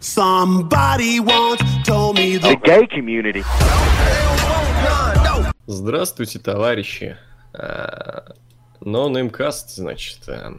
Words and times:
Somebody 0.00 1.18
once 1.20 1.60
told 1.84 2.16
me 2.16 2.36
the 2.38 2.56
gay 2.62 2.86
community. 2.86 3.42
Здравствуйте, 5.66 6.38
товарищи. 6.38 7.16
No 7.52 9.08
Name 9.10 9.30
Cast, 9.30 9.74
значит. 9.74 10.20
а, 10.28 10.54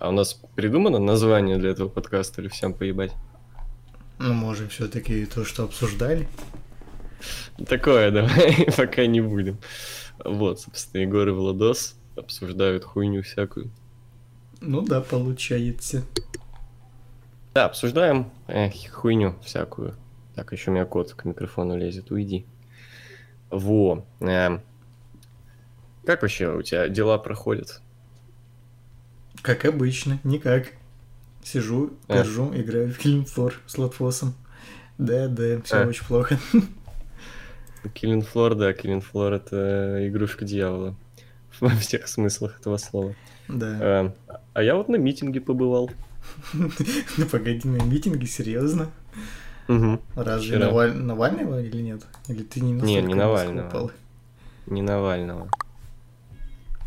А 0.00 0.08
у 0.08 0.12
нас 0.12 0.40
придумано 0.56 0.98
название 0.98 1.58
для 1.58 1.70
этого 1.70 1.88
подкаста 1.88 2.40
или 2.42 2.48
всем 2.48 2.74
поебать? 2.74 3.12
Ну, 4.18 4.34
можем 4.34 4.68
все-таки 4.68 5.24
то, 5.26 5.44
что 5.44 5.62
обсуждали. 5.64 6.28
Такое 7.68 8.10
давай 8.10 8.66
пока 8.76 9.06
не 9.06 9.20
будем. 9.20 9.58
Вот, 10.24 10.60
собственно, 10.60 11.02
Егор 11.02 11.28
и 11.28 11.30
Владос 11.30 11.94
обсуждают 12.16 12.82
хуйню 12.82 13.22
всякую. 13.22 13.70
Ну 14.60 14.82
да, 14.82 15.00
получается. 15.00 16.02
Да, 17.58 17.64
обсуждаем 17.64 18.30
э, 18.46 18.70
хуйню 18.92 19.34
всякую. 19.42 19.96
Так, 20.36 20.52
еще 20.52 20.70
у 20.70 20.74
меня 20.74 20.84
кот 20.84 21.12
к 21.14 21.24
микрофону 21.24 21.76
лезет, 21.76 22.12
уйди. 22.12 22.46
Во. 23.50 24.06
эм. 24.20 24.60
Как 26.06 26.22
вообще 26.22 26.54
у 26.54 26.62
тебя 26.62 26.86
дела 26.88 27.18
проходят? 27.18 27.80
Как 29.42 29.64
обычно, 29.64 30.20
никак. 30.22 30.66
Сижу, 31.42 31.94
А. 32.06 32.18
пержу, 32.18 32.54
играю 32.54 32.92
в 32.94 33.04
Killing 33.04 33.24
Floor 33.26 33.54
с 33.66 33.76
Лотфосом. 33.76 34.34
Да, 34.96 35.26
да, 35.26 35.60
все 35.62 35.82
А. 35.82 35.86
очень 35.88 36.06
плохо. 36.06 36.38
Killing 37.82 38.24
Floor, 38.32 38.54
да, 38.54 38.70
Killing 38.70 39.02
Floor 39.12 39.34
это 39.34 40.06
игрушка 40.08 40.44
дьявола. 40.44 40.94
Во 41.60 41.70
всех 41.70 42.06
смыслах 42.06 42.60
этого 42.60 42.76
слова. 42.76 43.16
Да. 43.48 44.00
Эм, 44.02 44.14
А 44.54 44.62
я 44.62 44.76
вот 44.76 44.88
на 44.88 44.94
митинге 44.94 45.40
побывал. 45.40 45.90
Ну 46.54 47.26
погоди, 47.30 47.68
на 47.68 47.82
митинге, 47.82 48.26
серьезно? 48.26 48.90
Мгм. 49.68 50.00
Разве 50.16 50.56
Вчера. 50.56 50.70
Наваль- 50.70 50.94
Навального 50.94 51.60
или 51.62 51.82
нет? 51.82 52.06
Или 52.28 52.42
ты 52.42 52.60
не 52.60 52.72
Не, 52.72 53.02
не 53.02 53.14
Навального. 53.14 53.68
Упал? 53.68 53.90
Не 54.66 54.82
Навального. 54.82 55.50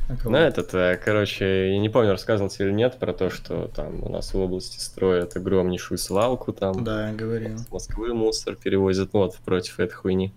А 0.10 0.18
кого? 0.18 0.32
Ну, 0.32 0.38
этот, 0.38 0.74
э, 0.74 1.00
короче, 1.04 1.74
я 1.74 1.80
не 1.80 1.90
помню, 1.90 2.12
рассказывал 2.12 2.50
тебе 2.50 2.68
или 2.68 2.74
нет, 2.74 2.98
про 3.00 3.14
то, 3.14 3.30
что 3.30 3.68
там 3.68 4.04
у 4.04 4.10
нас 4.10 4.34
в 4.34 4.40
области 4.40 4.80
строят 4.80 5.36
огромнейшую 5.36 5.98
свалку 5.98 6.52
там. 6.54 6.84
Да, 6.84 7.14
говорил. 7.14 7.58
С 7.60 7.72
Москвы 7.72 8.14
мусор 8.14 8.56
перевозят, 8.56 9.14
вот, 9.14 9.36
против 9.38 9.80
этой 9.80 9.94
хуйни. 9.94 10.34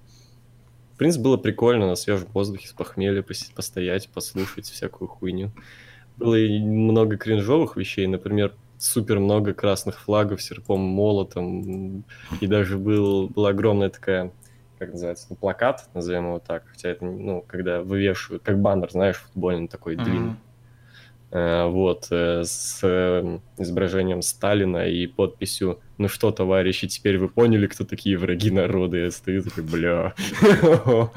В 0.93 0.97
принципе, 0.97 1.25
было 1.25 1.37
прикольно 1.39 1.89
на 1.89 1.97
свежем 1.97 2.29
воздухе 2.33 2.69
с 2.69 2.73
похмелья 2.73 3.25
постоять, 3.55 4.09
послушать 4.11 4.67
всякую 4.67 5.09
хуйню. 5.09 5.51
Было 6.17 6.37
и 6.37 6.61
много 6.61 7.17
кринжовых 7.17 7.77
вещей, 7.77 8.07
например, 8.07 8.55
супер 8.85 9.19
много 9.19 9.55
красных 9.55 10.01
флагов 10.01 10.43
серпом 10.43 10.81
молотом, 10.81 12.05
и 12.41 12.47
даже 12.47 12.79
был, 12.79 13.29
была 13.29 13.51
огромная 13.51 13.91
такая, 13.91 14.31
как 14.79 14.93
называется, 14.93 15.27
ну, 15.31 15.37
плакат, 15.37 15.89
назовем 15.95 16.27
его 16.27 16.39
так, 16.39 16.65
хотя 16.71 16.91
это, 16.91 17.05
ну, 17.05 17.43
когда 17.47 17.83
вывешивают, 17.83 18.43
как 18.43 18.61
баннер, 18.61 18.91
знаешь, 18.91 19.17
футбольный 19.17 19.69
такой 19.69 19.97
длинный. 19.97 20.31
Мгм. 20.31 20.39
Э, 21.31 21.67
вот, 21.67 22.09
э, 22.11 22.45
с 22.45 22.79
э, 22.83 23.39
изображением 23.59 24.23
Сталина 24.23 24.89
и 24.89 25.07
подписью 25.09 25.81
«Ну 25.99 26.07
что, 26.07 26.31
товарищи, 26.31 26.87
теперь 26.87 27.19
вы 27.19 27.29
поняли, 27.29 27.67
кто 27.67 27.85
такие 27.85 28.17
враги 28.17 28.53
народа?» 28.53 28.99
Я 28.99 29.11
стою 29.11 29.43
такой, 29.43 29.65
бля. 29.65 30.15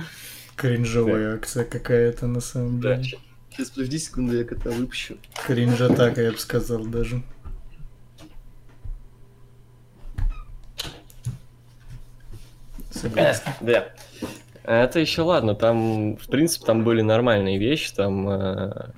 Кринжовая 0.55 1.35
акция 1.35 1.65
какая-то 1.65 2.25
на 2.25 2.39
самом 2.39 2.81
деле. 2.81 3.03
Сейчас, 3.51 3.69
подожди 3.69 3.99
секунду, 3.99 4.35
я 4.35 4.43
кота 4.43 4.71
выпущу. 4.71 5.17
Кринж-атака, 5.45 6.21
я 6.21 6.31
бы 6.31 6.37
сказал 6.37 6.85
даже. 6.85 7.21
Да. 13.61 13.87
Это 14.63 14.99
еще 14.99 15.21
ладно, 15.21 15.55
там, 15.55 16.17
в 16.17 16.27
принципе, 16.27 16.65
там 16.65 16.83
были 16.83 17.01
нормальные 17.01 17.57
вещи, 17.57 17.93
там, 17.95 18.29
э, 18.29 18.91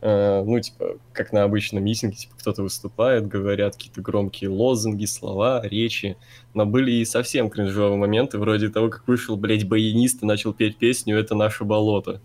э, 0.00 0.42
ну, 0.46 0.58
типа, 0.58 0.96
как 1.12 1.30
на 1.30 1.42
обычном 1.42 1.84
митинге, 1.84 2.16
типа, 2.16 2.34
кто-то 2.38 2.62
выступает, 2.62 3.28
говорят 3.28 3.76
какие-то 3.76 4.00
громкие 4.00 4.48
лозунги, 4.48 5.04
слова, 5.04 5.60
речи, 5.62 6.16
но 6.54 6.64
были 6.64 6.90
и 6.90 7.04
совсем 7.04 7.50
кринжовые 7.50 7.98
моменты, 7.98 8.38
вроде 8.38 8.70
того, 8.70 8.88
как 8.88 9.06
вышел, 9.06 9.36
блядь, 9.36 9.68
баянист 9.68 10.22
и 10.22 10.26
начал 10.26 10.54
петь 10.54 10.78
песню 10.78 11.18
«Это 11.18 11.34
наше 11.34 11.64
болото» 11.64 12.22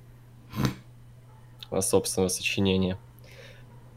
собственного 1.82 2.30
сочинения. 2.30 2.98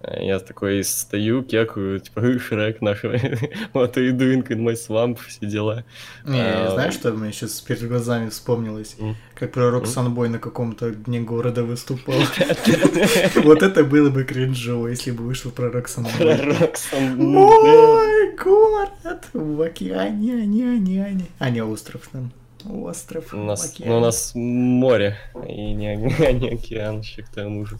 Э, 0.04 0.24
Я 0.26 0.38
такой 0.40 0.82
стою, 0.84 1.42
кекаю, 1.42 2.00
типа, 2.00 2.20
«Э, 2.20 2.38
Шрек 2.38 2.80
наш, 2.82 3.04
what 3.04 3.94
are 3.94 4.08
you 4.08 4.12
doing 4.16 4.46
in 4.48 4.58
my 4.62 4.74
swamp, 4.74 5.18
все 5.26 5.46
дела. 5.46 5.84
Не, 6.24 6.40
А, 6.40 6.70
знаешь, 6.72 6.94
что 6.94 7.12
мне 7.12 7.32
сейчас 7.32 7.60
перед 7.60 7.86
глазами 7.88 8.28
вспомнилось? 8.30 8.96
М. 8.98 9.16
Как 9.34 9.52
пророк 9.52 9.86
Санбой 9.86 10.28
на 10.28 10.38
каком-то 10.38 10.90
дне 10.90 11.20
города 11.20 11.62
выступал. 11.64 12.14
Вот 13.44 13.62
это 13.62 13.84
было 13.84 14.10
бы 14.10 14.24
кринжово, 14.24 14.88
если 14.88 15.10
бы 15.12 15.24
вышел 15.24 15.50
пророк 15.50 15.88
Санбой. 15.88 16.12
Пророк 16.18 16.76
сам- 16.76 17.16
Мой 17.16 18.36
город 18.36 19.28
в 19.32 19.60
океане, 19.62 20.34
ане, 20.42 20.64
ане, 20.64 21.04
ане. 21.04 21.24
А, 21.38 21.50
не, 21.50 21.62
остров 21.62 22.08
там. 22.12 22.32
Остров 22.64 23.34
У 23.34 23.38
нас, 23.38 23.72
океане. 23.72 23.90
ну, 23.90 23.98
у 23.98 24.00
нас 24.00 24.32
море, 24.36 25.16
и 25.48 25.72
не, 25.74 25.96
не 25.96 26.48
океан 26.54 27.00
еще 27.00 27.22
к 27.22 27.28
тому 27.28 27.66
же. 27.66 27.76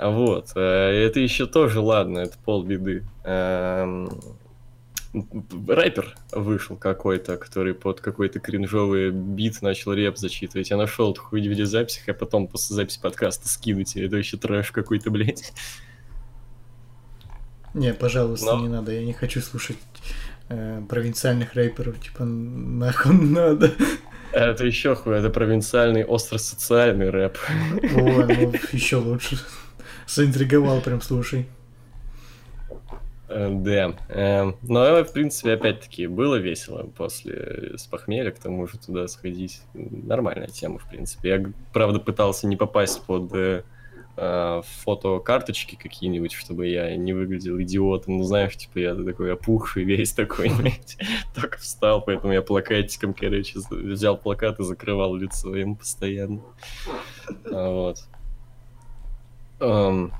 А 0.00 0.08
вот, 0.08 0.52
э, 0.54 0.60
это 0.60 1.20
еще 1.20 1.44
тоже 1.44 1.80
ладно, 1.80 2.20
это 2.20 2.38
полбеды. 2.42 3.04
Эм, 3.22 4.08
Рэпер 5.12 6.16
вышел 6.32 6.76
какой-то, 6.78 7.36
который 7.36 7.74
под 7.74 8.00
какой-то 8.00 8.40
кринжовый 8.40 9.10
бит 9.10 9.60
начал 9.60 9.92
реп 9.92 10.16
зачитывать. 10.16 10.70
Я 10.70 10.78
нашел 10.78 11.12
эту 11.12 11.20
хуйню 11.20 11.48
в 11.48 11.50
видеозаписях, 11.50 12.08
а 12.08 12.14
потом 12.14 12.46
после 12.46 12.76
записи 12.76 12.98
подкаста 12.98 13.46
скину 13.46 13.84
тебе. 13.84 14.06
Это 14.06 14.16
вообще 14.16 14.38
трэш 14.38 14.70
какой-то, 14.70 15.10
блядь. 15.10 15.52
Не, 17.74 17.92
пожалуйста, 17.92 18.56
Но- 18.56 18.62
не 18.62 18.68
надо, 18.68 18.92
я 18.92 19.04
не 19.04 19.12
хочу 19.12 19.42
слушать 19.42 19.76
э, 20.48 20.82
провинциальных 20.88 21.52
рэперов, 21.52 22.00
типа, 22.00 22.24
нахуй 22.24 23.12
надо. 23.12 23.70
Это 24.32 24.64
еще 24.64 24.94
хуй, 24.94 25.14
это 25.18 25.28
провинциальный 25.28 26.06
остро-социальный 26.06 27.10
рэп. 27.10 27.36
О, 27.96 28.24
ну, 28.24 28.54
еще 28.72 28.96
лучше. 28.96 29.38
Заинтриговал 30.14 30.80
прям, 30.80 31.00
слушай. 31.00 31.46
Э, 33.28 33.48
Да. 33.50 33.94
Эм, 34.08 34.56
Но, 34.62 35.04
в 35.04 35.12
принципе, 35.12 35.52
опять-таки, 35.52 36.08
было 36.08 36.34
весело 36.36 36.90
после 36.96 37.74
с 37.76 37.86
похмелья, 37.86 38.32
к 38.32 38.38
тому 38.38 38.66
же 38.66 38.76
туда 38.78 39.06
сходить. 39.06 39.62
Нормальная 39.72 40.48
тема, 40.48 40.78
в 40.78 40.88
принципе. 40.88 41.28
Я, 41.28 41.52
правда, 41.72 42.00
пытался 42.00 42.48
не 42.48 42.56
попасть 42.56 43.02
под 43.04 43.32
э, 43.34 43.62
э, 44.16 44.62
фотокарточки 44.82 45.76
какие-нибудь, 45.76 46.32
чтобы 46.32 46.66
я 46.66 46.96
не 46.96 47.12
выглядел 47.12 47.60
идиотом. 47.62 48.18
Ну, 48.18 48.24
знаешь, 48.24 48.56
типа, 48.56 48.78
я 48.78 48.94
такой 48.96 49.32
опухший 49.32 49.84
весь 49.84 50.12
такой. 50.12 50.50
Только 51.36 51.58
встал, 51.58 52.02
поэтому 52.02 52.32
я 52.32 52.42
плакатиком, 52.42 53.14
короче, 53.14 53.60
взял 53.70 54.16
плакат 54.16 54.58
и 54.58 54.64
закрывал 54.64 55.14
лицо 55.14 55.54
им 55.54 55.76
постоянно. 55.76 56.40
А, 57.44 57.70
Вот. 57.70 57.98
Эм, 59.60 60.12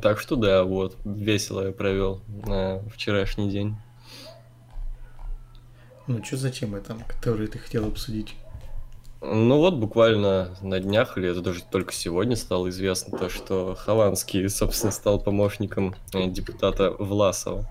так 0.00 0.20
что 0.20 0.36
да, 0.36 0.64
вот, 0.64 0.96
весело 1.04 1.66
я 1.66 1.72
провел 1.72 2.20
на 2.28 2.80
вчерашний 2.94 3.50
день. 3.50 3.76
Ну, 6.06 6.22
что 6.24 6.36
за 6.36 6.50
темы 6.50 6.80
там, 6.80 7.02
которые 7.04 7.48
ты 7.48 7.58
хотел 7.58 7.86
обсудить? 7.86 8.34
Ну 9.22 9.58
вот, 9.58 9.74
буквально 9.74 10.56
на 10.62 10.80
днях, 10.80 11.18
или 11.18 11.28
это 11.28 11.42
даже 11.42 11.62
только 11.62 11.92
сегодня 11.92 12.36
стало 12.36 12.70
известно, 12.70 13.18
то, 13.18 13.28
что 13.28 13.74
Хованский, 13.78 14.48
собственно, 14.48 14.92
стал 14.92 15.20
помощником 15.20 15.94
э, 16.14 16.26
депутата 16.26 16.90
Власова. 16.98 17.66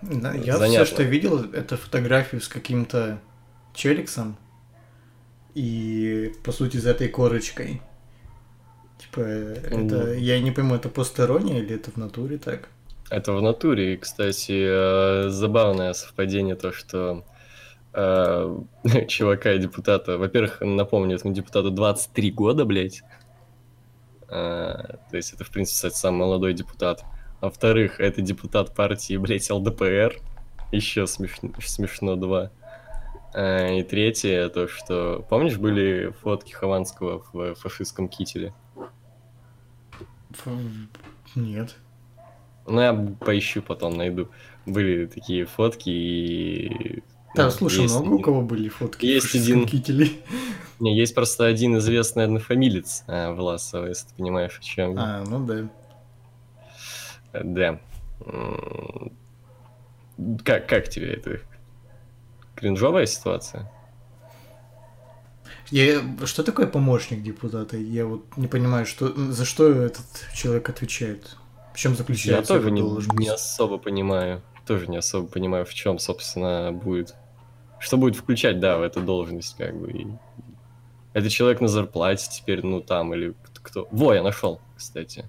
Да, 0.00 0.32
Я 0.32 0.56
Занятно. 0.56 0.84
все, 0.86 0.94
что 0.94 1.02
видел, 1.02 1.44
это 1.52 1.76
фотографию 1.76 2.40
с 2.40 2.48
каким-то 2.48 3.20
челиксом 3.74 4.36
и, 5.54 6.32
по 6.44 6.52
сути, 6.52 6.76
за 6.76 6.90
этой 6.90 7.08
корочкой. 7.08 7.82
Типа, 8.98 9.20
это, 9.20 10.14
я 10.14 10.40
не 10.40 10.50
пойму, 10.50 10.74
это 10.74 10.88
постороннее 10.88 11.60
или 11.60 11.74
это 11.74 11.90
в 11.90 11.96
натуре 11.96 12.38
так? 12.38 12.68
Это 13.10 13.32
в 13.32 13.42
натуре, 13.42 13.94
и, 13.94 13.96
кстати, 13.96 14.52
э, 14.52 15.28
забавное 15.30 15.94
совпадение 15.94 16.54
то, 16.54 16.70
что 16.70 17.24
э, 17.92 18.58
чувака 19.08 19.52
и 19.52 19.58
депутата, 19.58 20.16
во-первых, 20.16 20.60
напомню, 20.60 21.16
этому 21.16 21.34
депутату 21.34 21.70
23 21.70 22.30
года, 22.30 22.64
блядь. 22.64 23.02
Э, 24.28 24.96
то 25.10 25.16
есть 25.16 25.32
это, 25.32 25.44
в 25.44 25.50
принципе, 25.50 25.90
самый 25.90 26.18
молодой 26.18 26.54
депутат. 26.54 27.02
А 27.40 27.46
во-вторых, 27.46 28.00
это 28.00 28.20
депутат 28.20 28.74
партии, 28.76 29.16
блядь, 29.16 29.50
ЛДПР. 29.50 30.20
Еще 30.70 31.06
смешно, 31.06 31.50
смешно 31.60 32.14
два. 32.14 32.50
Э, 33.32 33.78
и 33.78 33.82
третье, 33.82 34.48
то, 34.48 34.66
что... 34.68 35.24
Помнишь, 35.28 35.56
были 35.58 36.12
фотки 36.22 36.52
Хованского 36.52 37.24
в 37.32 37.54
фашистском 37.54 38.08
кителе? 38.08 38.52
Нет. 41.34 41.76
Ну, 42.66 42.80
я 42.80 42.92
поищу 42.92 43.62
потом, 43.62 43.96
найду. 43.96 44.28
Были 44.66 45.06
такие 45.06 45.46
фотки 45.46 45.90
и... 45.90 47.02
Да, 47.34 47.44
ну, 47.44 47.50
слушай, 47.50 47.82
есть 47.82 47.98
много 48.00 48.14
у 48.14 48.18
кого 48.18 48.42
были 48.42 48.68
фотки 48.68 49.06
Есть 49.06 49.34
один- 49.34 49.66
кителе? 49.66 50.08
Не, 50.80 50.96
есть 50.96 51.14
просто 51.14 51.46
один 51.46 51.76
известный 51.78 52.24
однофамилец 52.24 53.04
а, 53.06 53.32
Власова, 53.34 53.86
если 53.86 54.08
ты 54.08 54.14
понимаешь, 54.16 54.58
о 54.58 54.62
чем. 54.62 54.94
я. 54.94 55.02
А, 55.02 55.24
ну 55.24 55.46
да. 55.46 55.68
Э, 57.32 57.42
Да. 57.44 57.78
Как, 60.44 60.66
как 60.68 60.88
тебе 60.88 61.12
это? 61.12 61.40
Кринжовая 62.54 63.06
ситуация? 63.06 63.70
Я... 65.70 66.00
Что 66.24 66.42
такое 66.42 66.66
помощник 66.66 67.22
депутата? 67.22 67.76
Я 67.76 68.06
вот 68.06 68.36
не 68.36 68.48
понимаю, 68.48 68.86
что... 68.86 69.12
за 69.32 69.44
что 69.44 69.70
этот 69.70 70.04
человек 70.34 70.68
отвечает. 70.68 71.36
В 71.74 71.78
чем 71.78 71.92
Я 71.92 71.98
заключается 71.98 72.54
тоже 72.54 72.68
его 72.70 73.00
не, 73.00 73.24
не 73.24 73.28
особо 73.28 73.78
понимаю. 73.78 74.42
Тоже 74.66 74.88
не 74.88 74.96
особо 74.98 75.26
понимаю, 75.28 75.64
в 75.64 75.72
чем, 75.72 75.98
собственно, 75.98 76.72
будет. 76.72 77.14
Что 77.78 77.96
будет 77.96 78.16
включать, 78.16 78.60
да, 78.60 78.76
в 78.78 78.82
эту 78.82 79.00
должность, 79.00 79.56
как 79.56 79.74
бы. 79.76 79.90
и- 79.90 80.06
Это 81.12 81.30
человек 81.30 81.60
на 81.60 81.68
зарплате 81.68 82.28
теперь, 82.30 82.64
ну 82.64 82.80
там, 82.80 83.14
или 83.14 83.34
кто- 83.44 83.60
кто. 83.62 83.88
Во, 83.90 84.12
я 84.14 84.22
нашел, 84.22 84.60
кстати. 84.76 85.24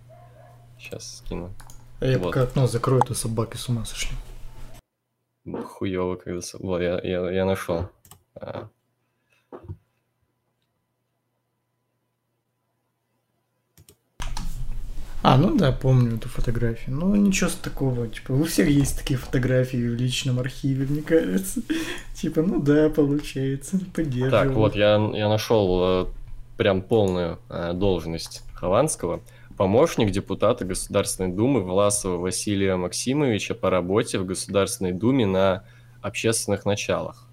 Сейчас 0.79 1.17
скину. 1.19 1.53
А 1.99 2.05
я 2.05 2.17
вот. 2.17 2.27
пока 2.27 2.43
окно 2.43 2.67
закрою, 2.67 3.01
то 3.03 3.13
собаки 3.13 3.57
с 3.57 3.69
ума 3.69 3.85
сошли. 3.85 4.15
Хуево, 5.45 6.15
когда... 6.15 6.41
Во, 6.59 6.79
я, 6.79 6.99
я, 7.03 7.31
я 7.31 7.45
нашел. 7.45 7.89
А, 8.35 8.69
А, 15.23 15.37
ну 15.37 15.55
да, 15.55 15.71
помню 15.71 16.17
эту 16.17 16.29
фотографию. 16.29 16.95
Ну, 16.95 17.15
ничего 17.15 17.49
с 17.49 17.53
такого. 17.53 18.07
Типа, 18.07 18.31
у 18.31 18.43
всех 18.43 18.67
есть 18.67 18.97
такие 18.97 19.19
фотографии 19.19 19.77
в 19.77 19.93
личном 19.93 20.39
архиве, 20.39 20.87
мне 20.87 21.03
кажется. 21.03 21.61
Типа, 22.15 22.41
ну 22.41 22.59
да, 22.59 22.89
получается, 22.89 23.79
поддерживаю. 23.93 24.47
Так, 24.47 24.51
вот, 24.55 24.75
я, 24.75 24.95
я 25.13 25.29
нашел 25.29 25.79
э, 25.83 26.05
прям 26.57 26.81
полную 26.81 27.37
э, 27.49 27.73
должность 27.73 28.43
Хованского. 28.55 29.21
Помощник 29.61 30.09
депутата 30.09 30.65
Государственной 30.65 31.29
Думы 31.29 31.61
Власова 31.61 32.17
Василия 32.17 32.77
Максимовича 32.77 33.53
по 33.53 33.69
работе 33.69 34.17
в 34.17 34.25
Государственной 34.25 34.91
Думе 34.91 35.27
на 35.27 35.63
общественных 36.01 36.65
началах. 36.65 37.27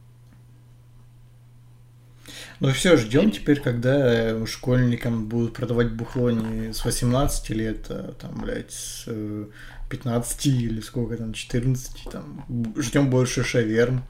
Ну 2.60 2.70
все, 2.72 2.98
ждем 2.98 3.30
теперь, 3.30 3.60
когда 3.60 4.32
э, 4.32 4.44
школьникам 4.44 5.26
будут 5.26 5.54
продавать 5.54 5.90
бухло 5.90 6.28
не 6.28 6.74
с 6.74 6.84
18 6.84 7.48
лет, 7.48 7.86
а 7.88 8.12
там, 8.12 8.42
блядь, 8.42 8.72
с 8.72 9.04
э, 9.06 9.46
15 9.88 10.46
или 10.48 10.80
сколько 10.82 11.16
там, 11.16 11.32
14, 11.32 12.10
там. 12.12 12.44
Ждем 12.76 13.08
больше 13.08 13.42
шаверм. 13.42 14.04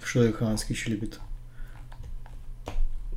Еще 0.00 0.32
любит? 0.90 1.20
М, 1.20 1.27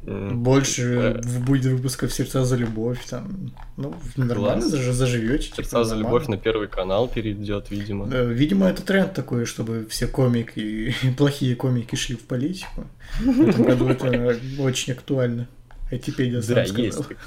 Больше 0.03 0.81
э, 1.24 1.39
будет 1.45 1.65
выпусков 1.71 2.12
«Сердца 2.12 2.44
за 2.44 2.56
любовь», 2.56 3.00
там, 3.09 3.51
ну, 3.77 3.94
нормально 4.18 4.65
заж- 4.65 4.92
заживете. 4.94 5.44
типа, 5.50 5.56
Сердца 5.57 5.83
за 5.83 5.95
нормально. 5.95 6.07
любовь 6.15 6.27
на 6.27 6.38
Первый 6.38 6.68
канал 6.68 7.07
перейдет, 7.07 7.69
видимо. 7.69 8.09
Э, 8.12 8.33
Видимо, 8.33 8.68
это 8.68 8.81
тренд 8.83 9.13
такой, 9.13 9.45
чтобы 9.45 9.86
все 9.89 10.07
комики, 10.07 10.95
плохие 11.18 11.56
комики 11.56 11.95
шли 11.95 12.15
в 12.15 12.21
политику. 12.25 12.86
В 13.19 13.42
этом 13.50 13.63
году 13.63 13.88
это 13.89 14.38
очень 14.59 14.94
актуально. 14.94 15.48
Айтипедия 15.92 16.42
сам 16.42 16.56
Да, 16.56 16.63
есть, 16.63 16.98
так- 16.98 17.18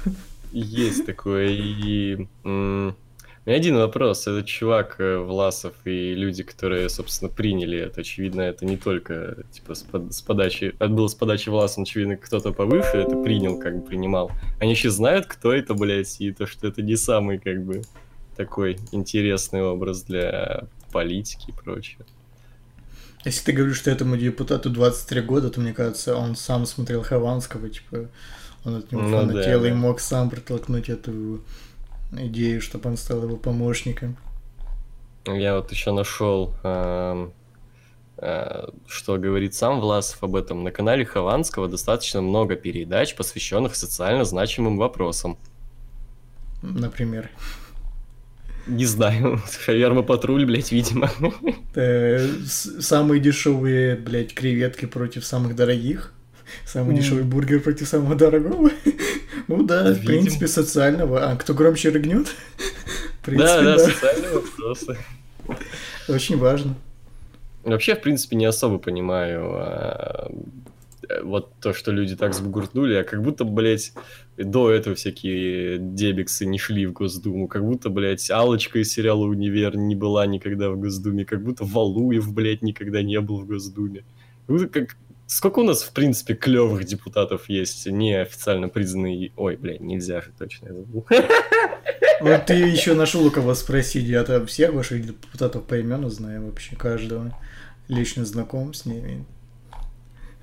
есть 0.51 1.05
такое. 1.05 1.47
И 1.49 2.27
меня 3.45 3.57
один 3.57 3.77
вопрос. 3.77 4.25
Этот 4.27 4.45
чувак 4.47 4.95
э, 4.99 5.17
Власов 5.17 5.73
и 5.85 6.13
люди, 6.15 6.43
которые, 6.43 6.89
собственно, 6.89 7.29
приняли 7.29 7.77
это, 7.77 8.01
очевидно, 8.01 8.41
это 8.41 8.65
не 8.65 8.77
только 8.77 9.43
типа 9.51 9.75
с, 9.75 9.83
под- 9.83 10.13
с 10.13 10.21
подачи, 10.21 10.73
это 10.79 10.87
было 10.89 11.07
с 11.07 11.15
подачи 11.15 11.49
Власова, 11.49 11.83
очевидно, 11.83 12.17
кто-то 12.17 12.51
повыше 12.53 12.97
это 12.97 13.21
принял, 13.21 13.59
как 13.59 13.77
бы 13.81 13.87
принимал. 13.87 14.31
Они 14.59 14.71
еще 14.71 14.89
знают, 14.89 15.27
кто 15.27 15.53
это, 15.53 15.73
блядь, 15.75 16.19
и 16.21 16.31
то, 16.31 16.47
что 16.47 16.67
это 16.67 16.81
не 16.81 16.95
самый, 16.95 17.37
как 17.37 17.63
бы, 17.63 17.81
такой 18.35 18.77
интересный 18.91 19.61
образ 19.63 20.01
для 20.03 20.63
политики 20.91 21.49
и 21.49 21.53
прочее. 21.53 21.99
Если 23.23 23.43
ты 23.45 23.51
говоришь, 23.53 23.77
что 23.77 23.89
этому 23.91 24.17
депутату 24.17 24.69
23 24.69 25.21
года, 25.21 25.49
то 25.49 25.59
мне 25.61 25.73
кажется, 25.73 26.15
он 26.15 26.35
сам 26.35 26.65
смотрел 26.65 27.01
Хованского, 27.01 27.69
типа, 27.69 28.09
он 28.63 28.75
от 28.75 28.91
него 28.91 29.01
Ну 29.03 29.11
да, 29.11 29.21
фанател 29.21 29.65
и 29.65 29.69
да. 29.69 29.75
мог 29.75 29.99
сам 29.99 30.29
протолкнуть 30.29 30.89
эту 30.89 31.41
идею, 32.11 32.61
чтобы 32.61 32.89
он 32.89 32.97
стал 32.97 33.23
его 33.23 33.37
помощником. 33.37 34.17
Я 35.25 35.55
вот 35.55 35.71
еще 35.71 35.91
нашел, 35.91 36.53
эм, 36.63 37.33
э, 38.17 38.67
что 38.87 39.17
говорит 39.17 39.55
сам 39.55 39.79
Власов 39.79 40.23
об 40.23 40.35
этом. 40.35 40.63
На 40.63 40.71
канале 40.71 41.05
Хованского 41.05 41.67
достаточно 41.67 42.21
много 42.21 42.55
передач, 42.55 43.15
посвященных 43.15 43.75
социально 43.75 44.23
значимым 44.23 44.77
вопросам. 44.77 45.37
Например. 46.61 47.29
Не 48.67 48.85
знаю, 48.85 49.41
Шаверма 49.65 50.01
патруль, 50.01 50.45
блядь, 50.45 50.71
видимо. 50.71 51.09
Э, 51.75 52.27
Самые 52.45 53.19
дешевые, 53.19 53.95
блядь, 53.95 54.33
креветки 54.33 54.85
против 54.85 55.25
самых 55.25 55.55
дорогих. 55.55 56.14
Самый 56.65 56.93
Мгм. 56.93 57.01
дешевый 57.01 57.23
бургер 57.23 57.59
против 57.61 57.87
самого 57.87 58.15
дорогого. 58.15 58.69
Ну 59.47 59.61
да, 59.63 59.83
в 59.83 59.89
Видимо. 59.99 60.05
принципе, 60.07 60.47
социального. 60.47 61.29
А 61.31 61.35
кто 61.35 61.53
громче 61.53 61.89
рыгнет? 61.89 62.27
В 63.21 63.25
принципе, 63.25 63.47
Да, 63.47 63.61
да, 63.61 63.77
да. 63.77 63.79
социальные 63.79 64.31
вопросы. 64.33 64.97
Очень 66.07 66.37
важно. 66.37 66.73
Вообще, 67.63 67.95
в 67.95 68.01
принципе, 68.01 68.35
не 68.37 68.45
особо 68.45 68.79
понимаю 68.79 69.51
а, 69.55 70.31
вот 71.23 71.51
то, 71.61 71.73
что 71.73 71.91
люди 71.91 72.15
так 72.15 72.33
сбугуртнули, 72.33 72.95
а 72.95 73.03
как 73.03 73.21
будто, 73.21 73.43
блядь, 73.43 73.93
до 74.37 74.71
этого 74.71 74.95
всякие 74.95 75.77
дебиксы 75.79 76.45
не 76.45 76.57
шли 76.57 76.85
в 76.87 76.93
Госдуму, 76.93 77.47
как 77.47 77.63
будто, 77.63 77.89
блядь, 77.89 78.29
Алочка 78.31 78.79
из 78.79 78.91
сериала 78.91 79.25
«Универ» 79.25 79.77
не 79.77 79.95
была 79.95 80.25
никогда 80.25 80.69
в 80.69 80.79
Госдуме, 80.79 81.25
как 81.25 81.43
будто 81.43 81.63
Валуев, 81.65 82.31
блядь, 82.33 82.61
никогда 82.63 83.01
не 83.03 83.19
был 83.21 83.39
в 83.41 83.45
Госдуме. 83.45 84.03
Как 84.47 84.55
будто 84.57 84.67
как... 84.67 84.95
Сколько 85.27 85.59
у 85.59 85.63
нас, 85.63 85.81
в 85.81 85.91
принципе, 85.91 86.35
клевых 86.35 86.85
депутатов 86.85 87.49
есть, 87.49 87.87
неофициально 87.87 88.69
признанные... 88.69 89.31
Ой, 89.35 89.55
блядь, 89.55 89.79
нельзя 89.81 90.21
же 90.21 90.31
точно. 90.37 90.67
я 90.67 90.73
забыл. 90.73 91.05
Вот 92.21 92.45
ты 92.45 92.53
еще 92.53 92.93
нашел 92.93 93.25
у 93.25 93.31
кого 93.31 93.55
спросить. 93.55 94.05
Я-то 94.05 94.45
всех 94.45 94.73
ваших 94.73 95.05
депутатов 95.05 95.65
по 95.65 95.81
имену 95.81 96.09
знаю 96.09 96.45
вообще, 96.45 96.75
каждого. 96.75 97.37
Лично 97.87 98.23
знаком 98.23 98.73
с 98.73 98.85
ними. 98.85 99.25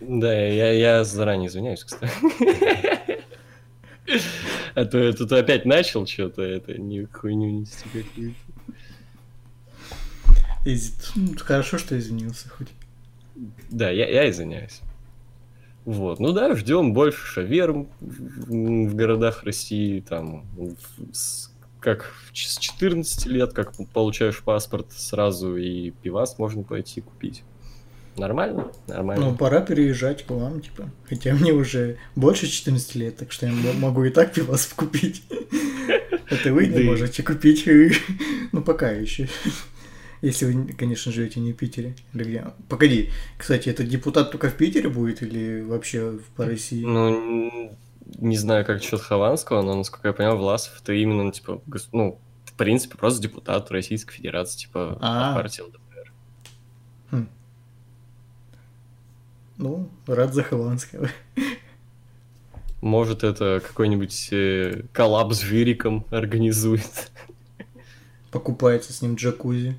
Да, 0.00 0.32
я, 0.34 0.72
я 0.72 1.04
заранее 1.04 1.48
извиняюсь, 1.48 1.84
кстати. 1.84 2.12
А 4.74 4.84
то 4.84 4.98
я 4.98 5.12
тут 5.12 5.30
опять 5.32 5.64
начал 5.64 6.06
что-то, 6.06 6.42
это 6.42 6.74
не 6.74 7.04
хуйню 7.04 7.50
нести 7.50 7.84
какую-то. 7.92 8.36
Ну, 11.14 11.36
Хорошо, 11.38 11.78
что 11.78 11.98
извинился 11.98 12.48
хоть. 12.48 12.68
Да, 13.70 13.90
я, 13.90 14.08
я 14.08 14.30
извиняюсь. 14.30 14.80
Вот, 15.84 16.20
ну 16.20 16.32
да, 16.32 16.54
ждем 16.54 16.92
больше 16.92 17.26
шаверм 17.26 17.88
в, 18.00 18.94
городах 18.94 19.42
России, 19.42 20.00
там, 20.00 20.44
с- 21.12 21.50
как 21.80 22.14
с 22.32 22.58
14 22.58 23.26
лет, 23.26 23.52
как 23.52 23.72
получаешь 23.92 24.38
паспорт, 24.42 24.92
сразу 24.92 25.56
и 25.56 25.90
пивас 25.90 26.38
можно 26.38 26.62
пойти 26.62 27.00
купить. 27.00 27.42
Нормально? 28.16 28.70
Нормально. 28.86 29.30
Ну, 29.30 29.36
пора 29.36 29.60
переезжать 29.62 30.24
к 30.24 30.30
вам, 30.30 30.60
типа. 30.60 30.90
Хотя 31.08 31.34
мне 31.34 31.52
уже 31.52 31.96
больше 32.14 32.46
14 32.46 32.94
лет, 32.94 33.16
так 33.16 33.32
что 33.32 33.46
я 33.46 33.52
могу 33.80 34.04
и 34.04 34.10
так 34.10 34.32
пивас 34.34 34.66
купить. 34.66 35.22
Это 36.28 36.52
вы 36.52 36.66
не 36.66 36.84
можете 36.84 37.22
купить. 37.22 37.66
Ну, 38.52 38.62
пока 38.62 38.90
еще. 38.90 39.28
Если 40.22 40.46
вы, 40.46 40.72
конечно, 40.72 41.10
живете 41.10 41.40
не 41.40 41.52
в 41.52 41.56
Питере. 41.56 41.96
Или 42.14 42.22
где? 42.24 42.46
Погоди, 42.68 43.10
кстати, 43.36 43.68
этот 43.68 43.88
депутат 43.88 44.30
только 44.30 44.48
в 44.48 44.56
Питере 44.56 44.88
будет 44.88 45.20
или 45.20 45.60
вообще 45.62 46.20
по 46.36 46.46
России? 46.46 46.84
Ну, 46.84 47.76
не 48.18 48.36
знаю, 48.36 48.64
как 48.64 48.82
счет 48.82 49.00
Хованского, 49.00 49.62
но, 49.62 49.74
насколько 49.74 50.08
я 50.08 50.14
понял, 50.14 50.36
Власов 50.36 50.80
это 50.80 50.92
именно, 50.92 51.24
ну, 51.24 51.32
типа, 51.32 51.60
ну, 51.90 52.20
в 52.44 52.52
принципе, 52.52 52.96
просто 52.96 53.20
депутат 53.20 53.70
Российской 53.72 54.14
Федерации, 54.14 54.60
типа, 54.60 54.96
А. 55.00 55.34
партии 55.34 55.62
ЛДПР. 55.62 56.12
Хм. 57.10 57.28
Ну, 59.56 59.90
рад 60.06 60.34
за 60.34 60.44
Хованского. 60.44 61.08
Может, 62.80 63.24
это 63.24 63.60
какой-нибудь 63.66 64.28
э, 64.32 64.82
коллаб 64.92 65.32
с 65.32 65.40
Жириком 65.40 66.06
организует. 66.10 67.10
Покупается 68.30 68.92
с 68.92 69.02
ним 69.02 69.14
джакузи. 69.14 69.76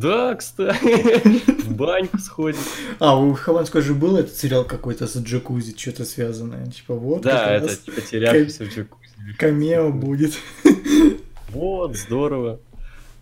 Да, 0.00 0.34
кстати, 0.34 1.62
в 1.62 1.74
баньку 1.76 2.18
сходит. 2.18 2.58
А, 2.98 3.18
у 3.18 3.32
Хованского 3.34 3.82
же 3.82 3.94
был 3.94 4.16
этот 4.16 4.34
сериал 4.36 4.64
какой-то 4.64 5.06
с 5.06 5.16
джакузи, 5.16 5.76
что-то 5.78 6.04
связанное. 6.04 6.66
Типа 6.66 6.94
вот, 6.94 7.22
Да, 7.22 7.54
это 7.54 7.76
типа 7.76 8.00
терявшийся 8.00 8.64
в 8.64 8.68
джакузи. 8.68 9.10
камео 9.38 9.90
будет. 9.92 10.34
Вот, 11.50 11.96
здорово. 11.96 12.58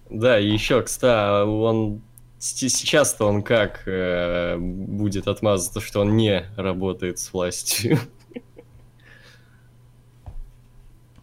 Да, 0.09 0.39
и 0.41 0.49
еще, 0.51 0.83
кстати, 0.83 1.45
он 1.47 2.01
сейчас-то 2.39 3.27
он 3.27 3.43
как 3.43 3.83
э, 3.87 4.57
будет 4.59 5.29
отмазаться, 5.29 5.81
что 5.81 6.01
он 6.01 6.17
не 6.17 6.47
работает 6.57 7.19
с 7.19 7.33
властью? 7.33 7.99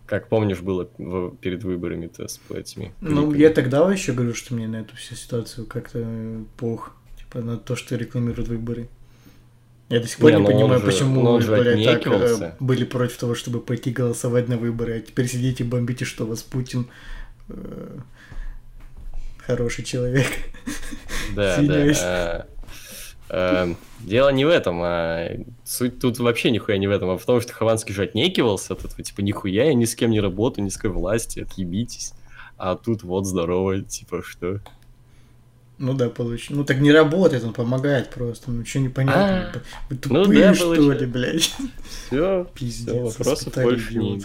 Как 0.09 0.27
помнишь, 0.27 0.59
было 0.61 0.85
перед 1.39 1.63
выборами-то 1.63 2.27
с 2.27 2.39
этими. 2.49 2.93
Ну, 2.99 3.31
я 3.35 3.51
тогда 3.51 3.91
еще 3.91 4.11
говорю, 4.11 4.33
что 4.33 4.55
мне 4.55 4.67
на 4.67 4.77
эту 4.77 4.95
всю 4.95 5.13
ситуацию 5.13 5.67
как-то 5.67 5.99
э, 6.03 6.43
пох. 6.57 6.95
Типа 7.19 7.41
на 7.45 7.57
то, 7.57 7.75
что 7.75 7.95
рекламируют 7.95 8.47
выборы. 8.47 8.89
Я 9.89 9.99
до 9.99 10.07
сих 10.07 10.17
пор 10.17 10.31
Не, 10.31 10.37
не, 10.37 10.41
ну 10.41 10.47
он 10.47 10.53
понимаю, 10.53 10.79
же- 10.79 10.85
почему 10.87 11.37
вы, 11.37 11.61
блядь, 11.61 11.85
так 11.85 12.07
э, 12.07 12.53
были 12.59 12.85
против 12.85 13.17
того, 13.17 13.35
чтобы 13.35 13.59
пойти 13.59 13.91
голосовать 13.91 14.47
на 14.47 14.57
выборы, 14.57 14.97
а 14.97 14.99
теперь 14.99 15.27
сидите 15.27 15.63
и 15.63 15.67
бомбите, 15.67 16.05
что 16.05 16.25
вас 16.25 16.41
Путин 16.41 16.87
э, 17.49 17.97
хороший 19.45 19.83
человек. 19.83 20.25
Да, 21.35 21.57
да. 21.61 22.47
Э, 23.29 23.71
э, 23.71 23.75
Дело 24.01 24.29
не 24.29 24.45
в 24.45 24.49
этом, 24.49 24.81
а 24.83 25.29
суть 25.63 25.99
тут 25.99 26.19
вообще 26.19 26.51
нихуя 26.51 26.77
не 26.77 26.87
в 26.87 26.91
этом, 26.91 27.09
а 27.09 27.17
в 27.17 27.25
том, 27.25 27.41
что 27.41 27.53
Хованский 27.53 27.93
же 27.93 28.03
отнекивался 28.03 28.73
от 28.73 28.85
этого, 28.85 29.03
типа, 29.03 29.21
нихуя, 29.21 29.65
я 29.65 29.73
ни 29.73 29.85
с 29.85 29.95
кем 29.95 30.11
не 30.11 30.19
работаю, 30.19 30.65
ни 30.65 30.69
с 30.69 30.75
какой 30.75 30.91
власти, 30.91 31.39
отъебитесь. 31.39 32.13
А 32.57 32.75
тут 32.75 33.03
вот 33.03 33.25
здорово, 33.25 33.81
типа, 33.81 34.21
что? 34.21 34.59
Ну 35.79 35.93
да, 35.93 36.09
получилось. 36.09 36.57
Ну 36.57 36.65
так 36.65 36.79
не 36.79 36.91
работает, 36.91 37.43
он 37.45 37.53
помогает 37.53 38.09
просто. 38.09 38.51
Ну 38.51 38.65
что 38.65 38.79
непонятно. 38.79 39.61
Вы 39.89 39.95
ну 40.03 40.23
тупые, 40.23 40.39
да, 40.41 40.53
что 40.53 40.73
ли, 40.73 40.81
получается. 40.81 41.07
блядь? 41.07 41.55
Все, 41.87 42.47
Пиздец. 42.53 42.89
все, 42.89 43.01
вопросов 43.01 43.53
больше 43.55 43.97
не 43.97 44.15
имею. 44.15 44.23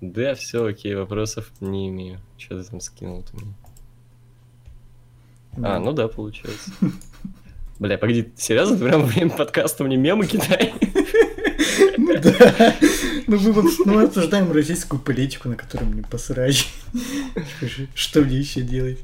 Да, 0.00 0.34
все, 0.34 0.64
окей, 0.64 0.94
вопросов 0.94 1.50
не 1.60 1.90
имею. 1.90 2.18
Что 2.38 2.62
ты 2.62 2.70
там 2.70 2.80
скинул-то 2.80 3.36
мне? 3.36 3.54
А, 5.62 5.78
ну 5.78 5.92
да, 5.92 6.08
получается. 6.08 6.70
Бля, 7.80 7.96
погоди, 7.96 8.22
ты 8.24 8.40
серьезно? 8.40 8.76
Ты 8.76 8.84
прям 8.84 9.00
во 9.00 9.06
время 9.06 9.30
подкаста 9.30 9.84
мне 9.84 9.96
мемы 9.96 10.26
кидай? 10.26 10.74
Ну 11.96 12.14
да. 12.20 12.74
Ну 13.26 13.38
мы, 13.38 13.62
ну, 13.62 13.92
мы 13.94 14.02
обсуждаем 14.02 14.52
российскую 14.52 15.00
политику, 15.00 15.48
на 15.48 15.56
которую 15.56 15.90
мне 15.90 16.02
посрать. 16.02 16.68
Что 17.94 18.20
мне 18.20 18.36
еще 18.36 18.60
делать? 18.60 18.98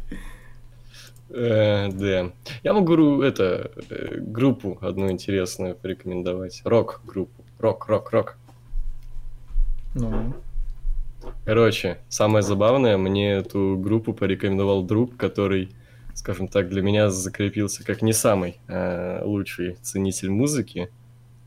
Э, 1.30 1.88
Да. 1.90 2.32
Я 2.62 2.72
могу 2.74 3.22
это 3.22 3.70
э, 3.88 4.18
группу 4.18 4.76
одну 4.82 5.10
интересную 5.10 5.74
порекомендовать. 5.74 6.60
Рок-группу. 6.64 7.44
Рок, 7.58 7.88
рок, 7.88 8.10
рок. 8.12 8.36
Ну, 9.94 10.34
Короче, 11.46 11.98
самое 12.10 12.42
забавное, 12.42 12.98
мне 12.98 13.32
эту 13.36 13.78
группу 13.78 14.12
порекомендовал 14.12 14.82
друг, 14.82 15.16
который, 15.16 15.70
скажем 16.16 16.48
так, 16.48 16.68
для 16.68 16.82
меня 16.82 17.10
закрепился 17.10 17.84
как 17.84 18.02
не 18.02 18.12
самый 18.12 18.58
э, 18.68 19.22
лучший 19.22 19.74
ценитель 19.82 20.30
музыки. 20.30 20.90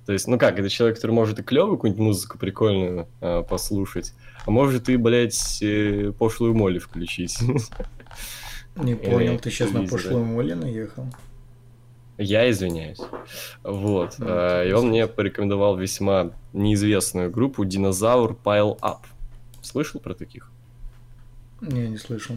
То 0.05 0.13
есть, 0.13 0.27
ну 0.27 0.37
как, 0.37 0.59
это 0.59 0.69
человек, 0.69 0.97
который 0.97 1.11
может 1.11 1.39
и 1.39 1.43
клевую 1.43 1.75
какую-нибудь 1.75 2.03
музыку 2.03 2.37
прикольную 2.37 3.07
э, 3.19 3.43
послушать, 3.47 4.13
а 4.45 4.51
может 4.51 4.87
и, 4.87 4.95
блядь, 4.95 5.61
э, 5.61 6.13
пошлую 6.17 6.53
моли 6.53 6.77
включить. 6.77 7.37
не 8.75 8.95
понял, 8.95 9.39
ты 9.39 9.49
сейчас 9.49 9.71
на 9.71 9.85
пошлую 9.85 10.23
моле 10.23 10.55
наехал? 10.55 11.05
Я 12.17 12.49
извиняюсь. 12.49 12.99
Вот. 13.63 14.15
Ну, 14.19 14.25
э, 14.27 14.69
И 14.69 14.71
он 14.73 14.89
мне 14.89 15.07
порекомендовал 15.07 15.77
весьма 15.77 16.31
неизвестную 16.53 17.31
группу 17.31 17.65
Динозавр 17.65 18.37
Pile 18.43 18.77
Up. 18.81 18.99
Слышал 19.61 19.99
про 19.99 20.13
таких? 20.13 20.51
Не, 21.61 21.87
не 21.87 21.97
слышал. 21.97 22.35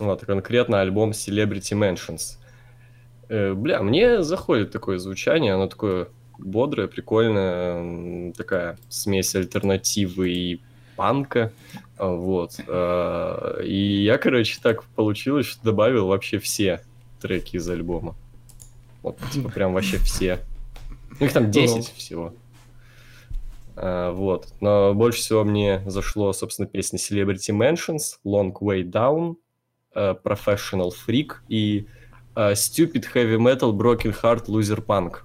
Вот, 0.00 0.24
конкретно 0.24 0.80
альбом 0.80 1.10
Celebrity 1.10 1.74
Mansions. 1.78 2.38
Э, 3.28 3.52
бля, 3.54 3.82
мне 3.82 4.22
заходит 4.22 4.72
такое 4.72 4.98
звучание, 4.98 5.54
оно 5.54 5.68
такое 5.68 6.08
бодрое, 6.38 6.88
прикольное, 6.88 8.32
такая 8.32 8.78
смесь 8.88 9.34
альтернативы 9.34 10.30
и 10.30 10.60
панка. 10.96 11.52
А, 11.96 12.08
Вот. 12.08 12.58
э, 12.66 13.62
И 13.64 14.02
я, 14.04 14.18
короче, 14.18 14.58
так 14.62 14.84
получилось, 14.84 15.46
что 15.46 15.62
добавил 15.64 16.06
вообще 16.08 16.38
все 16.38 16.82
треки 17.20 17.56
из 17.56 17.68
альбома. 17.68 18.16
Вот, 19.02 19.18
типа, 19.32 19.50
прям 19.50 19.74
вообще 19.74 19.98
все. 19.98 20.40
Ну, 21.18 21.26
их 21.26 21.32
там 21.32 21.50
10 21.50 21.88
всего. 21.94 22.34
А, 23.76 24.12
Вот. 24.12 24.48
Но 24.60 24.92
больше 24.94 25.20
всего 25.20 25.44
мне 25.44 25.82
зашло, 25.86 26.32
собственно, 26.32 26.66
песня 26.68 26.98
Celebrity 26.98 27.50
Mansions, 27.50 28.16
Long 28.24 28.52
Way 28.52 28.82
Down, 28.90 29.36
Professional 29.94 30.90
Freak 30.92 31.32
и 31.48 31.86
э, 32.36 32.52
Stupid 32.52 33.04
Heavy 33.14 33.36
Metal 33.38 33.72
Broken 33.72 34.14
Heart 34.22 34.46
Loser 34.46 34.84
Punk. 34.84 35.18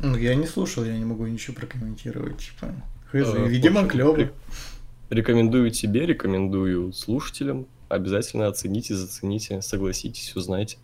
Ну, 0.00 0.16
я 0.16 0.34
не 0.34 0.46
слушал, 0.46 0.84
я 0.84 0.96
не 0.98 1.04
могу 1.04 1.26
ничего 1.26 1.54
прокомментировать, 1.56 2.38
типа. 2.38 2.74
Хз, 3.10 3.34
Э, 3.34 3.46
видимо, 3.48 3.86
клево. 3.86 4.16
ре- 4.16 4.32
Рекомендую 5.10 5.70
тебе, 5.70 6.06
рекомендую 6.06 6.92
слушателям. 6.92 7.66
Обязательно 7.88 8.46
оцените, 8.48 8.94
зацените, 8.94 9.60
согласитесь, 9.60 10.34
узнайте. 10.34 10.78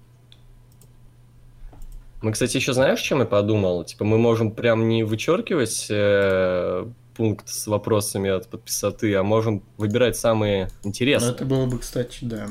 Мы, 2.20 2.32
кстати, 2.32 2.56
еще 2.56 2.72
знаешь, 2.74 3.00
чем 3.00 3.20
я 3.20 3.24
подумал? 3.24 3.84
Типа, 3.84 4.04
мы 4.04 4.18
можем 4.18 4.50
прям 4.50 4.88
не 4.88 5.04
вычеркивать 5.04 5.86
э, 5.88 6.86
пункт 7.18 7.48
с 7.48 7.66
вопросами 7.66 8.30
от 8.30 8.48
подписоты, 8.48 9.12
а 9.16 9.22
можем 9.22 9.62
выбирать 9.76 10.16
самые 10.16 10.70
Ну, 10.84 10.88
интересные. 10.88 11.32
это 11.32 11.44
было 11.44 11.66
бы, 11.66 11.78
кстати, 11.80 12.18
да. 12.22 12.46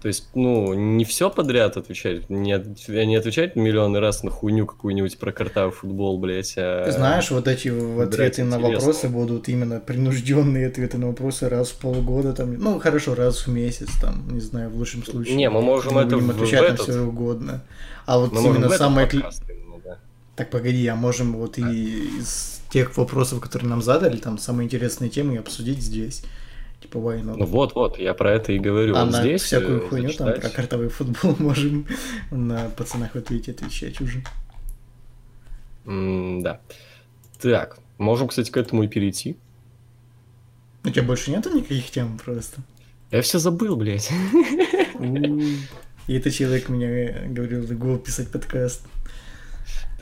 То 0.00 0.08
есть, 0.08 0.28
ну, 0.34 0.74
не 0.74 1.04
все 1.06 1.30
подряд 1.30 1.76
отвечать, 1.78 2.28
не, 2.28 2.52
от- 2.52 2.88
не 2.88 3.16
отвечать 3.16 3.56
миллионы 3.56 4.00
раз 4.00 4.22
на 4.22 4.30
хуйню 4.30 4.66
какую-нибудь 4.66 5.18
про 5.18 5.32
картавый 5.32 5.72
футбол, 5.72 6.18
блядь. 6.18 6.54
а- 6.58 6.88
Знаешь, 6.90 7.30
вот 7.30 7.48
эти 7.48 7.68
ответы 7.68 8.44
на 8.44 8.56
интересно. 8.56 8.74
вопросы 8.76 9.08
будут 9.08 9.48
именно 9.48 9.80
принужденные 9.80 10.66
ответы 10.68 10.98
на 10.98 11.06
вопросы 11.08 11.48
раз 11.48 11.70
в 11.70 11.78
полгода, 11.80 12.32
там, 12.34 12.54
ну, 12.58 12.78
хорошо, 12.78 13.14
раз 13.14 13.46
в 13.46 13.50
месяц, 13.50 13.88
там, 14.00 14.28
не 14.28 14.40
знаю, 14.40 14.68
в 14.70 14.76
лучшем 14.76 15.04
случае. 15.04 15.36
Не, 15.36 15.48
мы 15.50 15.62
можем 15.62 15.94
Мы 15.94 16.02
это 16.02 16.16
будем 16.16 16.28
в- 16.28 16.30
отвечать 16.32 16.60
в 16.60 16.62
на 16.68 16.74
этот- 16.74 16.80
все 16.88 17.00
угодно. 17.00 17.64
А 18.06 18.18
вот 18.18 18.32
Мы 18.32 18.42
именно 18.42 18.68
самое... 18.68 19.08
кли- 19.08 19.22
подкаст 19.22 19.42
именно, 19.48 19.80
да. 19.82 19.98
Так, 20.36 20.50
погоди, 20.50 20.86
а 20.86 20.96
можем 20.96 21.32
вот 21.32 21.56
и 21.56 21.62
из 22.20 22.53
тех 22.74 22.96
вопросов, 22.96 23.40
которые 23.40 23.68
нам 23.70 23.82
задали, 23.82 24.16
там, 24.16 24.36
самые 24.36 24.66
интересные 24.66 25.08
темы 25.08 25.36
обсудить 25.36 25.80
здесь. 25.80 26.24
Типа, 26.82 26.98
why 26.98 27.22
not? 27.22 27.36
Ну 27.38 27.46
вот-вот, 27.46 28.00
я 28.00 28.14
про 28.14 28.32
это 28.32 28.50
и 28.52 28.58
говорю. 28.58 28.96
а 28.96 29.04
Вот 29.04 29.12
на 29.12 29.20
здесь 29.20 29.42
всякую 29.42 29.84
э, 29.84 29.88
хуйню, 29.88 30.08
там, 30.12 30.26
зачитать. 30.26 30.40
про 30.40 30.50
картовый 30.50 30.88
футбол 30.88 31.36
можем 31.38 31.86
на 32.32 32.68
пацанах 32.70 33.12
в 33.14 33.16
ответе 33.18 33.52
отвечать 33.52 34.00
уже. 34.00 34.24
М, 35.86 36.42
Да. 36.42 36.60
Так, 37.40 37.78
можем, 37.98 38.26
кстати, 38.26 38.50
к 38.50 38.56
этому 38.56 38.82
и 38.82 38.88
перейти. 38.88 39.36
У 40.82 40.90
тебя 40.90 41.04
больше 41.04 41.30
нету 41.30 41.56
никаких 41.56 41.92
тем 41.92 42.18
просто? 42.18 42.60
Я 43.12 43.22
все 43.22 43.38
забыл, 43.38 43.76
блядь. 43.76 44.10
И 46.08 46.14
этот 46.16 46.34
человек 46.34 46.68
мне 46.68 47.22
говорил, 47.28 47.64
го 47.78 47.98
писать 47.98 48.30
подкаст. 48.32 48.82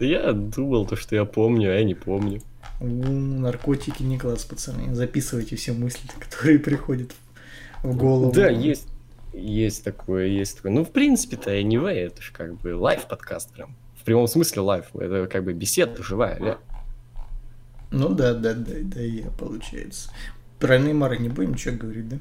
Да 0.00 0.07
я 0.07 0.33
думал 0.33 0.87
то, 0.87 0.97
что 0.97 1.14
я 1.14 1.26
помню, 1.26 1.71
а 1.71 1.75
я 1.75 1.85
не 1.85 1.95
помню. 1.95 2.41
У, 2.83 2.87
наркотики 2.87 4.03
не 4.03 4.19
класс, 4.19 4.45
пацаны. 4.45 4.93
Записывайте 4.95 5.55
все 5.55 5.73
мысли, 5.73 6.09
которые 6.19 6.59
приходят 6.59 7.12
в 7.83 7.97
голову. 7.97 8.33
Да, 8.33 8.49
есть. 8.49 8.89
Есть 9.33 9.85
такое, 9.85 10.27
есть 10.27 10.57
такое. 10.57 10.73
Ну, 10.73 10.85
в 10.85 10.91
принципе-то 10.91 11.57
anyway, 11.59 11.95
это 11.95 12.21
же 12.21 12.33
как 12.33 12.55
бы 12.61 12.77
live-подкаст 12.76 13.52
прям. 13.53 13.75
В 13.97 14.05
прямом 14.05 14.27
смысле 14.27 14.62
live. 14.62 14.87
Это 14.95 15.27
как 15.27 15.45
бы 15.45 15.55
беседа 15.55 16.03
живая, 16.03 16.39
ля. 16.39 16.59
Ну 17.91 18.11
да, 18.11 18.35
да, 18.35 18.53
да, 18.53 18.73
да, 18.83 19.01
я, 19.01 19.31
получается. 19.39 20.11
Про 20.59 20.79
Неймара 20.79 21.17
не 21.17 21.29
будем 21.29 21.53
ничего 21.53 21.77
говорить, 21.77 22.09
да? 22.09 22.17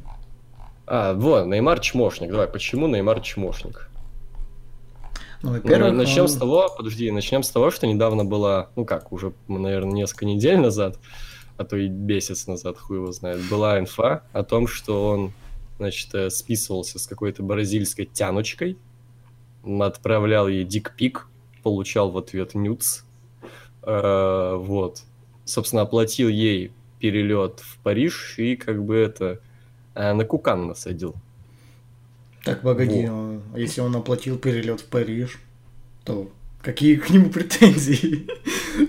А, 0.85 1.13
вот, 1.13 1.47
Неймар 1.47 1.79
чмошник. 1.79 2.29
Давай, 2.29 2.47
почему 2.47 2.87
Неймар 2.87 3.19
чмошник? 3.21 3.89
Ну, 5.43 5.51
во-первых, 5.51 5.93
начнем 5.93 6.23
он- 6.23 6.29
с 6.29 6.35
того, 6.35 6.69
подожди, 6.75 7.09
начнем 7.11 7.43
с 7.43 7.49
того, 7.49 7.71
что 7.71 7.87
недавно 7.87 8.25
была, 8.25 8.69
ну 8.75 8.85
как, 8.85 9.11
уже, 9.11 9.33
наверное, 9.47 9.93
несколько 9.93 10.25
недель 10.25 10.57
назад, 10.57 10.99
а 11.57 11.63
то 11.63 11.77
и 11.77 11.89
месяц 11.89 12.47
назад, 12.47 12.77
хуй 12.77 12.97
его 12.97 13.11
знает, 13.11 13.39
была 13.49 13.79
инфа 13.79 14.23
о 14.33 14.43
том, 14.43 14.67
что 14.67 15.09
он, 15.09 15.33
значит, 15.77 16.13
э, 16.13 16.29
списывался 16.29 16.99
с 16.99 17.07
какой-то 17.07 17.43
бразильской 17.43 18.05
тяночкой, 18.05 18.77
отправлял 19.63 20.47
ей 20.47 20.63
дикпик, 20.63 21.27
получал 21.63 22.11
в 22.11 22.17
ответ 22.17 22.53
нюц, 22.55 23.01
Э, 23.83 24.55
вот, 24.57 25.01
собственно, 25.45 25.83
оплатил 25.83 26.29
ей 26.29 26.71
перелет 26.99 27.59
в 27.61 27.79
Париж 27.79 28.35
и 28.37 28.55
как 28.55 28.83
бы 28.83 28.95
это 28.95 29.39
э, 29.95 30.13
на 30.13 30.23
кукан 30.23 30.67
насадил. 30.67 31.15
Так, 32.43 32.61
погоди, 32.61 33.05
а 33.07 33.39
если 33.55 33.81
он 33.81 33.95
оплатил 33.95 34.37
перелет 34.37 34.81
в 34.81 34.85
Париж, 34.85 35.39
то 36.03 36.31
какие 36.61 36.95
к 36.95 37.09
нему 37.09 37.29
претензии? 37.33 38.27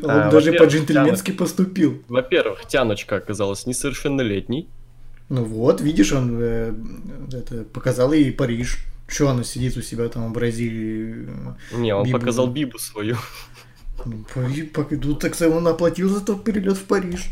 Он 0.02 0.10
А, 0.10 0.30
даже 0.30 0.52
во-первых, 0.52 0.58
по-джентльменски 0.58 1.32
поступил. 1.32 2.02
Во-первых, 2.08 2.66
тяночка 2.66 3.16
оказалась 3.16 3.66
несовершеннолетней. 3.66 4.68
Ну 5.28 5.44
вот, 5.44 5.80
видишь, 5.80 6.12
он 6.12 6.38
э, 6.40 6.74
это, 7.32 7.64
показал 7.64 8.12
ей 8.12 8.32
Париж. 8.32 8.84
Что 9.08 9.28
она 9.28 9.44
сидит 9.44 9.76
у 9.76 9.82
себя 9.82 10.08
там 10.08 10.30
в 10.30 10.32
Бразилии? 10.32 11.28
Не, 11.72 11.94
он 11.94 12.04
Бибу. 12.04 12.18
показал 12.18 12.46
Бибу 12.46 12.78
свою. 12.78 13.16
Ну, 14.04 14.24
ну, 14.34 15.14
так 15.14 15.34
он 15.42 15.68
оплатил 15.68 16.08
за 16.08 16.24
тот 16.24 16.44
перелет 16.44 16.76
в 16.76 16.84
Париж. 16.84 17.30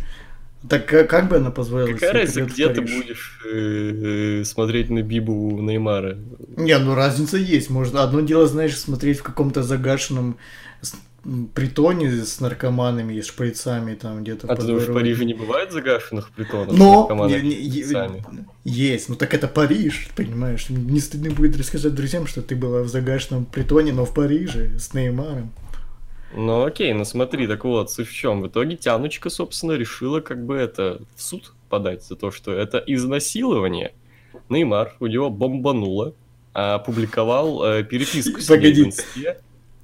Так 0.68 0.86
как, 0.86 1.08
как 1.08 1.28
бы 1.28 1.36
она 1.36 1.50
позволила 1.50 1.92
Какая 1.94 2.12
разница, 2.12 2.42
где 2.42 2.68
ты 2.68 2.82
будешь 2.82 3.40
э, 3.50 4.40
э, 4.40 4.44
смотреть 4.44 4.90
на 4.90 5.02
Бибу 5.02 5.58
Неймара? 5.60 6.18
Не, 6.56 6.76
ну 6.78 6.94
разница 6.94 7.38
есть. 7.38 7.70
Можно 7.70 8.02
одно 8.02 8.20
дело, 8.20 8.46
знаешь, 8.46 8.76
смотреть 8.78 9.20
в 9.20 9.22
каком-то 9.22 9.62
загашенном 9.62 10.36
с- 10.82 10.94
притоне 11.54 12.10
с 12.10 12.40
наркоманами 12.40 13.14
и 13.14 13.22
шприцами 13.22 13.94
там 13.94 14.22
где-то. 14.22 14.46
А 14.48 14.56
ты 14.56 14.66
думаешь, 14.66 14.86
в. 14.86 14.92
Париже 14.92 15.24
не 15.24 15.34
бывает 15.34 15.72
загашенных 15.72 16.30
притонов? 16.30 16.74
с 16.74 16.78
Но 16.78 17.00
наркоманами 17.00 17.40
не- 17.42 18.24
есть, 18.64 19.08
ну 19.08 19.14
так 19.16 19.32
это 19.32 19.48
Париж, 19.48 20.08
понимаешь? 20.14 20.66
Не 20.68 21.00
стыдно 21.00 21.30
будет 21.30 21.56
рассказать 21.56 21.94
друзьям, 21.94 22.26
что 22.26 22.42
ты 22.42 22.54
была 22.54 22.82
в 22.82 22.88
загашенном 22.88 23.46
притоне, 23.46 23.92
но 23.94 24.04
в 24.04 24.12
Париже 24.12 24.78
с 24.78 24.92
Неймаром. 24.92 25.50
Ну 26.34 26.64
окей, 26.64 26.92
ну 26.92 27.04
смотри, 27.04 27.46
так 27.46 27.64
вот, 27.64 27.90
суть 27.90 28.08
в 28.08 28.12
чем? 28.14 28.42
В 28.42 28.49
итоге 28.49 28.76
Тяночка, 28.76 29.30
собственно, 29.30 29.72
решила 29.72 30.20
как 30.20 30.44
бы 30.44 30.56
это 30.56 31.00
в 31.16 31.22
суд 31.22 31.54
подать 31.68 32.04
за 32.04 32.16
то, 32.16 32.30
что 32.30 32.52
это 32.52 32.78
изнасилование. 32.87 33.94
Неймар, 34.49 34.94
у 35.00 35.06
него 35.06 35.30
бомбануло, 35.30 36.14
а 36.54 36.75
опубликовал 36.75 37.64
э, 37.64 37.84
переписку 37.84 38.40
с 38.40 38.49
ней 38.49 38.58
Погоди. 38.58 38.84
инсте. 38.84 39.40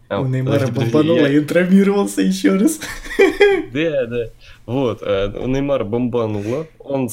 А, 0.08 0.20
У 0.20 0.26
Неймара 0.28 0.68
бомбануло, 0.68 1.26
я- 1.26 1.28
и 1.32 1.40
травмировался 1.40 2.22
еще 2.22 2.54
раз. 2.56 2.80
Да, 3.72 4.06
да. 4.06 4.24
Вот, 4.66 5.02
э, 5.02 5.32
у 5.38 5.46
Неймара 5.48 5.84
бомбануло, 5.84 6.66
он 6.78 7.08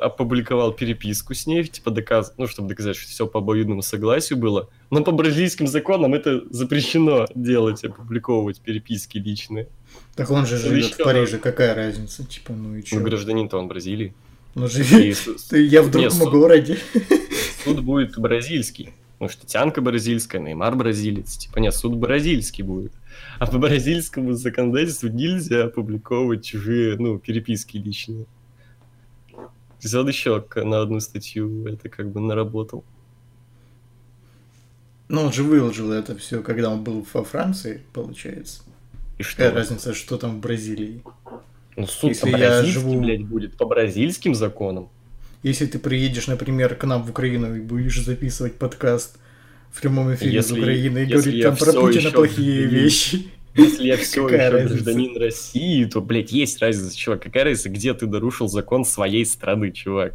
опубликовал 0.00 0.72
переписку 0.72 1.34
с 1.34 1.46
ней, 1.46 1.64
типа 1.64 1.90
доказ... 1.90 2.32
ну, 2.38 2.46
чтобы 2.46 2.68
доказать, 2.70 2.96
что 2.96 3.08
все 3.08 3.26
по 3.26 3.38
обоюдному 3.38 3.82
согласию 3.82 4.38
было. 4.38 4.68
Но 4.90 5.02
по 5.04 5.12
бразильским 5.12 5.66
законам 5.66 6.14
это 6.14 6.42
запрещено 6.50 7.26
делать, 7.34 7.84
опубликовывать 7.84 8.60
переписки 8.60 9.18
личные. 9.18 9.68
Так 10.14 10.30
он 10.30 10.46
же 10.46 10.54
Ну, 10.56 10.60
живет 10.62 10.94
в 10.94 11.02
Париже, 11.02 11.38
какая 11.38 11.74
разница? 11.74 12.24
Типа, 12.24 12.52
ну 12.52 12.74
и 12.74 12.78
Ну, 12.78 12.82
чё? 12.82 13.00
гражданин-то 13.00 13.58
он 13.58 13.68
Бразилии. 13.68 14.14
Ну 14.54 14.66
И 14.66 14.68
живет. 14.68 15.16
су- 15.18 15.56
Я 15.56 15.82
в 15.82 15.90
другом 15.90 16.30
городе. 16.30 16.78
суд 17.64 17.80
будет 17.80 18.18
бразильский. 18.18 18.90
Потому 19.18 19.30
что 19.30 19.46
Тянка 19.46 19.80
бразильская, 19.80 20.42
Неймар 20.42 20.76
бразилец. 20.76 21.38
Типа 21.38 21.58
нет, 21.58 21.74
суд 21.74 21.96
бразильский 21.96 22.62
будет. 22.62 22.92
А 23.38 23.46
по 23.46 23.58
бразильскому 23.58 24.34
законодательству 24.34 25.08
нельзя 25.08 25.64
опубликовывать 25.64 26.44
чужие, 26.44 26.96
ну, 26.98 27.18
переписки 27.18 27.78
личные. 27.78 28.26
Он 29.94 30.08
еще 30.08 30.44
на 30.56 30.82
одну 30.82 31.00
статью 31.00 31.66
это 31.66 31.88
как 31.88 32.10
бы 32.10 32.20
наработал. 32.20 32.84
Ну, 35.08 35.22
он 35.22 35.32
же 35.32 35.44
выложил 35.44 35.92
это 35.92 36.16
все, 36.16 36.42
когда 36.42 36.70
он 36.70 36.82
был 36.82 37.06
во 37.14 37.24
Франции, 37.24 37.82
получается. 37.92 38.62
И 39.18 39.22
что? 39.22 39.38
Какая 39.38 39.54
разница, 39.54 39.94
что 39.94 40.18
там 40.18 40.38
в 40.38 40.40
Бразилии? 40.40 41.02
Ну, 41.76 41.86
суд 41.86 42.10
Если 42.10 42.30
я 42.30 42.36
бразильски, 42.36 42.78
живу- 42.78 43.00
блядь, 43.00 43.24
будет 43.24 43.56
по 43.56 43.66
бразильским 43.66 44.34
законам. 44.34 44.90
Если 45.46 45.66
ты 45.66 45.78
приедешь, 45.78 46.26
например, 46.26 46.74
к 46.74 46.82
нам 46.82 47.04
в 47.04 47.10
Украину 47.10 47.54
и 47.54 47.60
будешь 47.60 48.02
записывать 48.02 48.56
подкаст 48.56 49.16
в 49.70 49.80
прямом 49.80 50.12
эфире 50.12 50.40
из 50.40 50.50
Если- 50.50 50.58
Украины 50.60 50.98
и 51.04 51.06
говорить 51.06 51.40
там 51.40 51.56
про 51.56 51.72
Путина 51.72 52.10
плохие 52.10 52.62
гражданин. 52.62 52.84
вещи. 52.84 53.26
Если 53.54 53.86
я 53.86 53.96
все 53.96 54.24
Какая 54.24 54.48
еще 54.48 54.56
разница? 54.56 54.74
гражданин 54.74 55.16
России, 55.22 55.84
то, 55.84 56.00
блядь, 56.00 56.32
есть 56.32 56.60
разница, 56.60 56.96
чувак. 56.96 57.22
Какая 57.22 57.44
разница, 57.44 57.68
где 57.68 57.94
ты 57.94 58.08
нарушил 58.08 58.48
закон 58.48 58.84
своей 58.84 59.24
страны, 59.24 59.70
чувак? 59.70 60.14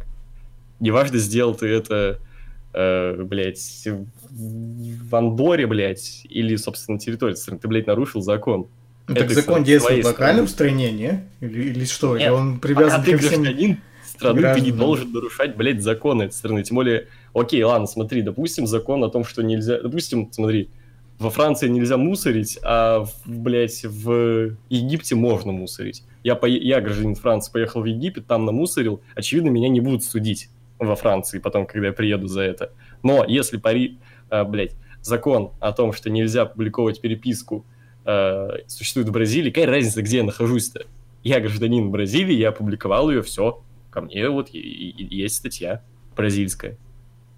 Неважно, 0.80 1.16
сделал 1.16 1.54
ты 1.54 1.66
это, 1.66 2.18
э, 2.74 3.22
блядь, 3.22 3.88
в 4.28 5.16
Андоре, 5.16 5.66
блядь, 5.66 6.26
или, 6.28 6.56
собственно, 6.56 6.96
на 6.96 7.00
территории 7.00 7.36
страны. 7.36 7.58
Ты, 7.58 7.68
блядь, 7.68 7.86
нарушил 7.86 8.20
закон. 8.20 8.66
Ну, 9.08 9.14
так 9.14 9.30
закон 9.30 9.64
действует 9.64 10.04
в 10.04 10.48
стране, 10.48 10.92
не? 10.92 11.24
Или, 11.40 11.70
или 11.70 11.86
что? 11.86 12.16
Или 12.16 12.24
Нет, 12.24 12.32
он 12.32 12.60
Пока 12.60 12.68
привязан 12.74 13.02
ты 13.02 13.12
ко 13.12 13.18
всем... 13.18 13.42
гражданин 13.44 13.78
страны, 14.30 14.54
ты 14.54 14.60
не 14.60 14.72
должен 14.72 15.12
нарушать, 15.12 15.56
блядь, 15.56 15.82
законы 15.82 16.24
этой 16.24 16.34
страны. 16.34 16.62
Тем 16.62 16.76
более, 16.76 17.08
окей, 17.34 17.62
ладно, 17.62 17.86
смотри, 17.86 18.22
допустим, 18.22 18.66
закон 18.66 19.04
о 19.04 19.08
том, 19.08 19.24
что 19.24 19.42
нельзя... 19.42 19.80
Допустим, 19.80 20.28
смотри, 20.32 20.70
во 21.18 21.30
Франции 21.30 21.68
нельзя 21.68 21.96
мусорить, 21.96 22.58
а, 22.62 23.06
блядь, 23.26 23.84
в 23.84 24.56
Египте 24.68 25.14
можно 25.14 25.52
мусорить. 25.52 26.02
Я, 26.24 26.34
по... 26.34 26.46
я, 26.46 26.80
гражданин 26.80 27.14
Франции, 27.14 27.52
поехал 27.52 27.82
в 27.82 27.84
Египет, 27.84 28.26
там 28.26 28.44
намусорил. 28.44 29.00
Очевидно, 29.14 29.48
меня 29.48 29.68
не 29.68 29.80
будут 29.80 30.04
судить 30.04 30.48
во 30.78 30.96
Франции 30.96 31.38
потом, 31.38 31.66
когда 31.66 31.88
я 31.88 31.92
приеду 31.92 32.26
за 32.26 32.42
это. 32.42 32.72
Но 33.02 33.24
если, 33.24 33.56
пари... 33.56 33.98
а, 34.30 34.44
блядь, 34.44 34.74
закон 35.00 35.52
о 35.60 35.72
том, 35.72 35.92
что 35.92 36.10
нельзя 36.10 36.44
публиковать 36.44 37.00
переписку, 37.00 37.64
а, 38.04 38.58
существует 38.66 39.08
в 39.08 39.12
Бразилии, 39.12 39.50
какая 39.50 39.66
разница, 39.66 40.02
где 40.02 40.18
я 40.18 40.24
нахожусь-то? 40.24 40.86
Я 41.22 41.38
гражданин 41.38 41.90
Бразилии, 41.90 42.34
я 42.34 42.48
опубликовал 42.48 43.10
ее, 43.10 43.22
все. 43.22 43.62
Ко 43.92 44.00
мне 44.00 44.26
вот 44.30 44.48
есть 44.48 45.36
статья 45.36 45.84
бразильская. 46.16 46.78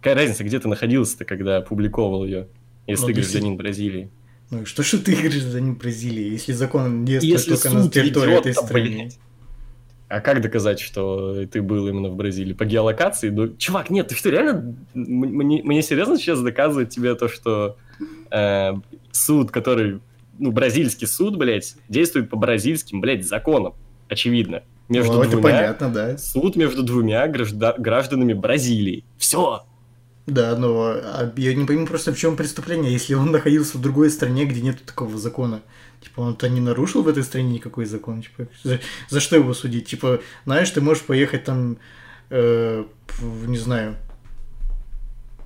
Какая 0.00 0.14
разница, 0.14 0.44
где 0.44 0.60
ты 0.60 0.68
находился-то, 0.68 1.24
когда 1.24 1.56
опубликовал 1.56 2.24
ее, 2.24 2.46
если 2.86 3.02
Ну, 3.02 3.08
ты 3.08 3.14
гражданин 3.14 3.56
Бразилии? 3.56 4.10
Ну 4.50 4.64
что 4.64 4.84
ж 4.84 4.98
ты 4.98 5.16
гражданин 5.28 5.74
Бразилии, 5.74 6.30
если 6.30 6.52
закон 6.52 7.04
действует 7.04 7.32
Если 7.32 7.54
только 7.54 7.70
на 7.70 7.90
территории 7.90 8.38
этой 8.38 8.54
страны? 8.54 8.88
блядь. 8.88 9.18
А 10.08 10.20
как 10.20 10.42
доказать, 10.42 10.78
что 10.78 11.44
ты 11.46 11.60
был 11.60 11.88
именно 11.88 12.08
в 12.08 12.14
Бразилии? 12.14 12.52
По 12.52 12.64
геолокации? 12.64 13.30
Ну, 13.30 13.56
чувак, 13.56 13.90
нет, 13.90 14.06
ты 14.08 14.14
что, 14.14 14.30
реально... 14.30 14.76
Мне, 14.92 15.62
мне 15.64 15.82
серьезно 15.82 16.18
сейчас 16.18 16.40
доказывать 16.40 16.90
тебе 16.90 17.16
то, 17.16 17.26
что 17.26 17.76
э, 18.30 18.74
суд, 19.10 19.50
который... 19.50 20.00
Ну, 20.38 20.52
бразильский 20.52 21.08
суд, 21.08 21.36
блядь, 21.36 21.74
действует 21.88 22.30
по 22.30 22.36
бразильским, 22.36 23.00
блядь, 23.00 23.26
законам. 23.26 23.74
Очевидно. 24.08 24.62
Между 24.88 25.14
Ну, 25.14 25.22
это 25.22 25.30
двумя... 25.32 25.42
понятно, 25.50 25.88
да. 25.90 26.18
Суд 26.18 26.56
между 26.56 26.82
двумя 26.82 27.26
гражда- 27.26 27.74
гражданами 27.78 28.34
Бразилии. 28.34 29.04
Все. 29.18 29.64
Да, 30.26 30.56
но 30.56 30.94
а, 30.94 31.32
я 31.36 31.54
не 31.54 31.64
пойму 31.64 31.86
просто, 31.86 32.12
в 32.12 32.18
чем 32.18 32.36
преступление, 32.36 32.92
если 32.92 33.14
он 33.14 33.30
находился 33.30 33.76
в 33.78 33.80
другой 33.80 34.10
стране, 34.10 34.44
где 34.46 34.60
нет 34.60 34.84
такого 34.84 35.18
закона. 35.18 35.60
Типа, 36.00 36.20
он-то 36.20 36.48
не 36.48 36.60
нарушил 36.60 37.02
в 37.02 37.08
этой 37.08 37.22
стране 37.22 37.54
никакой 37.54 37.86
закон. 37.86 38.22
Типа, 38.22 38.46
за, 38.62 38.80
за 39.08 39.20
что 39.20 39.36
его 39.36 39.54
судить? 39.54 39.86
Типа, 39.86 40.20
знаешь, 40.44 40.70
ты 40.70 40.80
можешь 40.80 41.02
поехать 41.02 41.44
там, 41.44 41.78
э, 42.30 42.84
не 43.46 43.58
знаю, 43.58 43.96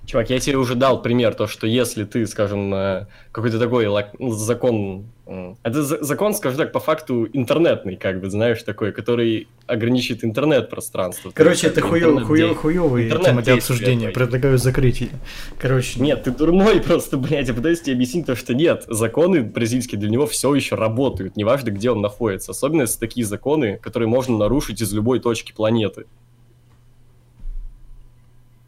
Чувак, 0.08 0.30
я 0.30 0.40
тебе 0.40 0.56
уже 0.56 0.74
дал 0.74 1.02
пример, 1.02 1.34
то, 1.34 1.46
что 1.46 1.66
если 1.66 2.04
ты, 2.04 2.26
скажем, 2.26 2.72
э, 2.72 3.06
какой-то 3.30 3.58
такой 3.58 3.86
ну, 4.18 4.30
закон... 4.30 5.04
м, 5.26 5.58
Это 5.62 5.82
за- 5.82 6.02
закон, 6.02 6.32
скажем 6.32 6.56
так, 6.56 6.72
по 6.72 6.80
факту 6.80 7.28
интернетный, 7.30 7.96
как 7.96 8.18
бы, 8.22 8.30
знаешь, 8.30 8.62
такой, 8.62 8.92
который 8.92 9.48
ограничивает 9.66 10.24
интернет-пространство. 10.24 11.30
Короче, 11.34 11.66
это 11.66 11.82
как 11.82 11.90
бы, 11.90 12.00
хуё, 12.00 12.08
интернет 12.08 12.26
хуё, 12.26 12.36
действует. 12.38 12.58
хуёвые 12.62 13.04
Интернет 13.04 13.26
тема 13.26 13.42
для 13.42 13.54
обсуждения. 13.54 14.08
Предлагаю 14.08 14.56
закрыть 14.56 15.02
ее. 15.02 15.10
Короче, 15.58 16.00
Нет, 16.00 16.22
ты 16.22 16.30
дурной 16.30 16.80
просто, 16.80 17.18
блядь, 17.18 17.48
я 17.48 17.52
пытаюсь 17.52 17.82
тебе 17.82 17.92
объяснить 17.92 18.24
то, 18.24 18.34
что 18.34 18.54
нет, 18.54 18.84
законы 18.88 19.42
бразильские 19.42 20.00
для 20.00 20.08
него 20.08 20.26
все 20.26 20.54
еще 20.54 20.76
работают, 20.76 21.36
неважно, 21.36 21.68
где 21.68 21.90
он 21.90 22.00
находится. 22.00 22.52
Особенно 22.52 22.82
если 22.82 22.98
такие 22.98 23.26
законы, 23.26 23.76
которые 23.76 24.08
можно 24.08 24.38
нарушить 24.38 24.80
из 24.80 24.90
любой 24.94 25.20
точки 25.20 25.52
планеты. 25.52 26.06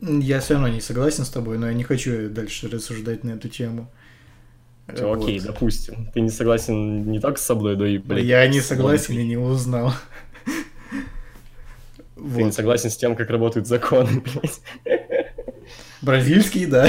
Я 0.00 0.40
все 0.40 0.54
равно 0.54 0.68
не 0.68 0.80
согласен 0.80 1.24
с 1.24 1.30
тобой, 1.30 1.58
но 1.58 1.68
я 1.68 1.74
не 1.74 1.84
хочу 1.84 2.28
дальше 2.28 2.68
рассуждать 2.68 3.24
на 3.24 3.30
эту 3.32 3.48
тему. 3.48 3.90
Окей, 4.88 5.38
Вот. 5.38 5.46
допустим. 5.46 6.10
Ты 6.12 6.20
не 6.20 6.30
согласен 6.30 7.10
не 7.10 7.20
только 7.20 7.38
со 7.40 7.54
мной, 7.54 7.76
но 7.76 7.86
и, 7.86 7.98
блядь, 7.98 8.24
я 8.24 8.46
не 8.48 8.60
с 8.60 8.66
согласен 8.66 9.18
и 9.18 9.24
не 9.24 9.36
узнал. 9.36 9.92
Ты 12.16 12.22
не 12.36 12.44
Вот. 12.44 12.54
согласен 12.54 12.90
с 12.90 12.96
тем, 12.96 13.14
как 13.16 13.30
работают 13.30 13.66
законы, 13.66 14.20
блядь. 14.24 14.60
Бразильский, 16.02 16.66
да. 16.66 16.88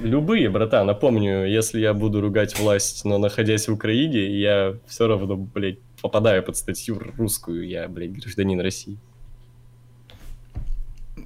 Любые, 0.00 0.48
братан, 0.48 0.86
напомню, 0.86 1.44
если 1.46 1.80
я 1.80 1.92
буду 1.92 2.20
ругать 2.20 2.56
власть, 2.58 3.04
но 3.04 3.18
находясь 3.18 3.66
в 3.66 3.72
Украине, 3.72 4.38
я 4.38 4.76
все 4.86 5.08
равно, 5.08 5.36
блядь, 5.36 5.80
попадаю 6.00 6.44
под 6.44 6.56
статью 6.56 7.00
русскую, 7.16 7.66
я, 7.66 7.88
блядь, 7.88 8.12
гражданин 8.12 8.60
России. 8.60 8.96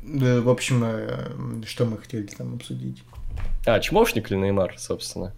В 0.02 0.48
общем, 0.48 0.82
э, 0.84 1.62
что 1.66 1.84
мы 1.86 1.98
хотели 1.98 2.26
там 2.26 2.54
обсудить? 2.54 3.02
А, 3.66 3.78
чмошник 3.78 4.30
ли 4.30 4.36
Неймар, 4.36 4.74
собственно? 4.78 5.32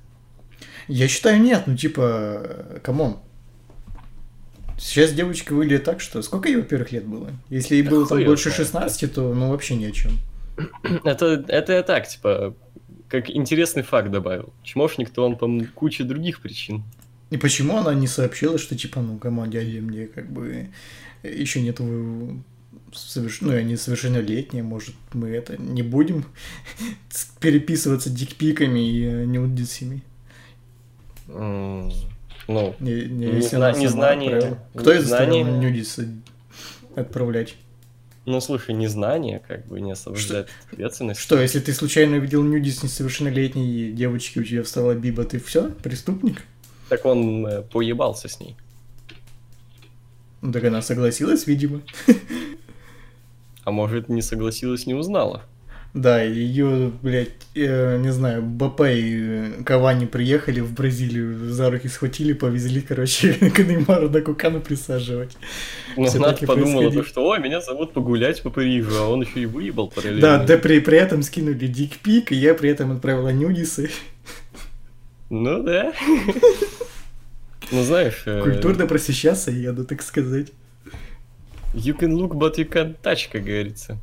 Я 0.88 1.08
считаю, 1.08 1.40
нет, 1.40 1.64
ну 1.66 1.76
типа, 1.76 2.80
come 2.82 3.03
on. 3.03 3.18
Сейчас 4.78 5.12
девочка 5.12 5.52
выглядит 5.52 5.84
так, 5.84 6.00
что... 6.00 6.20
Сколько 6.22 6.48
ей, 6.48 6.56
во-первых, 6.56 6.92
лет 6.92 7.04
было? 7.04 7.30
Если 7.48 7.76
ей 7.76 7.82
Да 7.82 7.90
было 7.90 8.06
там 8.06 8.24
больше 8.24 8.50
знает. 8.50 8.90
16, 8.90 9.14
то 9.14 9.34
ну 9.34 9.50
вообще 9.50 9.76
ни 9.76 9.84
о 9.84 9.92
чем. 9.92 10.12
Это, 11.04 11.44
это 11.48 11.72
я 11.72 11.82
так, 11.82 12.08
типа, 12.08 12.54
как 13.08 13.28
интересный 13.28 13.82
факт 13.82 14.10
добавил. 14.10 14.52
Чмошник-то 14.62 15.24
он 15.24 15.36
по 15.36 15.48
куче 15.74 16.04
других 16.04 16.40
причин. 16.40 16.84
И 17.30 17.36
почему 17.36 17.76
она 17.76 17.94
не 17.94 18.06
сообщила, 18.06 18.58
что 18.58 18.76
типа, 18.76 19.00
ну, 19.00 19.18
дядя, 19.46 19.80
мне 19.80 20.06
как 20.06 20.30
бы 20.30 20.68
еще 21.22 21.60
нету 21.60 21.84
соверш... 22.94 23.40
ну, 23.40 23.52
они 23.54 23.76
совершеннолетние, 23.76 24.62
может, 24.62 24.94
мы 25.12 25.28
это 25.28 25.56
не 25.60 25.82
будем 25.82 26.24
переписываться 27.40 28.10
дикпиками 28.10 28.80
и 28.88 29.04
э, 29.04 29.24
нюдисами. 29.24 30.02
М, 31.28 31.92
Ну, 32.48 32.74
Не, 32.80 33.06
не, 33.06 33.26
Не 33.26 33.40
зна- 33.40 33.72
незнание- 33.72 34.36
отправила. 34.36 34.58
Кто 34.74 34.92
из 34.92 35.02
заставил 35.04 35.36
незнание- 35.38 35.70
нюдис 35.70 35.98
отправлять? 36.96 37.56
ну 38.26 38.40
слушай, 38.40 38.74
незнание 38.74 39.42
как 39.46 39.66
бы 39.66 39.80
не 39.82 39.92
освобождает 39.92 40.48
от 40.66 40.72
ответственности. 40.72 41.22
Что, 41.22 41.38
если 41.38 41.60
ты 41.60 41.74
случайно 41.74 42.16
увидел 42.16 42.42
нюдис 42.42 42.82
несовершеннолетней 42.82 43.92
девочки, 43.92 44.38
у 44.38 44.44
тебя 44.44 44.62
встала 44.62 44.94
биба, 44.94 45.24
ты 45.24 45.38
все, 45.38 45.68
преступник? 45.82 46.42
Так 46.88 47.04
он 47.04 47.46
э, 47.46 47.62
поебался 47.62 48.28
с 48.28 48.40
ней. 48.40 48.56
Ну 50.40 50.52
так 50.52 50.64
она 50.64 50.80
согласилась, 50.82 51.46
видимо. 51.46 51.80
А 53.64 53.70
может, 53.70 54.08
не 54.08 54.22
согласилась, 54.22 54.86
не 54.86 54.94
узнала. 54.94 55.42
Да, 55.94 56.20
ее, 56.20 56.90
блядь, 57.02 57.30
э, 57.54 57.98
не 57.98 58.12
знаю, 58.12 58.42
БП 58.42 58.80
и 58.80 59.16
э, 59.16 59.62
Кавани 59.64 60.06
приехали 60.06 60.58
в 60.58 60.74
Бразилию, 60.74 61.52
за 61.52 61.70
руки 61.70 61.86
схватили, 61.86 62.32
повезли, 62.32 62.80
короче, 62.80 63.32
к 63.54 63.58
Неймару 63.60 64.10
на 64.10 64.20
Кукану 64.20 64.60
присаживать. 64.60 65.36
Всё 65.92 66.18
она 66.18 66.32
таки 66.32 66.46
подумала, 66.46 66.90
то, 66.90 67.04
что 67.04 67.30
о, 67.30 67.38
меня 67.38 67.60
зовут 67.60 67.92
погулять 67.92 68.42
по 68.42 68.50
Парижу, 68.50 68.90
а 68.98 69.08
он 69.08 69.22
еще 69.22 69.42
и 69.42 69.46
выебал 69.46 69.88
параллельно. 69.88 70.20
Да, 70.20 70.44
да 70.44 70.58
при, 70.58 70.80
при 70.80 70.98
этом 70.98 71.22
скинули 71.22 71.68
дикпик, 71.68 72.32
и 72.32 72.34
я 72.34 72.54
при 72.54 72.70
этом 72.70 72.90
отправила 72.90 73.28
нюдисы. 73.28 73.90
Ну 75.30 75.62
да. 75.62 75.92
Ну 77.70 77.82
знаешь, 77.82 78.22
э, 78.26 78.42
Культурно 78.42 78.86
просвещаться 78.86 79.50
еду, 79.50 79.84
так 79.84 80.02
сказать. 80.02 80.48
You 81.74 81.96
can 81.96 82.16
look, 82.16 82.34
but 82.34 82.56
you 82.56 82.68
can't 82.68 82.96
touch, 83.02 83.28
как 83.30 83.44
говорится. 83.44 83.98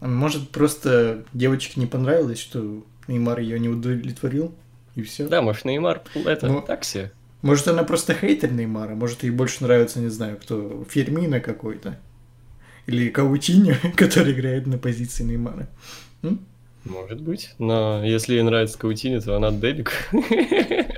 Может, 0.00 0.50
просто 0.50 1.24
девочке 1.34 1.78
не 1.78 1.86
понравилось, 1.86 2.38
что 2.40 2.84
Неймар 3.06 3.40
ее 3.40 3.58
не 3.58 3.68
удовлетворил, 3.68 4.54
и 4.94 5.02
все. 5.02 5.28
Да, 5.28 5.42
может, 5.42 5.64
Неймар 5.64 6.02
это 6.14 6.46
Ну, 6.46 6.62
такси. 6.62 7.10
Может, 7.42 7.68
она 7.68 7.84
просто 7.84 8.14
хейтер 8.14 8.52
Неймара, 8.52 8.94
может, 8.94 9.22
ей 9.22 9.30
больше 9.30 9.62
нравится, 9.62 10.00
не 10.00 10.08
знаю, 10.08 10.36
кто, 10.36 10.84
Фермина 10.88 11.40
какой-то. 11.40 11.98
Или 12.86 13.08
Каутиньо, 13.10 13.74
который 13.96 14.32
играет 14.32 14.66
на 14.66 14.78
позиции 14.78 15.24
Неймара. 15.24 15.68
М? 16.22 16.40
Может 16.84 17.20
быть. 17.20 17.54
Но 17.58 18.02
если 18.04 18.34
ей 18.34 18.42
нравится 18.42 18.78
Каутини, 18.78 19.18
то 19.20 19.36
она 19.36 19.50
дебик. 19.50 19.92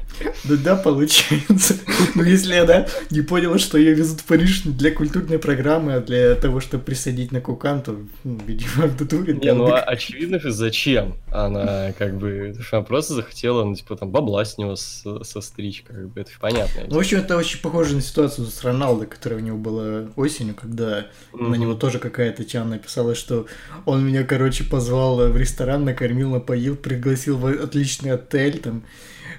Да, 0.44 0.56
да, 0.56 0.76
получается. 0.76 1.76
Но 2.14 2.24
если 2.24 2.54
она 2.54 2.86
не 3.10 3.20
поняла, 3.20 3.58
что 3.58 3.78
ее 3.78 3.94
везут 3.94 4.20
в 4.20 4.24
Париж 4.24 4.64
не 4.64 4.72
для 4.72 4.90
культурной 4.90 5.38
программы, 5.38 5.94
а 5.94 6.00
для 6.00 6.34
того, 6.34 6.60
чтобы 6.60 6.84
присадить 6.84 7.32
на 7.32 7.40
Кукан, 7.40 7.82
то, 7.82 7.96
ну, 8.24 8.40
видимо, 8.46 8.88
в 8.88 9.00
натуре. 9.00 9.34
Не, 9.34 9.54
ну 9.54 9.68
да, 9.68 9.78
а 9.78 9.92
очевидно 9.92 10.40
же, 10.40 10.50
зачем 10.50 11.14
она 11.30 11.92
как 11.98 12.16
бы... 12.16 12.54
Она 12.72 12.82
просто 12.82 13.14
захотела, 13.14 13.64
ну, 13.64 13.74
типа, 13.74 13.96
там, 13.96 14.10
бабла 14.10 14.44
с 14.44 14.58
него 14.58 14.76
состричь, 14.76 15.84
как 15.86 16.08
бы, 16.08 16.20
это 16.20 16.30
понятно. 16.40 16.82
Ну, 16.88 16.96
в 16.96 16.98
общем, 16.98 17.18
это 17.18 17.36
очень 17.36 17.60
похоже 17.60 17.94
на 17.94 18.00
ситуацию 18.00 18.46
с 18.46 18.62
Роналдо, 18.64 19.06
которая 19.06 19.40
у 19.40 19.42
него 19.42 19.58
была 19.58 20.08
осенью, 20.16 20.54
когда 20.54 21.06
на 21.32 21.54
него 21.54 21.74
тоже 21.74 21.98
какая-то 21.98 22.44
тян 22.44 22.70
написала, 22.70 23.14
что 23.14 23.46
он 23.84 24.04
меня, 24.04 24.24
короче, 24.24 24.64
позвал 24.64 25.28
в 25.28 25.36
ресторан, 25.36 25.84
накормил, 25.84 26.30
напоил, 26.30 26.76
пригласил 26.76 27.36
в 27.36 27.46
отличный 27.46 28.12
отель, 28.12 28.58
там, 28.58 28.84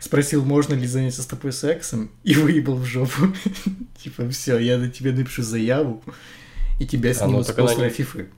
спросил, 0.03 0.43
можно 0.43 0.73
ли 0.73 0.85
заняться 0.87 1.21
с 1.21 1.25
тобой 1.25 1.53
сексом, 1.53 2.09
и 2.23 2.35
выебал 2.35 2.75
в 2.75 2.85
жопу. 2.85 3.33
Типа, 4.03 4.27
все, 4.29 4.57
я 4.59 4.77
на 4.77 4.89
тебе 4.89 5.11
напишу 5.13 5.43
заяву, 5.43 6.03
и 6.79 6.85
тебя 6.85 7.11
А, 7.11 7.27
ну, 7.27 7.43
снимут 7.43 7.69
с 7.69 7.77
не- 7.77 7.89
фифы. 7.89 8.29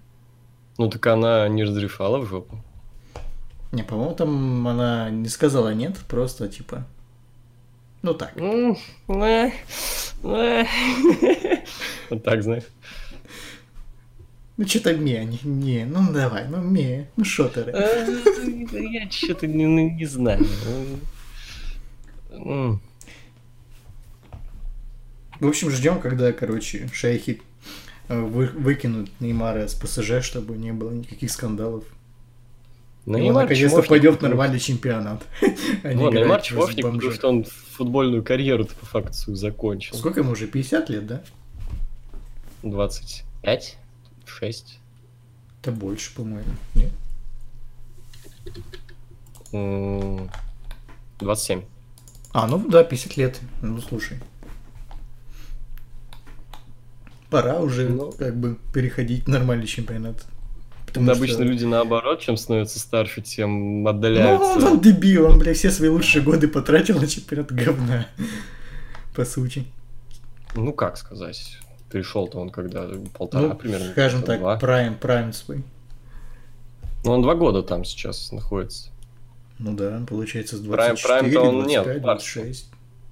Ну, 0.78 0.89
так 0.89 1.06
она 1.08 1.47
не 1.47 1.63
разрефала 1.63 2.19
в 2.19 2.28
жопу. 2.28 2.63
Не, 3.71 3.84
по-моему, 3.84 4.13
там 4.13 4.67
она 4.67 5.10
не 5.10 5.28
сказала 5.28 5.73
нет, 5.73 5.97
просто, 6.08 6.47
типа, 6.47 6.86
ну 8.04 8.13
так. 8.13 8.34
Э. 8.38 8.71
Вот 12.10 12.23
так, 12.23 12.43
знаешь. 12.43 12.63
Ну, 14.58 14.67
что-то 14.67 14.93
ме, 14.95 15.25
не, 15.25 15.39
не, 15.43 15.86
ну 15.86 16.13
давай, 16.13 16.47
ну 16.47 16.62
ме, 16.62 17.10
ну 17.17 17.25
шо 17.25 17.49
ты? 17.49 17.62
Э, 17.62 18.08
Я 18.71 19.10
что-то 19.10 19.47
не, 19.47 19.65
не- 19.65 19.89
не 19.91 20.06
знаю. 20.06 20.45
В 25.39 25.48
общем, 25.48 25.69
ждем, 25.69 26.00
когда, 26.00 26.32
короче, 26.32 26.88
шейхи 26.93 27.41
э, 28.08 28.19
вы- 28.19 28.48
выкинут 28.48 29.10
Неймара 29.19 29.67
с 29.67 29.74
ПСЖ, 29.74 30.24
чтобы 30.24 30.56
не 30.56 30.71
было 30.71 30.91
никаких 30.91 31.32
скандалов. 31.32 31.84
Ну, 33.06 33.17
Неймар 33.19 33.43
наконец-то 33.43 33.84
пойдет 33.84 34.19
в 34.19 34.21
нормальный 34.21 34.60
чемпионат. 34.60 35.24
а 35.84 35.93
Неймар 35.93 36.41
чмошник, 36.41 36.86
потому 36.86 37.12
что 37.12 37.30
он 37.30 37.43
футбольную 37.43 38.24
карьеру 38.24 38.65
по 38.65 38.86
факту 38.86 39.36
закончил. 39.36 39.95
Сколько 39.95 40.21
ему 40.21 40.32
уже? 40.32 40.48
50 40.48 40.89
лет, 40.89 41.06
да? 41.06 41.24
25? 42.63 43.78
6? 44.26 44.80
Это 45.62 45.71
больше, 45.71 46.15
по-моему. 46.15 46.50
Нет? 46.74 46.91
М, 49.52 50.30
27. 51.19 51.63
А, 52.38 52.48
ну 52.48 52.60
да, 52.67 52.84
50 52.84 53.15
лет. 53.15 53.39
Ну, 53.62 53.80
слушай. 53.80 54.17
Пора 57.30 57.60
уже, 57.60 57.88
Ну. 57.88 58.12
как 58.12 58.36
бы, 58.36 58.58
переходить 58.74 59.24
в 59.24 59.30
нормальный 59.30 59.65
чемпионат. 59.67 60.26
Потому 60.86 61.06
что- 61.06 61.15
обычно 61.24 61.43
люди 61.43 61.63
наоборот, 61.63 62.19
чем 62.19 62.36
становятся 62.36 62.78
старше, 62.80 63.21
тем 63.21 63.84
Ну, 63.84 63.89
отдаляются. 63.89 64.58
он, 64.58 64.63
он 64.65 64.80
дебил, 64.82 65.28
он, 65.28 65.39
бля, 65.39 65.54
все 65.54 65.71
свои 65.71 65.88
лучшие 65.88 66.21
годы 66.24 66.50
потратил 66.50 67.00
на 67.00 67.08
чемпионат 67.08 67.54
говна. 67.54 68.06
По 69.15 69.24
сути. 69.24 69.63
Ну, 70.56 70.74
как 70.74 70.98
сказать? 70.98 71.58
Пришел-то 71.89 72.38
он 72.39 72.50
когда? 72.50 72.86
Полтора 73.17 73.48
Ну, 73.48 73.56
примерно? 73.56 73.91
скажем 73.91 74.24
так, 74.24 74.39
Два. 74.41 74.58
прайм, 74.58 74.95
прайм 74.95 75.32
свой. 75.32 75.63
Ну, 77.06 77.12
он 77.12 77.21
два 77.21 77.36
года 77.36 77.63
там 77.63 77.86
сейчас 77.86 78.34
находится. 78.34 78.89
Ну 79.60 79.74
да, 79.74 80.04
получается 80.08 80.58
с 80.58 80.60
Прайм- 80.62 80.96
24, 80.96 81.08
прайм-то 81.32 81.41
он- 81.41 81.65
нет, 81.68 81.84
25, 81.84 82.02
Барс. 82.04 82.24
26. 82.24 82.72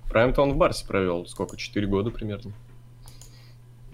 Прайм-то 0.10 0.42
он 0.42 0.54
в 0.54 0.58
Барсе 0.58 0.86
провел. 0.86 1.26
Сколько? 1.26 1.58
Четыре 1.58 1.88
года 1.88 2.10
примерно. 2.12 2.52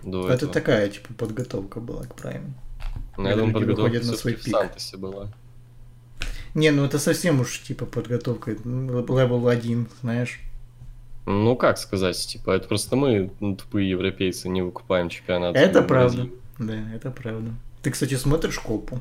До 0.03 0.25
Это 0.25 0.33
этого. 0.33 0.53
такая, 0.53 0.89
типа, 0.89 1.13
подготовка 1.13 1.79
была 1.79 2.03
к 2.03 2.15
прайму. 2.15 2.53
Ну, 3.17 3.27
я 3.29 3.35
думаю, 3.35 3.53
подготовка 3.53 3.97
на 3.99 4.03
свой 4.03 4.15
всё-таки 4.35 4.41
в 4.41 4.43
пик. 4.45 4.53
Сантосе 4.55 4.97
была. 4.97 5.27
Не, 6.55 6.71
ну 6.71 6.85
это 6.85 6.97
совсем 6.99 7.41
уж, 7.41 7.59
типа, 7.61 7.85
подготовка. 7.85 8.51
Левел 8.51 9.47
1, 9.47 9.87
знаешь. 10.01 10.39
Ну, 11.25 11.55
как 11.55 11.77
сказать, 11.77 12.17
типа, 12.25 12.51
это 12.51 12.67
просто 12.67 12.95
мы, 12.95 13.31
ну, 13.39 13.55
тупые 13.55 13.87
европейцы, 13.89 14.49
не 14.49 14.61
выкупаем 14.63 15.09
чемпионат. 15.09 15.55
Это 15.55 15.83
правда. 15.83 16.27
Да, 16.57 16.73
это 16.93 17.11
правда. 17.11 17.51
Ты, 17.83 17.91
кстати, 17.91 18.15
смотришь 18.15 18.57
копу? 18.59 18.99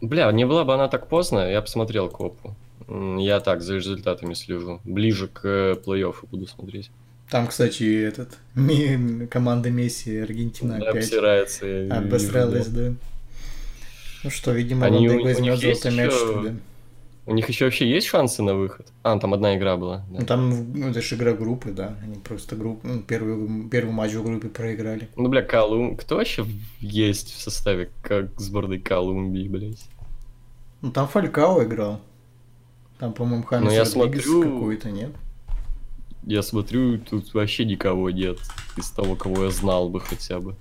Бля, 0.00 0.30
не 0.32 0.44
была 0.46 0.64
бы 0.64 0.74
она 0.74 0.88
так 0.88 1.08
поздно, 1.08 1.50
я 1.50 1.60
посмотрел 1.62 2.08
Копу. 2.08 2.54
Я 3.18 3.40
так, 3.40 3.62
за 3.62 3.76
результатами 3.76 4.34
слежу. 4.34 4.80
Ближе 4.84 5.26
к 5.28 5.40
э, 5.44 5.74
плей-оффу 5.84 6.26
буду 6.30 6.46
смотреть. 6.46 6.90
Там, 7.30 7.46
кстати, 7.48 8.04
этот 8.04 8.36
ми- 8.54 9.26
команда 9.26 9.70
Месси 9.70 10.18
Аргентина 10.18 10.78
Да, 10.78 10.90
опять 10.90 11.04
обсирается. 11.04 11.66
я 11.66 11.82
вижу, 11.82 11.94
обосралась, 11.96 12.68
да. 12.68 12.90
да. 12.90 12.94
Ну 14.22 14.30
что, 14.30 14.52
видимо, 14.52 14.86
Они- 14.86 15.06
них 15.06 15.22
возьмет 15.22 15.58
золотой 15.58 15.90
мяч 15.92 16.12
ещё- 16.12 16.32
тогда. 16.34 16.54
У 17.28 17.34
них 17.34 17.48
еще 17.48 17.64
вообще 17.64 17.90
есть 17.90 18.06
шансы 18.06 18.40
на 18.42 18.54
выход? 18.54 18.86
А, 19.02 19.18
там 19.18 19.34
одна 19.34 19.56
игра 19.56 19.76
была. 19.76 20.04
да. 20.10 20.20
Ну 20.20 20.26
там, 20.26 20.72
ну, 20.74 20.88
это 20.90 21.02
же 21.02 21.16
игра 21.16 21.32
группы, 21.32 21.72
да. 21.72 21.96
Они 22.00 22.14
просто 22.14 22.54
группу, 22.54 22.86
ну, 22.86 23.00
первый, 23.02 23.68
первый 23.68 23.90
матч 23.92 24.12
в 24.12 24.22
группе 24.22 24.48
проиграли. 24.48 25.08
Ну, 25.16 25.28
бля, 25.28 25.42
Колум... 25.42 25.96
Кто 25.96 26.16
вообще 26.16 26.46
есть 26.78 27.34
в 27.34 27.40
составе 27.40 27.90
как 28.02 28.40
сборной 28.40 28.78
Колумбии, 28.78 29.48
блядь? 29.48 29.84
Ну 30.82 30.92
там 30.92 31.08
Фалькао 31.08 31.64
играл. 31.64 32.00
Там, 32.98 33.12
по-моему, 33.12 33.42
Хамис 33.42 33.70
Ну, 33.70 33.74
я 33.74 33.84
смотрю- 33.84 34.42
какой-то, 34.42 34.90
нет? 34.90 35.10
Я 36.22 36.42
смотрю, 36.42 36.98
тут 36.98 37.34
вообще 37.34 37.64
никого 37.64 38.10
нет 38.10 38.38
из 38.76 38.90
того, 38.90 39.16
кого 39.16 39.44
я 39.44 39.50
знал 39.50 39.88
бы 39.88 40.00
хотя 40.00 40.38
бы. 40.38 40.54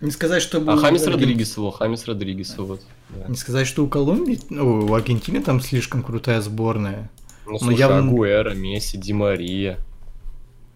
Не 0.00 0.10
сказать, 0.10 0.42
что... 0.42 0.58
А 0.70 0.76
Хамис 0.76 1.06
Родригес 1.06 1.56
его, 1.56 1.70
Хамис 1.70 2.06
Родригес, 2.06 2.56
вот. 2.58 2.82
Да. 3.10 3.26
Не 3.28 3.36
сказать, 3.36 3.66
что 3.66 3.84
у 3.84 3.88
Колумбии, 3.88 4.40
ну, 4.50 4.86
у 4.86 4.94
Аргентины 4.94 5.42
там 5.42 5.60
слишком 5.60 6.02
крутая 6.02 6.40
сборная. 6.40 7.10
Ну, 7.46 7.58
слушай, 7.58 7.78
явно- 7.78 8.10
Агуэра, 8.10 8.54
Месси, 8.54 8.98
Ди 8.98 9.12
Мария. 9.12 9.78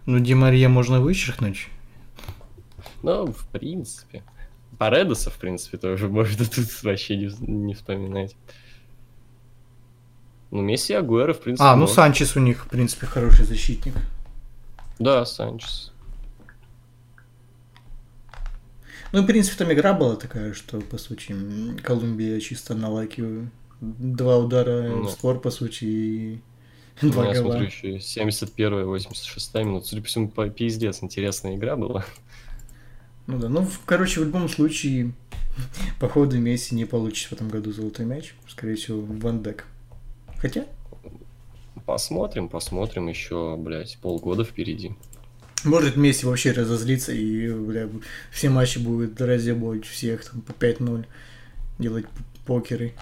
Ну, 0.07 0.19
Ди 0.21 0.35
Мария 0.35 0.69
можно 0.69 1.01
вычеркнуть. 1.01 1.69
Ну, 3.03 3.27
в 3.33 3.47
принципе. 3.49 4.23
Паредоса, 4.79 5.31
в 5.31 5.37
принципе, 5.39 5.77
тоже 5.79 6.09
можно 6.09 6.45
тут 6.47 6.83
вообще 6.83 7.17
не, 7.17 7.31
не 7.41 7.75
вспоминать. 7.75 8.35
Ну, 10.51 10.63
Месси 10.63 10.93
и 10.95 10.97
Агуэра, 10.97 11.33
в 11.33 11.41
принципе, 11.41 11.65
А, 11.69 11.75
ну 11.75 11.83
можно. 11.83 11.95
Санчес 11.95 12.37
у 12.37 12.41
них, 12.41 12.65
в 12.65 12.69
принципе, 12.69 13.07
хороший 13.07 13.45
защитник. 13.45 13.95
Да, 14.99 15.25
Санчес. 15.25 15.90
Ну, 19.13 19.23
в 19.23 19.27
принципе, 19.27 19.57
там 19.65 19.73
игра 19.73 19.93
была 19.93 20.17
такая, 20.17 20.53
что, 20.55 20.81
по 20.81 20.99
сути, 20.99 21.35
Колумбия 21.83 22.39
чисто 22.41 22.75
на 22.75 22.89
лайке 22.89 23.49
два 23.81 24.39
удара 24.39 24.83
Ну. 24.89 25.03
в 25.05 25.11
створ, 25.11 25.41
по 25.41 25.51
сути, 25.51 25.85
и 25.85 26.41
Ну, 27.03 27.11
два 27.11 27.27
я 27.33 27.41
гола. 27.43 27.53
смотрю, 27.53 27.67
еще 27.67 28.01
71 28.01 28.85
86 28.85 29.55
минут. 29.65 29.87
Судя 29.87 30.03
по 30.03 30.09
всему, 30.09 30.29
по- 30.29 30.49
пиздец, 30.49 31.03
интересная 31.03 31.57
игра 31.57 31.77
была. 31.77 32.05
Ну 33.27 33.39
да, 33.39 33.49
ну, 33.49 33.63
в- 33.63 33.81
короче, 33.85 34.21
в 34.21 34.25
любом 34.25 34.49
случае, 34.49 35.13
походу, 36.01 36.39
Месси 36.39 36.75
не 36.75 36.85
получит 36.85 37.31
в 37.31 37.33
этом 37.33 37.49
году 37.49 37.73
золотой 37.73 38.07
мяч. 38.07 38.35
Скорее 38.49 38.77
всего, 38.77 39.01
Ван 39.01 39.43
Дек. 39.43 39.67
Хотя, 40.39 40.67
Посмотрим, 41.87 42.49
посмотрим 42.49 43.09
еще, 43.09 43.57
блядь, 43.57 43.99
полгода 44.03 44.45
впереди. 44.45 44.93
Может, 45.65 45.97
Месси 45.97 46.27
вообще 46.27 46.53
разозлится 46.53 47.13
и, 47.13 47.51
бля, 47.51 47.89
все 48.31 48.51
матчи 48.51 48.79
будет 48.79 49.21
разъебывать 49.21 49.85
всех 49.87 50.25
там 50.25 50.41
по 50.41 50.53
5-0, 50.53 51.05
делать 51.79 52.07
покеры. 52.47 52.95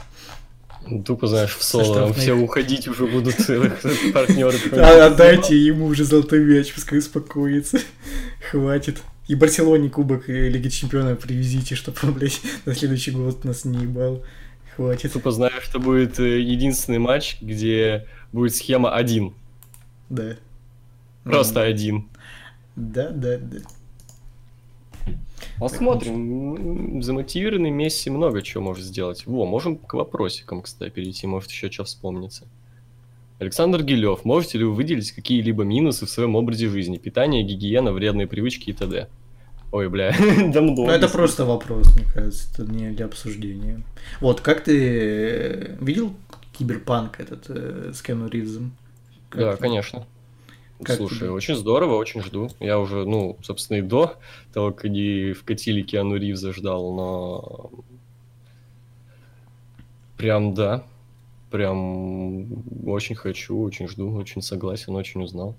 Тупо, 1.05 1.27
знаешь, 1.27 1.55
в 1.57 1.63
Со 1.63 1.85
соло 1.85 1.95
там 1.95 2.15
все 2.15 2.33
уходить 2.33 2.89
уже 2.89 3.07
будут 3.07 3.37
партнеры. 4.15 4.57
А, 4.73 5.07
отдайте 5.07 5.57
ему 5.57 5.87
уже 5.87 6.05
золотой 6.05 6.41
мяч, 6.41 6.73
пускай 6.73 6.99
успокоится. 6.99 7.79
Хватит. 8.51 8.99
И 9.27 9.35
Барселоне 9.35 9.91
кубок 9.91 10.29
Лиги 10.29 10.69
Чемпионов 10.69 11.19
привезите, 11.19 11.75
чтобы 11.75 11.99
он, 12.03 12.13
блядь, 12.15 12.41
на 12.65 12.75
следующий 12.75 13.11
год 13.11 13.45
нас 13.45 13.65
не 13.65 13.83
ебал. 13.83 14.25
Хватит. 14.75 15.13
Тупо 15.13 15.33
знаешь, 15.33 15.63
что 15.65 15.81
будет 15.81 16.19
э, 16.19 16.41
единственный 16.41 16.99
матч, 16.99 17.37
где 17.43 18.07
будет 18.33 18.55
схема 18.55 18.95
один. 18.95 19.35
Да. 20.09 20.37
Просто 21.25 21.63
один. 21.63 22.09
Да, 22.79 23.11
да, 23.11 23.39
да. 23.39 23.59
Посмотрим. 25.59 27.03
Замотивированный 27.03 27.71
Месси 27.71 28.09
много 28.11 28.43
чего 28.43 28.63
может 28.63 28.85
сделать. 28.85 29.27
Во, 29.27 29.45
можем 29.47 29.77
к 29.77 29.95
вопросикам, 29.95 30.63
кстати, 30.63 30.91
перейти. 30.93 31.27
Может, 31.27 31.51
еще 31.51 31.71
что 31.71 31.83
вспомнится. 31.85 32.47
Александр 33.41 33.83
Гилев, 33.83 34.25
можете 34.25 34.59
ли 34.59 34.65
вы 34.65 34.75
выделить 34.75 35.11
какие-либо 35.13 35.65
минусы 35.65 36.07
в 36.07 36.11
своем 36.11 36.37
образе 36.37 36.69
жизни? 36.69 36.99
Питание, 36.99 37.43
гигиена, 37.43 37.93
вредные 37.93 38.27
привычки 38.27 38.71
и 38.71 38.73
т.д. 38.73 39.09
Ой, 39.71 39.89
бля, 39.89 40.13
давно. 40.53 40.75
Ну, 40.75 40.89
это 40.89 41.09
просто 41.09 41.45
вопрос, 41.45 41.95
мне 41.95 42.05
кажется, 42.13 42.49
это 42.53 42.73
не 42.73 42.91
для 42.91 43.05
обсуждения. 43.07 43.83
Вот, 44.21 44.41
как 44.41 44.65
ты 44.65 44.79
э, 44.81 45.77
видел 45.81 46.15
Киберпанк 46.57 47.21
этот 47.21 47.47
э, 47.49 47.93
с 47.95 48.01
Кену 48.03 48.29
Ривзом? 48.29 48.73
Как 49.29 49.41
Да, 49.41 49.53
тебе? 49.53 49.61
конечно. 49.61 50.07
Как 50.83 50.97
Слушай, 50.97 51.19
тебе? 51.19 51.31
очень 51.31 51.57
здорово, 51.57 51.95
очень 51.95 52.23
жду. 52.23 52.51
Я 52.61 52.79
уже, 52.79 53.05
ну, 53.05 53.37
собственно, 53.43 53.79
и 53.79 53.83
до 53.83 54.17
того, 54.53 54.73
как 54.73 54.85
они 54.85 55.33
вкатили 55.33 55.83
Киану 55.83 56.17
Ривза 56.17 56.53
ждал, 56.53 56.95
но... 56.95 57.71
Прям, 60.17 60.55
да. 60.55 60.85
Прям 61.51 62.47
очень 62.87 63.17
хочу, 63.17 63.61
очень 63.61 63.89
жду, 63.89 64.13
очень 64.15 64.43
согласен, 64.43 64.95
очень 64.95 65.23
узнал. 65.23 65.57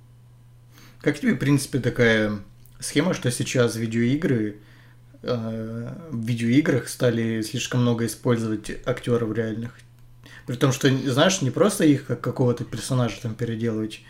Как 1.01 1.19
тебе, 1.19 1.33
в 1.33 1.39
принципе, 1.39 1.79
такая 1.79 2.39
схема, 2.79 3.13
что 3.13 3.31
сейчас 3.31 3.75
видеоигры 3.75 4.59
э, 5.21 5.93
в 6.11 6.25
видеоиграх 6.25 6.87
стали 6.87 7.41
слишком 7.41 7.81
много 7.81 8.05
использовать 8.05 8.71
актеров 8.85 9.33
реальных? 9.33 9.79
При 10.45 10.55
том, 10.55 10.71
что, 10.71 10.89
знаешь, 10.89 11.41
не 11.41 11.51
просто 11.51 11.85
их 11.85 12.05
как 12.05 12.21
какого-то 12.21 12.65
персонажа 12.65 13.21
там 13.21 13.35
переделывать, 13.35 14.01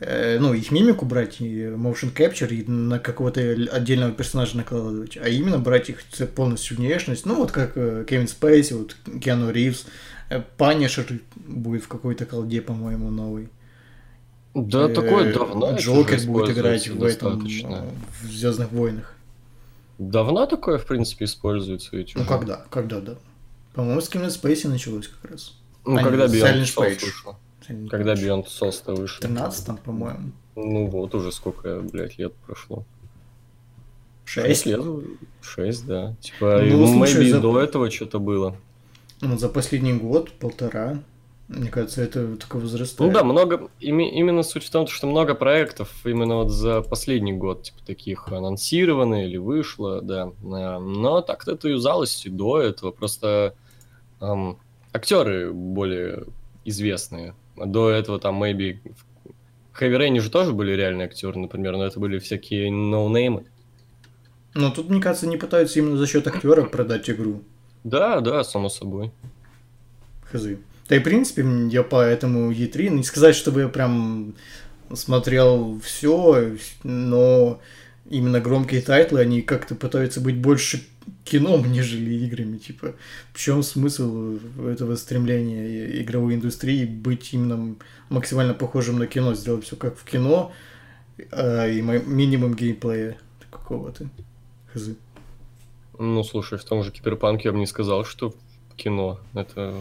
ну, 0.00 0.54
их 0.54 0.70
мимику 0.70 1.04
брать, 1.04 1.40
и 1.40 1.62
motion 1.64 2.14
capture, 2.14 2.54
и 2.54 2.64
на 2.70 2.98
какого-то 2.98 3.40
отдельного 3.72 4.12
персонажа 4.12 4.56
накладывать, 4.56 5.16
а 5.16 5.28
именно 5.28 5.58
брать 5.58 5.90
их 5.90 6.04
полностью 6.34 6.76
внешность, 6.76 7.26
ну, 7.26 7.36
вот 7.36 7.50
как 7.50 7.72
э, 7.76 8.04
Кевин 8.08 8.28
Спейси, 8.28 8.74
вот 8.74 8.96
Киану 9.20 9.50
Ривз, 9.50 9.86
э, 10.30 10.40
Панишер 10.56 11.20
будет 11.34 11.82
в 11.82 11.88
какой-то 11.88 12.26
колде, 12.26 12.60
по-моему, 12.62 13.10
новый. 13.10 13.48
Да, 14.54 14.88
Э, 14.88 14.94
такое 14.94 15.32
давно. 15.32 15.76
Джокер 15.76 16.20
будет 16.26 16.50
играть 16.50 16.88
в 16.88 17.02
этом, 17.02 17.44
э, 17.44 17.90
в 18.22 18.26
Звездных 18.26 18.70
войнах. 18.72 19.14
Давно 19.98 20.46
такое, 20.46 20.78
в 20.78 20.86
принципе, 20.86 21.24
используется 21.24 21.96
ведь 21.96 22.14
Ну 22.14 22.24
когда? 22.24 22.64
Когда, 22.70 23.00
да? 23.00 23.16
По-моему, 23.74 24.00
с 24.00 24.08
Кевин 24.08 24.30
Спейси 24.30 24.68
началось 24.68 25.08
как 25.08 25.30
раз. 25.30 25.54
Ну, 25.84 25.98
А, 25.98 26.02
когда 26.02 26.26
Beyond 26.26 26.62
Silent 26.62 26.98
Page. 26.98 27.34
Когда 27.90 28.14
Beyond 28.14 28.46
Souls-то 28.46 28.94
В 28.94 29.00
вышел. 29.00 29.20
13 29.22 29.80
по-моему. 29.80 30.32
Ну 30.56 30.86
вот, 30.86 31.14
уже 31.14 31.30
сколько, 31.32 31.80
блядь, 31.80 32.18
лет 32.18 32.34
прошло. 32.46 32.84
6 34.24 34.66
лет? 34.66 34.80
Шесть, 35.40 35.86
да. 35.86 36.14
Типа, 36.20 36.60
Ну, 36.64 36.76
ну, 36.78 36.86
слушай, 36.86 37.24
maybe 37.26 37.30
за- 37.30 37.40
до 37.40 37.60
этого 37.60 37.90
что-то 37.90 38.18
было. 38.18 38.56
Ну, 39.20 39.38
за 39.38 39.48
последний 39.48 39.94
год, 39.94 40.30
полтора. 40.32 40.98
Мне 41.48 41.70
кажется, 41.70 42.02
это 42.02 42.36
только 42.36 42.56
возрастает. 42.58 43.10
Ну 43.10 43.18
да, 43.18 43.24
много, 43.24 43.70
ими- 43.80 44.10
именно 44.10 44.42
суть 44.42 44.64
в 44.64 44.70
том, 44.70 44.86
что 44.86 45.06
много 45.06 45.34
проектов 45.34 45.90
именно 46.04 46.36
вот 46.36 46.50
за 46.50 46.82
последний 46.82 47.32
год, 47.32 47.62
типа, 47.62 47.78
таких 47.86 48.28
анонсировано 48.28 49.24
или 49.24 49.38
вышло, 49.38 50.02
да. 50.02 50.30
А, 50.44 50.78
Но 50.78 51.22
так-то 51.22 51.52
это 51.52 51.68
юзалось 51.68 52.26
и 52.26 52.28
до 52.28 52.60
этого, 52.60 52.90
просто 52.90 53.54
ам, 54.20 54.58
актеры 54.92 55.50
более 55.52 56.24
известные. 56.66 57.34
До 57.66 57.90
этого 57.90 58.18
там, 58.18 58.42
maybe, 58.42 58.78
в 59.72 59.80
Heavy 59.80 59.98
Rain 59.98 60.20
же 60.20 60.30
тоже 60.30 60.52
были 60.52 60.72
реальные 60.72 61.06
актеры, 61.06 61.38
например, 61.38 61.76
но 61.76 61.86
это 61.86 62.00
были 62.00 62.18
всякие 62.18 62.70
ноунеймы. 62.70 63.44
Но 64.54 64.70
тут, 64.70 64.88
мне 64.88 65.00
кажется, 65.00 65.26
не 65.26 65.36
пытаются 65.36 65.78
именно 65.78 65.96
за 65.96 66.06
счет 66.06 66.26
актеров 66.26 66.70
продать 66.70 67.08
игру. 67.10 67.42
Да, 67.84 68.20
да, 68.20 68.42
само 68.44 68.68
собой. 68.68 69.12
Хз. 70.32 70.46
Да 70.88 70.96
и, 70.96 70.98
в 70.98 71.04
принципе, 71.04 71.44
я 71.70 71.82
по 71.82 72.02
этому 72.02 72.50
E3, 72.50 72.88
не 72.88 73.04
сказать, 73.04 73.36
чтобы 73.36 73.60
я 73.62 73.68
прям 73.68 74.34
смотрел 74.92 75.78
все, 75.84 76.56
но 76.82 77.60
именно 78.08 78.40
громкие 78.40 78.80
тайтлы, 78.80 79.20
они 79.20 79.42
как-то 79.42 79.74
пытаются 79.74 80.20
быть 80.20 80.36
больше 80.36 80.82
кином, 81.28 81.70
нежели 81.70 82.10
играми, 82.14 82.58
типа. 82.58 82.94
В 83.32 83.38
чем 83.38 83.62
смысл 83.62 84.38
этого 84.66 84.96
стремления 84.96 86.00
игровой 86.02 86.34
индустрии 86.34 86.84
быть 86.84 87.32
именно 87.32 87.76
максимально 88.08 88.54
похожим 88.54 88.98
на 88.98 89.06
кино, 89.06 89.34
сделать 89.34 89.64
все 89.64 89.76
как 89.76 89.96
в 89.96 90.04
кино, 90.04 90.52
а, 91.30 91.66
и 91.66 91.80
минимум 91.80 92.54
геймплея 92.54 93.18
какого-то. 93.50 94.08
Хз. 94.72 94.90
Ну, 95.98 96.22
слушай, 96.22 96.58
в 96.58 96.64
том 96.64 96.82
же 96.82 96.92
Киберпанке 96.92 97.48
я 97.48 97.52
бы 97.52 97.58
не 97.58 97.66
сказал, 97.66 98.04
что 98.04 98.34
кино. 98.76 99.20
Это... 99.34 99.74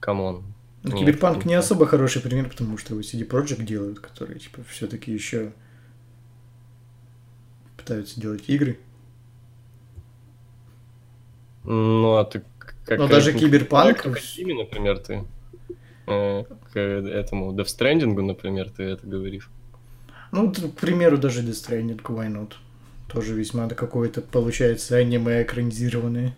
Come 0.00 0.24
on. 0.24 0.42
Ну, 0.82 0.90
Нет, 0.90 0.98
Киберпанк 0.98 1.44
не 1.44 1.54
особо 1.54 1.86
хороший 1.86 2.20
пример, 2.20 2.48
потому 2.48 2.76
что 2.76 2.94
его 2.94 3.02
CD 3.02 3.26
Projekt 3.26 3.62
делают, 3.62 4.00
которые, 4.00 4.40
типа, 4.40 4.62
все-таки 4.68 5.12
еще 5.12 5.52
пытаются 7.76 8.20
делать 8.20 8.42
игры. 8.48 8.78
Ну, 11.64 12.16
а 12.16 12.24
ты 12.24 12.42
как... 12.58 12.98
Но 12.98 13.08
даже 13.08 13.32
Киберпанк- 13.32 13.94
к 13.94 14.02
Кодзиме, 14.02 14.54
например, 14.54 14.98
ты... 14.98 15.24
э, 16.06 16.44
К 16.72 16.78
этому 16.78 17.52
Death 17.52 17.66
Stranding, 17.66 18.20
например, 18.20 18.70
ты 18.70 18.84
это 18.84 19.06
говоришь. 19.06 19.50
Ну, 20.32 20.50
к 20.52 20.80
примеру, 20.80 21.18
даже 21.18 21.42
Death 21.42 21.52
Stranding, 21.68 22.00
why 22.02 22.28
not? 22.28 22.54
Тоже 23.12 23.34
весьма 23.34 23.68
какое-то, 23.68 24.22
получается, 24.22 24.96
аниме 24.96 25.42
экранизированное. 25.42 26.34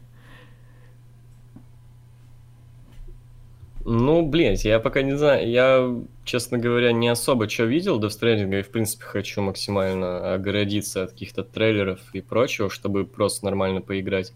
Ну, 3.86 4.26
блядь, 4.26 4.64
я 4.64 4.80
пока 4.80 5.02
не 5.02 5.16
знаю. 5.16 5.48
Я, 5.50 5.94
честно 6.24 6.56
говоря, 6.58 6.92
не 6.92 7.08
особо 7.08 7.48
что 7.50 7.64
видел 7.64 8.00
Death 8.00 8.18
Stranding, 8.20 8.60
и, 8.60 8.62
в 8.62 8.70
принципе, 8.70 9.04
хочу 9.04 9.42
максимально 9.42 10.34
огородиться 10.34 11.02
от 11.04 11.10
каких-то 11.12 11.44
трейлеров 11.44 12.00
и 12.14 12.22
прочего, 12.22 12.70
чтобы 12.70 13.04
просто 13.06 13.44
нормально 13.44 13.82
поиграть, 13.82 14.32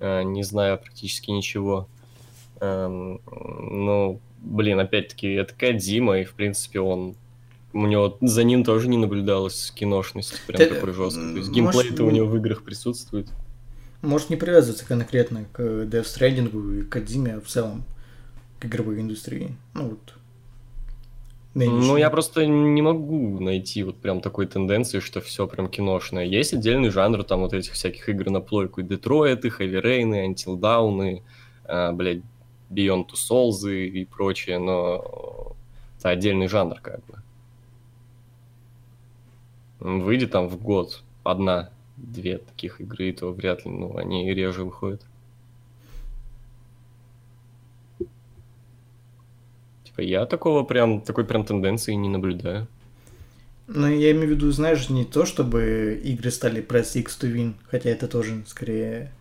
не 0.00 0.42
зная 0.42 0.76
практически 0.76 1.30
ничего. 1.30 1.88
Эм, 2.60 3.20
Ну, 3.26 4.20
блин, 4.38 4.80
опять-таки, 4.80 5.28
это 5.28 5.54
Кодзима, 5.54 6.20
и, 6.20 6.24
в 6.24 6.34
принципе, 6.34 6.80
он... 6.80 7.14
У 7.72 7.86
него 7.86 8.18
за 8.20 8.42
ним 8.42 8.64
тоже 8.64 8.88
не 8.88 8.96
наблюдалось 8.96 9.70
киношности 9.70 10.36
прям 10.46 10.58
Ты- 10.58 10.74
такой 10.74 10.92
жесткой. 10.92 11.32
То 11.32 11.38
есть 11.38 11.50
геймплей-то 11.50 12.04
у 12.04 12.10
него 12.10 12.26
в 12.26 12.36
играх 12.36 12.64
присутствует. 12.64 13.28
Может, 14.02 14.30
не 14.30 14.36
привязываться 14.36 14.84
конкретно 14.84 15.44
к 15.52 15.60
Death 15.60 16.04
Stranding 16.04 16.80
и 16.80 16.82
Кодзиме, 16.82 17.34
а 17.34 17.40
в 17.40 17.46
целом 17.46 17.84
к 18.58 18.64
игровой 18.66 19.00
индустрии. 19.00 19.54
Ну, 19.74 19.90
вот. 19.90 20.14
Ну, 21.52 21.64
нынешней. 21.64 22.00
я 22.00 22.10
просто 22.10 22.46
не 22.46 22.80
могу 22.80 23.40
найти 23.40 23.82
вот 23.82 23.96
прям 23.96 24.20
такой 24.20 24.46
тенденции, 24.46 25.00
что 25.00 25.20
все 25.20 25.48
прям 25.48 25.68
киношное. 25.68 26.24
Есть 26.24 26.54
отдельный 26.54 26.90
жанр 26.90 27.24
там 27.24 27.40
вот 27.40 27.52
этих 27.52 27.72
всяких 27.72 28.08
игр 28.08 28.30
на 28.30 28.40
плойку. 28.40 28.82
Детройты, 28.82 29.48
Rain, 29.48 30.28
Until 30.28 30.56
Dawn, 30.56 31.22
а, 31.64 31.92
блядь, 31.92 32.22
Beyond 32.70 33.08
Two 33.08 33.14
Souls 33.14 33.68
и, 33.68 34.04
прочее, 34.04 34.58
но 34.58 35.56
это 35.98 36.10
отдельный 36.10 36.46
жанр 36.46 36.80
как 36.80 37.00
бы. 37.06 37.18
Выйдет 39.80 40.30
там 40.30 40.48
в 40.48 40.62
год 40.62 41.02
одна 41.24 41.70
две 41.96 42.38
таких 42.38 42.80
игры, 42.80 43.12
то 43.12 43.32
вряд 43.32 43.64
ли, 43.64 43.72
ну, 43.72 43.96
они 43.96 44.32
реже 44.32 44.64
выходят. 44.64 45.02
Я 50.00 50.26
такого 50.26 50.64
прям, 50.64 51.00
такой 51.00 51.24
прям 51.24 51.44
тенденции 51.44 51.94
не 51.94 52.08
наблюдаю. 52.08 52.66
Ну, 53.66 53.86
я 53.86 54.10
имею 54.10 54.28
в 54.28 54.30
виду, 54.30 54.50
знаешь, 54.50 54.88
не 54.88 55.04
то, 55.04 55.24
чтобы 55.24 56.00
игры 56.02 56.30
стали 56.30 56.60
press 56.60 56.98
X 56.98 57.18
to 57.20 57.32
win, 57.32 57.54
хотя 57.70 57.90
это 57.90 58.08
тоже 58.08 58.42
скорее, 58.46 59.12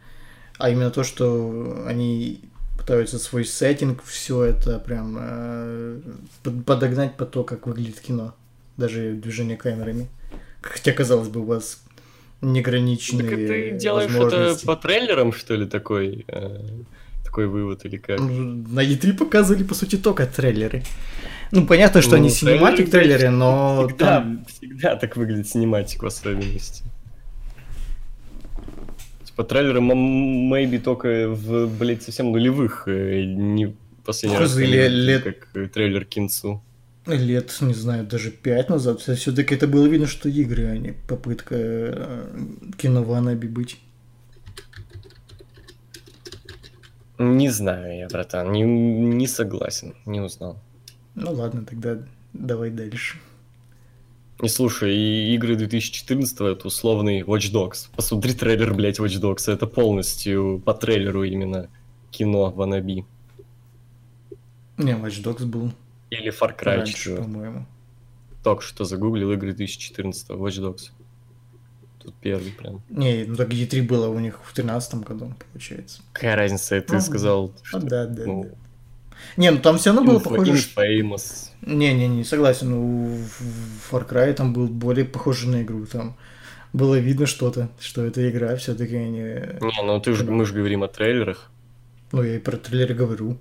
а 0.58 0.72
именно 0.72 0.90
то, 0.90 1.04
что 1.04 1.84
они 1.86 2.42
пытаются 2.76 3.20
свой 3.20 3.46
сеттинг, 3.46 4.04
все 4.04 4.44
это 4.46 4.80
прям 4.80 5.18
э, 5.20 6.00
под- 6.44 6.66
подогнать 6.66 7.16
под 7.16 7.30
то, 7.32 7.44
как 7.44 7.68
выглядит 7.68 8.00
кино, 8.00 8.34
даже 8.78 9.14
движение 9.14 9.58
камерами. 9.58 10.08
Хотя, 10.62 10.94
казалось 10.94 11.30
бы, 11.30 11.42
у 11.42 11.46
вас 11.46 11.84
неограниченные 12.42 13.30
Так 13.30 13.38
ты 13.38 13.72
делаешь 13.78 14.12
это 14.12 14.58
по 14.66 14.76
трейлерам, 14.76 15.34
что 15.34 15.56
ли, 15.56 15.68
такой, 15.68 16.26
э, 16.28 16.60
такой 17.30 17.46
вывод 17.48 17.86
или 17.86 17.98
как? 17.98 18.20
Ну, 18.20 18.66
На 18.70 18.84
E3 18.84 19.14
показывали, 19.14 19.64
по 19.64 19.76
сути, 19.76 19.98
только 19.98 20.26
трейлеры. 20.26 20.82
Ну, 21.52 21.66
понятно, 21.68 22.02
что 22.02 22.12
Ну, 22.12 22.18
они 22.18 22.30
cinematic 22.30 22.90
трейлеры, 22.90 23.30
но 23.30 23.88
всегда, 23.88 24.06
там... 24.06 24.46
всегда 24.48 24.96
так 24.96 25.16
выглядит 25.16 25.48
cinematic 25.48 26.02
в 26.04 26.06
особенности. 26.08 26.84
Типа 29.26 29.44
трейлеры 29.44 29.80
maybe 29.80 30.80
только 30.80 31.28
в, 31.30 31.68
блядь, 31.78 32.04
совсем 32.04 32.32
нулевых, 32.32 32.88
э, 32.88 33.24
не 33.26 33.76
последний 34.06 34.38
раз 34.40 34.56
видел, 34.56 34.90
лет- 34.90 35.24
как 35.24 35.48
э, 35.54 35.68
трейлер 35.68 36.06
Кинцу. 36.06 36.62
лет, 37.06 37.56
не 37.62 37.74
знаю, 37.76 38.06
даже 38.06 38.32
пять 38.32 38.70
назад, 38.70 39.02
все-таки 39.02 39.54
это 39.56 39.68
было 39.68 39.86
видно, 39.88 40.08
что 40.08 40.30
игры, 40.30 40.66
а 40.66 40.78
не 40.78 40.94
попытка 41.08 41.56
э, 41.56 42.38
кино 42.78 43.04
ванаби 43.04 43.48
быть. 43.48 43.78
Не 47.20 47.50
знаю 47.50 47.98
я, 47.98 48.08
братан, 48.08 48.52
не, 48.54 48.64
не 48.64 49.28
согласен, 49.28 49.94
не 50.06 50.22
узнал. 50.22 50.58
Ну 51.16 51.34
ладно, 51.34 51.66
тогда 51.66 52.00
давай 52.32 52.70
дальше. 52.70 53.18
Не 54.42 54.48
слушай, 54.48 54.96
и 54.96 55.36
игры 55.36 55.58
2014 55.58 56.40
это 56.40 56.68
условный 56.68 57.24
Watch 57.24 57.52
Dogs. 57.52 57.90
Посмотри 57.94 58.34
трейлер, 58.34 58.74
блядь, 58.74 59.00
Watch 59.00 59.20
Dogs. 59.20 59.52
Это 59.52 59.68
полностью 59.68 60.62
по 60.64 60.74
трейлеру 60.74 61.24
именно 61.26 61.70
кино 62.10 62.52
Ванаби. 62.52 63.04
Не, 64.78 64.94
Watch 64.94 65.22
Dogs 65.22 65.46
был 65.46 65.74
Или 66.12 66.32
Far 66.32 66.58
Cry 66.58 66.78
раньше, 66.78 66.94
4. 66.94 67.18
по-моему. 67.18 67.66
Только 68.46 68.62
что 68.62 68.86
загуглил 68.86 69.34
игры 69.34 69.54
2014 69.54 70.30
Watch 70.30 70.62
Dogs. 70.62 70.92
Тут 72.10 72.16
первый 72.22 72.52
прям. 72.52 72.82
Не, 72.90 73.24
ну 73.28 73.36
так 73.36 73.50
E3 73.50 73.84
было 73.84 74.08
у 74.08 74.18
них 74.20 74.40
в 74.44 74.52
13 74.54 74.96
году, 74.96 75.32
получается. 75.54 76.02
Какая 76.12 76.36
разница, 76.36 76.82
ты 76.82 76.96
Ну, 76.96 77.02
сказал, 77.02 77.48
Ну 77.50 77.54
что... 77.62 77.80
да, 77.80 78.08
да, 78.08 78.24
ну, 78.26 78.44
да. 78.46 78.50
Не, 79.38 79.52
ну 79.52 79.60
там 79.60 79.78
все 79.78 79.94
равно 79.94 80.12
было 80.12 80.20
похоже... 80.20 80.54
Infamous. 80.54 81.50
Не-не-не, 81.62 82.24
согласен, 82.24 82.72
ну, 82.72 83.16
в 83.16 83.94
Far 83.94 84.10
Cry 84.10 84.34
там 84.34 84.54
был 84.54 84.68
более 84.68 85.06
похоже 85.06 85.50
на 85.50 85.62
игру, 85.62 85.86
там 85.86 86.18
было 86.74 86.96
видно 86.96 87.28
что-то, 87.28 87.70
что 87.80 88.04
это 88.04 88.28
игра 88.28 88.56
все-таки 88.56 88.96
не... 88.96 89.60
Не, 89.62 89.84
ну 89.84 90.00
ты 90.00 90.14
же, 90.16 90.24
мы 90.24 90.46
же 90.46 90.56
говорим 90.56 90.82
о 90.82 90.88
трейлерах. 90.88 91.52
Ну, 92.12 92.24
я 92.24 92.38
и 92.38 92.40
про 92.40 92.58
трейлеры 92.58 92.96
говорю. 92.96 93.38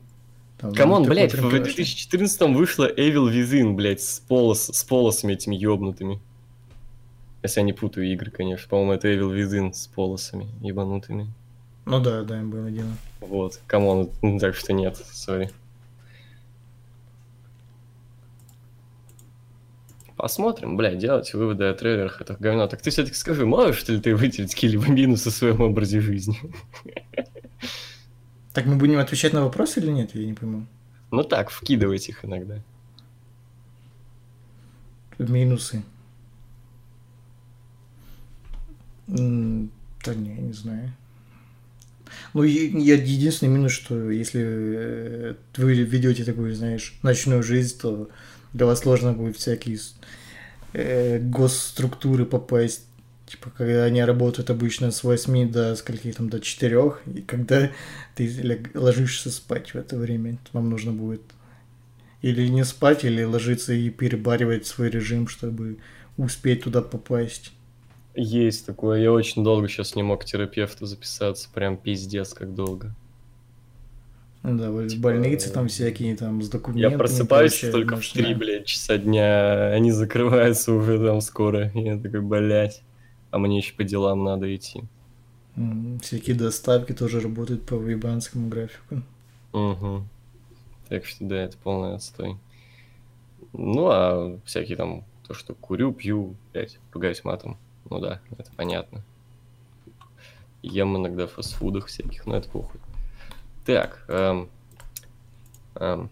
Там 0.58 0.74
Come 0.74 0.91
on, 0.91 1.04
блядь, 1.04 1.32
в 1.32 1.40
классный. 1.40 1.60
2014 1.60 2.40
вышла 2.54 2.92
Evil 2.92 3.32
Within, 3.32 3.72
блядь, 3.72 4.02
с, 4.02 4.20
полос, 4.20 4.66
с 4.66 4.84
полосами 4.84 5.32
этими 5.32 5.56
ёбнутыми. 5.56 6.20
Если 7.42 7.60
я 7.60 7.64
не 7.64 7.72
путаю 7.72 8.06
игры, 8.12 8.30
конечно. 8.30 8.68
По-моему, 8.68 8.92
это 8.92 9.08
Evil 9.08 9.34
Within 9.34 9.72
с 9.72 9.86
полосами 9.86 10.48
ебанутыми. 10.60 11.32
Ну 11.84 12.00
да, 12.00 12.22
да, 12.22 12.42
было 12.42 12.70
дело. 12.70 12.90
Вот, 13.20 13.60
come 13.66 13.91
on, 13.91 14.10
так 14.40 14.54
что 14.54 14.72
нет, 14.72 14.96
sorry. 14.96 15.50
Посмотрим, 20.16 20.76
блядь, 20.76 20.98
делать 20.98 21.32
выводы 21.32 21.64
о 21.64 21.74
трейлерах 21.74 22.20
это 22.20 22.36
говно. 22.40 22.66
Так 22.66 22.82
ты 22.82 22.90
все-таки 22.90 23.14
скажи, 23.14 23.46
можешь 23.46 23.86
ли 23.86 24.00
ты 24.00 24.16
выделить 24.16 24.52
какие-либо 24.52 24.88
минусы 24.88 25.30
в 25.30 25.32
своем 25.32 25.60
образе 25.60 26.00
жизни? 26.00 26.36
Так 28.54 28.66
мы 28.66 28.74
будем 28.74 28.98
отвечать 28.98 29.32
на 29.32 29.44
вопросы 29.44 29.78
или 29.78 29.88
нет, 29.88 30.16
я 30.16 30.26
не 30.26 30.32
пойму. 30.32 30.66
Ну 31.12 31.22
так, 31.22 31.48
вкидывать 31.48 32.08
их 32.08 32.24
иногда. 32.24 32.60
Минусы. 35.18 35.76
М, 35.76 35.84
Да 39.08 40.14
не, 40.14 40.34
не 40.34 40.52
знаю. 40.52 40.92
Ну, 42.34 42.42
я 42.42 42.94
единственный 42.94 43.50
минус, 43.50 43.72
что 43.72 44.10
если 44.10 44.42
э, 44.44 45.34
вы 45.56 45.74
ведете 45.74 46.24
такую, 46.24 46.54
знаешь, 46.54 46.98
ночную 47.02 47.42
жизнь, 47.42 47.78
то 47.80 48.10
для 48.52 48.66
вас 48.66 48.80
сложно 48.80 49.12
будет 49.12 49.36
всякие 49.36 49.78
э, 50.72 51.18
госструктуры 51.18 52.24
попасть. 52.24 52.84
Типа, 53.26 53.50
когда 53.50 53.84
они 53.84 54.02
работают 54.02 54.48
обычно 54.48 54.90
с 54.90 55.04
8 55.04 55.52
до 55.52 55.76
скольки 55.76 56.10
там, 56.12 56.30
до 56.30 56.40
4, 56.40 56.92
и 57.14 57.20
когда 57.20 57.70
ты 58.14 58.70
ложишься 58.74 59.30
спать 59.30 59.74
в 59.74 59.76
это 59.76 59.98
время, 59.98 60.38
вам 60.52 60.70
нужно 60.70 60.92
будет 60.92 61.20
или 62.22 62.48
не 62.48 62.64
спать, 62.64 63.04
или 63.04 63.22
ложиться 63.22 63.72
и 63.72 63.90
перебаривать 63.90 64.66
свой 64.66 64.90
режим, 64.90 65.28
чтобы 65.28 65.78
успеть 66.16 66.64
туда 66.64 66.82
попасть. 66.82 67.52
Есть 68.20 68.66
такое. 68.66 69.00
Я 69.00 69.12
очень 69.12 69.44
долго 69.44 69.68
сейчас 69.68 69.94
не 69.94 70.02
мог 70.02 70.22
к 70.22 70.24
терапевту 70.24 70.86
записаться. 70.86 71.48
Прям 71.54 71.76
пиздец, 71.76 72.34
как 72.34 72.52
долго. 72.52 72.92
Ну 74.42 74.58
Да, 74.58 74.88
Типа, 74.88 75.02
больницы 75.02 75.52
там 75.52 75.68
всякие, 75.68 76.16
там 76.16 76.42
с 76.42 76.48
документами. 76.48 76.92
Я 76.92 76.98
просыпаюсь 76.98 77.52
прочее, 77.52 77.70
только 77.70 77.94
в 77.94 77.98
машина. 77.98 78.24
3, 78.24 78.34
блядь, 78.34 78.66
часа 78.66 78.98
дня. 78.98 79.68
Они 79.68 79.92
закрываются 79.92 80.72
уже 80.72 80.98
там 80.98 81.20
скоро. 81.20 81.68
И 81.68 81.80
я 81.80 81.96
такой, 81.96 82.20
блядь. 82.20 82.82
А 83.30 83.38
мне 83.38 83.58
еще 83.58 83.72
по 83.74 83.84
делам 83.84 84.24
надо 84.24 84.52
идти. 84.54 84.82
Всякие 86.02 86.34
доставки 86.34 86.92
тоже 86.92 87.20
работают 87.20 87.66
по 87.66 87.76
вебанскому 87.76 88.48
графику. 88.48 89.02
Угу. 89.52 90.02
Так 90.88 91.04
что 91.04 91.24
да, 91.24 91.36
это 91.36 91.56
полный 91.56 91.94
отстой. 91.94 92.36
Ну, 93.52 93.86
а 93.88 94.38
всякие 94.44 94.76
там, 94.76 95.04
то, 95.24 95.34
что 95.34 95.54
курю, 95.54 95.92
пью, 95.92 96.34
блядь, 96.52 96.80
ругаюсь 96.92 97.22
матом. 97.22 97.58
Ну 97.90 98.00
да, 98.00 98.20
это 98.38 98.50
понятно. 98.56 99.02
Ем 100.62 100.96
иногда 100.96 101.26
в 101.26 101.32
фастфудах 101.32 101.86
всяких, 101.86 102.26
но 102.26 102.36
это 102.36 102.48
похуй. 102.48 102.80
Так, 103.64 104.04
эм, 104.08 104.48
эм. 105.76 106.10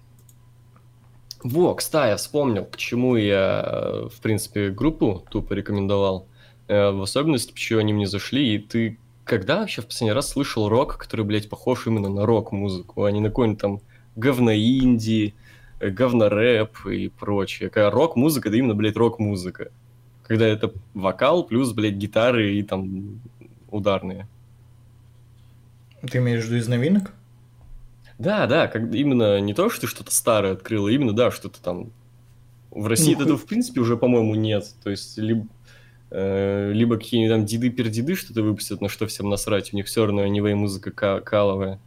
Во, 1.42 1.74
кстати, 1.74 2.18
вспомнил, 2.18 2.64
к 2.64 2.76
чему 2.76 3.16
я, 3.16 3.62
э, 3.64 4.08
в 4.08 4.20
принципе, 4.20 4.70
группу 4.70 5.24
тупо 5.30 5.52
рекомендовал. 5.52 6.26
Э, 6.68 6.90
в 6.90 7.02
особенности, 7.02 7.52
почему 7.52 7.80
они 7.80 7.92
мне 7.92 8.06
зашли, 8.06 8.54
и 8.54 8.58
ты 8.58 8.98
когда 9.24 9.58
вообще 9.58 9.82
в 9.82 9.86
последний 9.86 10.12
раз 10.12 10.28
слышал 10.28 10.68
рок, 10.68 10.96
который, 10.96 11.24
блядь, 11.24 11.48
похож 11.48 11.86
именно 11.86 12.08
на 12.08 12.24
рок-музыку, 12.26 13.04
а 13.04 13.10
не 13.10 13.20
на 13.20 13.28
какой-нибудь 13.28 13.60
там 13.60 13.80
говно-инди, 14.14 15.34
э, 15.80 15.90
говно-рэп 15.90 16.86
и 16.86 17.08
прочее. 17.08 17.70
Рок-музыка, 17.74 18.48
это 18.48 18.56
именно, 18.56 18.74
блядь, 18.74 18.96
рок-музыка. 18.96 19.72
Когда 20.26 20.46
это 20.46 20.72
вокал 20.94 21.44
плюс, 21.44 21.72
блядь, 21.72 21.94
гитары 21.94 22.54
и 22.54 22.62
там 22.62 23.20
ударные. 23.70 24.26
Ты 26.10 26.18
имеешь 26.18 26.42
в 26.42 26.46
виду 26.46 26.56
из 26.56 26.68
новинок? 26.68 27.14
Да, 28.18 28.46
да, 28.46 28.66
как 28.66 28.92
именно 28.94 29.40
не 29.40 29.54
то, 29.54 29.70
что 29.70 29.82
ты 29.82 29.86
что-то 29.86 30.10
старое 30.10 30.52
открыл, 30.52 30.86
а 30.86 30.90
именно, 30.90 31.12
да, 31.12 31.30
что-то 31.30 31.60
там... 31.60 31.90
В 32.70 32.88
России 32.88 33.14
Ну, 33.14 33.22
этого, 33.22 33.38
в 33.38 33.46
принципе, 33.46 33.80
уже, 33.80 33.96
по-моему, 33.96 34.34
нет. 34.34 34.66
То 34.82 34.90
есть, 34.90 35.16
либо, 35.16 35.46
э, 36.10 36.72
либо 36.72 36.96
какие-нибудь 36.96 37.34
там 37.34 37.46
деды-пердеды 37.46 38.14
что-то 38.16 38.42
выпустят, 38.42 38.82
на 38.82 38.88
что 38.88 39.06
всем 39.06 39.30
насрать. 39.30 39.72
У 39.72 39.76
них 39.76 39.86
все 39.86 40.04
равно 40.04 40.26
anyway 40.26 40.54
музыка 40.54 40.90
ка- 40.90 41.20
каловая, 41.20 41.78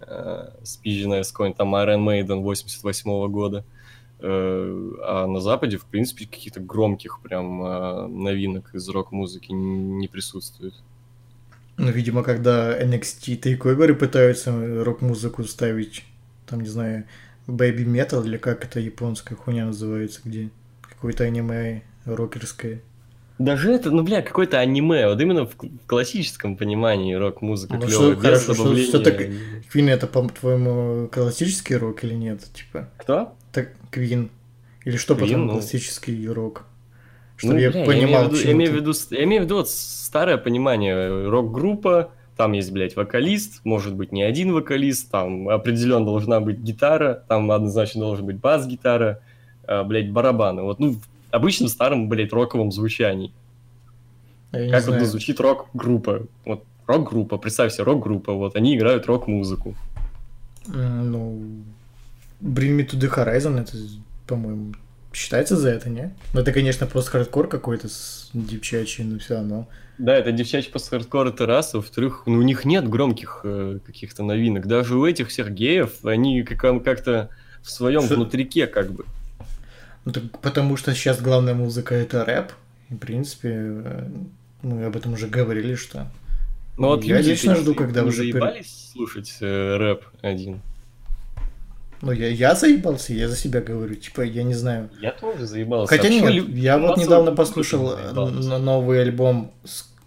э, 0.00 0.48
спизженная 0.62 1.22
с 1.22 1.32
какой-нибудь 1.32 1.58
там 1.58 1.74
Iron 1.74 2.04
Maiden 2.06 2.40
88 2.40 3.28
года. 3.28 3.58
Э, 3.58 3.81
а 4.24 5.26
на 5.26 5.40
Западе, 5.40 5.76
в 5.78 5.84
принципе, 5.84 6.26
каких-то 6.26 6.60
громких 6.60 7.20
прям 7.20 7.62
э, 7.64 8.06
новинок 8.06 8.74
из 8.74 8.88
рок-музыки 8.88 9.52
не 9.52 10.08
присутствует. 10.08 10.74
Ну, 11.76 11.90
видимо, 11.90 12.22
когда 12.22 12.78
NXT 12.80 13.36
тейковеры 13.36 13.94
пытаются 13.94 14.84
рок-музыку 14.84 15.42
ставить, 15.44 16.04
там, 16.46 16.60
не 16.60 16.68
знаю, 16.68 17.04
Baby 17.48 17.84
Metal, 17.84 18.24
или 18.24 18.36
как 18.36 18.64
это 18.64 18.78
японская 18.78 19.36
хуйня 19.36 19.66
называется, 19.66 20.20
где 20.24 20.50
какое-то 20.82 21.24
аниме 21.24 21.82
рокерское. 22.04 22.80
Даже 23.38 23.72
это, 23.72 23.90
ну, 23.90 24.04
бля, 24.04 24.22
какое-то 24.22 24.60
аниме, 24.60 25.08
вот 25.08 25.20
именно 25.20 25.46
в, 25.46 25.56
классическом 25.86 26.56
понимании 26.56 27.14
рок-музыка 27.14 27.74
Ну, 27.74 27.86
клевая, 27.86 28.12
что, 28.12 28.14
без 28.14 28.22
хорошо, 28.22 28.42
что- 28.42 28.54
добавления... 28.62 28.88
что 28.88 28.98
так- 29.00 29.30
Квин 29.72 29.88
это, 29.88 30.06
по-твоему, 30.06 31.08
классический 31.08 31.76
рок 31.76 32.04
или 32.04 32.14
нет? 32.14 32.44
Типа, 32.52 32.88
Кто? 32.98 33.34
Квин. 33.92 34.30
Или 34.84 34.96
что, 34.96 35.14
Queen, 35.14 35.18
по-твоему, 35.20 35.44
ну. 35.44 35.52
классический 35.52 36.26
рок? 36.28 36.64
Чтобы 37.36 37.54
Ну, 37.54 37.60
я 37.60 37.70
бля, 37.70 37.80
я 37.80 37.86
понимал, 37.86 38.08
имею 38.08 38.28
в 38.30 38.32
виду- 38.32 38.42
к 38.42 38.44
я 38.46 38.52
имею 38.52 38.70
в 38.70 38.74
ты. 38.74 38.80
виду, 38.80 38.92
я 39.10 39.24
имею 39.24 39.42
в 39.42 39.44
виду 39.44 39.56
вот 39.56 39.68
старое 39.68 40.36
понимание. 40.38 41.28
Рок-группа, 41.28 42.10
там 42.36 42.52
есть, 42.52 42.72
блядь, 42.72 42.96
вокалист, 42.96 43.60
может 43.64 43.94
быть, 43.94 44.10
не 44.10 44.22
один 44.22 44.52
вокалист, 44.52 45.10
там 45.10 45.48
определенно 45.48 46.04
должна 46.06 46.40
быть 46.40 46.58
гитара, 46.58 47.22
там 47.28 47.50
однозначно 47.52 48.00
должен 48.00 48.26
быть 48.26 48.36
бас-гитара, 48.36 49.20
а, 49.66 49.84
блядь, 49.84 50.10
барабаны. 50.10 50.62
Вот, 50.62 50.80
ну, 50.80 50.92
в 50.94 51.00
обычном 51.30 51.68
старом, 51.68 52.08
блядь, 52.08 52.32
роковом 52.32 52.72
звучании. 52.72 53.32
Я 54.52 54.80
как 54.80 54.88
вот 54.88 55.00
звучит 55.06 55.40
рок-группа. 55.40 56.22
Вот 56.44 56.64
рок-группа, 56.86 57.38
представь 57.38 57.72
себе, 57.72 57.84
рок-группа, 57.84 58.32
вот, 58.32 58.56
они 58.56 58.76
играют 58.76 59.06
рок-музыку. 59.06 59.74
Ну, 60.66 61.40
Bring 62.42 62.76
Me 62.76 62.86
to 62.88 62.98
the 62.98 63.08
Horizon, 63.14 63.60
это, 63.60 63.76
по-моему, 64.26 64.74
считается 65.12 65.56
за 65.56 65.70
это, 65.70 65.88
не? 65.90 66.12
Ну, 66.34 66.40
это, 66.40 66.52
конечно, 66.52 66.86
просто 66.86 67.10
хардкор 67.12 67.48
какой-то 67.48 67.88
с 67.88 68.30
девчачий, 68.34 69.04
но 69.04 69.18
все 69.18 69.34
равно. 69.34 69.68
Да, 69.98 70.16
это 70.16 70.32
девчачий 70.32 70.72
пост-хардкор 70.72 71.28
это 71.28 71.46
раз, 71.46 71.74
а 71.74 71.76
во-вторых, 71.76 72.22
ну, 72.26 72.38
у 72.38 72.42
них 72.42 72.64
нет 72.64 72.88
громких 72.88 73.42
э, 73.44 73.78
каких-то 73.86 74.22
новинок. 74.24 74.66
Даже 74.66 74.96
у 74.96 75.06
этих 75.06 75.28
всех 75.28 75.52
геев, 75.52 76.04
они 76.04 76.42
как- 76.42 76.82
как-то 76.82 77.28
в 77.62 77.70
своем 77.70 78.02
Что- 78.02 78.14
внутрике 78.16 78.66
как 78.66 78.90
бы. 78.90 79.04
Ну, 80.04 80.12
так 80.12 80.24
потому 80.40 80.76
что 80.76 80.94
сейчас 80.94 81.20
главная 81.20 81.54
музыка 81.54 81.94
это 81.94 82.24
рэп. 82.24 82.50
И, 82.88 82.94
в 82.94 82.98
принципе, 82.98 83.50
э, 83.54 84.08
мы 84.62 84.84
об 84.86 84.96
этом 84.96 85.12
уже 85.12 85.28
говорили, 85.28 85.74
что... 85.76 86.10
Ну 86.78 86.88
вот 86.88 87.04
Я 87.04 87.18
люди 87.18 87.30
лично 87.30 87.54
жду, 87.54 87.74
когда 87.74 88.02
уже 88.02 88.22
пер- 88.24 88.32
заебались 88.32 88.90
слушать 88.92 89.36
э, 89.40 89.76
рэп 89.76 90.04
один. 90.22 90.60
Ну, 92.02 92.10
я, 92.10 92.28
я 92.28 92.54
заебался, 92.56 93.14
я 93.14 93.28
за 93.28 93.36
себя 93.36 93.60
говорю. 93.60 93.94
Типа, 93.94 94.22
я 94.22 94.42
не 94.42 94.54
знаю. 94.54 94.90
Я 95.00 95.12
тоже 95.12 95.46
заебался. 95.46 95.88
Хотя 95.94 96.08
почему 96.08 96.28
нет, 96.28 96.48
лю- 96.48 96.54
я 96.56 96.76
вот 96.78 96.96
недавно 96.96 97.32
послушал 97.32 97.96
э, 97.96 98.12
новый 98.12 99.00
альбом 99.00 99.52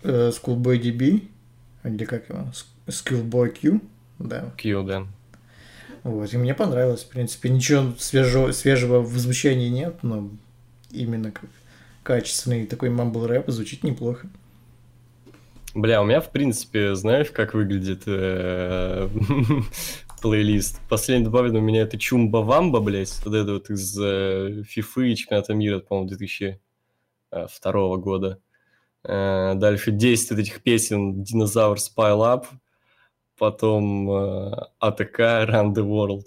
э, 0.03 0.31
Schoolboy 0.31 0.79
DB, 0.81 1.27
или 1.85 2.03
как 2.03 2.27
его, 2.29 2.47
Skillboy 2.87 3.49
Q, 3.49 3.79
да, 4.19 4.51
Кью, 4.57 4.83
да. 4.83 5.07
вот, 6.03 6.33
и 6.33 6.37
мне 6.37 6.53
понравилось, 6.53 7.03
в 7.03 7.09
принципе, 7.09 7.49
ничего 7.49 7.93
свежего, 7.97 8.51
свежего 8.51 8.99
в 8.99 9.17
звучании 9.17 9.69
нет, 9.69 9.95
но 10.03 10.29
именно 10.91 11.31
как 11.31 11.49
качественный 12.03 12.65
такой 12.67 12.89
мамбл 12.89 13.25
рэп 13.25 13.49
звучит 13.49 13.83
неплохо. 13.83 14.27
Бля, 15.73 16.01
у 16.01 16.05
меня, 16.05 16.21
в 16.21 16.31
принципе, 16.31 16.95
знаешь, 16.95 17.31
как 17.31 17.53
выглядит 17.53 18.03
э, 18.05 19.09
плейлист? 20.25 20.81
Последний 20.89 21.23
добавлен 21.23 21.55
у 21.57 21.61
меня 21.61 21.83
это 21.83 21.97
Чумба-Вамба, 21.97 22.79
блядь, 22.79 23.21
вот 23.23 23.35
это 23.35 23.53
вот 23.53 23.69
из 23.69 23.95
э, 24.01 24.63
Фифы 24.63 25.11
и 25.11 25.15
чемпионата 25.15 25.53
мира, 25.53 25.77
по-моему, 25.77 26.09
2002 26.09 27.97
года. 27.97 28.39
Э, 29.03 29.53
Дальше 29.53 29.91
10 29.91 30.31
вот 30.31 30.39
этих 30.39 30.63
песен 30.63 31.21
Динозавр 31.21 31.77
Spile 31.77 32.21
Up, 32.21 32.45
потом 33.37 34.09
э, 34.09 34.51
АТК 34.79 35.19
Run 35.19 35.75
the 35.75 35.85
World, 35.85 36.25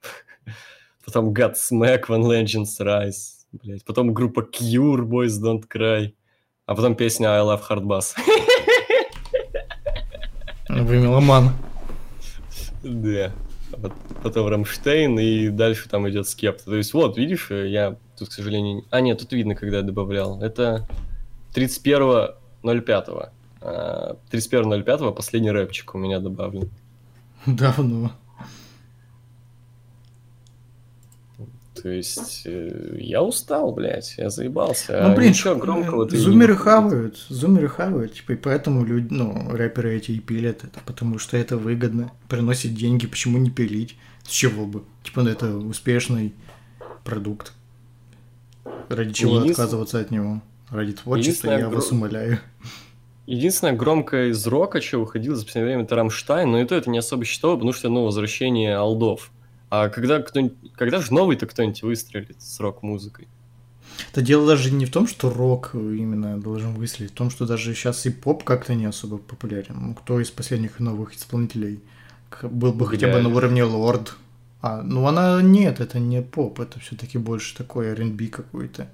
потом 1.04 1.34
Godsmack 1.34 2.06
When 2.08 2.22
Legends 2.22 2.80
Rise, 2.80 3.44
блядь, 3.52 3.84
потом 3.84 4.14
группа 4.14 4.40
Cure 4.40 5.02
Boys 5.02 5.38
Don't 5.44 5.64
Cry, 5.68 6.14
а 6.64 6.74
потом 6.74 6.94
песня 6.94 7.28
I 7.28 7.40
Love 7.40 7.60
Hard 7.68 7.82
Bass. 7.82 8.14
Вы 10.70 10.96
меломан. 10.96 11.52
Да. 12.86 13.32
А 13.72 13.76
пот- 13.78 13.92
Потом 14.22 14.46
Рамштейн, 14.48 15.18
и 15.18 15.48
дальше 15.48 15.88
там 15.88 16.08
идет 16.08 16.28
скепта. 16.28 16.66
То 16.66 16.76
есть, 16.76 16.94
вот, 16.94 17.18
видишь, 17.18 17.50
я 17.50 17.96
тут, 18.16 18.28
к 18.28 18.32
сожалению... 18.32 18.84
А, 18.90 19.00
нет, 19.00 19.18
тут 19.18 19.32
видно, 19.32 19.54
когда 19.54 19.78
я 19.78 19.82
добавлял. 19.82 20.40
Это 20.40 20.86
31.05. 21.54 23.30
А, 23.60 24.16
31.05 24.30 25.12
последний 25.14 25.50
рэпчик 25.50 25.94
у 25.94 25.98
меня 25.98 26.20
добавлен. 26.20 26.70
Давно. 27.46 28.12
То 31.82 31.88
есть, 31.90 32.42
э, 32.46 32.96
я 33.00 33.22
устал, 33.22 33.72
блядь, 33.72 34.14
я 34.18 34.30
заебался. 34.30 35.00
Ну, 35.02 35.12
А 35.12 35.14
блин, 35.14 35.30
ничего 35.30 35.54
громкого 35.56 36.06
ты 36.06 36.16
не 36.16 36.22
зумеры 36.22 36.54
выходит. 36.54 36.72
хавают, 36.74 37.16
зумеры 37.28 37.68
хавают, 37.68 38.14
типа, 38.14 38.32
и 38.32 38.36
поэтому 38.36 38.84
люди, 38.84 39.08
ну, 39.10 39.48
рэперы 39.50 39.94
эти 39.96 40.12
и 40.12 40.20
пилят 40.20 40.64
это, 40.64 40.80
потому 40.86 41.18
что 41.18 41.36
это 41.36 41.56
выгодно, 41.56 42.10
приносит 42.28 42.74
деньги, 42.74 43.06
почему 43.06 43.38
не 43.38 43.50
пилить? 43.50 43.96
С 44.24 44.30
чего 44.30 44.66
бы? 44.66 44.82
Типа, 45.04 45.22
ну, 45.22 45.30
это 45.30 45.56
успешный 45.56 46.34
продукт. 47.04 47.52
Ради 48.88 49.12
чего 49.12 49.36
Единственное- 49.36 49.52
отказываться 49.52 50.00
от 50.00 50.10
него? 50.10 50.42
Ради 50.70 50.92
творчества 50.92 51.50
я 51.52 51.68
вас 51.68 51.92
умоляю. 51.92 52.38
Единственное 53.26 53.72
громкое 53.74 54.28
из 54.30 54.46
рока, 54.46 54.80
что 54.80 54.98
выходило 55.00 55.34
за 55.34 55.44
последнее 55.44 55.72
время, 55.74 55.84
это 55.84 55.96
Рамштайн, 55.96 56.48
но 56.50 56.60
и 56.60 56.64
то 56.64 56.74
это 56.76 56.90
не 56.90 56.98
особо 56.98 57.24
считало, 57.24 57.54
потому 57.54 57.72
что, 57.72 57.88
ну, 57.88 58.04
возвращение 58.04 58.76
алдов. 58.76 59.30
А 59.76 59.88
когда 59.90 60.22
кто 60.22 60.50
когда 60.74 61.00
же 61.00 61.12
новый-то 61.12 61.46
кто-нибудь 61.46 61.82
выстрелит 61.82 62.40
с 62.40 62.60
рок-музыкой? 62.60 63.28
Это 64.10 64.22
дело 64.22 64.46
даже 64.46 64.70
не 64.70 64.86
в 64.86 64.90
том, 64.90 65.06
что 65.06 65.30
рок 65.30 65.70
именно 65.74 66.40
должен 66.40 66.74
выстрелить, 66.74 67.12
в 67.12 67.14
том, 67.14 67.30
что 67.30 67.46
даже 67.46 67.74
сейчас 67.74 68.06
и 68.06 68.10
поп 68.10 68.42
как-то 68.44 68.74
не 68.74 68.86
особо 68.86 69.18
популярен. 69.18 69.76
Ну, 69.78 69.94
кто 69.94 70.20
из 70.20 70.30
последних 70.30 70.80
новых 70.80 71.14
исполнителей 71.14 71.80
был 72.42 72.72
бы 72.72 72.86
хотя 72.86 73.12
бы 73.12 73.20
на 73.20 73.28
уровне 73.28 73.64
лорд? 73.64 74.16
А, 74.62 74.82
ну 74.82 75.06
она 75.06 75.40
нет, 75.42 75.80
это 75.80 75.98
не 75.98 76.22
поп, 76.22 76.60
это 76.60 76.80
все-таки 76.80 77.18
больше 77.18 77.56
такой 77.56 77.88
R&B 77.88 78.28
какой-то. 78.28 78.90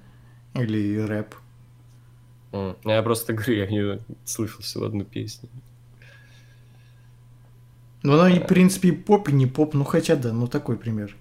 Или 0.53 0.97
рэп. 0.99 1.35
Я 2.83 3.01
просто 3.01 3.33
говорю, 3.33 3.55
я 3.55 3.67
не 3.67 3.99
слышал 4.25 4.61
всего 4.61 4.85
одну 4.85 5.03
песню. 5.05 5.49
Ну 8.03 8.13
она, 8.13 8.29
и, 8.29 8.39
в 8.39 8.47
принципе, 8.47 8.89
и 8.89 8.91
поп, 8.91 9.29
и 9.29 9.31
не 9.33 9.47
поп, 9.47 9.73
ну 9.73 9.83
хотя 9.83 10.15
да, 10.15 10.33
ну 10.33 10.47
такой 10.47 10.77
пример. 10.77 11.15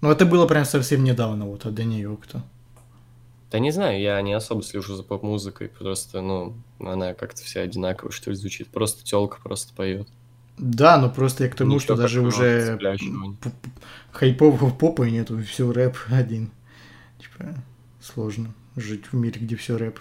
Ну 0.00 0.10
это 0.10 0.24
было 0.24 0.46
прям 0.46 0.64
совсем 0.64 1.02
недавно, 1.04 1.46
вот, 1.46 1.66
от 1.66 1.78
нее 1.78 2.16
кто. 2.22 2.42
Да 3.50 3.58
не 3.58 3.70
знаю, 3.70 4.00
я 4.00 4.20
не 4.22 4.32
особо 4.32 4.62
слежу 4.62 4.96
за 4.96 5.02
поп-музыкой, 5.02 5.68
просто, 5.68 6.20
ну, 6.20 6.54
она 6.80 7.14
как-то 7.14 7.42
вся 7.42 7.60
одинаково, 7.60 8.10
что 8.10 8.30
ли, 8.30 8.36
звучит. 8.36 8.68
Просто 8.68 9.04
телка 9.04 9.38
просто 9.42 9.72
поет. 9.74 10.08
Да, 10.58 10.98
но 10.98 11.10
просто 11.10 11.44
я 11.44 11.50
к 11.50 11.54
тому, 11.54 11.74
Ничего 11.74 11.94
что 11.94 11.96
даже 11.96 12.20
уже 12.20 12.78
хайпового 14.12 14.70
попа 14.70 15.02
нету, 15.02 15.40
все 15.42 15.70
рэп 15.70 15.96
один. 16.10 16.50
Типа, 17.18 17.54
сложно 18.00 18.52
жить 18.76 19.06
в 19.10 19.14
мире, 19.14 19.40
где 19.40 19.56
все 19.56 19.76
рэп. 19.76 19.98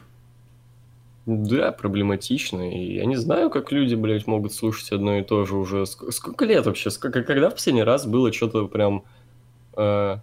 Да, 1.26 1.72
проблематично. 1.72 2.70
И 2.70 2.96
я 2.96 3.06
не 3.06 3.16
знаю, 3.16 3.50
как 3.50 3.72
люди, 3.72 3.96
блядь, 3.96 4.28
могут 4.28 4.54
слушать 4.54 4.92
одно 4.92 5.18
и 5.18 5.24
то 5.24 5.46
же 5.46 5.56
уже. 5.56 5.84
Ск- 5.84 6.12
Сколько 6.12 6.46
лет 6.46 6.66
вообще? 6.66 6.90
Ск- 6.90 7.10
Когда 7.24 7.50
в 7.50 7.54
последний 7.54 7.84
раз 7.84 8.06
было 8.06 8.34
что-то 8.34 8.68
прям 8.68 9.06
э, 9.78 10.18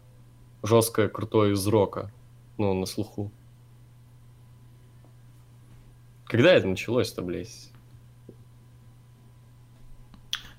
жесткое, 0.62 1.08
крутое 1.08 1.54
из 1.54 1.66
рока? 1.66 2.12
Ну, 2.58 2.74
на 2.74 2.84
слуху. 2.84 3.32
Когда 6.26 6.52
это 6.52 6.68
началось-то, 6.68 7.22
блядь? 7.22 7.70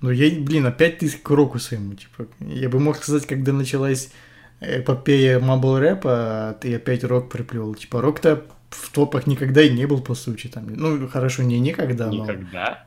Ну, 0.01 0.09
я, 0.09 0.31
блин, 0.39 0.65
опять 0.65 0.97
ты 0.97 1.09
к 1.09 1.29
року 1.29 1.59
своему, 1.59 1.93
типа. 1.93 2.25
Я 2.39 2.69
бы 2.69 2.79
мог 2.79 2.97
сказать, 2.97 3.27
когда 3.27 3.53
началась 3.53 4.11
эпопея 4.59 5.39
мабл 5.39 5.77
рэпа, 5.77 6.49
а 6.49 6.53
ты 6.55 6.75
опять 6.75 7.03
рок 7.03 7.29
приплел. 7.29 7.75
Типа, 7.75 8.01
рок-то 8.01 8.43
в 8.71 8.89
топах 8.91 9.27
никогда 9.27 9.61
и 9.61 9.69
не 9.69 9.85
был, 9.85 10.01
по 10.01 10.15
сути. 10.15 10.47
Там. 10.47 10.65
Ну, 10.67 11.07
хорошо, 11.07 11.43
не 11.43 11.59
никогда, 11.59 12.07
но 12.07 12.23
Никогда? 12.23 12.85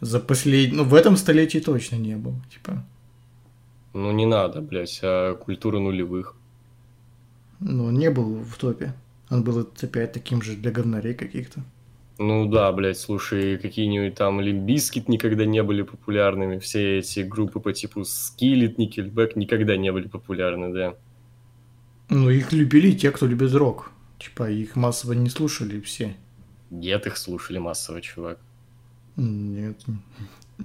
за 0.00 0.20
последний... 0.20 0.76
Ну, 0.76 0.84
в 0.84 0.94
этом 0.94 1.16
столетии 1.16 1.58
точно 1.58 1.96
не 1.96 2.16
был, 2.16 2.34
типа. 2.52 2.84
Ну, 3.94 4.12
не 4.12 4.26
надо, 4.26 4.60
блядь, 4.60 5.00
а 5.02 5.34
культура 5.34 5.78
нулевых. 5.78 6.36
Ну, 7.60 7.84
он 7.86 7.94
не 7.94 8.10
был 8.10 8.42
в 8.42 8.56
топе. 8.56 8.94
Он 9.30 9.42
был 9.44 9.60
опять 9.60 10.12
таким 10.12 10.42
же 10.42 10.56
для 10.56 10.70
говнарей 10.70 11.14
каких-то. 11.14 11.62
Ну 12.18 12.46
да, 12.46 12.70
блядь, 12.72 12.98
слушай, 12.98 13.58
какие-нибудь 13.58 14.14
там 14.14 14.40
Limp 14.40 14.67
Bizkit 14.67 15.08
никогда 15.08 15.46
не 15.46 15.62
были 15.62 15.82
популярными, 15.82 16.58
все 16.58 16.98
эти 16.98 17.20
группы 17.20 17.58
по 17.58 17.72
типу 17.72 18.04
Skillet, 18.04 18.78
Nickelback 18.78 19.34
никогда 19.36 19.76
не 19.76 19.90
были 19.92 20.08
популярны, 20.08 20.72
да. 20.72 20.94
Ну, 22.10 22.28
их 22.28 22.52
любили 22.52 22.92
те, 22.92 23.10
кто 23.10 23.26
любит 23.26 23.54
рок. 23.54 23.91
Типа, 24.22 24.50
их 24.50 24.76
массово 24.76 25.12
не 25.14 25.30
слушали 25.30 25.80
все. 25.80 26.14
Нет, 26.70 27.06
их 27.06 27.16
слушали 27.16 27.58
массово, 27.58 28.00
чувак. 28.00 28.38
Нет. 29.16 29.78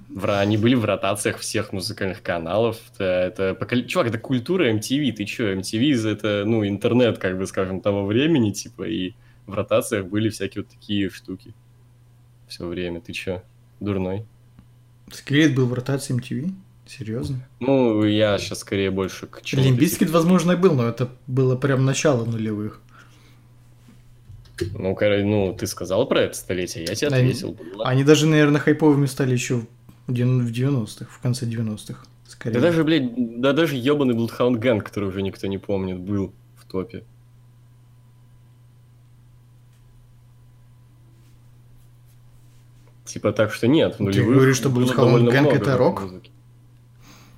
В 0.08 0.24
ра- 0.24 0.38
Они 0.40 0.56
были 0.56 0.74
в 0.74 0.84
ротациях 0.84 1.38
всех 1.38 1.72
музыкальных 1.72 2.22
каналов. 2.22 2.78
Это, 2.94 3.54
это 3.54 3.82
Чувак, 3.86 4.08
это 4.08 4.18
культура 4.18 4.72
MTV. 4.72 5.12
Ты 5.12 5.24
чё, 5.24 5.52
MTV 5.54 6.08
это, 6.10 6.44
ну, 6.46 6.66
интернет, 6.66 7.18
как 7.18 7.36
бы, 7.36 7.46
скажем, 7.46 7.80
того 7.80 8.06
времени, 8.06 8.52
типа, 8.52 8.84
и 8.84 9.12
в 9.46 9.54
ротациях 9.54 10.06
были 10.06 10.28
всякие 10.28 10.62
вот 10.62 10.70
такие 10.72 11.10
штуки. 11.10 11.52
Все 12.46 12.66
время. 12.66 13.00
Ты 13.00 13.12
чё, 13.12 13.42
дурной? 13.80 14.24
Скелет 15.12 15.54
был 15.54 15.66
в 15.66 15.74
ротации 15.74 16.14
MTV? 16.16 16.52
Серьезно? 16.86 17.46
Ну, 17.60 18.04
я 18.04 18.38
сейчас 18.38 18.60
скорее 18.60 18.90
больше 18.90 19.26
к 19.26 19.42
чему 19.42 19.62
Limp 19.62 19.80
Bizkit, 19.80 20.10
возможно, 20.10 20.52
и 20.52 20.56
был, 20.56 20.74
но 20.74 20.86
это 20.88 21.10
было 21.26 21.56
прям 21.56 21.84
начало 21.84 22.24
нулевых. 22.24 22.80
Ну, 24.74 24.94
кор- 24.94 25.22
ну, 25.24 25.54
ты 25.58 25.66
сказал 25.66 26.06
про 26.08 26.20
это 26.22 26.36
столетие, 26.36 26.84
я 26.84 26.94
тебе 26.94 27.08
Они- 27.08 27.28
ответил. 27.30 27.52
было. 27.52 27.84
Они 27.86 28.04
даже, 28.04 28.26
наверное, 28.26 28.60
хайповыми 28.60 29.06
стали 29.06 29.32
еще 29.32 29.62
в 30.06 30.12
дев- 30.12 30.26
в 30.28 30.50
90-х, 30.52 31.10
в 31.10 31.18
конце 31.20 31.46
90-х. 31.46 32.04
Скорее. 32.26 32.54
Да 32.54 32.60
даже, 32.60 32.84
блядь, 32.84 33.40
да 33.40 33.52
даже 33.52 33.76
ебаный 33.76 34.14
Bloodhound 34.14 34.56
Gang, 34.60 34.80
который 34.80 35.08
уже 35.08 35.22
никто 35.22 35.46
не 35.46 35.58
помнит, 35.58 35.98
был 35.98 36.32
в 36.56 36.64
топе. 36.70 37.04
Типа 43.04 43.32
так 43.32 43.52
что 43.52 43.66
нет, 43.68 43.98
в 43.98 44.10
Ты 44.12 44.22
говоришь, 44.22 44.56
что 44.56 44.68
Bloodhound 44.68 45.28
Gang 45.30 45.50
это 45.50 45.76
рок? 45.78 46.00
рок-музыки. 46.00 46.30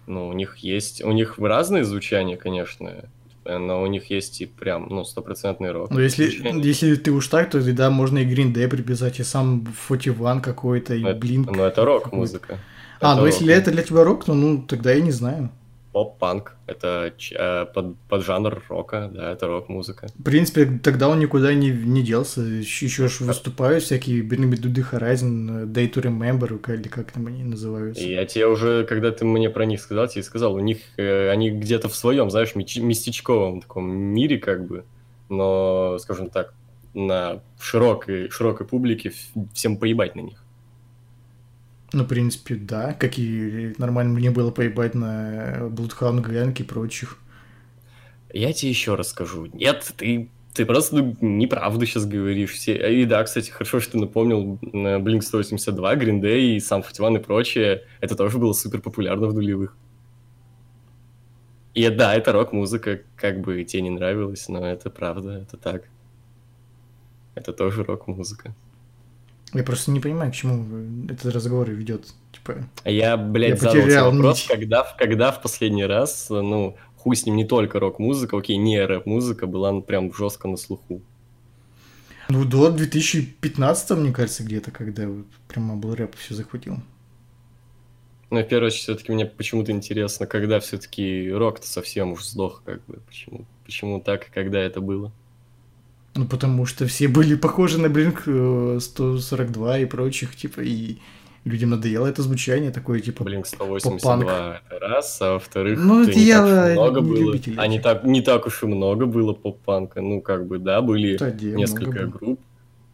Ну, 0.06 0.26
у 0.28 0.32
них 0.32 0.56
есть, 0.56 1.02
у 1.04 1.12
них 1.12 1.38
разные 1.38 1.84
звучания, 1.84 2.36
конечно, 2.36 3.08
но 3.44 3.82
у 3.82 3.86
них 3.86 4.10
есть 4.10 4.40
и 4.40 4.46
прям, 4.46 4.86
ну, 4.90 5.04
стопроцентный 5.04 5.70
рок. 5.72 5.90
Ну, 5.90 6.00
если, 6.00 6.30
если 6.64 6.94
ты 6.96 7.10
уж 7.12 7.28
так, 7.28 7.50
то 7.50 7.60
да, 7.72 7.90
можно 7.90 8.18
и 8.18 8.26
Green 8.26 8.52
Day 8.52 8.68
приписать, 8.68 9.20
и 9.20 9.24
сам 9.24 9.66
41 9.88 10.40
какой-то, 10.40 10.94
и 10.94 11.02
Ну, 11.02 11.08
это- 11.08 11.26
Blink. 11.26 11.50
Ну, 11.54 11.62
это 11.62 11.84
рок-музыка. 11.84 12.58
А, 13.00 13.16
ну 13.16 13.26
если 13.26 13.52
это 13.52 13.70
для 13.70 13.82
тебя 13.82 14.04
рок, 14.04 14.24
то 14.24 14.34
ну 14.34 14.62
тогда 14.62 14.92
я 14.92 15.00
не 15.00 15.10
знаю. 15.10 15.50
Поп-панк, 15.92 16.54
это 16.66 17.12
э, 17.32 17.66
под, 17.74 17.96
поджанр 18.08 18.62
рока, 18.68 19.10
да, 19.12 19.32
это 19.32 19.48
рок-музыка. 19.48 20.06
В 20.14 20.22
принципе, 20.22 20.78
тогда 20.82 21.08
он 21.08 21.18
никуда 21.18 21.52
не, 21.52 21.70
не 21.70 22.02
делся. 22.02 22.42
Еще 22.42 23.08
ж 23.08 23.20
выступают 23.20 23.82
всякие 23.82 24.22
to 24.56 24.72
the 24.72 24.86
Horizon, 24.88 25.66
Day 25.66 25.92
to 25.92 26.02
Remember, 26.02 26.74
или 26.74 26.88
как 26.88 27.10
там 27.10 27.26
они 27.26 27.42
называются. 27.42 28.04
Я 28.04 28.24
тебе 28.24 28.46
уже, 28.46 28.84
когда 28.84 29.10
ты 29.10 29.24
мне 29.24 29.50
про 29.50 29.64
них 29.64 29.80
сказал, 29.80 30.06
тебе 30.06 30.22
сказал, 30.22 30.54
у 30.54 30.60
них 30.60 30.78
э, 30.96 31.28
они 31.28 31.50
где-то 31.50 31.88
в 31.88 31.96
своем, 31.96 32.30
знаешь, 32.30 32.54
местечковом 32.54 33.60
таком 33.60 33.90
мире, 33.90 34.38
как 34.38 34.66
бы, 34.66 34.84
но, 35.28 35.98
скажем 35.98 36.30
так, 36.30 36.54
на 36.94 37.42
широкой, 37.58 38.30
широкой 38.30 38.66
публике 38.66 39.12
всем 39.54 39.76
поебать 39.76 40.14
на 40.14 40.20
них. 40.20 40.44
Ну, 41.92 42.04
в 42.04 42.06
принципе, 42.06 42.54
да. 42.54 42.94
Как 42.94 43.18
и 43.18 43.74
нормально 43.78 44.14
мне 44.14 44.30
было 44.30 44.50
поебать 44.50 44.94
на 44.94 45.68
Bloodhound 45.70 46.24
Gang 46.24 46.54
и 46.58 46.62
прочих. 46.62 47.18
Я 48.32 48.52
тебе 48.52 48.70
еще 48.70 48.94
раз 48.94 49.08
скажу. 49.08 49.46
Нет, 49.46 49.92
ты, 49.96 50.28
ты 50.54 50.64
просто 50.64 50.96
ну, 50.96 51.16
неправду 51.20 51.84
сейчас 51.86 52.06
говоришь. 52.06 52.52
Все... 52.52 53.00
И 53.00 53.04
да, 53.04 53.24
кстати, 53.24 53.50
хорошо, 53.50 53.80
что 53.80 53.92
ты 53.92 53.98
напомнил 53.98 54.58
на 54.62 54.98
Blink 54.98 55.22
182, 55.22 55.96
Green 55.96 56.20
Day 56.20 56.40
и 56.40 56.56
Sum 56.58 56.84
41 56.84 57.16
и 57.16 57.18
прочее. 57.24 57.84
Это 58.00 58.14
тоже 58.14 58.38
было 58.38 58.52
супер 58.52 58.80
популярно 58.80 59.26
в 59.26 59.34
нулевых. 59.34 59.76
И 61.74 61.88
да, 61.88 62.14
это 62.14 62.32
рок-музыка, 62.32 63.00
как 63.16 63.40
бы 63.40 63.62
тебе 63.64 63.82
не 63.82 63.90
нравилось, 63.90 64.48
но 64.48 64.66
это 64.66 64.90
правда, 64.90 65.38
это 65.42 65.56
так. 65.56 65.88
Это 67.34 67.52
тоже 67.52 67.84
рок-музыка. 67.84 68.54
Я 69.52 69.64
просто 69.64 69.90
не 69.90 70.00
понимаю, 70.00 70.30
к 70.30 70.34
чему 70.34 71.08
этот 71.10 71.34
разговор 71.34 71.70
ведет. 71.70 72.06
Типа, 72.32 72.68
я, 72.84 73.16
блядь, 73.16 73.50
Я 73.50 73.56
задал 73.56 74.12
вопрос, 74.12 74.44
когда, 74.46 74.84
в- 74.84 74.96
когда 74.96 75.32
в 75.32 75.42
последний 75.42 75.84
раз, 75.86 76.28
ну, 76.30 76.76
хуй 76.96 77.16
с 77.16 77.26
ним 77.26 77.36
не 77.36 77.44
только 77.44 77.80
рок-музыка, 77.80 78.36
окей, 78.36 78.56
не 78.56 78.84
рэп-музыка, 78.84 79.46
была 79.46 79.72
ну, 79.72 79.82
прям 79.82 80.12
жестко 80.14 80.48
на 80.48 80.56
слуху. 80.56 81.02
ну, 82.28 82.44
до 82.44 82.70
2015, 82.70 83.90
мне 83.96 84.12
кажется, 84.12 84.42
где-то, 84.44 84.70
когда 84.70 85.06
вот 85.08 85.26
прямо 85.48 85.76
был 85.76 85.94
рэп 85.94 86.14
все 86.16 86.34
захватил. 86.34 86.78
Ну, 88.30 88.40
в 88.40 88.44
первую 88.48 88.68
очередь, 88.68 88.82
все-таки 88.84 89.12
мне 89.12 89.26
почему-то 89.26 89.72
интересно, 89.72 90.26
когда 90.26 90.60
все-таки 90.60 91.30
рок-то 91.32 91.66
совсем 91.66 92.12
уж 92.12 92.24
сдох, 92.24 92.62
как 92.64 92.84
бы, 92.86 93.00
почему, 93.06 93.44
почему 93.64 94.00
так, 94.00 94.28
и 94.28 94.30
когда 94.30 94.60
это 94.60 94.80
было. 94.80 95.12
Ну, 96.14 96.26
потому 96.26 96.66
что 96.66 96.86
все 96.86 97.06
были 97.08 97.36
похожи 97.36 97.78
на 97.78 97.86
э, 97.86 98.78
142 98.80 99.78
и 99.78 99.84
прочих, 99.84 100.34
типа, 100.34 100.60
и 100.60 100.98
людям 101.44 101.70
надоело 101.70 102.06
это 102.06 102.22
звучание 102.22 102.70
такое, 102.70 103.00
типа... 103.00 103.24
Блин, 103.24 103.44
182 103.44 104.60
это 104.66 104.78
раз, 104.80 105.22
а 105.22 105.34
во-вторых, 105.34 105.78
Ну, 105.78 106.02
это 106.02 106.12
не 106.12 106.24
я 106.24 106.38
так 106.38 106.46
уж 106.46 106.68
и 106.68 106.72
много 106.72 107.00
не 107.00 107.24
было. 107.24 107.38
А 107.56 107.66
не 107.68 107.78
так, 107.80 108.04
не 108.04 108.22
так 108.22 108.46
уж 108.46 108.62
и 108.62 108.66
много 108.66 109.06
было 109.06 109.32
поп-панка. 109.32 110.00
Ну, 110.00 110.20
как 110.20 110.46
бы, 110.46 110.58
да, 110.58 110.80
были 110.80 111.16
Да, 111.16 111.30
несколько 111.30 111.90
много 111.90 112.06
было. 112.06 112.10
групп, 112.10 112.40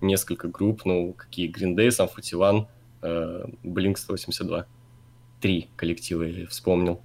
несколько 0.01 0.49
групп, 0.49 0.83
ну, 0.85 1.14
какие 1.14 1.51
Green 1.51 1.75
Day, 1.75 1.89
Sum 1.89 2.09
41, 2.14 2.67
э, 3.03 3.45
Blink 3.64 3.97
182. 3.97 4.67
Три 5.41 5.69
коллектива 5.77 6.23
я 6.23 6.47
вспомнил. 6.47 7.01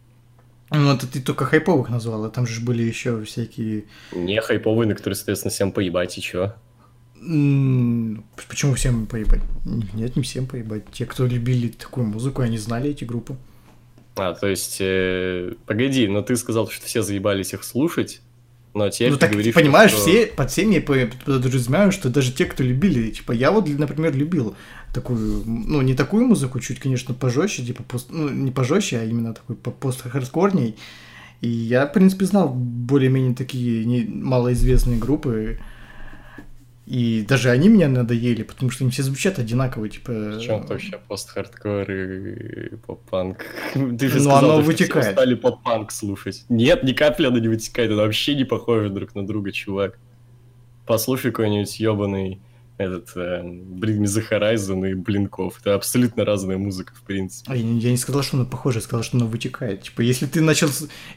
Ну, 0.71 0.93
это 0.93 1.05
ты 1.05 1.21
только 1.21 1.45
хайповых 1.45 1.89
назвал, 1.89 2.23
а 2.25 2.29
там 2.29 2.47
же 2.47 2.61
были 2.61 2.81
еще 2.81 3.23
всякие... 3.25 3.83
Не 4.13 4.39
хайповые, 4.41 4.87
на 4.87 4.95
которые, 4.95 5.15
соответственно, 5.15 5.51
всем 5.51 5.71
поебать, 5.73 6.17
и 6.17 6.21
чё? 6.21 6.53
Почему 8.47 8.73
всем 8.75 9.05
поебать? 9.05 9.41
Нет, 9.93 10.15
не 10.15 10.23
всем 10.23 10.47
поебать. 10.47 10.83
Те, 10.91 11.05
кто 11.05 11.27
любили 11.27 11.67
такую 11.67 12.07
музыку, 12.07 12.41
они 12.41 12.57
знали 12.57 12.89
эти 12.89 13.03
группы. 13.03 13.35
А, 14.15 14.33
то 14.33 14.47
есть, 14.47 14.77
э, 14.79 15.53
погоди, 15.65 16.07
но 16.07 16.21
ты 16.21 16.35
сказал, 16.35 16.69
что 16.69 16.85
все 16.85 17.01
заебались 17.01 17.53
их 17.53 17.63
слушать, 17.63 18.21
но 18.73 18.89
теперь 18.89 19.11
ну 19.11 19.17
так, 19.17 19.31
говоришь, 19.31 19.53
понимаешь, 19.53 19.91
что- 19.91 20.01
все 20.01 20.27
под 20.27 20.51
всеми 20.51 20.79
подразумеваю, 20.79 21.91
что 21.91 22.09
даже 22.09 22.31
те, 22.33 22.45
кто 22.45 22.63
любили, 22.63 23.11
типа, 23.11 23.33
я 23.33 23.51
вот, 23.51 23.67
например, 23.67 24.15
любил 24.15 24.55
такую, 24.93 25.43
ну, 25.45 25.81
не 25.81 25.93
такую 25.93 26.25
музыку, 26.27 26.59
чуть, 26.59 26.79
конечно, 26.79 27.13
пожестче, 27.13 27.63
типа, 27.63 27.83
пост, 27.83 28.07
ну, 28.09 28.29
не 28.29 28.51
пожестче, 28.51 28.99
а 28.99 29.03
именно 29.05 29.33
такой 29.33 29.55
по- 29.55 29.71
пост-хардкорней. 29.71 30.75
И 31.41 31.47
я, 31.47 31.87
в 31.87 31.93
принципе, 31.93 32.25
знал 32.25 32.49
более-менее 32.49 33.33
такие 33.35 33.85
не, 33.85 34.03
малоизвестные 34.03 34.99
группы, 34.99 35.59
и 36.85 37.25
даже 37.27 37.51
они 37.51 37.69
меня 37.69 37.87
надоели, 37.87 38.43
потому 38.43 38.69
что 38.69 38.83
они 38.83 38.91
все 38.91 39.03
звучат 39.03 39.39
одинаково, 39.39 39.87
типа... 39.87 40.11
Причем 40.11 40.65
вообще 40.65 40.99
пост-хардкор 41.07 41.89
и 41.89 42.75
поп-панк. 42.85 43.45
Ты 43.73 44.07
же 44.09 44.15
Ну, 44.17 44.23
сказал, 44.23 44.37
оно 44.37 44.47
то, 44.47 44.61
что 44.61 44.71
вытекает. 44.71 45.05
все 45.05 45.13
стали 45.13 45.35
поп-панк 45.35 45.91
слушать. 45.91 46.43
Нет, 46.49 46.83
ни 46.83 46.91
капли 46.91 47.27
оно 47.27 47.37
не 47.37 47.47
вытекает, 47.47 47.91
это 47.91 48.01
вообще 48.01 48.35
не 48.35 48.43
похоже 48.43 48.89
друг 48.89 49.15
на 49.15 49.25
друга, 49.25 49.51
чувак. 49.51 49.97
Послушай 50.85 51.31
какой-нибудь 51.31 51.79
ебаный 51.79 52.41
этот 52.77 53.09
э, 53.15 53.41
Bring 53.43 53.99
Me 53.99 54.05
The 54.05 54.23
Horizon 54.29 54.89
и 54.89 54.93
Блинков. 54.95 55.59
Это 55.61 55.75
абсолютно 55.75 56.25
разная 56.25 56.57
музыка, 56.57 56.93
в 56.95 57.01
принципе. 57.03 57.51
А 57.51 57.55
я, 57.55 57.63
не- 57.63 57.79
я 57.79 57.91
не 57.91 57.97
сказал, 57.97 58.23
что 58.23 58.37
оно 58.37 58.45
похоже, 58.47 58.79
я 58.79 58.81
сказал, 58.81 59.03
что 59.03 59.17
оно 59.17 59.27
вытекает. 59.27 59.83
Типа, 59.83 60.01
если 60.01 60.25
ты 60.25 60.41
начал, 60.41 60.67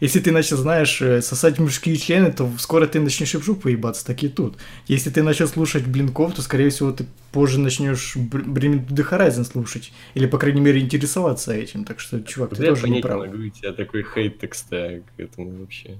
если 0.01 0.21
ты 0.21 0.31
начал, 0.31 0.57
знаешь, 0.59 1.01
э, 1.01 1.23
сосать 1.23 1.59
мужские 1.59 1.97
члены, 1.97 2.31
то 2.33 2.51
скоро 2.59 2.87
ты 2.87 3.01
начнешь 3.01 3.35
и 3.35 3.39
в 3.39 3.45
жопу 3.45 3.69
ебаться, 3.69 4.05
так 4.05 4.23
и 4.23 4.29
тут. 4.29 4.59
Если 4.89 5.09
ты 5.11 5.23
начал 5.23 5.49
слушать 5.49 5.87
блинков, 5.87 6.35
то, 6.35 6.43
скорее 6.43 6.69
всего, 6.69 6.93
ты 6.93 7.07
позже 7.33 7.59
начнешь 7.59 8.15
Bring 8.17 8.75
Me 8.75 8.87
to 8.87 8.95
the 8.95 9.09
Horizon 9.11 9.45
слушать. 9.45 9.93
Или, 10.15 10.27
по 10.27 10.37
крайней 10.39 10.61
мере, 10.61 10.81
интересоваться 10.81 11.53
этим. 11.55 11.85
Так 11.85 11.99
что, 12.01 12.21
чувак, 12.23 12.51
ты 12.51 12.57
Да 12.57 12.65
я 12.65 12.69
тоже 12.71 12.89
не 12.91 13.01
прав. 13.01 13.21
могу, 13.27 13.39
у 13.39 13.49
тебя 13.49 13.73
такой 13.73 14.05
хейт 14.05 14.39
текста 14.39 15.01
к 15.17 15.21
этому 15.21 15.61
вообще. 15.61 15.97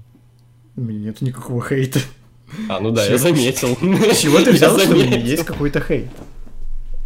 У 0.75 0.81
меня 0.81 0.99
нет 0.99 1.21
никакого 1.21 1.63
хейта. 1.67 1.99
А, 2.69 2.79
ну 2.79 2.91
да, 2.91 3.05
я 3.05 3.17
заметил. 3.17 3.75
Чего 4.15 4.39
ты 4.41 4.51
взял, 4.51 4.77
что 4.79 4.93
есть 4.95 5.45
какой-то 5.45 5.81
хейт? 5.81 6.09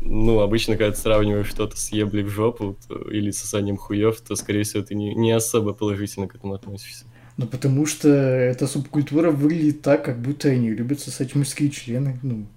Ну, 0.01 0.39
обычно, 0.39 0.75
когда 0.75 0.91
ты 0.93 0.97
сравниваешь 0.99 1.47
что-то 1.47 1.77
с 1.77 1.91
еблей 1.91 2.23
в 2.23 2.29
жопу 2.29 2.75
то- 2.87 2.97
или 3.11 3.31
сосанием 3.31 3.77
хуев, 3.77 4.19
то, 4.21 4.35
скорее 4.35 4.63
всего, 4.63 4.81
ты 4.81 4.95
не, 4.95 5.13
не 5.13 5.31
особо 5.31 5.73
положительно 5.73 6.27
к 6.27 6.35
этому 6.35 6.53
относишься. 6.53 7.05
Ну, 7.37 7.45
потому 7.47 7.85
что 7.85 8.09
эта 8.09 8.67
субкультура 8.67 9.31
выглядит 9.31 9.81
так, 9.81 10.03
как 10.03 10.19
будто 10.21 10.49
они 10.49 10.69
любят 10.71 10.99
сосать 10.99 11.35
мужские 11.35 11.69
члены. 11.69 12.19
Ну, 12.23 12.47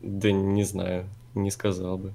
Да 0.00 0.32
не 0.32 0.64
знаю, 0.64 1.06
не 1.34 1.50
сказал 1.50 1.96
бы. 1.98 2.12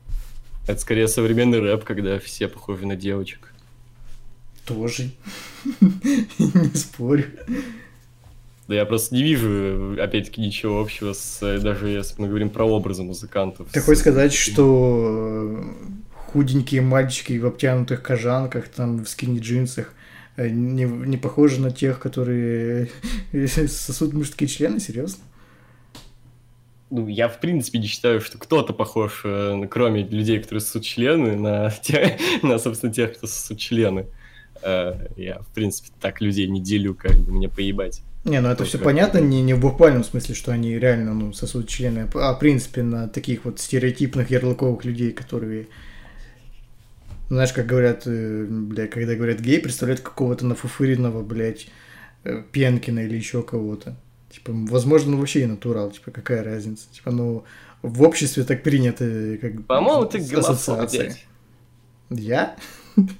Это 0.67 0.79
скорее 0.81 1.07
современный 1.07 1.59
рэп, 1.61 1.83
когда 1.85 2.19
все 2.19 2.47
похожи 2.49 2.85
на 2.85 2.95
девочек. 2.97 3.53
тоже. 4.65 5.11
Не 5.79 6.75
спорю. 6.75 7.25
Да 8.67 8.75
я 8.75 8.85
просто 8.85 9.15
не 9.15 9.23
вижу, 9.23 9.95
опять-таки, 10.01 10.41
ничего 10.41 10.81
общего 10.81 11.13
с, 11.13 11.39
э, 11.41 11.59
даже 11.59 11.87
если 11.87 12.21
мы 12.21 12.27
говорим 12.27 12.49
про 12.49 12.65
образы 12.65 13.03
музыкантов. 13.03 13.69
Ты 13.71 13.79
хочешь 13.79 14.01
сказать, 14.01 14.33
что 14.33 15.57
э, 15.57 15.63
худенькие 16.33 16.81
мальчики 16.81 17.37
в 17.37 17.45
обтянутых 17.45 18.03
кожанках, 18.03 18.67
там, 18.67 19.05
в 19.05 19.07
скини-джинсах, 19.09 19.93
э, 20.35 20.49
не, 20.49 20.83
не 20.83 21.15
похожи 21.17 21.61
на 21.61 21.71
тех, 21.71 21.99
которые 21.99 22.89
сосут 23.47 24.13
мужские 24.13 24.49
члены? 24.49 24.81
Серьезно? 24.81 25.23
Ну, 26.89 27.07
я, 27.07 27.27
в 27.27 27.39
принципе, 27.41 27.79
не 27.79 27.87
считаю, 27.87 28.21
что 28.21 28.37
кто-то 28.37 28.73
похож, 28.73 29.21
э, 29.25 29.61
кроме 29.69 30.03
людей, 30.03 30.39
которые 30.39 30.61
сосут 30.61 30.83
члены, 30.83 31.35
на, 31.37 31.69
те- 31.81 32.17
на 32.43 32.59
собственно, 32.59 32.93
тех, 32.93 33.17
кто 33.17 33.27
сосут 33.27 33.59
члены. 33.59 34.07
Э, 34.61 35.07
Я, 35.15 35.39
в 35.39 35.47
принципе, 35.53 35.89
так 36.01 36.19
людей 36.21 36.47
не 36.47 36.61
делю, 36.61 36.95
как 36.95 37.17
бы 37.17 37.31
мне 37.31 37.47
поебать. 37.49 38.01
Не, 38.27 38.41
ну 38.41 38.49
это 38.49 38.65
все 38.65 38.77
понятно, 38.77 39.19
не, 39.19 39.41
не 39.41 39.53
в 39.53 39.61
буквальном 39.61 40.03
смысле, 40.03 40.35
что 40.35 40.51
они 40.51 40.77
реально 40.77 41.13
ну, 41.13 41.31
сосут 41.31 41.69
члены, 41.69 42.09
а 42.13 42.33
в 42.33 42.39
принципе 42.39 42.83
на 42.83 43.07
таких 43.07 43.45
вот 43.45 43.61
стереотипных 43.61 44.29
ярлыковых 44.29 44.83
людей, 44.83 45.13
которые, 45.13 45.67
знаешь, 47.29 47.53
как 47.53 47.65
говорят, 47.65 48.03
э, 48.05 48.45
бля, 48.49 48.87
когда 48.87 49.15
говорят 49.15 49.39
гей, 49.39 49.61
представляют 49.61 50.01
какого-то 50.01 50.45
нафуфыренного, 50.45 51.23
блядь, 51.23 51.69
э, 52.25 52.43
Пенкина 52.51 52.99
или 52.99 53.15
еще 53.15 53.43
кого-то. 53.43 53.95
Типа, 54.29 54.51
возможно, 54.53 55.13
он 55.13 55.19
вообще 55.19 55.43
и 55.43 55.45
натурал, 55.45 55.91
типа, 55.91 56.11
какая 56.11 56.43
разница? 56.43 56.83
Типа, 56.91 57.11
ну, 57.11 57.45
в 57.81 58.03
обществе 58.03 58.43
так 58.43 58.61
принято, 58.61 59.37
как 59.39 59.65
По-моему, 59.67 60.05
ты 60.05 60.19
гомофоб. 60.19 60.89
Я? 62.09 62.57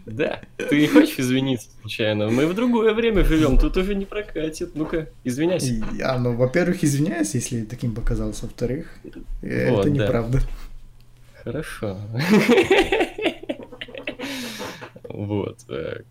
Да. 0.05 0.41
Ты 0.57 0.82
не 0.82 0.88
хочешь 0.88 1.19
извиниться 1.19 1.69
случайно? 1.82 2.30
Мы 2.30 2.47
в 2.47 2.53
другое 2.55 2.93
время 2.93 3.23
живем, 3.23 3.57
тут 3.59 3.78
уже 3.78 3.93
не 3.95 4.05
прокатит. 4.05 4.71
Ну-ка, 4.75 5.09
извиняйся. 5.23 5.73
Я, 5.93 6.17
ну, 6.17 6.36
во-первых, 6.36 6.84
извиняюсь, 6.84 7.36
если 7.36 7.63
таким 7.63 7.93
показался. 7.93 8.45
Во-вторых, 8.45 8.88
э, 9.43 9.69
Вот, 9.69 9.86
это 9.86 9.95
да. 9.95 10.03
неправда. 10.03 10.39
Хорошо. 11.43 11.97
Вот. 15.09 15.59
э, 15.69 16.01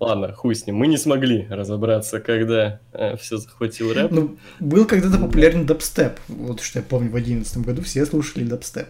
Ладно, 0.00 0.32
хуй 0.32 0.54
с 0.54 0.66
ним. 0.66 0.76
Мы 0.76 0.88
не 0.88 0.96
смогли 0.98 1.46
разобраться, 1.48 2.18
когда 2.18 2.80
все 3.20 3.36
захватил 3.36 3.92
рэп. 3.92 4.10
Ну, 4.10 4.36
был 4.58 4.84
когда-то 4.84 5.16
популярен 5.18 5.64
дабстеп. 5.64 6.18
Вот 6.28 6.60
что 6.60 6.80
я 6.80 6.84
помню, 6.84 7.10
в 7.10 7.16
одиннадцатом 7.16 7.62
году 7.62 7.82
все 7.82 8.04
слушали 8.04 8.42
дабстеп. 8.44 8.88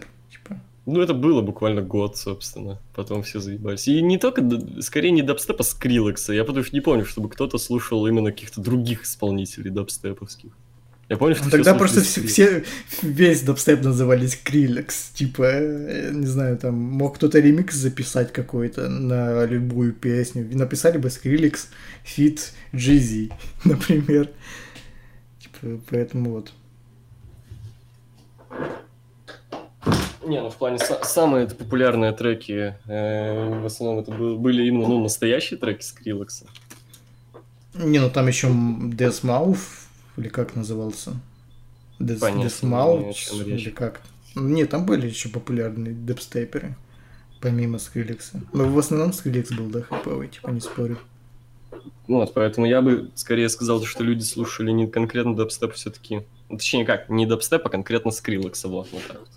Ну, 0.85 0.99
это 1.01 1.13
было 1.13 1.41
буквально 1.41 1.81
год, 1.81 2.17
собственно. 2.17 2.77
Потом 2.93 3.23
все 3.23 3.39
заебались. 3.39 3.87
И 3.87 4.01
не 4.01 4.17
только, 4.17 4.43
скорее, 4.81 5.11
не 5.11 5.21
дабстеп, 5.21 5.61
а 5.61 5.63
скриллекса. 5.63 6.33
Я 6.33 6.43
потому 6.43 6.65
что 6.65 6.75
не 6.75 6.81
помню, 6.81 7.05
чтобы 7.05 7.29
кто-то 7.29 7.57
слушал 7.57 8.05
именно 8.05 8.31
каких-то 8.31 8.59
других 8.59 9.03
исполнителей 9.03 9.71
дабстеповских. 9.71 10.51
Я 11.09 11.17
помню, 11.17 11.35
что 11.35 11.45
Ну, 11.45 11.51
Тогда 11.51 11.73
просто 11.75 12.01
все, 12.01 12.21
все- 12.27 12.63
весь 13.01 13.43
дабстеп 13.43 13.83
называли 13.83 14.25
Скриллекс. 14.27 15.09
Типа, 15.13 15.43
э, 15.43 16.11
не 16.11 16.25
знаю, 16.25 16.57
там 16.57 16.75
мог 16.75 17.15
кто-то 17.15 17.39
ремикс 17.39 17.75
записать 17.75 18.33
какой-то 18.33 18.89
на 18.89 19.45
любую 19.45 19.93
песню. 19.93 20.49
Написали 20.53 20.97
бы 20.97 21.09
Скриллекс 21.09 21.69
feat 22.03 22.53
Джизи, 22.75 23.31
например. 23.63 24.29
Типа, 25.39 25.79
поэтому 25.89 26.31
вот. 26.31 26.51
Не, 30.25 30.41
ну 30.41 30.49
в 30.49 30.55
плане 30.55 30.77
са- 30.77 31.03
самые 31.03 31.47
популярные 31.47 32.11
треки, 32.13 32.75
э, 32.85 33.59
в 33.61 33.65
основном 33.65 33.99
это 34.03 34.11
был- 34.11 34.37
были 34.37 34.63
именно 34.67 34.87
ну, 34.87 35.01
настоящие 35.03 35.59
треки 35.59 35.83
Скриллекса. 35.83 36.45
Не, 37.73 37.99
ну 37.99 38.09
там 38.09 38.27
еще 38.27 38.47
Deadmau5, 38.47 39.57
или 40.17 40.27
как 40.29 40.55
назывался? 40.55 41.11
Dead, 41.99 42.19
Понятия 42.19 42.65
не 42.65 42.71
Deadmau5, 42.71 42.97
имею, 42.97 43.09
о 43.09 43.13
чем 43.13 43.45
речь. 43.47 43.61
или 43.61 43.69
как? 43.69 44.01
Нет, 44.35 44.69
там 44.69 44.85
были 44.85 45.07
еще 45.07 45.29
популярные 45.29 45.93
дабстеперы, 45.93 46.75
помимо 47.41 47.77
Скриллекса. 47.79 48.41
Но 48.53 48.65
в 48.67 48.77
основном 48.79 49.13
Скрилекс 49.13 49.51
был, 49.51 49.67
да, 49.67 49.81
хайповый, 49.81 50.27
типа, 50.27 50.49
не 50.49 50.59
спорю. 50.61 50.97
Вот, 52.07 52.33
поэтому 52.33 52.65
я 52.67 52.81
бы 52.81 53.11
скорее 53.15 53.49
сказал, 53.49 53.83
что 53.83 54.03
люди 54.03 54.23
слушали 54.23 54.71
не 54.71 54.87
конкретно 54.87 55.35
дабстеп 55.35 55.73
все-таки. 55.73 56.21
Ну, 56.49 56.57
точнее 56.57 56.85
как, 56.85 57.09
не 57.09 57.25
дабстеп, 57.25 57.65
а 57.65 57.69
конкретно 57.69 58.11
Скриллекса, 58.11 58.67
вот, 58.67 58.87
вот 58.91 59.03
так 59.07 59.19
вот. 59.19 59.29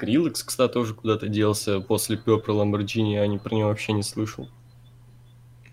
Скриллекс, 0.00 0.42
кстати, 0.42 0.72
тоже 0.72 0.94
куда-то 0.94 1.28
делся 1.28 1.80
после 1.80 2.16
Пепра 2.16 2.52
Ламборджини, 2.52 3.16
я 3.16 3.26
не, 3.26 3.36
про 3.36 3.54
него 3.54 3.68
вообще 3.68 3.92
не 3.92 4.02
слышал. 4.02 4.48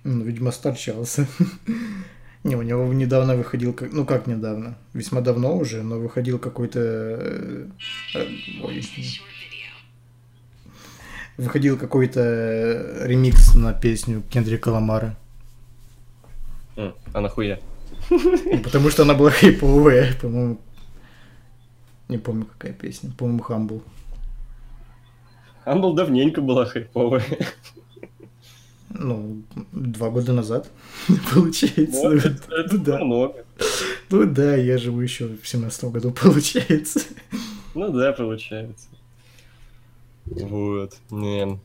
Ну, 0.04 0.26
видимо, 0.26 0.52
старчался. 0.52 1.28
Не, 2.44 2.56
у 2.56 2.62
него 2.62 2.86
недавно 2.94 3.36
выходил, 3.36 3.76
ну 3.92 4.06
как 4.06 4.28
недавно, 4.28 4.78
весьма 4.94 5.22
давно 5.22 5.58
уже, 5.58 5.82
но 5.82 5.98
выходил 5.98 6.40
какой-то... 6.40 6.80
э, 6.80 7.68
э, 8.16 8.28
ой, 8.64 8.84
Выходил 11.38 11.78
какой-то 11.78 13.04
ремикс 13.06 13.56
на 13.56 13.74
песню 13.74 14.24
Кендрика 14.30 14.70
Ламара. 14.70 15.18
А 16.76 17.22
нахуя? 17.22 17.60
Ну, 18.10 18.60
Потому 18.64 18.90
что 18.92 19.04
она 19.04 19.14
была 19.14 19.32
хайповая, 19.32 20.14
по-моему. 20.22 20.60
Не 22.08 22.18
помню, 22.18 22.46
какая 22.46 22.74
песня. 22.74 23.12
По-моему, 23.18 23.44
Humble. 23.48 23.84
Амбл 25.68 25.94
давненько 25.94 26.42
была 26.42 26.66
хайповая. 26.66 27.26
Ну, 28.90 29.44
два 29.74 30.10
года 30.10 30.32
назад, 30.32 30.72
получается. 31.34 32.10
Ну, 32.10 32.16
это, 32.16 32.56
это 32.56 32.78
да. 32.78 33.04
много. 33.04 33.46
Ну 34.10 34.26
да, 34.26 34.56
я 34.56 34.78
живу 34.78 35.02
еще 35.02 35.28
в 35.28 35.46
семнадцатом 35.46 35.92
году, 35.92 36.12
получается. 36.22 37.02
Ну 37.76 37.90
да, 37.92 38.14
получается. 38.14 38.88
Вот. 40.26 40.96
Не. 41.12 41.60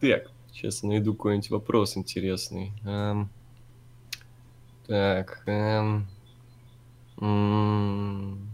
Так, 0.00 0.30
сейчас 0.52 0.82
я 0.82 0.88
найду 0.88 1.14
какой-нибудь 1.14 1.50
вопрос 1.50 1.96
интересный. 1.96 2.72
Эм, 2.84 3.30
Так. 4.88 5.42
эм, 5.46 6.06
м, 7.20 8.48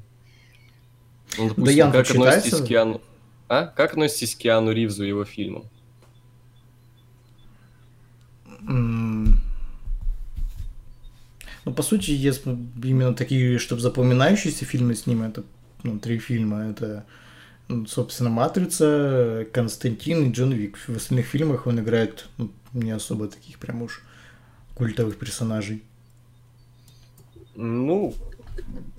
Ну, 1.39 1.49
допустим, 1.49 1.77
Янг 1.77 1.93
как 1.95 2.11
относитесь 2.11 2.61
к 2.61 2.67
Киану... 2.67 3.01
А? 3.51 3.67
Как 3.67 3.93
относитесь 3.95 4.37
к 4.37 4.39
Киану 4.39 4.71
Ривзу 4.71 5.03
и 5.03 5.09
его 5.09 5.25
фильмам? 5.25 5.65
Ну, 8.61 9.35
по 11.75 11.83
сути, 11.83 12.13
если 12.13 12.57
именно 12.85 13.13
такие, 13.13 13.59
чтобы 13.59 13.81
запоминающиеся 13.81 14.65
фильмы 14.65 14.95
с 14.95 15.07
ним, 15.09 15.25
это 15.25 15.43
ну, 15.83 15.99
три 15.99 16.21
фильма. 16.21 16.71
Это, 16.71 17.05
ну, 17.67 17.87
собственно, 17.87 18.31
«Матрица», 18.31 19.45
«Константин» 19.53 20.29
и 20.29 20.33
«Джон 20.33 20.53
Вик». 20.53 20.79
В 20.79 20.97
остальных 20.97 21.27
фильмах 21.27 21.67
он 21.67 21.81
играет 21.81 22.29
ну, 22.39 22.53
не 22.73 22.93
особо 22.93 23.27
таких 23.27 23.59
прям 23.59 23.83
уж 23.83 24.05
культовых 24.77 25.19
персонажей. 25.19 25.83
Ну, 27.57 28.15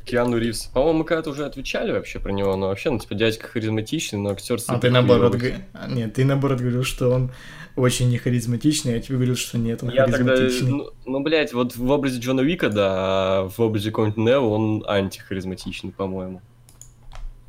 Киану 0.06 0.38
Ривз. 0.38 0.66
По-моему, 0.74 1.00
мы 1.00 1.06
когда-то 1.06 1.30
уже 1.30 1.46
отвечали 1.46 1.92
вообще 1.92 2.20
про 2.20 2.32
него, 2.32 2.56
но 2.56 2.68
вообще, 2.68 2.90
ну, 2.90 3.00
типа, 3.00 3.16
дядька 3.16 3.48
харизматичный, 3.48 4.20
но 4.20 4.32
актер 4.32 4.60
А 4.68 4.78
ты 4.80 4.90
наоборот, 4.90 5.36
г- 5.36 5.66
а, 5.74 5.88
нет, 5.88 6.14
ты 6.14 6.26
наоборот 6.26 6.60
говорил, 6.60 6.84
что 6.84 7.10
он 7.12 7.32
очень 7.76 8.10
не 8.10 8.18
харизматичный, 8.18 8.94
а 8.94 8.96
я 8.98 9.02
тебе 9.02 9.16
говорил, 9.16 9.36
что 9.36 9.58
нет, 9.58 9.84
он 9.84 9.92
Я 9.92 10.06
тогда, 10.08 10.36
харизматичный. 10.36 10.70
ну, 10.72 10.90
ну, 11.06 11.20
блядь, 11.24 11.54
вот 11.54 11.76
в 11.76 11.90
образе 11.92 12.20
Джона 12.20 12.42
Вика, 12.42 12.70
да, 12.70 12.88
а 12.90 13.50
в 13.50 13.60
образе 13.62 13.92
какого-нибудь 13.92 14.18
Нео 14.18 14.50
он 14.50 14.84
антихаризматичный, 14.88 15.92
по-моему. 15.92 16.42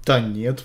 Да 0.04 0.20
нет. 0.20 0.64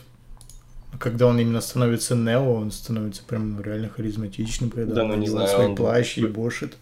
Когда 0.99 1.27
он 1.27 1.39
именно 1.39 1.61
становится 1.61 2.15
Нео, 2.15 2.53
он 2.55 2.71
становится 2.71 3.23
прям 3.23 3.55
ну, 3.55 3.61
реально 3.61 3.89
харизматичным, 3.89 4.69
когда 4.71 4.95
Да, 4.95 5.01
он 5.03 5.09
ну, 5.09 5.15
не 5.15 5.27
знаю, 5.27 5.47
свой 5.47 5.65
он- 5.67 5.75
плащ 5.75 6.17
и 6.17 6.25
бошит 6.25 6.75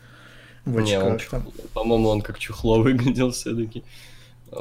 в 0.64 0.80
Не, 0.80 1.00
он 1.00 1.14
очках 1.14 1.30
там. 1.44 1.52
По-моему, 1.74 2.10
он 2.10 2.22
как 2.22 2.40
чухло 2.40 2.78
выглядел 2.82 3.32
все-таки. 3.32 3.84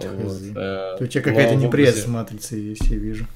Хз. 0.01 0.43
э, 0.55 0.97
У 1.01 1.07
тебя 1.07 1.23
какая-то 1.23 1.57
неприязнь 1.57 2.01
с 2.01 2.07
матрицей, 2.07 2.61
есть, 2.61 2.87
я 2.89 2.97
вижу. 2.97 3.27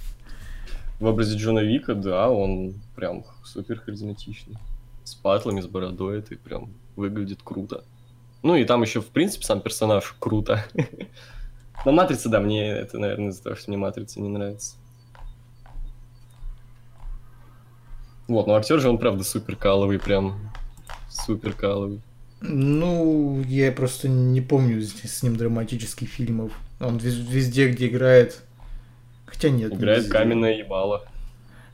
В 1.01 1.07
образе 1.07 1.37
Джона 1.37 1.61
Вика, 1.61 1.95
да, 1.95 2.29
он 2.29 2.75
прям 2.97 3.25
супер 3.45 3.81
харизматичный. 3.81 4.57
С 5.05 5.15
патлами, 5.15 5.61
с 5.61 5.67
бородой, 5.67 6.19
это 6.19 6.37
прям 6.37 6.71
выглядит 6.97 7.41
круто. 7.43 7.85
Ну 8.43 8.57
и 8.57 8.65
там 8.65 8.83
еще, 8.83 9.01
в 9.01 9.07
принципе, 9.07 9.45
сам 9.45 9.61
персонаж 9.61 10.15
круто. 10.19 10.65
Но 11.85 11.93
Матрица, 11.93 12.29
да, 12.29 12.41
мне 12.41 12.69
это, 12.69 12.99
наверное, 12.99 13.29
из-за 13.31 13.43
того, 13.45 13.57
что 13.57 13.71
мне 13.71 13.79
Матрица 13.79 14.21
не 14.21 14.29
нравится. 14.29 14.77
Вот, 18.27 18.47
но 18.47 18.57
актер 18.57 18.79
же 18.79 18.91
он, 18.91 18.99
правда, 18.99 19.25
супер 19.25 19.57
каловый, 19.57 19.99
прям 19.99 20.51
супер 21.09 21.55
каловый. 21.55 22.03
Ну, 22.41 23.43
я 23.49 23.73
просто 23.73 24.09
не 24.09 24.41
помню 24.41 24.81
с, 24.83 25.23
ним 25.23 25.37
драматических 25.37 26.09
фильмов. 26.09 26.53
Он 26.81 26.97
вез- 26.99 27.27
везде, 27.29 27.69
где 27.71 27.89
играет... 27.89 28.43
Хотя 29.27 29.51
нет. 29.51 29.73
не 29.73 29.77
Играет 29.79 30.01
везде. 30.01 30.13
каменное 30.13 30.53
ебало. 30.57 31.05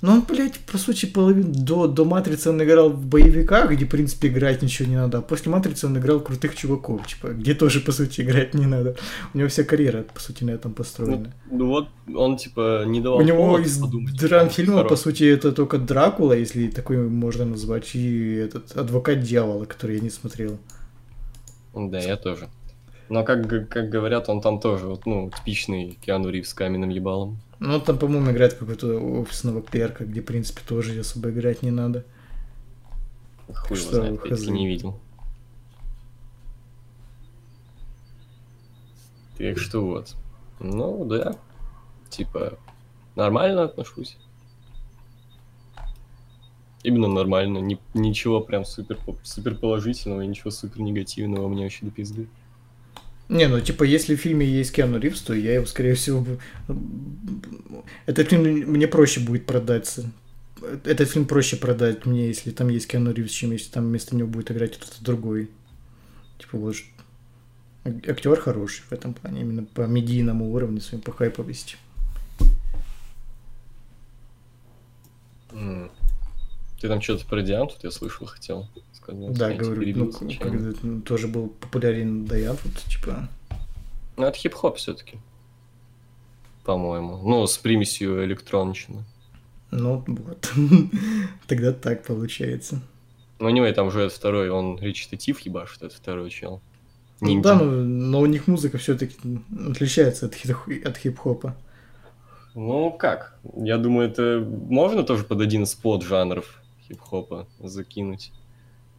Ну, 0.05 0.13
он, 0.13 0.21
блядь, 0.29 0.59
по 0.59 0.77
сути, 0.77 1.07
половину 1.07 1.51
до, 1.55 1.87
до 1.87 2.05
Матрицы 2.05 2.51
он 2.51 2.63
играл 2.63 2.91
в 2.91 3.07
боевиках, 3.07 3.71
где, 3.71 3.87
в 3.87 3.89
принципе, 3.89 4.29
играть 4.29 4.61
ничего 4.61 4.87
не 4.87 4.97
надо. 4.97 5.17
А 5.17 5.23
после 5.23 5.51
Матрицы 5.51 5.87
он 5.87 5.97
играл 5.97 6.21
крутых 6.21 6.55
чуваков, 6.55 7.07
типа, 7.07 7.29
где 7.29 7.55
тоже, 7.55 7.81
по 7.81 7.91
сути, 7.91 8.21
играть 8.21 8.53
не 8.53 8.67
надо. 8.67 8.97
У 9.33 9.39
него 9.39 9.49
вся 9.49 9.65
карьера, 9.65 10.03
по 10.03 10.21
сути, 10.21 10.45
на 10.45 10.51
этом 10.51 10.75
построена. 10.75 11.33
Ну 11.51 11.69
вот, 11.69 11.89
он, 12.15 12.37
типа, 12.37 12.85
не 12.87 13.01
давал 13.01 13.21
У 13.21 13.23
него 13.23 13.59
из 13.59 13.79
подумать, 13.79 14.15
драм 14.15 14.29
что 14.29 14.43
он 14.43 14.51
фильма, 14.51 14.85
по 14.85 14.97
сути, 14.97 15.25
это 15.25 15.53
только 15.53 15.79
Дракула, 15.79 16.35
если 16.35 16.69
такой 16.69 16.99
можно 16.99 17.47
назвать, 17.47 17.95
и 17.95 18.35
этот 18.35 18.77
Адвокат 18.77 19.23
Дьявола, 19.23 19.65
который 19.65 19.97
я 19.97 20.03
не 20.03 20.11
смотрел. 20.11 20.59
Да, 21.75 21.99
я 21.99 22.19
тоже. 22.19 22.51
Но, 23.09 23.25
как, 23.25 23.49
как 23.71 23.89
говорят, 23.89 24.29
он 24.29 24.43
там 24.43 24.61
тоже, 24.61 24.87
вот, 24.87 25.07
ну, 25.07 25.31
типичный 25.35 25.99
Киану 26.05 26.29
Ривз 26.29 26.51
с 26.51 26.55
каменным 26.55 26.91
ебалом. 26.91 27.39
Ну, 27.61 27.81
там, 27.81 27.99
по-моему, 27.99 28.31
играет 28.33 28.55
какой-то 28.55 28.99
офисного 28.99 29.63
клерка, 29.63 30.05
где, 30.05 30.21
в 30.21 30.25
принципе, 30.25 30.61
тоже 30.67 30.99
особо 30.99 31.31
играть 31.31 31.63
не 31.63 31.71
надо. 31.71 32.05
Хуй 33.53 33.77
Что, 33.77 33.97
знает, 33.97 34.21
хз. 34.21 34.47
не 34.47 34.67
видел. 34.67 34.99
Так 39.39 39.59
что 39.59 39.81
вот. 39.85 40.15
Ну, 40.61 41.05
да. 41.05 41.37
Типа, 42.09 42.59
нормально 43.17 43.65
отношусь. 43.65 44.17
Именно 46.83 47.09
нормально, 47.09 47.59
ни- 47.59 47.81
ничего 47.95 48.41
прям 48.41 48.65
супер, 48.65 48.99
супер 49.23 49.57
положительного, 49.57 50.21
ничего 50.21 50.51
супер 50.51 50.81
негативного 50.81 51.49
мне 51.49 51.63
вообще 51.65 51.87
до 51.87 51.91
пизды. 51.91 52.29
Не, 53.29 53.49
ну 53.49 53.61
типа, 53.61 53.85
если 53.85 54.16
в 54.16 54.20
фильме 54.20 54.47
есть 54.47 54.72
Киану 54.72 54.99
Ривз, 54.99 55.22
то 55.22 55.35
я 55.35 55.55
его, 55.55 55.66
скорее 55.66 55.95
всего, 55.95 56.27
этот 58.07 58.29
фильм 58.29 58.43
мне 58.43 58.87
проще 58.87 59.20
будет 59.20 59.47
продаться. 59.47 60.11
Этот 60.85 61.11
фильм 61.11 61.27
проще 61.27 61.57
продать 61.57 62.07
мне, 62.07 62.29
если 62.29 62.51
там 62.51 62.68
есть 62.68 62.87
Киану 62.87 63.12
Ривз, 63.12 63.31
чем 63.31 63.53
если 63.53 63.70
там 63.70 63.85
вместо 63.87 64.14
него 64.14 64.29
будет 64.29 64.51
играть 64.51 64.77
кто-то 64.77 65.03
другой. 65.03 65.51
Типа 66.39 66.59
вот 66.59 66.77
ак- 67.85 68.09
актер 68.09 68.39
хороший 68.39 68.83
в 68.89 68.93
этом 68.93 69.14
плане, 69.14 69.41
именно 69.41 69.64
по 69.64 69.83
медийному 69.83 70.53
уровню 70.53 70.81
своим 70.81 71.03
по 71.03 71.12
хайповости. 71.12 71.77
М. 75.53 75.91
Ты 76.85 76.89
там 76.89 77.01
что-то 77.01 77.24
про 77.24 77.41
Диан 77.41 77.66
тут, 77.66 77.82
я 77.82 77.91
слышал, 77.91 78.26
хотел 78.26 78.68
сказать. 78.93 79.32
да, 79.32 79.49
Я 79.49 79.57
говорю, 79.57 79.97
ну, 79.97 80.12
когда 80.39 80.78
ну, 80.82 81.01
тоже 81.01 81.28
был 81.28 81.49
популярен 81.49 82.26
Даян, 82.26 82.59
вот, 82.62 82.74
типа, 82.74 83.26
Ну, 84.18 84.26
это 84.26 84.37
хип-хоп 84.37 84.76
все-таки. 84.76 85.16
По-моему. 86.62 87.16
Ну, 87.24 87.47
с 87.47 87.57
примесью 87.57 88.22
электронщины. 88.26 89.03
ну 89.70 90.05
вот. 90.07 90.53
Тогда 91.47 91.72
так 91.72 92.05
получается. 92.05 92.82
Ну, 93.39 93.47
у 93.47 93.51
него 93.51 93.72
там 93.72 93.87
уже 93.87 94.11
второй, 94.11 94.51
он 94.51 94.78
речитатив 94.78 95.41
ебашит, 95.41 95.85
это 95.85 95.95
второй 95.97 96.28
чел. 96.28 96.61
Ну 97.22 97.28
Ниндзя. 97.28 97.49
да, 97.55 97.64
но, 97.64 97.64
но 97.64 98.20
у 98.20 98.26
них 98.26 98.47
музыка 98.47 98.76
все-таки 98.76 99.16
отличается 99.70 100.26
от, 100.26 100.35
хит- 100.35 100.85
от 100.85 100.99
хип-хопа. 100.99 101.57
Ну, 102.55 102.91
как? 102.93 103.39
Я 103.57 103.78
думаю, 103.78 104.11
это 104.11 104.47
можно 104.68 105.03
тоже 105.03 105.24
под 105.24 105.41
один 105.41 105.62
из 105.62 105.74
поджанров 105.74 106.61
хип-хопа 106.89 107.47
закинуть. 107.61 108.32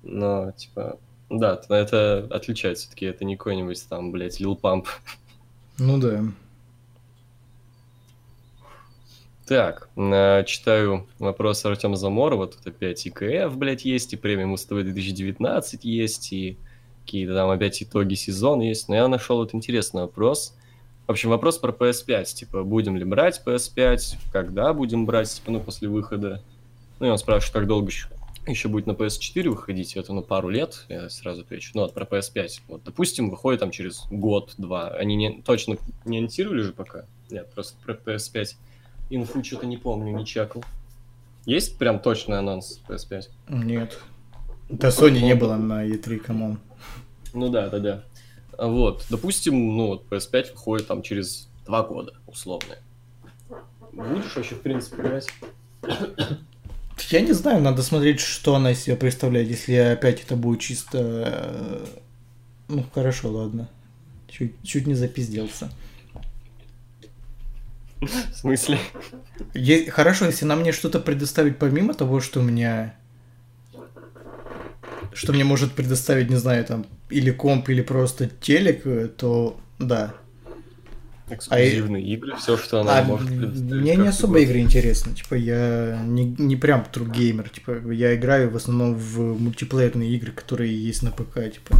Но, 0.03 0.51
типа, 0.51 0.99
да, 1.29 1.61
это 1.69 2.27
отличается 2.31 2.83
все-таки. 2.85 3.05
Это 3.05 3.25
не 3.25 3.37
какой-нибудь 3.37 3.87
там, 3.89 4.11
блядь, 4.11 4.39
Лил 4.39 4.55
Памп. 4.55 4.87
Ну 5.77 5.97
да. 5.99 6.23
Так, 9.45 9.89
э, 9.95 10.43
читаю 10.45 11.07
вопрос 11.19 11.63
Артема 11.65 11.97
Заморова. 11.97 12.47
Тут 12.47 12.65
опять 12.65 13.05
ИКФ, 13.05 13.55
блядь, 13.55 13.85
есть, 13.85 14.13
и 14.13 14.17
премия 14.17 14.47
Муз-ТВ 14.47 14.69
2019 14.69 15.85
есть, 15.85 16.33
и 16.33 16.57
какие-то 17.03 17.35
там 17.35 17.51
опять 17.51 17.81
итоги 17.83 18.15
сезона 18.15 18.63
есть. 18.63 18.89
Но 18.89 18.95
я 18.95 19.07
нашел 19.07 19.37
вот 19.37 19.53
интересный 19.53 20.01
вопрос. 20.01 20.55
В 21.05 21.11
общем, 21.11 21.29
вопрос 21.29 21.59
про 21.59 21.71
PS5. 21.71 22.25
Типа, 22.25 22.63
будем 22.63 22.97
ли 22.97 23.05
брать 23.05 23.41
PS5, 23.45 24.17
когда 24.31 24.73
будем 24.73 25.05
брать, 25.05 25.29
типа, 25.29 25.51
ну, 25.51 25.59
после 25.59 25.89
выхода. 25.89 26.41
Ну, 26.99 27.07
и 27.07 27.09
он 27.09 27.17
спрашивает, 27.17 27.53
как 27.53 27.67
долго 27.67 27.87
еще, 27.87 28.07
еще 28.47 28.67
будет 28.67 28.87
на 28.87 28.91
PS4 28.91 29.49
выходить. 29.49 29.95
Это, 29.95 30.13
ну, 30.13 30.21
пару 30.21 30.49
лет, 30.49 30.85
я 30.89 31.09
сразу 31.09 31.41
отвечу. 31.41 31.71
Ну, 31.73 31.81
вот 31.81 31.93
про 31.93 32.05
PS5. 32.05 32.61
Вот, 32.67 32.83
допустим, 32.83 33.29
выходит 33.29 33.59
там 33.59 33.71
через 33.71 34.05
год-два. 34.09 34.89
Они 34.89 35.15
не, 35.15 35.41
точно 35.41 35.77
не 36.05 36.19
анонсировали 36.19 36.61
же 36.61 36.73
пока? 36.73 37.05
Нет, 37.29 37.51
просто 37.53 37.75
про 37.83 37.93
PS5 37.93 38.55
инфу 39.09 39.43
что-то 39.43 39.65
не 39.65 39.77
помню, 39.77 40.17
не 40.17 40.25
чекал. 40.25 40.63
Есть 41.45 41.77
прям 41.77 41.99
точный 41.99 42.39
анонс 42.39 42.79
PS5? 42.87 43.29
Нет. 43.49 43.99
Да 44.69 44.89
Sony 44.89 45.21
не 45.21 45.35
было 45.35 45.57
на 45.57 45.85
E3, 45.85 46.17
come 46.17 46.41
on. 46.41 46.59
Ну 47.33 47.49
да, 47.49 47.69
да, 47.69 47.79
да. 47.79 48.03
А 48.57 48.67
Вот, 48.67 49.05
допустим, 49.09 49.77
ну, 49.77 49.87
вот 49.87 50.05
PS5 50.09 50.53
выходит 50.53 50.87
там 50.87 51.01
через 51.01 51.49
два 51.65 51.83
года, 51.83 52.13
условно. 52.25 52.75
Будешь 53.91 54.35
вообще, 54.35 54.55
в 54.55 54.61
принципе, 54.61 55.01
играть? 55.01 55.27
Я 57.09 57.21
не 57.21 57.33
знаю, 57.33 57.61
надо 57.61 57.83
смотреть, 57.83 58.19
что 58.19 58.55
она 58.55 58.71
из 58.71 58.79
себя 58.83 58.95
представляет. 58.95 59.49
Если 59.49 59.73
опять 59.73 60.21
это 60.23 60.35
будет 60.35 60.59
чисто... 60.61 60.97
э, 61.01 61.85
Ну, 62.69 62.85
хорошо, 62.93 63.31
ладно. 63.31 63.69
Чуть, 64.27 64.53
чуть 64.63 64.87
не 64.87 64.95
запизделся. 64.95 65.69
В 68.01 68.35
смысле? 68.35 68.79
Е- 69.53 69.89
Хорошо, 69.91 70.25
если 70.25 70.45
нам 70.45 70.61
мне 70.61 70.71
что-то 70.71 70.99
предоставить 70.99 71.57
помимо 71.57 71.93
того, 71.93 72.19
что 72.21 72.39
у 72.39 72.43
меня... 72.43 72.95
Что 75.13 75.31
мне 75.33 75.43
может 75.43 75.73
предоставить, 75.73 76.29
не 76.29 76.35
знаю, 76.35 76.65
там, 76.65 76.85
или 77.09 77.31
комп, 77.31 77.69
или 77.69 77.81
просто 77.81 78.27
телек, 78.27 78.85
э, 78.85 79.07
то 79.07 79.57
да. 79.79 80.13
Эксклюзивные 81.27 82.03
игры, 82.03 82.35
все, 82.37 82.55
что 82.55 82.81
она 82.81 82.99
А 82.99 83.03
может 83.03 83.27
предоставить. 83.27 83.81
мне 83.81 83.95
не 83.95 84.07
особо 84.07 84.39
игры 84.41 84.59
интересны. 84.59 85.13
Типа, 85.15 85.33
я 85.33 85.99
не, 86.05 86.25
не 86.37 86.55
прям 86.55 86.85
true 86.93 87.09
геймер. 87.11 87.49
Типа, 87.49 87.91
я 87.91 88.15
играю 88.15 88.51
в 88.51 88.55
основном 88.55 88.93
в 88.95 89.19
мультиплеерные 89.39 90.11
игры, 90.11 90.31
которые 90.31 90.75
есть 90.77 91.01
на 91.01 91.11
ПК. 91.11 91.35
Типа. 91.51 91.77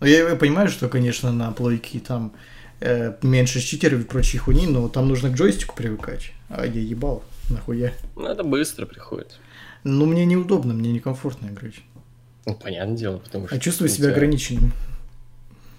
Но 0.00 0.06
я, 0.06 0.28
я 0.28 0.36
понимаю, 0.36 0.68
что, 0.68 0.88
конечно, 0.88 1.32
на 1.32 1.50
плойке 1.50 1.98
там 1.98 2.32
э, 2.80 3.14
меньше 3.22 3.60
читеров 3.60 4.02
и 4.02 4.04
прочей 4.04 4.38
хуйни, 4.38 4.66
но 4.68 4.88
там 4.88 5.08
нужно 5.08 5.30
к 5.30 5.34
джойстику 5.34 5.74
привыкать. 5.74 6.30
А 6.48 6.64
я 6.64 6.80
ебал, 6.80 7.24
нахуя. 7.50 7.92
Ну, 8.14 8.26
это 8.26 8.44
быстро 8.44 8.86
приходит. 8.86 9.40
Ну, 9.82 10.06
мне 10.06 10.24
неудобно, 10.26 10.74
мне 10.74 10.92
некомфортно 10.92 11.48
играть. 11.48 11.74
Ну, 12.44 12.54
понятное 12.54 12.96
дело, 12.96 13.18
потому 13.18 13.48
что... 13.48 13.56
А 13.56 13.58
чувствую 13.58 13.88
себя 13.88 14.04
тебя- 14.06 14.12
ограниченным. 14.14 14.72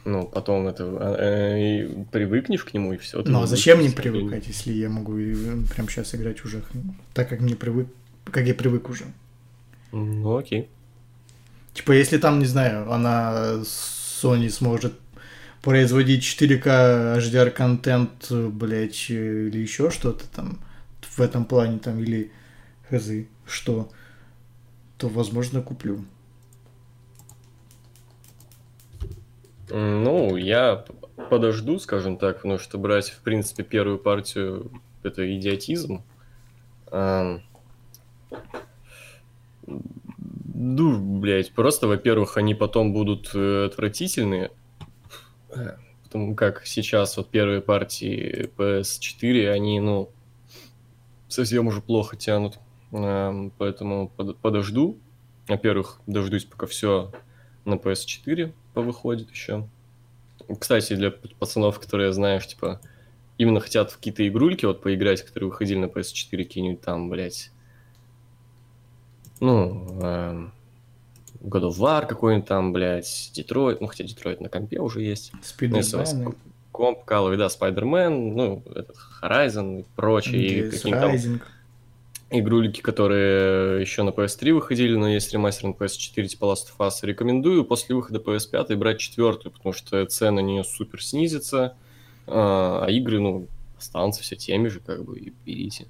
Ну, 0.08 0.26
потом 0.26 0.68
это... 0.68 0.86
э, 1.20 1.60
и 1.60 2.06
привыкнешь 2.12 2.64
к 2.64 2.74
нему, 2.74 2.94
и 2.94 2.98
все. 2.98 3.22
Ну, 3.26 3.42
а 3.42 3.46
зачем 3.46 3.80
мне 3.80 3.92
привыкать, 3.92 4.48
если 4.48 4.72
я 4.72 4.88
могу 4.88 5.18
э, 5.18 5.34
прямо 5.76 5.90
сейчас 5.90 6.16
играть 6.16 6.46
уже 6.46 6.64
так, 7.14 7.28
как 7.28 7.42
мне 7.42 7.58
привык, 7.58 7.90
как 8.24 8.48
я 8.48 8.54
привык 8.54 8.90
уже. 8.90 9.04
Ну, 9.92 10.38
окей. 10.38 10.70
Типа, 11.74 11.92
если 11.92 12.18
там, 12.20 12.40
не 12.40 12.46
знаю, 12.46 12.90
она 12.90 13.56
Sony 13.64 14.50
сможет 14.50 14.94
производить 15.62 16.24
4К 16.24 17.18
HDR 17.18 17.52
контент, 17.52 18.32
блять, 18.32 19.10
или 19.10 19.58
еще 19.58 19.92
что-то 19.92 20.24
там 20.34 20.60
в 21.02 21.20
этом 21.20 21.44
плане 21.44 21.80
там, 21.80 22.00
или 22.00 22.32
хз, 22.90 23.10
что, 23.46 23.92
то, 24.98 25.10
возможно, 25.10 25.62
куплю. 25.62 26.06
Ну, 29.70 30.36
я 30.38 30.86
подожду, 31.30 31.80
скажем 31.80 32.18
так, 32.18 32.38
потому 32.38 32.58
что 32.58 32.78
брать, 32.78 33.10
в 33.10 33.20
принципе, 33.22 33.64
первую 33.64 33.98
партию– 34.00 34.72
это 35.04 35.36
идиотизм. 35.38 36.04
Ам, 36.92 37.42
Ну, 40.60 41.20
блядь, 41.20 41.52
просто, 41.52 41.88
во-первых, 41.88 42.38
они 42.38 42.56
потом 42.56 42.92
будут 42.92 43.30
э, 43.36 43.66
отвратительные, 43.66 44.50
потому 46.04 46.36
как 46.36 46.66
сейчас 46.66 47.16
вот 47.18 47.30
первые 47.30 47.62
партии 47.62 48.50
PS4, 48.58 49.50
они, 49.52 49.80
ну, 49.80 50.10
совсем 51.28 51.68
уже 51.68 51.82
плохо 51.82 52.16
тянут. 52.18 52.58
Поэтому 52.92 54.10
под- 54.16 54.38
подожду. 54.38 54.98
Во-первых, 55.48 56.00
дождусь, 56.08 56.46
пока 56.46 56.66
все 56.66 57.12
на 57.68 57.76
PS4 57.76 58.54
повыходит 58.74 59.30
еще. 59.30 59.68
Кстати, 60.60 60.96
для 60.96 61.12
пацанов, 61.12 61.80
которые, 61.80 62.14
знаешь, 62.14 62.48
типа, 62.48 62.80
именно 63.38 63.60
хотят 63.60 63.92
в 63.92 63.98
какие-то 63.98 64.28
игрульки 64.28 64.66
вот 64.66 64.82
поиграть, 64.82 65.24
которые 65.24 65.50
выходили 65.50 65.80
на 65.80 65.86
PS4, 65.86 66.38
какие-нибудь 66.38 66.82
там, 66.82 67.10
блядь, 67.10 67.52
ну, 69.40 70.02
эм, 70.02 70.54
God 71.42 71.70
of 71.70 71.78
War 71.78 72.08
какой-нибудь 72.08 72.48
там, 72.48 72.74
блядь, 72.74 73.32
Детройт, 73.34 73.82
ну, 73.82 73.88
хотя 73.88 74.04
Детройт 74.04 74.42
на 74.42 74.50
компе 74.50 74.80
уже 74.80 75.02
есть. 75.02 75.32
Ну, 75.34 75.78
если 75.78 75.96
у 75.96 76.00
вас 76.00 76.10
Спидермены, 76.10 76.36
комп, 76.72 77.04
каловый, 77.04 77.38
да, 77.38 77.48
Spider-Man, 77.48 78.34
ну, 78.34 78.64
этот 78.74 78.96
Horizon 79.22 79.82
и 79.82 79.86
прочие, 79.96 80.42
и 80.42 80.62
DS 80.62 80.70
какие-нибудь 80.70 81.40
там. 81.40 81.42
Игрулики, 82.30 82.82
которые 82.82 83.82
еще 83.82 84.04
на 84.04 84.10
PS3 84.10 84.54
выходили, 84.54 84.96
но 84.96 85.08
есть 85.08 85.32
ремастер 85.32 85.70
на 85.70 85.74
PS4 85.74 86.28
типа 86.28 86.46
Last 86.46 86.68
of 86.78 86.78
Us. 86.80 86.94
Рекомендую 87.02 87.66
после 87.66 87.96
выхода 87.96 88.20
PS5 88.20 88.76
брать 88.76 89.00
четвертую, 89.00 89.52
потому 89.52 89.74
что 89.74 90.06
цены 90.06 90.42
на 90.42 90.46
нее 90.46 90.64
супер 90.64 91.04
снизится, 91.04 91.78
а 92.26 92.86
а 92.86 92.90
игры, 92.90 93.20
ну, 93.20 93.48
останутся 93.78 94.22
все 94.22 94.36
теми 94.36 94.68
же, 94.68 94.80
как 94.80 95.04
бы, 95.04 95.20
и 95.20 95.34
берите. 95.46 95.88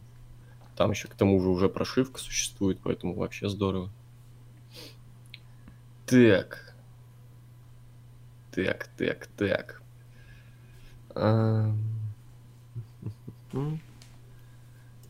Там 0.75 0.91
еще 0.91 1.07
к 1.07 1.15
тому 1.15 1.39
же 1.41 1.49
уже 1.49 1.69
прошивка 1.69 2.19
существует, 2.19 2.79
поэтому 2.83 3.15
вообще 3.15 3.49
здорово. 3.49 3.89
Так. 6.05 6.75
Так, 8.51 8.87
так, 8.97 9.27
так. 9.37 9.81
Ам. 11.15 11.79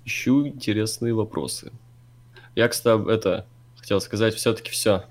Ищу 0.08 0.48
интересные 0.48 1.14
вопросы. 1.14 1.70
Я, 2.56 2.70
кстати, 2.70 3.12
это 3.12 3.46
хотел 3.76 4.00
сказать, 4.00 4.36
все-таки 4.36 4.72
все. 4.72 5.04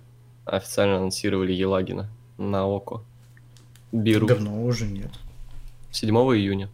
Официально 0.46 0.96
анонсировали 0.96 1.52
Елагина 1.52 2.08
на 2.38 2.64
ОКО. 2.64 3.04
Беру. 3.92 4.26
Давно 4.26 4.64
уже 4.64 4.86
нет. 4.86 5.10
7 5.90 6.08
июня. 6.16 6.70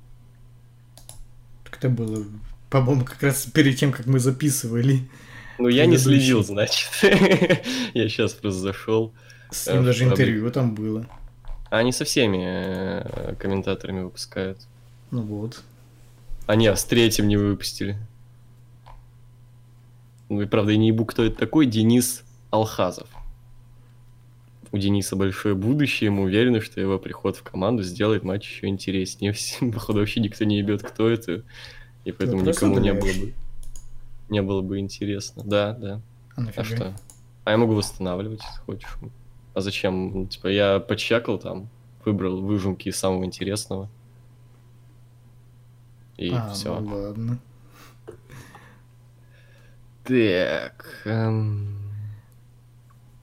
Так 1.64 1.78
это 1.78 1.88
было, 1.88 2.24
по-моему, 2.70 3.04
как 3.04 3.20
раз 3.24 3.44
перед 3.46 3.76
тем, 3.76 3.90
как 3.90 4.06
мы 4.06 4.20
записывали. 4.20 5.00
Ну, 5.58 5.66
я 5.66 5.86
не 5.86 5.98
следил, 5.98 6.44
значит. 6.44 6.90
Я 7.02 8.08
сейчас 8.08 8.34
просто 8.34 8.60
зашел. 8.60 9.12
С 9.50 9.66
ним 9.66 9.82
Э, 9.82 9.84
даже 9.86 10.06
проблем. 10.06 10.12
интервью 10.28 10.50
там 10.52 10.74
было. 10.76 11.06
Они 11.70 11.90
со 11.90 12.04
всеми 12.04 12.38
э, 12.44 13.34
комментаторами 13.36 14.02
выпускают. 14.02 14.60
Ну 15.10 15.22
вот. 15.22 15.60
А 16.46 16.54
не, 16.54 16.74
с 16.74 16.84
третьим 16.84 17.26
не 17.26 17.36
выпустили. 17.36 17.98
Ну 20.32 20.40
и 20.40 20.46
правда, 20.46 20.72
я 20.72 20.78
не 20.78 20.88
ебу, 20.88 21.04
кто 21.04 21.24
это 21.24 21.36
такой, 21.36 21.66
Денис 21.66 22.24
Алхазов. 22.50 23.06
У 24.70 24.78
Дениса 24.78 25.14
большое 25.14 25.54
будущее, 25.54 26.08
мы 26.10 26.22
уверены, 26.22 26.62
что 26.62 26.80
его 26.80 26.98
приход 26.98 27.36
в 27.36 27.42
команду 27.42 27.82
сделает 27.82 28.22
матч 28.24 28.48
еще 28.50 28.68
интереснее. 28.68 29.34
Походу, 29.72 29.98
вообще 29.98 30.20
никто 30.20 30.46
не 30.46 30.56
ебет, 30.56 30.82
кто 30.82 31.10
это. 31.10 31.42
И 32.06 32.12
поэтому 32.12 32.40
никому 32.40 32.78
не 32.78 32.94
было 32.94 33.12
бы 33.12 33.34
не 34.30 34.40
было 34.40 34.62
бы 34.62 34.78
интересно. 34.78 35.42
Да, 35.44 35.74
да. 35.74 36.00
А? 36.34 36.46
А 36.56 36.64
что? 36.64 36.96
А 37.44 37.50
я 37.50 37.58
могу 37.58 37.74
восстанавливать, 37.74 38.40
если 38.40 38.60
хочешь. 38.60 38.96
А 39.52 39.60
зачем? 39.60 40.12
Ну, 40.14 40.26
Типа, 40.26 40.46
я 40.46 40.80
подчакал 40.80 41.38
там, 41.38 41.68
выбрал 42.06 42.40
выжимки 42.40 42.88
из 42.88 42.96
самого 42.96 43.26
интересного. 43.26 43.90
И 46.16 46.30
А, 46.30 46.48
все. 46.54 46.80
ну 46.80 46.96
ладно. 46.96 47.38
Так. 50.04 51.02
эм, 51.04 51.78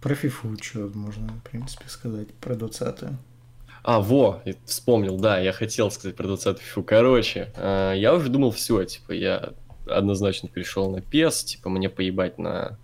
Про 0.01 0.15
фифу 0.15 0.55
что 0.61 0.89
можно, 0.93 1.27
в 1.27 1.43
принципе, 1.49 1.85
сказать. 1.89 2.33
Про 2.35 2.55
20 2.55 3.17
А, 3.83 3.99
во, 3.99 4.41
вспомнил, 4.65 5.17
да, 5.17 5.39
я 5.39 5.51
хотел 5.51 5.91
сказать 5.91 6.15
про 6.15 6.27
20 6.27 6.59
фифу. 6.59 6.83
Короче, 6.83 7.51
э, 7.55 7.93
я 7.97 8.13
уже 8.13 8.29
думал, 8.29 8.51
все, 8.51 8.83
типа, 8.83 9.11
я 9.13 9.53
однозначно 9.87 10.49
перешел 10.49 10.89
на 10.91 10.97
PES, 10.97 11.45
типа, 11.45 11.69
мне 11.69 11.89
поебать 11.89 12.37
на 12.37 12.77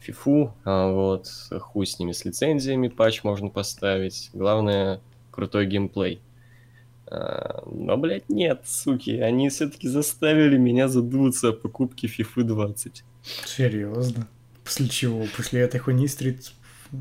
фифу, 0.00 0.54
а 0.64 0.90
вот, 0.90 1.26
хуй 1.60 1.86
с 1.86 1.98
ними, 1.98 2.12
с 2.12 2.24
лицензиями, 2.24 2.88
патч 2.88 3.22
можно 3.24 3.48
поставить. 3.48 4.30
Главное, 4.32 5.00
крутой 5.30 5.66
геймплей. 5.66 6.20
А, 7.06 7.62
Но, 7.66 7.96
блядь, 7.96 8.28
нет, 8.28 8.62
суки, 8.66 9.10
они 9.20 9.48
все-таки 9.48 9.88
заставили 9.88 10.56
меня 10.56 10.88
задуматься 10.88 11.48
о 11.50 11.52
покупке 11.52 12.06
FIFA 12.06 12.42
20. 12.44 13.04
Серьезно? 13.22 14.28
После 14.64 14.88
чего? 14.88 15.26
После 15.36 15.60
этой 15.60 15.78
хуйни 15.78 16.08
стрит 16.08 16.52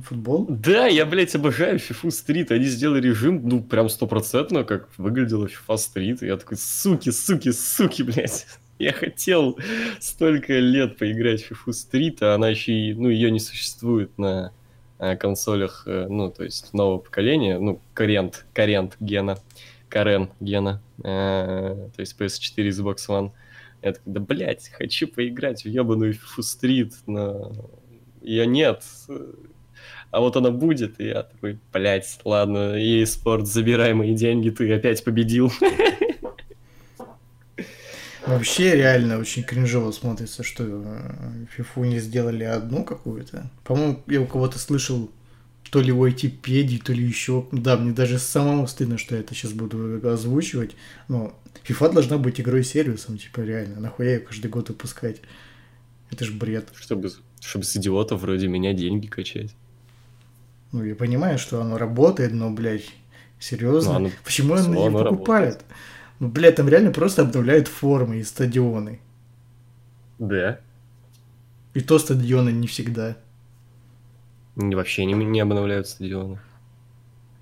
футбол? 0.03 0.45
Да, 0.49 0.87
я, 0.87 1.05
блядь, 1.05 1.35
обожаю 1.35 1.77
FIFA 1.77 2.09
Street. 2.09 2.51
Они 2.51 2.65
сделали 2.65 3.07
режим, 3.07 3.47
ну, 3.47 3.61
прям 3.61 3.89
стопроцентно, 3.89 4.63
как 4.63 4.89
выглядела 4.97 5.45
FIFA 5.45 5.75
Street. 5.75 6.25
Я 6.25 6.37
такой, 6.37 6.57
суки, 6.57 7.09
суки, 7.11 7.51
суки, 7.51 8.03
блядь. 8.03 8.45
Я 8.79 8.93
хотел 8.93 9.59
столько 9.99 10.53
лет 10.53 10.97
поиграть 10.97 11.43
в 11.43 11.51
FIFA 11.51 11.73
Street, 11.73 12.17
а 12.21 12.35
она 12.35 12.47
еще 12.47 12.71
и, 12.71 12.93
ну, 12.93 13.09
ее 13.09 13.29
не 13.29 13.39
существует 13.39 14.17
на 14.17 14.53
э, 14.99 15.17
консолях, 15.17 15.83
э, 15.85 16.07
ну, 16.09 16.31
то 16.31 16.45
есть 16.45 16.73
нового 16.73 16.99
поколения, 16.99 17.59
ну, 17.59 17.81
Карент, 17.93 18.45
Карент 18.53 18.95
гена, 19.01 19.37
Карен 19.89 20.29
гена, 20.39 20.81
э, 20.99 21.89
то 21.93 21.99
есть 21.99 22.15
PS4 22.17 22.69
Xbox 22.69 22.97
One. 23.09 23.31
Я 23.81 23.93
такой, 23.93 24.13
да, 24.13 24.19
блядь, 24.19 24.69
хочу 24.69 25.07
поиграть 25.07 25.63
в 25.63 25.67
ебаную 25.67 26.17
Street, 26.39 26.93
но 27.07 27.53
ее 28.21 28.45
нет. 28.45 28.83
А 30.11 30.19
вот 30.19 30.35
она 30.35 30.51
будет, 30.51 30.99
и 30.99 31.05
я 31.05 31.23
такой, 31.23 31.59
блядь, 31.71 32.19
ладно, 32.25 32.75
EA 32.75 33.03
Sport, 33.03 33.45
забирай 33.45 33.93
мои 33.93 34.15
деньги, 34.15 34.49
ты 34.49 34.73
опять 34.73 35.03
победил. 35.03 35.51
Вообще 38.25 38.75
реально 38.75 39.17
очень 39.17 39.43
кринжово 39.43 39.91
смотрится, 39.91 40.43
что 40.43 40.63
э, 40.67 41.45
фифу 41.55 41.83
не 41.83 41.99
сделали 41.99 42.43
одну 42.43 42.83
какую-то. 42.83 43.49
По-моему, 43.63 44.03
я 44.07 44.21
у 44.21 44.27
кого-то 44.27 44.59
слышал 44.59 45.09
то 45.71 45.81
ли 45.81 45.91
у 45.91 46.03
айтипедии, 46.03 46.77
то 46.77 46.93
ли 46.93 47.03
еще. 47.03 47.45
Да, 47.51 47.77
мне 47.77 47.91
даже 47.93 48.17
самому 48.19 48.67
стыдно, 48.67 48.97
что 48.97 49.15
я 49.15 49.21
это 49.21 49.35
сейчас 49.35 49.51
буду 49.53 49.99
озвучивать. 50.09 50.75
Но 51.07 51.33
FIFA 51.67 51.93
должна 51.93 52.17
быть 52.17 52.39
игрой 52.41 52.63
сервисом, 52.63 53.17
типа 53.17 53.41
реально. 53.41 53.79
Нахуя 53.79 54.13
ее 54.15 54.19
каждый 54.19 54.49
год 54.49 54.69
выпускать? 54.69 55.21
Это 56.11 56.25
ж 56.25 56.31
бред. 56.31 56.69
Чтобы, 56.75 57.11
чтобы 57.39 57.65
с 57.65 57.75
идиотов 57.77 58.21
вроде 58.21 58.47
меня 58.47 58.73
деньги 58.73 59.07
качать. 59.07 59.53
Ну, 60.71 60.83
я 60.83 60.95
понимаю, 60.95 61.37
что 61.37 61.61
оно 61.61 61.77
работает, 61.77 62.31
но, 62.33 62.49
блядь, 62.49 62.89
серьезно. 63.39 63.91
Ну, 63.91 63.97
оно- 63.97 64.11
Почему 64.23 64.55
всё, 64.55 64.69
не 64.69 64.87
оно 64.87 65.03
покупают? 65.03 65.61
Ну, 66.19 66.27
блядь, 66.29 66.55
там 66.55 66.67
реально 66.67 66.91
просто 66.91 67.21
обновляют 67.21 67.67
формы 67.67 68.17
и 68.19 68.23
стадионы. 68.23 68.99
Да. 70.17 70.59
И 71.73 71.81
то 71.81 71.99
стадионы 71.99 72.49
не 72.49 72.67
всегда. 72.67 73.17
Вообще 74.59 75.05
не, 75.05 75.13
не 75.13 75.39
обновляют 75.39 75.87
стадионы. 75.87 76.39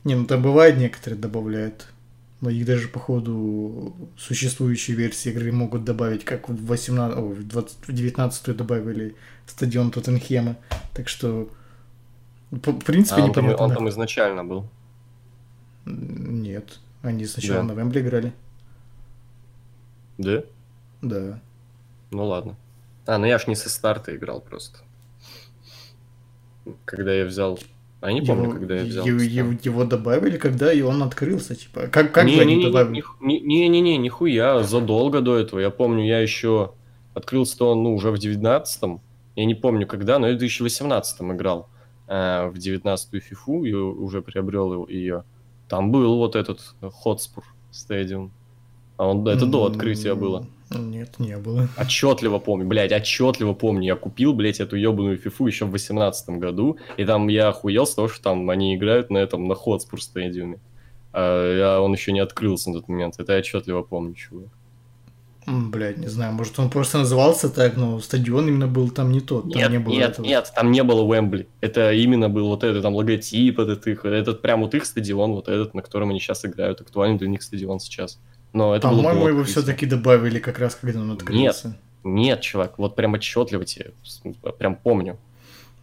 Не, 0.03 0.15
ну 0.15 0.25
там 0.25 0.41
бывает 0.41 0.77
некоторые 0.77 1.19
добавляют. 1.19 1.87
Но 2.39 2.51
их 2.51 2.65
даже, 2.67 2.87
походу, 2.87 3.95
существующие 4.15 4.95
версии 4.95 5.31
игры 5.31 5.51
могут 5.51 5.83
добавить, 5.83 6.23
как 6.23 6.47
в 6.49 6.65
18, 6.67 7.17
о, 7.17 7.21
в 7.21 7.47
20, 7.47 7.87
в 7.87 7.91
19 7.91 8.55
добавили 8.55 9.15
стадион 9.47 9.89
Тоттенхема. 9.89 10.55
Так 10.93 11.07
что, 11.09 11.49
по- 12.61 12.71
в 12.73 12.83
принципе, 12.83 13.21
А 13.21 13.25
он, 13.25 13.33
там, 13.33 13.45
непонятно. 13.45 13.65
он 13.65 13.73
там 13.73 13.89
изначально 13.89 14.43
был. 14.45 14.69
Нет, 15.85 16.77
они 17.01 17.25
сначала 17.25 17.61
Да. 17.63 17.73
на 17.73 17.79
Вембле 17.79 18.01
играли. 18.01 18.33
Да? 20.19 20.43
Да. 21.01 21.39
Ну 22.11 22.25
ладно. 22.25 22.55
А, 23.07 23.17
ну 23.17 23.25
я 23.25 23.39
ж 23.39 23.47
не 23.47 23.55
со 23.55 23.69
старта 23.69 24.15
играл 24.15 24.41
просто. 24.41 24.79
Когда 26.85 27.13
я 27.13 27.25
взял... 27.25 27.59
А 27.99 28.11
не 28.11 28.21
помню, 28.21 28.43
его, 28.43 28.53
когда 28.53 28.75
я 28.75 28.83
взял. 28.83 29.05
его, 29.05 29.21
его- 29.21 29.59
его 29.63 29.83
добавили, 29.83 30.37
когда 30.37 30.71
и 30.71 30.81
он 30.81 31.01
открылся, 31.01 31.55
типа. 31.55 31.87
Как, 31.87 32.11
как 32.11 32.25
не, 32.25 32.39
они 32.39 32.57
не, 32.57 32.65
добавили? 32.65 33.03
не, 33.21 33.39
не, 33.39 33.67
не, 33.69 33.81
не, 33.81 33.97
нихуя, 33.97 34.61
задолго 34.63 35.21
до 35.21 35.35
этого. 35.35 35.59
Я 35.59 35.71
помню, 35.71 36.05
я 36.05 36.19
еще 36.19 36.73
открылся 37.15 37.65
он, 37.65 37.83
ну, 37.83 37.95
уже 37.95 38.11
в 38.11 38.15
19-м. 38.15 39.01
Я 39.35 39.45
не 39.45 39.55
помню 39.55 39.87
когда, 39.87 40.19
но 40.19 40.27
я 40.29 40.37
в 40.37 40.41
2018-м 40.41 41.35
играл 41.35 41.69
э, 42.07 42.47
в 42.49 42.55
19-ю 42.57 43.19
фифу 43.19 43.65
и 43.65 43.73
уже 43.73 44.21
приобрел 44.21 44.87
ее. 44.87 45.23
Там 45.67 45.91
был 45.91 46.17
вот 46.17 46.35
этот 46.35 46.59
Хотспур 46.81 47.43
стадиум. 47.71 48.31
А 48.97 49.07
он, 49.07 49.27
это 49.27 49.45
до 49.45 49.65
открытия 49.65 50.15
было. 50.15 50.47
Нет, 50.69 51.19
не 51.19 51.37
было. 51.37 51.69
Отчетливо 51.77 52.39
помню, 52.39 52.67
блядь, 52.67 52.91
отчетливо 52.91 53.53
помню. 53.53 53.83
Я 53.85 53.95
купил, 53.95 54.33
блядь, 54.33 54.59
эту 54.59 54.75
ебаную 54.75 55.17
фифу 55.17 55.47
еще 55.47 55.65
в 55.65 55.71
18 55.71 56.29
году, 56.39 56.77
и 56.97 57.05
там 57.05 57.27
я 57.29 57.49
охуел 57.49 57.85
с 57.85 57.95
того, 57.95 58.07
что 58.09 58.21
там 58.21 58.49
они 58.49 58.75
играют 58.75 59.09
на 59.09 59.17
этом, 59.17 59.47
на 59.47 59.55
Хотспур 59.55 60.01
стадиуме. 60.01 60.59
А 61.13 61.79
он 61.79 61.93
еще 61.93 62.11
не 62.11 62.19
открылся 62.19 62.69
на 62.69 62.79
тот 62.79 62.89
момент. 62.89 63.15
Это 63.17 63.33
я 63.33 63.39
отчетливо 63.39 63.81
помню, 63.81 64.13
чувак. 64.13 64.49
М, 65.47 65.71
Блядь, 65.71 65.97
не 65.97 66.07
знаю, 66.07 66.33
может 66.33 66.59
он 66.59 66.69
просто 66.69 66.97
назывался 66.97 67.49
так, 67.49 67.77
но 67.77 68.01
стадион 68.01 68.49
именно 68.49 68.67
был 68.67 68.89
там 68.89 69.13
не 69.13 69.21
тот. 69.21 69.43
Там 69.43 69.61
Нет, 69.61 69.71
не 69.71 69.79
было 69.79 69.93
нет, 69.93 70.09
этого. 70.11 70.25
нет, 70.25 70.51
там 70.53 70.71
не 70.71 70.83
было 70.83 71.01
Уэмбли. 71.03 71.47
Это 71.61 71.93
именно 71.93 72.27
был 72.27 72.49
вот 72.49 72.65
этот 72.65 72.83
там 72.83 72.93
логотип, 72.93 73.57
этот 73.57 73.87
их, 73.87 74.03
этот 74.03 74.41
прям 74.41 74.61
вот 74.61 74.75
их 74.75 74.85
стадион, 74.85 75.31
вот 75.31 75.47
этот, 75.47 75.73
на 75.73 75.81
котором 75.81 76.09
они 76.09 76.19
сейчас 76.19 76.43
играют, 76.43 76.81
актуальный 76.81 77.17
для 77.17 77.29
них 77.29 77.41
стадион 77.41 77.79
сейчас. 77.79 78.19
Но 78.53 78.75
это 78.75 78.87
По-моему, 78.87 79.27
его 79.27 79.43
все-таки 79.43 79.85
добавили 79.85 80.39
как 80.39 80.59
раз, 80.59 80.75
когда 80.75 81.01
он 81.01 81.11
открылся. 81.11 81.77
Нет, 82.03 82.41
чувак, 82.41 82.77
вот 82.77 82.95
прям 82.95 83.13
отчетливо 83.13 83.65
тебе, 83.65 83.91
прям 84.57 84.75
помню. 84.75 85.17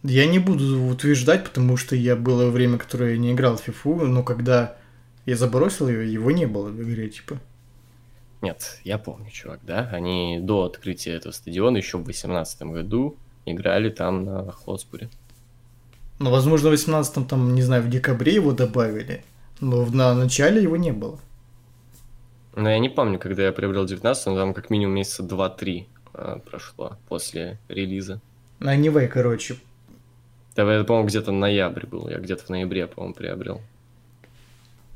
Я 0.03 0.27
не 0.27 0.39
буду 0.39 0.85
утверждать, 0.85 1.43
потому 1.43 1.77
что 1.77 1.95
я 1.95 2.15
было 2.15 2.49
время, 2.49 2.77
которое 2.77 3.11
я 3.13 3.17
не 3.17 3.31
играл 3.31 3.57
в 3.57 3.61
фифу, 3.61 3.95
но 4.05 4.23
когда 4.23 4.75
я 5.25 5.35
забросил 5.35 5.87
ее, 5.87 6.11
его 6.11 6.31
не 6.31 6.45
было 6.45 6.69
в 6.69 6.81
игре, 6.81 7.09
типа. 7.09 7.39
Нет, 8.41 8.79
я 8.83 8.97
помню, 8.97 9.29
чувак, 9.31 9.59
да, 9.63 9.89
они 9.91 10.39
до 10.39 10.65
открытия 10.65 11.13
этого 11.13 11.31
стадиона 11.31 11.77
еще 11.77 11.97
в 11.97 12.03
2018 12.03 12.61
году 12.63 13.17
играли 13.45 13.89
там 13.89 14.25
на 14.25 14.51
Хотспуре. 14.51 15.09
Ну, 16.19 16.29
возможно, 16.29 16.69
в 16.69 16.73
18-м, 16.73 17.25
там, 17.25 17.55
не 17.55 17.61
знаю, 17.61 17.83
в 17.83 17.89
декабре 17.89 18.35
его 18.35 18.51
добавили, 18.51 19.23
но 19.59 19.85
на 19.85 20.13
начале 20.13 20.61
его 20.61 20.77
не 20.77 20.91
было. 20.91 21.19
Но 22.55 22.69
я 22.69 22.79
не 22.79 22.89
помню, 22.89 23.19
когда 23.19 23.43
я 23.43 23.51
приобрел 23.51 23.85
19 23.85 24.25
но 24.27 24.35
там 24.35 24.53
как 24.53 24.69
минимум 24.69 24.95
месяца 24.95 25.23
2-3 25.23 25.85
э, 26.13 26.39
прошло 26.49 26.97
после 27.07 27.59
релиза. 27.67 28.21
Anyway, 28.59 29.07
короче, 29.07 29.57
Это, 30.53 30.61
это, 30.61 30.85
по-моему, 30.85 31.09
где-то 31.09 31.31
ноябрь 31.31 31.85
был. 31.85 32.07
Я 32.07 32.19
где-то 32.19 32.45
в 32.45 32.49
ноябре, 32.49 32.87
по-моему, 32.87 33.13
приобрел. 33.13 33.61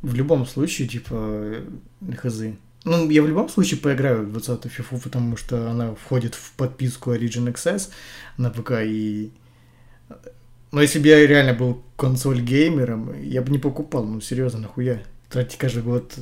в 0.01 0.15
любом 0.15 0.45
случае, 0.45 0.87
типа, 0.87 1.13
э, 1.13 1.65
хз. 2.15 2.41
Ну, 2.85 3.09
я 3.09 3.21
в 3.21 3.27
любом 3.27 3.49
случае 3.49 3.79
поиграю 3.81 4.25
в 4.25 4.37
20-ю 4.37 4.69
фифу, 4.69 4.97
потому 4.97 5.35
что 5.35 5.69
она 5.69 5.93
входит 5.95 6.35
в 6.35 6.53
подписку 6.53 7.13
Origin 7.13 7.53
Access 7.53 7.89
на 8.37 8.49
ПК 8.49 8.83
и... 8.85 9.31
Но 10.71 10.81
если 10.81 10.99
бы 10.99 11.07
я 11.07 11.27
реально 11.27 11.55
был 11.55 11.83
консоль-геймером, 11.97 13.21
я 13.21 13.41
бы 13.41 13.51
не 13.51 13.57
покупал, 13.57 14.05
ну, 14.05 14.21
серьезно, 14.21 14.59
нахуя? 14.59 15.01
Тратить 15.29 15.57
каждый 15.57 15.83
год 15.83 16.13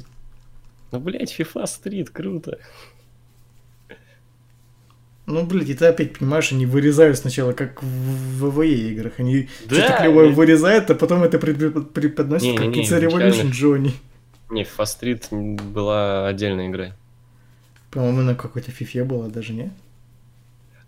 Ну, 0.91 0.99
блядь, 0.99 1.37
FIFA 1.37 1.63
Street, 1.65 2.09
круто. 2.11 2.59
Ну, 5.25 5.45
блядь, 5.45 5.69
и 5.69 5.73
ты 5.73 5.85
опять 5.87 6.17
понимаешь, 6.17 6.53
они 6.53 6.65
вырезают 6.65 7.17
сначала, 7.17 7.51
как 7.51 7.83
в 7.83 8.49
ВВЕ 8.49 8.91
играх. 8.91 9.13
Они 9.19 9.49
Да, 9.67 9.75
что-то 9.75 9.97
клевое 10.03 10.29
я- 10.29 10.35
вырезают, 10.35 10.89
а 10.89 10.95
потом 10.95 11.21
это 11.23 11.37
преподносят 11.37 12.47
Не, 12.47 12.57
как 12.57 12.67
Pizza 12.67 13.01
Revolution. 13.01 13.49
Джонни. 13.51 13.91
Не, 14.49 14.63
FIFA 14.63 14.83
Street 14.85 15.61
была 15.73 16.27
отдельная 16.29 16.69
игра. 16.69 16.95
По-моему, 17.91 18.21
на 18.21 18.35
какой-то 18.35 18.71
фифе 18.71 19.03
было 19.03 19.27
даже, 19.27 19.51
не? 19.53 19.73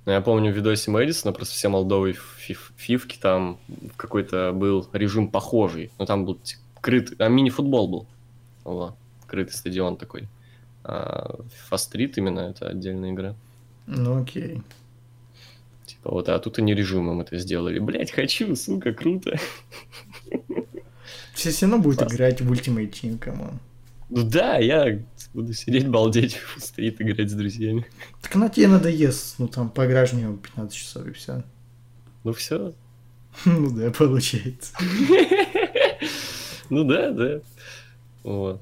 Но 0.05 0.13
я 0.13 0.21
помню 0.21 0.53
в 0.53 0.55
видосе 0.55 0.89
Мэдисона, 0.89 1.33
просто 1.33 1.55
все 1.55 1.67
молдовые 1.67 2.13
фиф- 2.37 2.71
фифки, 2.77 3.17
там 3.21 3.59
какой-то 3.97 4.53
был 4.53 4.87
режим 4.93 5.27
похожий. 5.27 5.91
Но 5.99 6.05
там 6.05 6.23
был 6.23 6.35
типа, 6.35 6.61
крытый, 6.79 7.17
там 7.17 7.33
мини-футбол 7.33 7.87
был. 7.89 8.07
Вот, 8.63 8.95
крытый 9.29 9.53
стадион 9.53 9.97
такой. 9.97 10.27
А 10.83 11.35
Street 11.71 12.13
именно 12.17 12.39
это 12.39 12.67
отдельная 12.67 13.11
игра. 13.11 13.35
Ну, 13.87 14.21
окей. 14.21 14.61
Типа 15.85 16.11
вот, 16.11 16.29
а 16.29 16.39
тут 16.39 16.59
они 16.59 16.73
режимом 16.73 17.21
это 17.21 17.37
сделали. 17.37 17.79
Блять, 17.79 18.11
хочу, 18.11 18.55
сука, 18.55 18.93
круто. 18.93 19.39
Все 21.33 21.51
все 21.51 21.65
равно 21.65 21.81
будут 21.81 21.99
Классно. 21.99 22.15
играть 22.15 22.41
в 22.41 22.51
Ultimate 22.51 22.91
Team, 22.91 23.17
come 23.17 23.41
on. 23.41 23.59
Ну 24.09 24.23
да, 24.23 24.57
я 24.57 24.99
буду 25.33 25.53
сидеть, 25.53 25.87
балдеть, 25.87 26.35
в 26.57 26.57
Street 26.57 26.95
играть 26.99 27.29
с 27.29 27.33
друзьями. 27.33 27.85
Так 28.21 28.35
она 28.35 28.49
тебе 28.49 28.67
надоест, 28.67 29.39
ну 29.39 29.47
там 29.47 29.69
поиграешь 29.69 30.11
в 30.11 30.17
него 30.17 30.35
15 30.35 30.75
часов 30.75 31.07
и 31.07 31.11
все. 31.11 31.43
Ну 32.23 32.33
все. 32.33 32.73
Ну 33.45 33.69
да, 33.69 33.91
получается. 33.91 34.73
Ну 36.71 36.83
да, 36.83 37.09
да. 37.09 37.41
Вот. 38.23 38.61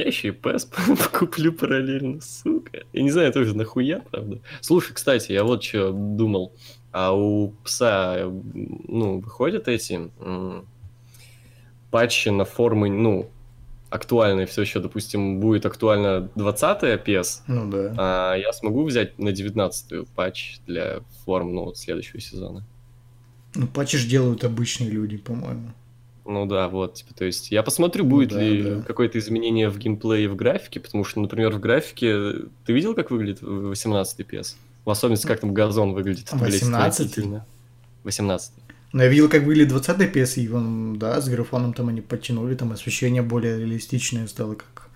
Я 0.00 0.06
еще 0.06 0.28
и 0.28 0.30
PES 0.30 1.08
куплю 1.18 1.52
параллельно, 1.52 2.22
сука. 2.22 2.84
Я 2.94 3.02
не 3.02 3.10
знаю 3.10 3.34
тоже 3.34 3.54
нахуя, 3.54 4.02
правда. 4.10 4.40
Слушай, 4.62 4.94
кстати, 4.94 5.32
я 5.32 5.44
вот 5.44 5.62
что 5.62 5.92
думал. 5.92 6.54
А 6.90 7.12
у 7.12 7.50
пса, 7.64 8.20
ну, 8.24 9.20
выходят 9.20 9.68
эти 9.68 10.10
патчи 11.90 12.30
на 12.30 12.46
формы, 12.46 12.88
ну, 12.88 13.30
актуальные 13.90 14.46
все 14.46 14.62
еще, 14.62 14.80
допустим, 14.80 15.38
будет 15.38 15.66
актуально 15.66 16.30
20-я 16.34 16.96
PS, 16.96 17.42
Ну 17.46 17.70
да. 17.70 17.94
а 17.98 18.34
я 18.36 18.54
смогу 18.54 18.84
взять 18.84 19.18
на 19.18 19.28
19-ю 19.28 20.06
патч 20.16 20.60
для 20.66 21.00
форм, 21.26 21.54
ну, 21.54 21.64
вот 21.64 21.76
следующего 21.76 22.20
сезона. 22.20 22.64
Ну, 23.54 23.66
патчи 23.66 23.98
ж 23.98 24.06
делают 24.06 24.44
обычные 24.44 24.88
люди, 24.88 25.18
по-моему. 25.18 25.72
Ну 26.30 26.46
да, 26.46 26.68
вот, 26.68 26.94
типа, 26.94 27.12
то 27.12 27.24
есть 27.24 27.50
я 27.50 27.64
посмотрю, 27.64 28.04
будет 28.04 28.30
Ну 28.30 28.36
да, 28.36 28.42
ли 28.42 28.62
да. 28.62 28.82
какое-то 28.82 29.18
изменение 29.18 29.68
в 29.68 29.78
геймплее 29.78 30.28
в 30.28 30.36
графике, 30.36 30.78
потому 30.78 31.02
что, 31.02 31.20
например, 31.20 31.50
в 31.52 31.58
графике 31.58 32.34
ты 32.64 32.72
видел, 32.72 32.94
как 32.94 33.10
выглядит 33.10 33.42
18 33.42 34.20
PS? 34.20 34.54
В 34.84 34.90
особенности, 34.90 35.26
как 35.26 35.40
там 35.40 35.52
газон 35.52 35.92
выглядит. 35.92 36.28
Это, 36.28 36.36
блядь, 36.36 36.62
18-й? 36.62 36.86
отвратительно. 36.86 37.46
18 38.04 38.52
Но 38.92 39.02
я 39.02 39.08
видел, 39.08 39.28
как 39.28 39.42
выглядит 39.42 39.70
20 39.70 40.14
PS, 40.14 40.40
и 40.40 40.48
он, 40.48 40.98
да, 41.00 41.20
с 41.20 41.28
графоном 41.28 41.72
там 41.74 41.88
они 41.88 42.00
подтянули, 42.00 42.54
там 42.54 42.70
освещение 42.72 43.22
более 43.22 43.58
реалистичное 43.58 44.26
стало, 44.28 44.54
как... 44.54 44.88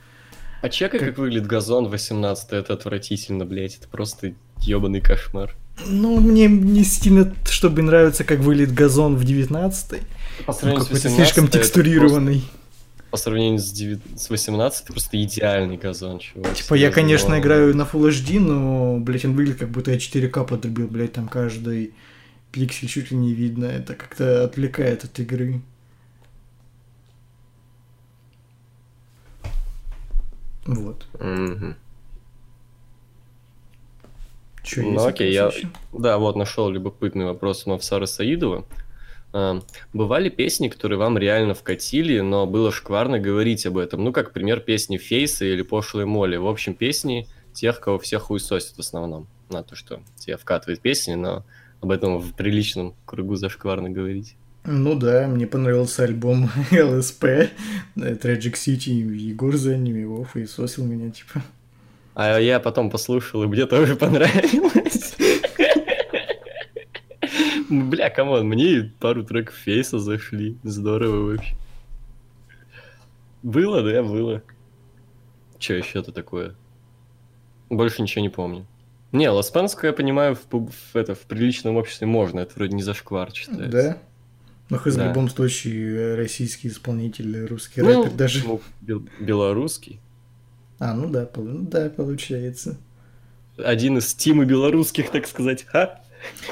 А 0.63 0.69
чекай, 0.69 1.01
Как- 1.01 1.09
как... 1.11 1.19
выглядит 1.19 1.47
газон 1.49 1.89
18 1.89 2.53
это 2.53 2.73
отвратительно, 2.75 3.45
блядь, 3.45 3.77
это 3.77 3.89
просто 3.89 4.35
ебаный 4.61 5.01
кошмар. 5.01 5.55
Ну, 5.87 6.21
мне 6.21 6.47
не 6.47 6.85
сильно, 6.85 7.35
чтобы 7.45 7.83
нравится, 7.83 8.25
как 8.25 8.39
выглядит 8.41 8.75
газон 8.75 9.17
в 9.17 9.25
19 9.25 9.89
По 10.47 10.53
ну, 10.53 10.53
сравнению 10.53 10.85
с 10.85 10.87
какой-то 10.87 11.09
18 11.09 11.17
слишком 11.17 11.49
текстурированный. 11.49 12.35
просто- 12.41 12.59
по 13.11 13.17
сравнению 13.17 13.61
с, 13.61 13.71
9 13.71 14.01
с 14.17 14.31
18 14.31 14.83
это 14.85 14.93
просто 14.93 15.23
идеальный 15.23 15.77
газон, 15.77 16.19
чувак. 16.19 16.55
Типа, 16.55 16.75
я, 16.75 16.91
конечно, 16.91 17.31
но- 17.31 17.39
играю 17.39 17.77
на 17.77 17.83
Full 17.83 18.09
HD, 18.09 18.41
но, 18.41 18.99
блядь, 18.99 19.25
он 19.25 19.35
выглядит, 19.35 19.59
как 19.61 19.71
будто 19.71 19.93
я 19.93 19.99
4К 19.99 20.45
подрубил, 20.45 20.89
блядь, 20.89 21.13
там 21.13 21.29
каждый 21.29 21.95
пиксель 22.51 22.89
чуть 22.89 23.11
ли 23.11 23.17
не 23.17 23.33
видно. 23.33 23.67
Это 23.67 23.95
как-то 23.95 24.45
отвлекает 24.45 25.05
от 25.05 25.19
игры. 25.21 25.61
Вот. 30.67 31.07
Мгм. 31.21 31.77
Че, 34.65 34.83
Ну, 34.83 35.05
окей, 35.07 35.33
я- 35.33 35.47
ещё? 35.49 35.69
Да, 35.93 36.19
вот 36.19 36.37
нашел 36.37 36.69
любопытный 36.71 37.27
вопрос 37.27 37.67
у 37.67 37.71
Мавсара 37.71 38.07
Саидова. 38.07 38.65
А, 39.33 39.61
Бывали 39.93 40.29
песни, 40.31 40.69
которые 40.69 40.99
вам 40.99 41.19
реально 41.19 41.55
вкатили, 41.55 42.21
но 42.21 42.47
было 42.47 42.73
шкварно 42.73 43.19
говорить 43.19 43.67
об 43.67 43.77
этом? 43.77 44.03
Ну, 44.03 44.13
как 44.13 44.33
пример 44.33 44.61
песни 44.61 44.97
Фейса 44.97 45.45
или 45.45 45.63
Пошлой 45.63 46.07
Моли. 46.07 46.37
В 46.37 46.47
общем, 46.47 46.75
песни 46.75 47.29
тех, 47.53 47.81
кого 47.81 47.99
всех 47.99 48.23
хуесосит 48.23 48.77
в 48.77 48.81
основном. 48.81 49.27
На 49.51 49.63
то, 49.63 49.77
что 49.77 50.01
тебе 50.17 50.37
вкатывает 50.37 50.81
песни, 50.81 51.15
но 51.15 51.45
об 51.81 51.91
этом 51.91 52.19
в 52.19 52.35
приличном 52.35 52.95
кругу 53.05 53.37
зашкварно 53.37 53.91
говорить. 53.91 54.37
Ну 54.65 54.95
да, 54.95 55.27
мне 55.27 55.47
понравился 55.47 56.05
альбом 56.05 56.49
ЛСП, 56.73 57.25
Tragic 57.97 58.55
City, 58.55 58.93
Егор 59.15 59.55
за 59.57 59.77
ними, 59.77 60.01
его 60.01 60.27
сосил 60.49 60.85
меня, 60.87 61.11
типа. 61.11 61.43
А 62.15 62.39
я 62.39 62.61
потом 62.61 62.91
послушал, 62.91 63.43
и 63.43 63.47
мне 63.47 63.67
тоже 63.67 63.97
понравилось. 63.97 65.17
Бля, 67.69 68.11
камон, 68.11 68.47
мне 68.47 68.93
пару 69.01 69.25
треков 69.25 69.55
Фейса 69.57 69.99
зашли. 69.99 70.57
Здорово 70.63 71.33
вообще. 71.33 71.55
Было, 73.43 73.83
да, 73.83 74.03
было. 74.03 74.43
Че 75.59 75.79
еще-то 75.79 76.13
такое? 76.13 76.55
Больше 77.71 78.03
ничего 78.03 78.23
не 78.23 78.29
помню. 78.29 78.67
Не, 79.13 79.29
Ласпенскую, 79.31 79.91
я 79.91 79.97
понимаю, 79.97 80.37
в, 80.37 80.67
в 80.71 80.97
это, 80.97 81.15
в 81.15 81.21
приличном 81.21 81.77
обществе 81.77 82.07
можно. 82.07 82.41
Это 82.41 82.53
вроде 82.57 82.75
не 82.77 82.83
зашквар 82.83 83.33
считается. 83.33 83.69
Да? 83.69 83.99
Ну, 84.71 84.79
в 84.79 84.97
Да. 84.97 85.09
любом 85.09 85.29
случае, 85.29 85.95
э, 85.97 86.15
российский 86.17 86.69
исполнитель, 86.69 87.47
русский 87.47 87.81
Ну, 87.83 88.03
рэпер 88.05 88.17
даже. 88.17 88.45
ну, 88.47 88.61
бел- 88.81 89.09
белорусский. 89.21 90.01
А, 90.79 90.95
ну 90.95 91.09
да, 91.09 91.29
ну 91.37 91.61
да, 91.63 91.89
получается. 91.91 92.77
Один 93.57 93.99
из 93.99 94.13
тимы 94.15 94.45
белорусских, 94.45 95.11
так 95.11 95.27
сказать. 95.27 95.65
Ха? 95.69 96.01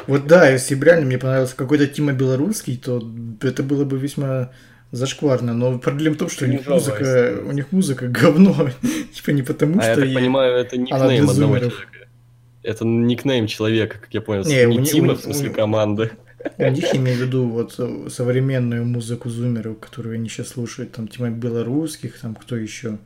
Вот 0.07 0.27
да, 0.27 0.49
если 0.49 0.75
бы 0.75 0.85
реально 0.87 1.07
мне 1.07 1.18
понравился 1.18 1.57
какой-то 1.57 1.87
Тима 1.87 2.12
Белорусский, 2.12 2.77
то 2.77 3.03
это 3.41 3.62
было 3.62 3.85
бы 3.85 3.99
весьма 3.99 4.51
зашкварно. 4.93 5.55
Но 5.55 5.79
проблема 5.79 6.14
в 6.14 6.18
том, 6.18 6.29
что 6.29 6.45
у 6.45 6.49
них 6.49 6.66
музыка, 6.68 7.41
у 7.45 7.53
них 7.53 7.73
музыка 7.73 8.07
говно. 8.20 8.68
Типа 9.14 9.31
не 9.31 9.43
потому, 9.43 9.81
А 9.81 9.85
я 9.85 9.93
что... 9.95 10.03
так 10.03 10.11
и- 10.11 10.14
понимаю, 10.14 10.57
это 10.57 10.77
никнейм 10.77 11.29
одного 11.29 11.59
человека. 11.59 11.77
Это 12.62 12.85
никнейм 12.85 13.47
человека, 13.49 13.97
как 13.99 14.12
я 14.14 14.20
понял. 14.20 14.45
Не, 14.45 14.66
Не, 14.66 14.79
у 14.79 14.85
Тима, 14.85 15.14
у- 15.14 15.16
в 15.16 15.20
смысле 15.23 15.51
у- 15.51 15.55
команды. 15.55 16.11
У 16.59 16.68
них 16.68 16.93
я 16.93 16.99
имею 17.01 17.18
в 17.18 17.20
виду 17.23 17.49
вот 17.49 17.81
современную 18.12 18.85
музыку 18.85 19.31
зумеров, 19.31 19.79
которую 19.79 20.14
они 20.16 20.29
сейчас 20.29 20.49
слушают, 20.49 20.93
там 20.93 21.09
тема 21.09 21.31
белорусских, 21.31 22.18
там 22.20 22.35
кто 22.35 22.57
еще, 22.57 22.99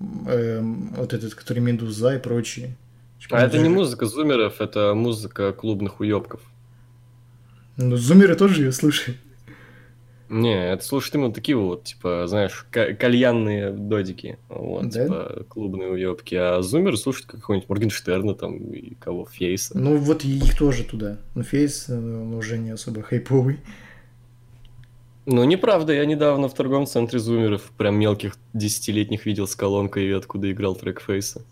вот 0.00 1.12
этот, 1.12 1.34
который 1.34 1.60
Медуза 1.60 2.16
и 2.16 2.18
прочие. 2.18 2.76
Типа, 3.20 3.36
А 3.38 3.42
это 3.46 3.58
не 3.58 3.68
музыка 3.68 4.06
зумеров, 4.06 4.60
это 4.60 4.94
музыка 4.94 5.52
клубных 5.52 6.00
уебков. 6.00 6.40
Ну, 7.76 7.96
зумеры 7.96 8.34
тоже 8.34 8.62
ее 8.64 8.72
слушают. 8.72 9.18
Не, 10.30 10.72
это 10.72 10.84
слушают 10.84 11.16
именно 11.16 11.32
такие 11.32 11.56
вот, 11.56 11.84
типа, 11.84 12.24
знаешь, 12.28 12.64
ка- 12.70 12.94
кальянные 12.94 13.72
додики. 13.72 14.38
Вот, 14.48 14.88
Да? 14.88 15.02
типа, 15.04 15.44
клубные 15.48 15.88
уебки. 15.90 16.36
А 16.36 16.62
зумеры 16.62 16.96
слушают 16.96 17.26
какого-нибудь 17.26 17.68
Моргенштерна 17.68 18.34
там 18.36 18.56
и 18.58 18.94
кого, 18.94 19.26
Фейса. 19.26 19.76
Ну, 19.76 19.96
вот 19.96 20.24
и 20.24 20.38
их 20.38 20.56
тоже 20.56 20.84
туда. 20.84 21.18
Ну, 21.34 21.42
Фейс, 21.42 21.88
э, 21.88 21.94
он 21.98 22.32
уже 22.34 22.58
не 22.58 22.70
особо 22.70 23.02
хайповый. 23.02 23.58
Ну, 25.32 25.44
неправда, 25.44 25.92
я 25.92 26.06
недавно 26.06 26.48
в 26.48 26.54
торговом 26.54 26.88
центре 26.88 27.20
зумеров 27.20 27.70
прям 27.78 27.94
мелких 27.94 28.34
десятилетних 28.52 29.26
видел 29.26 29.46
с 29.46 29.54
колонкой, 29.54 30.08
и 30.08 30.10
откуда 30.10 30.50
играл 30.50 30.74
трек 30.74 31.00
Фейса. 31.00 31.42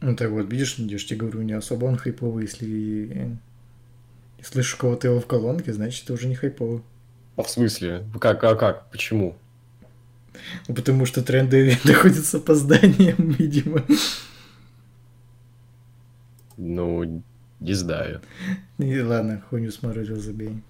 Ну, 0.00 0.16
так 0.16 0.30
вот, 0.30 0.50
видишь, 0.50 0.76
я 0.78 0.96
же 0.96 1.04
тебе 1.04 1.18
говорю, 1.18 1.42
не 1.42 1.52
особо 1.52 1.84
он 1.84 1.96
хайповый, 1.98 2.44
если... 2.44 3.36
и 4.38 4.42
слышу 4.42 4.78
кого-то 4.78 5.08
его 5.08 5.20
в 5.20 5.26
колонке, 5.26 5.74
значит, 5.74 6.04
это 6.04 6.14
уже 6.14 6.26
не 6.26 6.34
хайповый. 6.34 6.80
А 7.36 7.42
в 7.42 7.50
смысле? 7.50 8.06
Как, 8.18 8.42
а 8.44 8.54
как? 8.54 8.90
Почему? 8.90 9.36
Ну, 10.66 10.74
потому 10.74 11.04
что 11.04 11.22
тренды 11.22 11.76
доходят 11.84 12.24
с 12.24 12.34
опозданием, 12.34 13.32
видимо. 13.38 13.84
Ну, 16.56 17.22
не 17.60 17.74
знаю. 17.74 18.22
И 18.78 19.00
ладно, 19.00 19.42
хуйню 19.50 19.70
смотрел, 19.70 20.16
забей. 20.16 20.62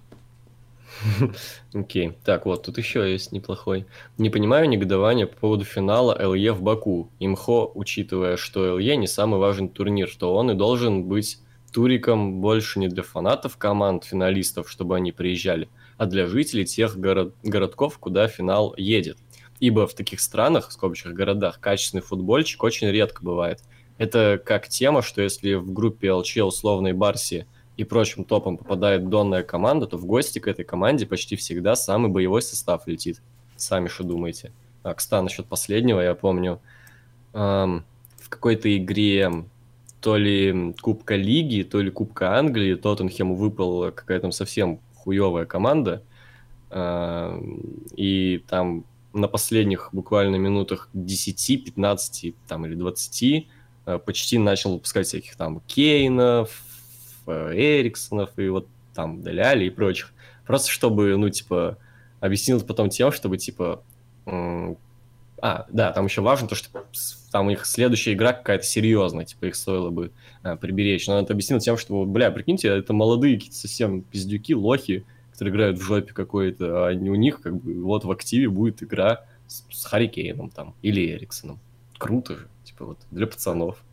Окей. 1.73 2.17
Так, 2.23 2.45
вот, 2.45 2.63
тут 2.63 2.77
еще 2.77 3.11
есть 3.11 3.31
неплохой. 3.31 3.85
Не 4.17 4.29
понимаю 4.29 4.69
негодования 4.69 5.27
по 5.27 5.35
поводу 5.37 5.63
финала 5.63 6.17
ЛЕ 6.33 6.53
в 6.53 6.61
Баку. 6.61 7.09
Имхо, 7.19 7.71
учитывая, 7.73 8.37
что 8.37 8.77
ЛЕ 8.77 8.95
не 8.97 9.07
самый 9.07 9.39
важный 9.39 9.69
турнир, 9.69 10.07
что 10.07 10.35
он 10.35 10.51
и 10.51 10.55
должен 10.55 11.03
быть 11.05 11.39
туриком 11.71 12.41
больше 12.41 12.79
не 12.79 12.87
для 12.87 13.03
фанатов 13.03 13.57
команд, 13.57 14.03
финалистов, 14.03 14.69
чтобы 14.69 14.97
они 14.97 15.11
приезжали, 15.11 15.69
а 15.97 16.05
для 16.05 16.27
жителей 16.27 16.65
тех 16.65 16.97
горо- 16.97 17.31
городков, 17.43 17.97
куда 17.97 18.27
финал 18.27 18.73
едет. 18.77 19.17
Ибо 19.59 19.87
в 19.87 19.93
таких 19.93 20.19
странах, 20.19 20.69
в 20.69 20.73
скобочках 20.73 21.13
городах, 21.13 21.59
качественный 21.59 22.01
футбольчик 22.01 22.63
очень 22.63 22.89
редко 22.89 23.23
бывает. 23.23 23.59
Это 23.97 24.41
как 24.43 24.67
тема, 24.67 25.01
что 25.03 25.21
если 25.21 25.53
в 25.53 25.71
группе 25.71 26.11
ЛЧ 26.11 26.37
условной 26.37 26.93
Барси 26.93 27.45
и 27.77 27.83
прочим 27.83 28.23
топом 28.23 28.57
попадает 28.57 29.09
донная 29.09 29.43
команда, 29.43 29.87
то 29.87 29.97
в 29.97 30.05
гости 30.05 30.39
к 30.39 30.47
этой 30.47 30.65
команде 30.65 31.05
почти 31.05 31.35
всегда 31.35 31.75
самый 31.75 32.11
боевой 32.11 32.41
состав 32.41 32.87
летит. 32.87 33.21
Сами 33.55 33.87
что 33.87 34.03
думаете? 34.03 34.51
А, 34.83 34.93
кстати, 34.93 35.23
насчет 35.23 35.45
последнего, 35.45 35.99
я 35.99 36.15
помню, 36.15 36.59
эм, 37.33 37.85
в 38.17 38.29
какой-то 38.29 38.75
игре 38.75 39.31
то 40.01 40.17
ли 40.17 40.73
Кубка 40.81 41.15
Лиги, 41.15 41.61
то 41.61 41.79
ли 41.79 41.91
Кубка 41.91 42.37
Англии 42.37 42.73
Тоттенхему 42.73 43.35
выпала 43.35 43.91
какая-то 43.91 44.23
там 44.23 44.31
совсем 44.31 44.79
хуевая 44.95 45.45
команда, 45.45 46.03
э, 46.71 47.41
и 47.95 48.43
там 48.47 48.85
на 49.13 49.27
последних 49.27 49.89
буквально 49.91 50.37
минутах 50.37 50.89
10, 50.93 51.65
15 51.65 52.35
там, 52.47 52.65
или 52.65 52.75
20 52.75 53.47
э, 53.85 53.99
почти 53.99 54.37
начал 54.39 54.73
выпускать 54.73 55.07
всяких 55.07 55.35
там 55.35 55.61
Кейнов, 55.67 56.49
э, 56.49 56.70
Эриксонов 57.27 58.37
и 58.37 58.47
вот 58.49 58.67
там 58.93 59.21
Деляли 59.21 59.65
и 59.65 59.69
прочих. 59.69 60.13
Просто 60.45 60.69
чтобы, 60.69 61.15
ну, 61.17 61.29
типа, 61.29 61.77
объяснил 62.19 62.61
потом 62.61 62.89
тем, 62.89 63.11
чтобы, 63.11 63.37
типа, 63.37 63.83
а, 64.25 65.65
да, 65.69 65.91
там 65.91 66.05
еще 66.05 66.21
важно 66.21 66.47
то, 66.47 66.55
что 66.55 66.69
там 67.31 67.47
у 67.47 67.49
них 67.49 67.65
следующая 67.65 68.13
игра 68.13 68.33
какая-то 68.33 68.63
серьезная, 68.63 69.25
типа 69.25 69.45
их 69.45 69.55
стоило 69.55 69.89
бы 69.89 70.11
а, 70.43 70.55
приберечь. 70.55 71.07
Но 71.07 71.19
это 71.19 71.33
объяснил 71.33 71.59
тем, 71.59 71.77
что, 71.77 72.05
бля, 72.05 72.29
прикиньте, 72.29 72.67
это 72.67 72.93
молодые 72.93 73.35
какие-то 73.35 73.57
совсем 73.57 74.03
пиздюки, 74.03 74.53
лохи, 74.53 75.03
которые 75.31 75.53
играют 75.53 75.79
в 75.79 75.81
жопе 75.81 76.13
какой-то, 76.13 76.87
а 76.87 76.91
у 76.91 77.15
них 77.15 77.41
как 77.41 77.55
бы 77.55 77.81
вот 77.81 78.05
в 78.05 78.11
активе 78.11 78.49
будет 78.49 78.83
игра 78.83 79.25
с, 79.47 79.63
с 79.71 79.85
Харикейном 79.85 80.51
там 80.51 80.75
или 80.83 81.11
Эриксоном. 81.11 81.59
Круто 81.97 82.35
же, 82.35 82.47
типа 82.63 82.85
вот 82.85 82.99
для 83.09 83.25
пацанов. 83.25 83.83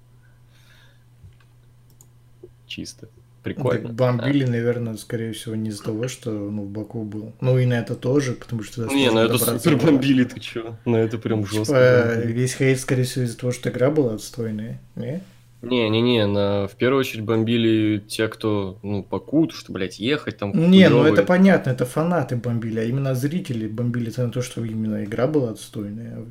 Чисто. 2.66 3.08
Прикольно. 3.54 3.88
Так 3.88 3.94
бомбили, 3.94 4.44
да. 4.44 4.52
наверное, 4.52 4.96
скорее 4.96 5.32
всего, 5.32 5.54
не 5.54 5.70
из-за 5.70 5.84
того, 5.84 6.08
что 6.08 6.30
ну, 6.30 6.62
в 6.62 6.68
Баку 6.68 7.02
был. 7.02 7.32
Ну 7.40 7.58
и 7.58 7.66
на 7.66 7.74
это 7.74 7.94
тоже, 7.94 8.32
потому 8.32 8.62
что... 8.62 8.86
Не, 8.86 9.10
на 9.10 9.20
это 9.20 9.38
супер 9.38 9.76
бомбили, 9.76 10.24
ты 10.24 10.40
чё? 10.40 10.76
На 10.84 10.96
это 10.96 11.18
прям 11.18 11.44
типа, 11.44 11.54
жестко. 11.54 12.22
Весь 12.24 12.54
хейт, 12.54 12.80
скорее 12.80 13.04
всего, 13.04 13.24
из-за 13.24 13.38
того, 13.38 13.52
что 13.52 13.70
игра 13.70 13.90
была 13.90 14.14
отстойная, 14.14 14.80
не? 14.96 15.22
Не-не-не, 15.60 16.26
на... 16.26 16.68
в 16.68 16.76
первую 16.76 17.00
очередь 17.00 17.24
бомбили 17.24 17.98
те, 17.98 18.28
кто, 18.28 18.78
ну, 18.84 19.04
Баку, 19.08 19.50
что, 19.50 19.72
блядь, 19.72 19.98
ехать 19.98 20.38
там... 20.38 20.52
Не, 20.70 20.88
ну 20.88 21.04
это 21.04 21.24
понятно, 21.24 21.70
это 21.70 21.84
фанаты 21.84 22.36
бомбили, 22.36 22.78
а 22.78 22.84
именно 22.84 23.14
зрители 23.16 23.66
бомбили 23.66 24.12
на 24.16 24.30
то, 24.30 24.40
что 24.40 24.64
именно 24.64 25.02
игра 25.02 25.26
была 25.26 25.50
отстойная. 25.50 26.26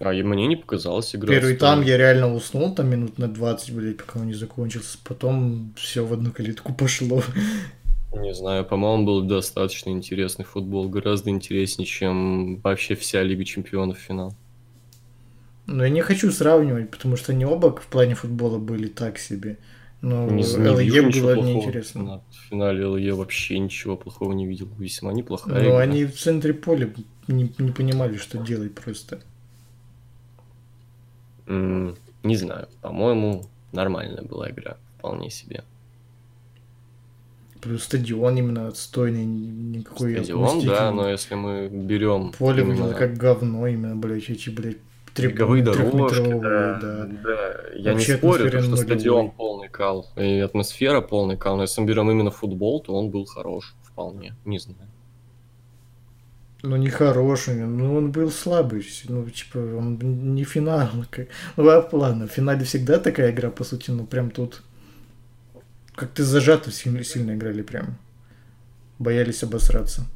А 0.00 0.12
мне 0.12 0.46
не 0.46 0.56
показалось 0.56 1.14
игра. 1.14 1.32
Первый 1.32 1.56
там 1.56 1.82
я 1.82 1.96
реально 1.96 2.32
уснул, 2.32 2.74
там 2.74 2.88
минут 2.88 3.18
на 3.18 3.28
20, 3.28 3.72
блядь, 3.72 3.96
пока 3.96 4.20
он 4.20 4.28
не 4.28 4.34
закончился. 4.34 4.98
Потом 5.02 5.74
все 5.76 6.06
в 6.06 6.12
одну 6.12 6.30
калитку 6.30 6.72
пошло. 6.72 7.22
Не 8.12 8.32
знаю, 8.32 8.64
по-моему, 8.64 9.04
был 9.04 9.22
достаточно 9.22 9.90
интересный 9.90 10.44
футбол. 10.44 10.88
Гораздо 10.88 11.30
интереснее, 11.30 11.86
чем 11.86 12.56
вообще 12.60 12.94
вся 12.94 13.22
Лига 13.22 13.44
Чемпионов 13.44 13.98
финал. 13.98 14.34
Но 15.66 15.84
я 15.84 15.90
не 15.90 16.00
хочу 16.00 16.30
сравнивать, 16.30 16.90
потому 16.90 17.16
что 17.16 17.32
они 17.32 17.44
оба 17.44 17.76
в 17.76 17.86
плане 17.88 18.14
футбола 18.14 18.58
были 18.58 18.86
так 18.86 19.18
себе. 19.18 19.58
Но 20.00 20.30
не, 20.30 20.42
не 20.42 21.20
было 21.20 21.34
неинтересно. 21.34 22.22
В 22.30 22.48
финале 22.48 22.86
ЛЕ 22.86 23.14
вообще 23.14 23.58
ничего 23.58 23.96
плохого 23.96 24.32
не 24.32 24.46
видел. 24.46 24.68
Весьма 24.78 25.12
неплохая. 25.12 25.54
Но 25.54 25.70
игра. 25.70 25.78
они 25.80 26.04
в 26.04 26.16
центре 26.16 26.54
поля 26.54 26.94
не, 27.26 27.52
не 27.58 27.72
понимали, 27.72 28.16
что 28.16 28.38
делать 28.38 28.74
просто. 28.74 29.20
Не 31.48 32.36
знаю, 32.36 32.68
по-моему, 32.82 33.44
нормальная 33.72 34.22
была 34.22 34.50
игра, 34.50 34.76
вполне 34.98 35.30
себе. 35.30 35.64
Плюс 37.60 37.84
стадион 37.84 38.36
именно 38.36 38.68
отстойный, 38.68 39.24
никакой 39.24 40.14
Стадион, 40.14 40.64
да, 40.64 40.92
но 40.92 41.08
если 41.08 41.34
мы 41.34 41.68
берем... 41.68 42.32
Поле 42.38 42.62
именно... 42.62 42.74
выглядело 42.74 42.98
как 42.98 43.16
говно, 43.16 43.66
именно, 43.66 43.96
блядь, 43.96 44.30
эти, 44.30 44.48
блядь, 44.50 44.78
Беговые 45.16 45.64
дорожки, 45.64 46.30
да, 46.40 46.78
да. 46.80 47.08
да. 47.24 47.54
Я 47.74 47.92
Вообще 47.92 48.12
не 48.12 48.18
спорю, 48.18 48.50
то, 48.50 48.62
что 48.62 48.76
стадион 48.76 49.26
был. 49.26 49.32
полный 49.32 49.68
кал, 49.68 50.06
и 50.16 50.38
атмосфера 50.38 51.00
полный 51.00 51.36
кал, 51.36 51.56
но 51.56 51.62
если 51.62 51.80
мы 51.80 51.88
берем 51.88 52.10
именно 52.10 52.30
футбол, 52.30 52.80
то 52.80 52.94
он 52.94 53.10
был 53.10 53.24
хорош, 53.24 53.74
вполне, 53.82 54.34
не 54.44 54.58
знаю. 54.58 54.88
Ну, 56.62 56.76
не 56.76 56.90
хороший, 56.90 57.54
ну, 57.54 57.94
он 57.94 58.10
был 58.10 58.32
слабый, 58.32 58.84
ну, 59.08 59.28
типа, 59.30 59.58
он 59.58 60.34
не 60.34 60.44
финал. 60.44 60.90
Как... 61.10 61.28
Ну, 61.56 61.64
ладно, 61.92 62.26
в 62.26 62.32
финале 62.32 62.64
всегда 62.64 62.98
такая 62.98 63.30
игра, 63.30 63.50
по 63.50 63.64
сути, 63.64 63.90
ну, 63.90 64.06
прям 64.06 64.30
тут 64.30 64.62
как-то 65.94 66.24
зажато 66.24 66.70
сильно, 66.70 67.04
сильно 67.04 67.34
играли 67.34 67.62
прям. 67.62 67.98
Боялись 68.98 69.42
обосраться. 69.42 70.06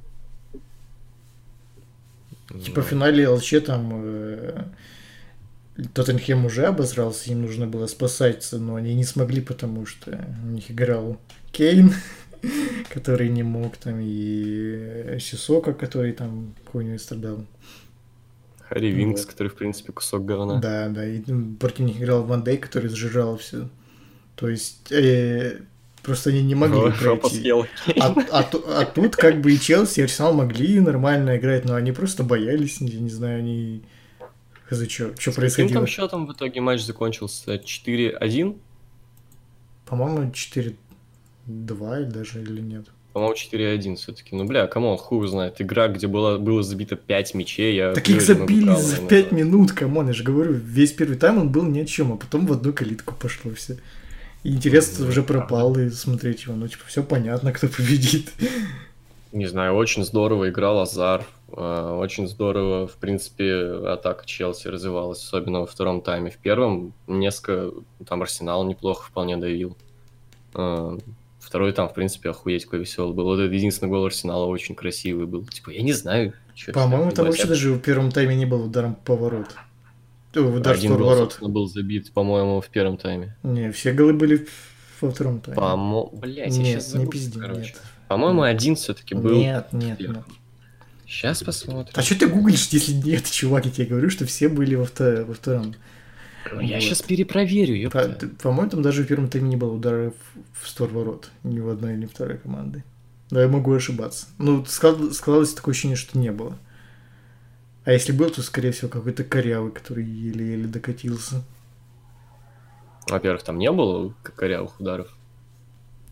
Ну, 2.51 2.61
типа 2.61 2.83
в 2.83 2.87
финале 2.87 3.29
ЛЧ 3.29 3.55
там 3.65 3.91
э, 4.05 4.65
Тоттенхем 5.95 6.45
уже 6.45 6.67
обосрался, 6.67 7.31
им 7.31 7.43
нужно 7.43 7.67
было 7.67 7.87
спасаться, 7.87 8.59
но 8.59 8.75
они 8.75 8.95
не 8.95 9.05
смогли, 9.05 9.41
потому 9.41 9.87
что 9.87 10.25
у 10.45 10.49
них 10.49 10.71
играл 10.71 11.19
Кейн. 11.51 11.95
который 12.91 13.29
не 13.29 13.43
мог, 13.43 13.77
там, 13.77 13.99
и 14.01 15.19
Сисока, 15.21 15.73
который 15.73 16.13
там 16.13 16.55
хуйню 16.71 16.99
страдал. 16.99 17.45
Харри 18.69 18.89
Винкс, 18.89 19.23
вот. 19.23 19.31
который, 19.31 19.49
в 19.49 19.55
принципе, 19.55 19.93
кусок 19.93 20.25
говна. 20.25 20.59
Да, 20.59 20.89
да, 20.89 21.07
и 21.07 21.21
против 21.59 21.81
них 21.81 22.01
играл 22.01 22.25
Ван 22.25 22.43
Дей, 22.43 22.57
который 22.57 22.89
сжижал 22.89 23.37
все. 23.37 23.69
То 24.35 24.49
есть, 24.49 24.91
э, 24.91 25.61
просто 26.03 26.31
они 26.31 26.43
не 26.43 26.55
могли 26.55 26.79
О, 26.79 26.91
пройти. 26.91 27.51
А, 28.01 28.15
а, 28.33 28.41
а 28.41 28.85
тут 28.87 29.17
как 29.17 29.41
бы 29.41 29.53
и 29.53 29.61
Челси, 29.61 30.01
и 30.01 30.03
Арсенал 30.05 30.33
могли 30.33 30.81
нормально 30.81 31.37
играть, 31.37 31.65
но 31.65 31.75
они 31.75 31.93
просто 31.93 32.25
боялись, 32.25 32.79
я 32.81 32.99
не 32.99 33.11
знаю, 33.11 33.41
они... 33.41 33.83
За 34.71 34.89
что? 34.89 35.15
Что 35.19 35.33
происходило? 35.33 35.69
Каким 35.69 35.81
там 35.81 35.87
счетом 35.87 36.27
в 36.27 36.33
итоге 36.33 36.63
матч 36.63 36.83
закончился? 36.83 37.57
4-1? 37.57 38.59
По-моему, 39.85 40.33
4 40.33 40.77
2 41.47 42.01
или 42.01 42.07
даже 42.07 42.43
или 42.43 42.61
нет? 42.61 42.87
По-моему, 43.13 43.35
4-1 43.35 43.97
все-таки. 43.97 44.35
Ну, 44.35 44.45
бля, 44.45 44.67
кому 44.67 44.97
хуй 44.97 45.29
знает. 45.29 45.61
Игра, 45.61 45.89
где 45.89 46.07
было, 46.07 46.39
было 46.39 46.63
забито 46.63 46.97
5 46.97 47.35
мячей, 47.35 47.77
я... 47.77 47.93
Так 47.93 48.09
их 48.09 48.23
забили 48.23 48.75
за 48.75 49.07
5 49.07 49.33
минут, 49.33 49.73
come 49.73 49.93
on, 49.93 50.09
я 50.09 50.15
же 50.15 50.25
говорю, 50.25 50.53
весь 50.53 50.93
первый 50.93 51.19
тайм 51.19 51.39
он 51.39 51.51
был 51.51 51.65
ни 51.65 51.81
о 51.81 51.85
чем, 51.85 52.13
а 52.13 52.17
потом 52.17 52.47
в 52.47 52.53
одну 52.53 52.73
калитку 52.73 53.15
пошло 53.15 53.53
все. 53.53 53.77
И 54.45 54.51
интерес 54.55 54.99
ну, 54.99 55.09
уже 55.09 55.23
пропал, 55.23 55.77
и 55.77 55.91
смотреть 55.91 56.45
его, 56.45 56.55
ну, 56.55 56.67
типа, 56.67 56.85
все 56.87 57.03
понятно, 57.03 57.53
кто 57.53 57.69
победит. 57.69 58.33
Не 59.31 59.47
знаю, 59.47 59.75
очень 59.75 60.05
здорово 60.05 60.49
играл 60.49 60.81
Азар. 60.81 61.25
А, 61.53 61.97
очень 61.97 62.27
здорово, 62.27 62.87
в 62.87 62.97
принципе, 62.97 63.53
атака 63.87 64.25
Челси 64.27 64.69
развивалась, 64.69 65.23
особенно 65.23 65.61
во 65.61 65.67
втором 65.67 66.01
тайме. 66.01 66.31
В 66.31 66.39
первом 66.39 66.95
несколько, 67.07 67.73
там 68.07 68.23
Арсенал 68.23 68.65
неплохо 68.65 69.05
вполне 69.07 69.37
давил. 69.37 69.77
Второй 71.53 71.75
там, 71.75 71.87
в 71.87 71.93
принципе, 71.93 72.31
охуеть 72.31 72.65
какой 72.65 72.79
веселый 72.79 73.15
был. 73.15 73.25
Вот 73.25 73.39
этот 73.39 73.53
единственный 73.53 73.91
гол 73.91 74.07
Арсенала 74.07 74.47
очень 74.47 74.75
красивый 74.75 75.27
был. 75.27 75.45
Типа, 75.45 75.69
я 75.69 75.83
не 75.83 75.93
знаю, 75.93 76.33
что 76.55 76.73
По-моему, 76.73 77.11
там 77.11 77.27
вообще 77.27 77.47
даже 77.47 77.75
в 77.75 77.79
первом 77.79 78.11
тайме 78.11 78.35
не 78.37 78.47
был 78.47 78.65
ударом 78.65 78.95
поворот. 78.95 79.55
Удар 80.35 80.75
Один 80.75 80.97
гол, 80.97 81.09
ворот. 81.09 81.37
был 81.43 81.69
забит, 81.69 82.11
по-моему, 82.15 82.63
в 82.63 82.69
первом 82.69 82.97
тайме. 82.97 83.37
Не, 83.43 83.71
все 83.71 83.93
голы 83.93 84.15
были 84.15 84.49
во 85.03 85.11
втором 85.11 85.43
тайме. 85.43 85.61
По-моему, 85.61 86.09
блядь, 86.15 86.57
я 86.57 86.65
сейчас 86.65 86.95
не 86.95 87.07
пизди, 87.07 87.37
нет. 87.37 87.79
По-моему, 88.09 88.41
один 88.41 88.75
все-таки 88.75 89.15
был. 89.15 89.37
Нет, 89.37 89.75
нет, 89.75 90.01
нет. 90.01 90.25
Сейчас 91.07 91.43
посмотрим. 91.43 91.93
А 91.95 92.01
что 92.01 92.19
ты 92.19 92.29
гуглишь, 92.29 92.69
если 92.69 92.95
нет, 92.95 93.31
чувак, 93.31 93.67
я 93.67 93.71
тебе 93.71 93.89
говорю, 93.89 94.09
что 94.09 94.25
все 94.25 94.49
были 94.49 94.75
во, 94.75 94.87
втор... 94.87 95.25
во 95.27 95.35
втором. 95.35 95.75
Ну, 96.51 96.61
я 96.61 96.77
вот. 96.77 96.83
сейчас 96.83 97.03
перепроверю, 97.03 97.75
ёпта. 97.75 98.19
По- 98.43 98.53
моему 98.53 98.71
там 98.71 98.83
даже 98.83 99.05
в 99.05 99.07
первом 99.07 99.29
тайме 99.29 99.51
не 99.51 99.57
было 99.57 99.73
удара 99.73 100.11
в, 100.11 100.63
в 100.63 100.69
створ 100.69 100.89
ворот. 100.89 101.31
Ни 101.45 101.61
в 101.61 101.69
одной, 101.69 101.97
ни 101.97 102.07
в 102.07 102.11
второй 102.11 102.39
команды. 102.39 102.85
Но 103.31 103.41
я 103.41 103.49
могу 103.49 103.73
ошибаться. 103.73 104.27
Ну, 104.39 104.65
складывалось 104.65 105.55
такое 105.55 105.73
ощущение, 105.73 105.97
что 105.97 106.19
не 106.19 106.33
было. 106.33 106.59
А 107.85 107.93
если 107.93 108.13
был, 108.13 108.31
то, 108.31 108.43
скорее 108.43 108.73
всего, 108.73 108.89
какой-то 108.89 109.25
корявый, 109.25 109.73
который 109.73 110.05
еле-еле 110.05 110.67
докатился. 110.67 111.43
Во-первых, 113.09 113.43
там 113.43 113.59
не 113.59 113.71
было 113.73 114.15
корявых 114.37 114.79
ударов. 114.81 115.09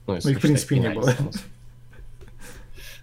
Ну, 0.06 0.18
ну 0.22 0.30
их, 0.30 0.38
в 0.38 0.40
принципе, 0.40 0.78
не 0.78 0.90
было. 0.90 1.14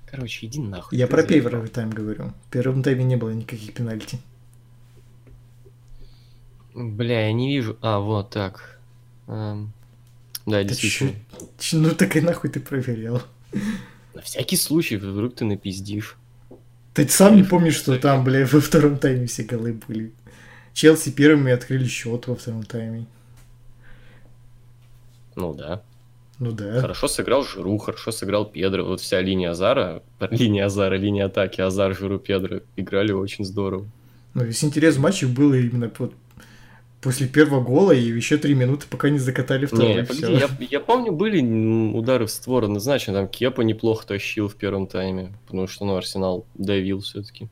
Короче, 0.09 0.47
иди 0.47 0.59
нахуй. 0.59 0.97
Я 0.97 1.07
про 1.07 1.23
первый 1.23 1.67
тайм 1.67 1.89
говорю. 1.89 2.33
В 2.47 2.51
первом 2.51 2.83
тайме 2.83 3.03
не 3.03 3.15
было 3.15 3.29
никаких 3.29 3.73
пенальти. 3.73 4.19
Бля, 6.77 7.25
я 7.25 7.33
не 7.33 7.49
вижу. 7.49 7.75
А, 7.81 7.99
вот 7.99 8.29
так. 8.29 8.79
Эм... 9.27 9.73
Да, 10.45 10.61
ты 10.61 10.69
действительно. 10.69 11.13
Ч... 11.57 11.77
Ну 11.77 11.89
так 11.95 12.15
и 12.15 12.21
нахуй 12.21 12.51
ты 12.51 12.59
проверял. 12.59 13.23
На 14.13 14.21
всякий 14.21 14.57
случай, 14.57 14.97
вдруг 14.97 15.33
ты 15.33 15.45
напиздишь. 15.45 16.17
Ты 16.93 17.07
сам 17.09 17.35
не 17.35 17.43
помнишь, 17.43 17.75
что 17.75 17.97
там, 17.97 18.23
бля, 18.23 18.45
во 18.45 18.61
втором 18.61 18.99
тайме 18.99 19.25
все 19.25 19.43
голы 19.43 19.73
были. 19.87 20.11
Челси 20.73 21.11
первыми 21.11 21.51
открыли 21.51 21.87
счет 21.87 22.27
во 22.27 22.35
втором 22.35 22.61
тайме. 22.61 23.07
Ну 25.35 25.55
да. 25.55 25.81
Ну 26.37 26.51
да. 26.51 26.79
Хорошо 26.81 27.07
сыграл 27.07 27.43
Жиру, 27.43 27.75
хорошо 27.79 28.11
сыграл 28.11 28.45
Педро. 28.45 28.85
Вот 28.85 29.01
вся 29.01 29.19
линия 29.19 29.51
Азара, 29.51 30.03
линия 30.29 30.67
Азара, 30.67 30.95
линия 30.95 31.25
атаки, 31.25 31.59
Азар, 31.61 31.95
Жиру, 31.95 32.19
Педро 32.19 32.59
играли 32.75 33.13
очень 33.13 33.45
здорово. 33.45 33.87
Но 34.35 34.43
весь 34.43 34.63
интерес 34.63 34.97
матча 34.97 35.27
был 35.27 35.53
именно 35.55 35.91
вот 35.97 36.13
после 37.07 37.25
первого 37.25 37.63
гола 37.63 37.93
и 37.93 38.01
еще 38.01 38.35
три 38.35 38.53
минуты, 38.53 38.85
пока 38.89 39.09
не 39.09 39.17
закатали 39.17 39.65
второй. 39.65 39.95
Не, 39.95 40.03
погоди, 40.03 40.33
я, 40.33 40.49
я 40.59 40.79
помню, 40.81 41.13
были 41.13 41.41
удары 41.93 42.25
в 42.25 42.29
створ 42.29 42.65
однозначно. 42.65 43.13
Там 43.13 43.29
Кепа 43.29 43.61
неплохо 43.61 44.05
тащил 44.05 44.49
в 44.49 44.55
первом 44.55 44.87
тайме, 44.87 45.31
потому 45.45 45.67
что, 45.67 45.85
ну, 45.85 45.95
Арсенал 45.95 46.45
давил 46.55 46.99
все-таки. 46.99 47.47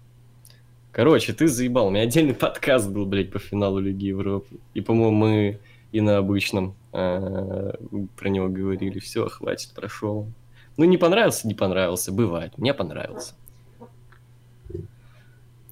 Короче, 0.91 1.31
ты 1.31 1.47
заебал. 1.47 1.87
У 1.87 1.89
меня 1.89 2.01
отдельный 2.01 2.33
подкаст 2.33 2.89
был, 2.89 3.05
блядь, 3.05 3.31
по 3.31 3.39
финалу 3.39 3.79
Лиги 3.79 4.07
Европы. 4.07 4.57
И, 4.73 4.81
по-моему, 4.81 5.15
мы 5.15 5.59
и 5.93 6.01
на 6.01 6.17
обычном 6.17 6.75
э, 6.91 7.71
про 8.17 8.27
него 8.27 8.49
говорили. 8.49 8.99
Все, 8.99 9.29
хватит, 9.29 9.69
прошел. 9.73 10.27
Ну, 10.75 10.83
не 10.83 10.97
понравился, 10.97 11.47
не 11.47 11.53
понравился. 11.53 12.11
Бывает. 12.11 12.57
Мне 12.57 12.73
понравился. 12.73 13.35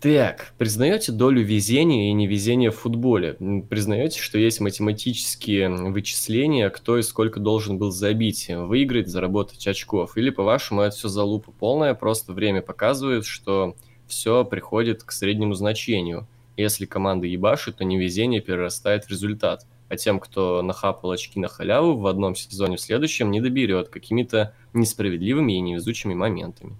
Так, 0.03 0.53
признаете 0.57 1.13
долю 1.13 1.45
везения 1.45 2.09
и 2.09 2.11
невезения 2.11 2.71
в 2.71 2.75
футболе? 2.75 3.37
Признаете, 3.69 4.19
что 4.19 4.37
есть 4.37 4.59
математические 4.59 5.69
вычисления, 5.69 6.69
кто 6.69 6.97
и 6.97 7.03
сколько 7.03 7.39
должен 7.39 7.77
был 7.77 7.89
забить, 7.89 8.49
выиграть, 8.49 9.07
заработать 9.07 9.65
очков? 9.65 10.17
Или, 10.17 10.29
по-вашему, 10.29 10.81
это 10.81 10.93
все 10.93 11.07
залупа 11.07 11.53
полная, 11.53 11.93
просто 11.93 12.33
время 12.33 12.61
показывает, 12.61 13.25
что 13.25 13.77
все 14.05 14.43
приходит 14.43 15.03
к 15.03 15.13
среднему 15.13 15.53
значению. 15.53 16.27
Если 16.57 16.85
команда 16.85 17.25
ебашит, 17.25 17.77
то 17.77 17.85
невезение 17.85 18.41
перерастает 18.41 19.05
в 19.05 19.09
результат 19.09 19.65
а 19.87 19.95
тем, 19.95 20.19
кто 20.19 20.61
нахапал 20.63 21.11
очки 21.11 21.39
на 21.39 21.47
халяву 21.47 21.95
в 21.95 22.07
одном 22.07 22.35
сезоне, 22.35 22.77
в 22.77 22.81
следующем 22.81 23.29
не 23.29 23.39
доберет 23.39 23.89
какими-то 23.89 24.53
несправедливыми 24.73 25.53
и 25.53 25.59
невезучими 25.59 26.15
моментами. 26.15 26.75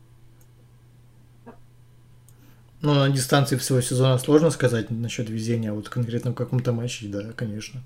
Ну, 2.83 2.93
на 2.93 3.09
дистанции 3.09 3.55
всего 3.55 3.79
сезона 3.79 4.17
сложно 4.17 4.51
сказать 4.51 4.91
насчет 4.91 5.29
везения, 5.29 5.71
а 5.71 5.73
вот 5.73 5.87
конкретно 5.87 6.31
в 6.31 6.35
каком-то 6.35 6.73
матче, 6.73 7.07
да, 7.07 7.31
конечно. 7.33 7.81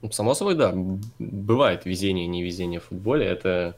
Ну, 0.00 0.10
само 0.10 0.34
собой, 0.34 0.54
да, 0.54 0.74
бывает 1.18 1.84
везение 1.84 2.24
и 2.24 2.28
невезение 2.28 2.80
в 2.80 2.84
футболе, 2.84 3.26
это 3.26 3.76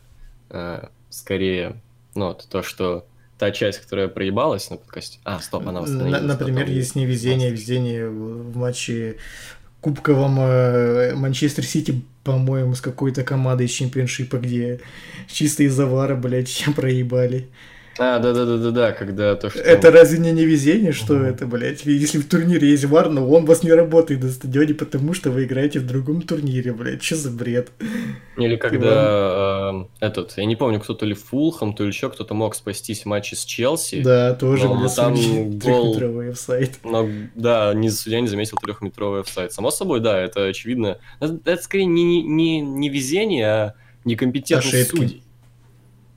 э, 0.51 0.87
скорее, 1.11 1.81
ну, 2.15 2.39
то, 2.49 2.63
что 2.63 3.05
та 3.37 3.51
часть, 3.51 3.81
которая 3.81 4.07
проебалась 4.07 4.71
на 4.71 4.77
подкасте. 4.77 5.19
А, 5.25 5.41
стоп, 5.41 5.67
она 5.67 5.81
восстановилась. 5.81 6.23
Например, 6.23 6.61
потом... 6.63 6.77
есть 6.77 6.95
невезение, 6.95 7.51
везение 7.51 8.09
в 8.09 8.57
матче 8.57 9.17
кубковом 9.81 10.39
э, 10.39 11.17
Манчестер 11.17 11.65
Сити, 11.65 12.05
по-моему, 12.23 12.77
с 12.77 12.81
какой-то 12.81 13.25
командой 13.25 13.67
из 13.67 13.73
чемпионшипа, 13.73 14.37
где 14.37 14.81
чисто 15.27 15.65
из-за 15.65 15.87
вара, 15.87 16.15
блядь, 16.15 16.65
проебали. 16.77 17.49
А, 17.99 18.21
да-да-да-да-да, 18.21 18.93
когда 18.93 19.35
то, 19.35 19.51
что... 19.51 19.59
Это 19.59 19.91
разве 19.91 20.19
не 20.19 20.31
невезение, 20.31 20.93
что 20.93 21.15
угу. 21.15 21.25
это, 21.25 21.47
блядь? 21.47 21.85
Если 21.85 22.19
в 22.19 22.29
турнире 22.29 22.71
есть 22.71 22.85
вар, 22.85 23.11
но 23.11 23.29
он 23.29 23.45
вас 23.45 23.65
не 23.65 23.73
работает 23.73 24.23
на 24.23 24.31
стадионе, 24.31 24.75
потому 24.75 25.15
что 25.15 25.31
вы 25.31 25.45
играете 25.45 25.81
в 25.81 25.87
другом 25.87 26.23
турнире, 26.23 26.73
блядь, 26.73 27.03
что 27.03 27.17
за 27.17 27.31
бред? 27.31 27.71
Или 28.37 28.55
когда 28.57 29.89
э, 30.01 30.07
этот, 30.07 30.35
я 30.37 30.45
не 30.45 30.55
помню, 30.55 30.79
кто 30.81 30.95
то 30.95 31.05
ли 31.05 31.15
Фулхам, 31.15 31.75
то 31.75 31.83
ли 31.83 31.91
еще 31.91 32.09
кто-то 32.09 32.35
мог 32.35 32.55
спастись 32.55 33.03
в 33.03 33.07
матче 33.07 33.35
с 33.35 33.45
Челси. 33.45 34.03
Да, 34.03 34.35
тоже, 34.35 34.69
но 34.69 34.89
там 34.89 35.15
гол... 35.59 35.93
трехметровый 35.93 36.31
офсайд. 36.31 36.79
Но, 36.85 37.09
да, 37.35 37.75
не, 37.75 37.91
судья 37.91 38.21
не 38.21 38.29
заметил 38.29 38.59
трехметровый 38.63 39.23
офсайд. 39.23 39.53
Само 39.53 39.73
собой, 39.73 40.01
да, 40.01 40.21
это 40.21 40.45
очевидно. 40.45 40.99
Это, 41.19 41.41
это 41.45 41.63
скорее 41.63 41.87
не, 41.87 42.23
не, 42.23 42.61
не 42.61 42.89
везение, 42.89 43.47
а 43.47 43.75
некомпетентность 44.05 44.75
Ошибки. 44.75 44.97
судей. 44.97 45.23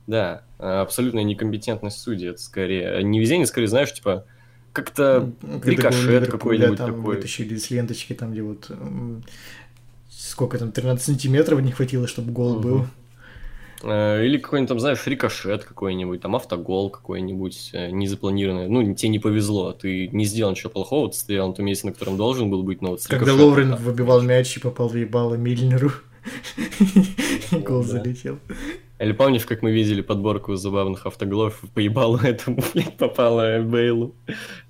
Да, 0.06 0.42
абсолютная 0.62 1.24
некомпетентность 1.24 2.00
судей, 2.00 2.30
это 2.30 2.40
скорее 2.40 3.02
не 3.02 3.20
везение, 3.20 3.46
скорее, 3.46 3.68
знаешь, 3.68 3.92
типа 3.92 4.24
как-то 4.72 5.30
ну, 5.42 5.60
рикошет 5.62 6.30
какой-нибудь 6.30 6.78
да, 6.78 6.86
такой. 6.86 7.00
вытащили 7.00 7.56
с 7.56 7.70
ленточки, 7.70 8.14
там, 8.14 8.32
где 8.32 8.42
вот 8.42 8.70
сколько 10.10 10.58
там, 10.58 10.72
13 10.72 11.04
сантиметров 11.04 11.60
не 11.60 11.72
хватило, 11.72 12.06
чтобы 12.06 12.32
гол 12.32 12.52
угу. 12.52 12.60
был. 12.60 12.86
Э, 13.82 14.24
или 14.24 14.38
какой-нибудь 14.38 14.68
там, 14.68 14.80
знаешь, 14.80 15.06
рикошет 15.06 15.64
какой-нибудь, 15.64 16.20
там 16.20 16.36
автогол 16.36 16.90
какой-нибудь 16.90 17.70
э, 17.72 17.90
незапланированный. 17.90 18.68
Ну, 18.68 18.94
тебе 18.94 19.08
не 19.08 19.18
повезло, 19.18 19.72
ты 19.72 20.08
не 20.08 20.24
сделал 20.24 20.52
ничего 20.52 20.70
плохого, 20.70 21.10
ты 21.10 21.16
стоял 21.16 21.48
на 21.48 21.54
том 21.54 21.66
месте, 21.66 21.86
на 21.86 21.92
котором 21.92 22.16
должен 22.16 22.50
был 22.50 22.62
быть, 22.62 22.80
но 22.80 22.90
вот 22.90 23.06
Когда 23.06 23.34
Ловрен 23.34 23.74
выбивал 23.76 24.22
мяч 24.22 24.56
и 24.56 24.60
попал 24.60 24.88
в 24.88 24.96
ебало 24.96 25.34
Мильнеру, 25.34 25.90
гол 27.52 27.82
залетел. 27.82 28.38
Или 28.98 29.12
помнишь, 29.12 29.44
как 29.46 29.62
мы 29.62 29.72
видели 29.72 30.00
подборку 30.00 30.54
забавных 30.54 31.06
автоголов, 31.06 31.60
поебало 31.74 32.20
этому, 32.22 32.62
блядь, 32.74 32.96
попало 32.96 33.60
Бейлу 33.60 34.14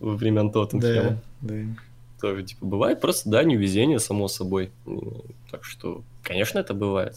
во 0.01 0.15
времен 0.15 0.51
Тоттенхэма? 0.51 1.21
Да, 1.41 1.55
да. 1.55 1.77
Тоже, 2.21 2.45
типа, 2.45 2.65
бывает 2.65 3.01
просто, 3.01 3.29
да, 3.29 3.43
невезение, 3.43 3.99
само 3.99 4.29
собой. 4.29 4.71
Так 5.51 5.65
что, 5.65 6.03
конечно, 6.23 6.59
это 6.61 6.73
бывает. 6.73 7.17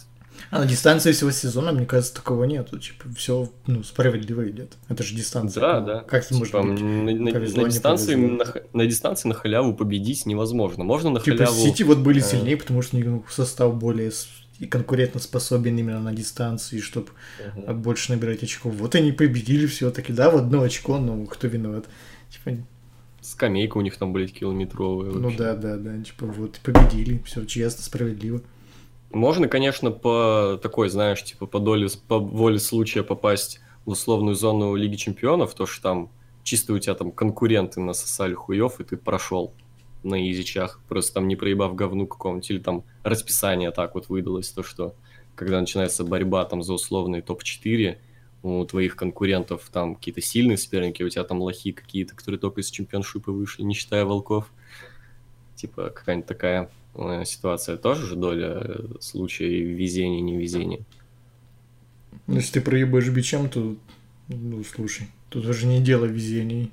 А 0.51 0.59
на 0.59 0.65
дистанции 0.65 1.11
всего 1.11 1.31
сезона, 1.31 1.71
мне 1.71 1.85
кажется, 1.85 2.15
такого 2.15 2.43
нету. 2.43 2.79
Типа, 2.79 3.05
все 3.15 3.49
ну, 3.67 3.83
справедливо 3.83 4.49
идет. 4.49 4.73
Это 4.89 5.03
же 5.03 5.15
дистанция. 5.15 5.61
Да, 5.61 5.79
да. 5.79 5.99
Как 6.01 6.25
типа, 6.25 6.39
может 6.39 6.53
быть? 6.53 6.81
На, 6.81 7.31
на, 7.31 7.63
на, 7.63 7.69
дистанции, 7.69 8.15
на, 8.15 8.45
на 8.73 8.85
дистанции 8.85 9.27
на 9.27 9.33
халяву 9.33 9.73
победить 9.73 10.25
невозможно. 10.25 10.83
Можно 10.83 11.09
на 11.09 11.19
типа, 11.19 11.37
халяву... 11.37 11.55
Сити 11.55 11.83
вот 11.83 11.99
были 11.99 12.21
э, 12.21 12.23
сильнее, 12.23 12.57
потому 12.57 12.81
что 12.81 12.97
у 12.97 12.99
них 12.99 13.31
состав 13.31 13.75
более 13.75 14.11
и 14.59 14.67
конкурентоспособен 14.67 15.77
именно 15.77 15.99
на 15.99 16.13
дистанции, 16.13 16.79
чтобы 16.79 17.09
uh-huh. 17.39 17.73
больше 17.73 18.13
набирать 18.13 18.41
очков. 18.43 18.73
Вот 18.75 18.95
они 18.95 19.11
победили 19.11 19.65
все-таки, 19.65 20.13
да, 20.13 20.29
в 20.29 20.37
одно 20.37 20.61
очко, 20.61 20.97
но 20.97 21.25
кто 21.25 21.47
виноват? 21.47 21.85
Типа... 22.29 22.57
Скамейка 23.21 23.77
у 23.77 23.81
них 23.81 23.97
там, 23.97 24.13
блядь, 24.13 24.31
километровая. 24.31 25.11
Ну 25.11 25.31
да, 25.35 25.55
да, 25.55 25.77
да, 25.77 26.01
типа 26.01 26.27
вот 26.27 26.59
победили, 26.63 27.21
все 27.25 27.43
честно, 27.45 27.83
справедливо. 27.83 28.41
Можно, 29.15 29.47
конечно, 29.47 29.91
по 29.91 30.59
такой, 30.61 30.89
знаешь, 30.89 31.23
типа 31.23 31.45
по 31.45 31.59
доле, 31.59 31.87
по 32.09 32.19
воле 32.19 32.59
случая 32.59 33.01
попасть 33.01 33.61
в 33.85 33.91
условную 33.91 34.35
зону 34.35 34.75
Лиги 34.75 34.97
Чемпионов, 34.97 35.53
то 35.53 35.65
что 35.65 35.81
там 35.81 36.09
чисто 36.43 36.73
у 36.73 36.79
тебя 36.79 36.95
там 36.95 37.13
конкуренты 37.13 37.79
насосали 37.79 38.33
хуев, 38.33 38.81
и 38.81 38.83
ты 38.83 38.97
прошел 38.97 39.53
на 40.03 40.29
изичах, 40.29 40.81
просто 40.89 41.13
там 41.13 41.29
не 41.29 41.37
проебав 41.37 41.75
говну 41.75 42.07
какому-нибудь, 42.07 42.49
или 42.51 42.59
там 42.59 42.83
расписание 43.03 43.71
так 43.71 43.95
вот 43.95 44.09
выдалось, 44.09 44.49
то 44.49 44.63
что 44.63 44.95
когда 45.35 45.61
начинается 45.61 46.03
борьба 46.03 46.43
там 46.43 46.61
за 46.61 46.73
условный 46.73 47.21
топ-4, 47.21 47.97
у 48.43 48.65
твоих 48.65 48.97
конкурентов 48.97 49.69
там 49.71 49.95
какие-то 49.95 50.19
сильные 50.19 50.57
соперники, 50.57 51.03
у 51.03 51.09
тебя 51.09 51.23
там 51.23 51.41
лохи 51.41 51.71
какие-то, 51.71 52.17
которые 52.17 52.37
только 52.37 52.59
из 52.59 52.69
чемпионшипа 52.69 53.31
вышли, 53.31 53.63
не 53.63 53.75
считая 53.75 54.03
волков. 54.03 54.51
Типа 55.55 55.89
какая-нибудь 55.89 56.27
такая 56.27 56.69
ситуация 57.25 57.77
тоже 57.77 58.05
же 58.05 58.15
доля 58.15 58.61
э, 58.63 58.85
случая 58.99 59.49
везения, 59.49 60.21
невезения. 60.21 60.81
Ну, 62.27 62.35
если 62.35 62.53
ты 62.53 62.61
проебаешь 62.61 63.09
бичем, 63.09 63.49
то, 63.49 63.75
ну, 64.29 64.63
слушай, 64.63 65.07
тут 65.29 65.45
даже 65.45 65.67
не 65.67 65.81
дело 65.81 66.05
везения. 66.05 66.69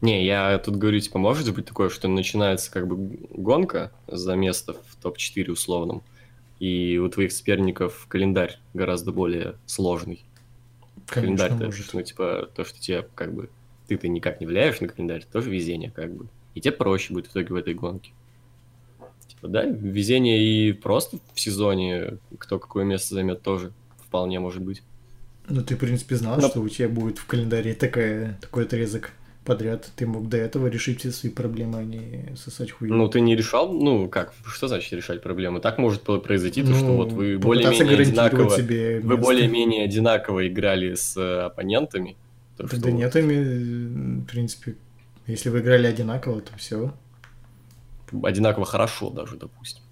Не, 0.00 0.24
я 0.24 0.58
тут 0.58 0.76
говорю, 0.76 1.00
типа, 1.00 1.18
может 1.18 1.52
быть 1.52 1.66
такое, 1.66 1.88
что 1.88 2.06
начинается 2.06 2.70
как 2.70 2.86
бы 2.86 3.18
гонка 3.30 3.90
за 4.06 4.36
место 4.36 4.74
в 4.74 4.96
топ-4 5.02 5.50
условном, 5.50 6.02
и 6.60 6.98
у 6.98 7.08
твоих 7.08 7.32
соперников 7.32 8.06
календарь 8.08 8.58
гораздо 8.74 9.10
более 9.12 9.56
сложный. 9.66 10.24
Конечно, 11.06 11.36
календарь, 11.36 11.66
может. 11.66 11.94
ну, 11.94 12.02
типа, 12.02 12.48
то, 12.54 12.64
что 12.64 12.80
тебе 12.80 13.08
как 13.14 13.34
бы 13.34 13.50
ты-то 13.88 14.06
никак 14.06 14.40
не 14.40 14.46
влияешь 14.46 14.80
на 14.80 14.88
календарь, 14.88 15.24
тоже 15.30 15.50
везение 15.50 15.90
как 15.90 16.12
бы. 16.12 16.28
И 16.54 16.60
тебе 16.60 16.72
проще 16.72 17.12
будет 17.12 17.26
в 17.26 17.30
итоге 17.32 17.48
в 17.48 17.56
этой 17.56 17.74
гонке. 17.74 18.12
Да, 19.42 19.64
везение 19.64 20.42
и 20.42 20.72
просто 20.72 21.18
в 21.34 21.40
сезоне, 21.40 22.18
кто 22.38 22.58
какое 22.58 22.84
место 22.84 23.14
займет, 23.14 23.42
тоже 23.42 23.72
вполне 24.06 24.40
может 24.40 24.62
быть. 24.62 24.82
Ну, 25.48 25.62
ты, 25.62 25.76
в 25.76 25.78
принципе, 25.78 26.16
знал, 26.16 26.38
Но... 26.40 26.48
что 26.48 26.60
у 26.60 26.68
тебя 26.68 26.88
будет 26.88 27.18
в 27.18 27.26
календаре 27.26 27.74
такая, 27.74 28.38
такой 28.40 28.64
отрезок 28.64 29.12
подряд. 29.44 29.90
Ты 29.96 30.06
мог 30.06 30.28
до 30.28 30.36
этого 30.36 30.66
решить 30.66 31.00
все 31.00 31.10
свои 31.10 31.32
проблемы, 31.32 31.78
а 31.78 31.82
не 31.82 32.36
сосать 32.36 32.70
хуй. 32.70 32.88
Ну, 32.88 33.08
ты 33.08 33.20
не 33.20 33.34
решал, 33.34 33.72
ну, 33.72 34.08
как, 34.08 34.34
что 34.46 34.68
значит 34.68 34.92
решать 34.92 35.22
проблемы? 35.22 35.60
Так 35.60 35.78
может 35.78 36.02
произойти, 36.02 36.62
ну, 36.62 36.72
то, 36.72 36.78
что 36.78 36.96
вот 36.96 37.12
вы 37.12 37.38
более-менее 37.38 37.98
одинаково, 37.98 38.56
себе 38.56 39.00
вы 39.00 39.16
более-менее 39.16 39.84
одинаково 39.84 40.48
играли 40.48 40.94
с 40.94 41.16
э, 41.16 41.46
оппонентами. 41.46 42.16
То, 42.58 42.64
да, 42.64 42.68
что... 42.68 42.80
да 42.80 42.90
нет, 42.90 43.16
ими, 43.16 44.20
в 44.20 44.26
принципе, 44.26 44.74
если 45.26 45.48
вы 45.48 45.60
играли 45.60 45.86
одинаково, 45.86 46.42
то 46.42 46.52
все. 46.58 46.92
Одинаково 48.22 48.66
хорошо 48.66 49.10
даже, 49.10 49.36
допустим. 49.36 49.82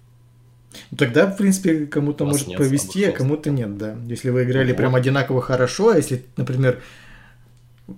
Ну, 0.91 0.97
тогда, 0.97 1.27
в 1.27 1.37
принципе, 1.37 1.85
кому-то 1.85 2.25
может 2.25 2.55
повести, 2.55 3.03
а 3.05 3.11
кому-то 3.11 3.49
нет, 3.49 3.77
да. 3.77 3.97
Если 4.05 4.29
вы 4.29 4.43
играли 4.43 4.71
ну, 4.71 4.77
прям 4.77 4.95
одинаково 4.95 5.41
хорошо, 5.41 5.89
а 5.89 5.97
если, 5.97 6.25
например, 6.35 6.81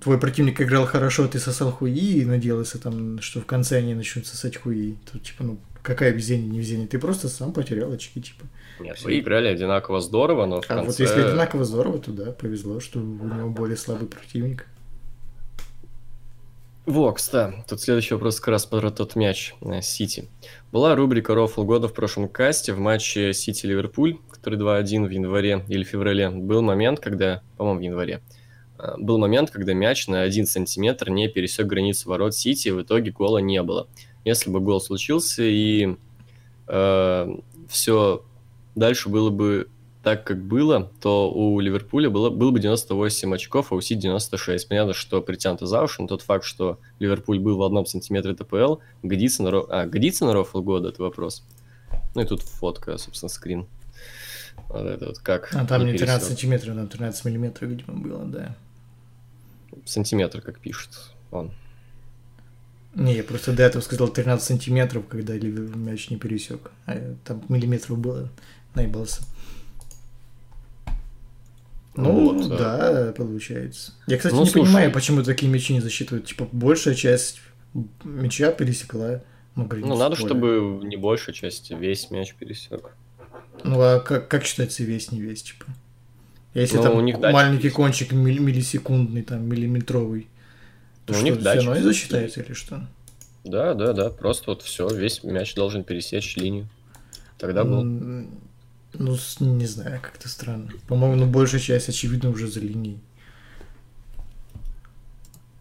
твой 0.01 0.19
противник 0.19 0.61
играл 0.61 0.85
хорошо, 0.85 1.27
ты 1.27 1.39
сосал 1.39 1.71
хуи 1.71 2.21
и 2.21 2.25
надеялся 2.25 2.79
там, 2.79 3.19
что 3.21 3.41
в 3.41 3.45
конце 3.45 3.77
они 3.77 3.95
начнут 3.95 4.27
сосать 4.27 4.57
хуи. 4.57 4.95
Тут, 5.11 5.23
типа, 5.23 5.43
ну, 5.43 5.59
Какая 5.81 6.11
везение, 6.11 6.49
не 6.49 6.59
везение? 6.59 6.87
Ты 6.87 6.99
просто 6.99 7.29
сам 7.29 7.53
потерял 7.53 7.91
очки, 7.91 8.21
типа. 8.21 8.45
Нет, 8.79 9.01
вы 9.03 9.19
играли 9.19 9.47
одинаково 9.47 10.01
здорово, 10.01 10.45
но 10.45 10.61
в 10.61 10.65
А 10.65 10.67
конце... 10.67 10.85
вот 10.85 10.99
если 10.99 11.21
одинаково 11.21 11.65
здорово, 11.65 11.99
то 11.99 12.11
да, 12.11 12.31
повезло, 12.31 12.79
что 12.79 12.99
у 12.99 13.03
него 13.03 13.49
более 13.49 13.77
слабый 13.77 14.07
противник. 14.07 14.65
Вокс, 16.89 17.29
да. 17.29 17.53
Тут 17.67 17.81
следующий 17.81 18.15
вопрос 18.15 18.39
как 18.39 18.47
раз 18.47 18.65
про 18.65 18.89
тот 18.89 19.15
мяч 19.15 19.53
э, 19.61 19.79
Сити. 19.81 20.27
Была 20.71 20.95
рубрика 20.95 21.35
«Рофл 21.35 21.63
года» 21.63 21.87
в 21.87 21.93
прошлом 21.93 22.27
касте 22.27 22.73
в 22.73 22.79
матче 22.79 23.31
Сити-Ливерпуль, 23.31 24.17
который 24.31 24.57
2-1 24.57 25.05
в 25.05 25.09
январе 25.11 25.63
или 25.67 25.83
феврале. 25.83 26.31
Был 26.31 26.63
момент, 26.63 26.99
когда, 26.99 27.43
по-моему, 27.57 27.79
в 27.79 27.83
январе, 27.83 28.21
э, 28.79 28.95
был 28.97 29.19
момент, 29.19 29.51
когда 29.51 29.75
мяч 29.75 30.07
на 30.07 30.23
1 30.23 30.47
сантиметр 30.47 31.11
не 31.11 31.27
пересек 31.27 31.67
границу 31.67 32.09
ворот 32.09 32.33
Сити, 32.33 32.69
и 32.69 32.71
в 32.71 32.81
итоге 32.81 33.11
гола 33.11 33.37
не 33.37 33.61
было. 33.61 33.87
Если 34.25 34.49
бы 34.49 34.59
гол 34.59 34.81
случился 34.81 35.43
и 35.43 35.95
э, 36.67 37.35
все 37.67 38.25
дальше 38.73 39.09
было 39.09 39.29
бы 39.29 39.69
так, 40.10 40.23
как 40.23 40.44
было, 40.44 40.91
то 41.02 41.31
у 41.31 41.60
Ливерпуля 41.60 42.10
было, 42.10 42.31
было 42.31 42.49
бы 42.49 42.60
98 42.60 43.36
очков, 43.36 43.72
а 43.72 43.76
у 43.76 43.81
Сити 43.81 44.02
96. 44.02 44.68
Понятно, 44.68 44.94
что 44.94 45.22
притянуто 45.22 45.68
за 45.68 45.84
уши, 45.84 46.02
но 46.02 46.07
тот 46.07 46.23
факт, 46.23 46.45
что 46.45 46.80
Ливерпуль 46.98 47.38
был 47.38 47.57
в 47.57 47.61
одном 47.61 47.86
сантиметре 47.86 48.34
ТПЛ, 48.34 48.77
годится 49.03 49.44
на, 49.44 49.49
а, 49.49 49.86
годится 49.86 50.26
на 50.26 50.34
рофл 50.34 50.64
года, 50.64 50.90
это 50.90 51.03
вопрос. 51.03 51.44
Ну 52.15 52.23
и 52.23 52.26
тут 52.26 52.41
фотка, 52.41 52.98
собственно, 52.98 53.30
скрин. 53.30 53.68
Вот 54.69 54.84
это 54.84 55.06
вот 55.06 55.19
как. 55.19 55.53
А 55.53 55.64
там 55.68 55.86
не 55.86 55.94
13 55.94 55.99
пересек. 55.99 56.27
сантиметров, 56.27 56.76
там 56.76 56.88
13 56.88 57.26
миллиметров, 57.26 57.69
видимо, 57.69 57.94
было, 57.94 58.26
да. 58.26 58.56
Сантиметр, 59.86 60.41
как 60.41 60.60
пишет 60.60 60.90
он. 61.30 61.52
Не, 62.95 63.15
я 63.15 63.23
просто 63.23 63.53
до 63.53 63.61
этого 63.61 63.84
сказал 63.84 64.07
13 64.07 64.44
сантиметров, 64.44 65.03
когда 65.07 65.36
мяч 65.36 66.10
не 66.10 66.18
пересек. 66.18 66.72
А 66.88 67.15
там 67.26 67.44
миллиметров 67.48 67.99
было, 67.99 68.30
наебался. 68.73 69.22
Ну, 72.03 72.34
Вот, 72.34 72.57
да, 72.57 73.13
получается. 73.15 73.93
Я, 74.07 74.17
кстати, 74.17 74.34
Ну, 74.34 74.41
не 74.43 74.49
слушай. 74.49 74.65
понимаю, 74.67 74.91
почему 74.91 75.23
такие 75.23 75.51
мячи 75.51 75.73
не 75.73 75.81
засчитывают. 75.81 76.26
Типа, 76.26 76.47
большая 76.51 76.95
часть 76.95 77.41
мяча 78.03 78.51
пересекла. 78.51 79.21
Ну, 79.55 79.65
границу 79.65 79.89
Ну, 79.89 79.97
надо, 79.97 80.15
поля. 80.15 80.26
чтобы 80.27 80.80
не 80.85 80.95
большая 80.97 81.34
часть, 81.35 81.69
весь 81.71 82.09
мяч 82.11 82.34
пересек. 82.35 82.91
Ну, 83.63 83.81
а 83.81 83.99
как, 83.99 84.27
как 84.27 84.45
считается 84.45 84.84
весь, 84.84 85.11
не 85.11 85.19
весь, 85.21 85.43
типа? 85.43 85.65
Если 86.53 86.77
Ну, 86.77 86.84
там 86.84 86.95
у 86.95 87.01
них 87.01 87.19
маленький 87.19 87.65
есть. 87.65 87.76
кончик 87.76 88.11
милли- 88.13 88.39
миллисекундный, 88.39 89.21
там, 89.21 89.47
миллиметровый, 89.47 90.27
то 91.05 91.13
Ну, 91.13 91.19
у 91.19 91.21
что, 91.21 91.23
них 91.26 91.34
все 91.35 91.43
датчик 91.43 91.65
равно 91.67 91.76
есть. 91.76 91.85
засчитается 91.88 92.41
или 92.41 92.53
что? 92.53 92.88
Да, 93.43 93.73
да, 93.73 93.93
да, 93.93 94.09
просто 94.09 94.51
вот 94.51 94.61
все, 94.63 94.88
весь 94.88 95.23
мяч 95.23 95.53
должен 95.55 95.84
пересечь 95.84 96.35
линию. 96.38 96.67
Тогда 97.38 97.63
был. 97.63 97.84
Ну, 98.99 99.15
не 99.39 99.65
знаю, 99.65 100.01
как-то 100.01 100.27
странно. 100.27 100.69
По-моему, 100.88 101.15
ну, 101.15 101.26
большая 101.26 101.61
часть, 101.61 101.88
очевидно, 101.88 102.30
уже 102.30 102.47
за 102.47 102.59
линией. 102.59 102.99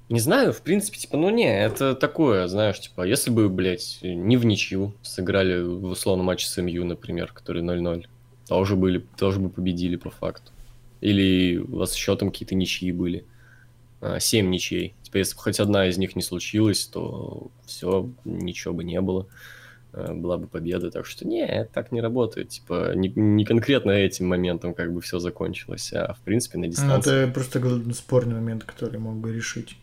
Не 0.09 0.19
знаю, 0.19 0.52
в 0.52 0.60
принципе, 0.60 0.98
типа, 0.98 1.16
ну 1.19 1.31
не, 1.31 1.47
это 1.47 1.94
такое, 1.94 2.48
знаешь, 2.48 2.81
типа, 2.81 3.02
если 3.02 3.31
бы, 3.31 3.48
блядь, 3.48 3.98
не 4.02 4.36
в 4.36 4.44
ничью 4.44 4.94
сыграли 5.02 5.62
в 5.62 5.85
условном 5.85 6.27
матче 6.27 6.48
с 6.48 6.60
МЮ, 6.60 6.85
например, 6.85 7.31
который 7.32 7.62
0-0, 7.62 8.06
тоже 8.48 8.74
были, 8.74 9.05
тоже 9.16 9.39
бы 9.39 9.51
победили 9.51 9.97
по 9.97 10.10
факту. 10.10 10.51
Или 11.01 11.59
у 11.59 11.77
вас 11.77 11.94
счетом 11.94 12.32
какие-то 12.32 12.56
ничьи 12.56 12.90
были. 12.90 13.24
А, 14.01 14.19
Семь 14.19 14.51
ничей. 14.51 14.94
Типа, 15.02 15.19
если 15.19 15.36
бы 15.36 15.43
хоть 15.43 15.60
одна 15.60 15.86
из 15.86 15.97
них 15.97 16.16
не 16.16 16.23
случилась, 16.23 16.86
то 16.86 17.52
все, 17.66 18.10
ничего 18.24 18.74
бы 18.74 18.82
не 18.82 19.01
было. 19.01 19.28
А, 20.01 20.15
Была 20.15 20.37
бы 20.39 20.47
победа. 20.47 20.91
Так 20.91 21.07
что 21.07 21.27
не, 21.27 21.65
так 21.73 21.91
не 21.93 22.01
работает. 22.01 22.51
Типа, 22.51 22.95
не, 22.95 23.09
не 23.09 23.45
конкретно 23.45 23.91
этим 23.91 24.29
моментом 24.29 24.75
как 24.75 24.93
бы 24.93 25.01
все 25.01 25.19
закончилось, 25.19 25.93
а 25.93 26.15
в 26.15 26.20
принципе 26.20 26.59
на 26.59 26.66
Ну, 26.66 26.70
дистанции. 26.70 27.25
это 27.25 27.33
просто 27.33 27.93
спорный 27.95 28.35
момент, 28.37 28.65
который 28.65 29.01
мог 29.01 29.16
бы 29.16 29.33
решить. 29.35 29.77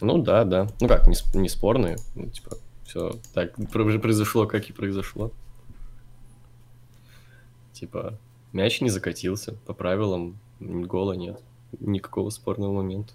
Ну 0.00 0.18
да, 0.22 0.44
да. 0.44 0.68
Ну 0.80 0.88
как, 0.88 1.06
не, 1.08 1.14
не 1.34 1.48
спорные. 1.48 1.96
Ну, 2.14 2.28
типа, 2.28 2.56
все 2.84 3.12
так 3.34 3.54
про- 3.72 3.98
произошло, 3.98 4.46
как 4.46 4.68
и 4.70 4.72
произошло. 4.72 5.32
Типа, 7.72 8.18
мяч 8.52 8.80
не 8.80 8.90
закатился. 8.90 9.54
По 9.66 9.74
правилам 9.74 10.38
гола 10.60 11.14
нет. 11.14 11.40
Никакого 11.80 12.30
спорного 12.30 12.72
момента. 12.72 13.12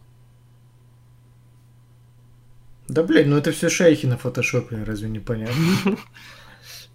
Да, 2.87 3.03
блядь, 3.03 3.27
ну 3.27 3.37
это 3.37 3.51
все 3.51 3.69
шейхи 3.69 4.05
на 4.05 4.17
фотошопе, 4.17 4.83
разве 4.83 5.09
не 5.09 5.19
понятно? 5.19 5.55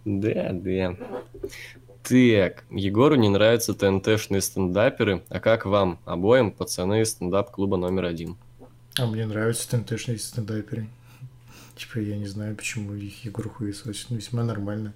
Да, 0.04 0.50
да. 0.52 0.96
Так, 2.02 2.64
Егору 2.70 3.14
не 3.14 3.28
нравятся 3.28 3.72
ТНТшные 3.72 4.40
стендаперы. 4.40 5.22
А 5.28 5.38
как 5.38 5.64
вам 5.64 6.00
обоим, 6.04 6.50
пацаны 6.50 7.02
из 7.02 7.10
стендап-клуба 7.10 7.76
номер 7.76 8.06
один? 8.06 8.36
А 8.98 9.06
мне 9.06 9.24
нравятся 9.26 9.70
ТНТшные 9.70 10.18
стендаперы. 10.18 10.88
Типа, 11.76 12.00
я 12.00 12.16
не 12.18 12.26
знаю, 12.26 12.56
почему 12.56 12.94
их 12.94 13.24
Егор 13.24 13.48
хуесосит, 13.48 14.10
весьма 14.10 14.42
нормально. 14.42 14.92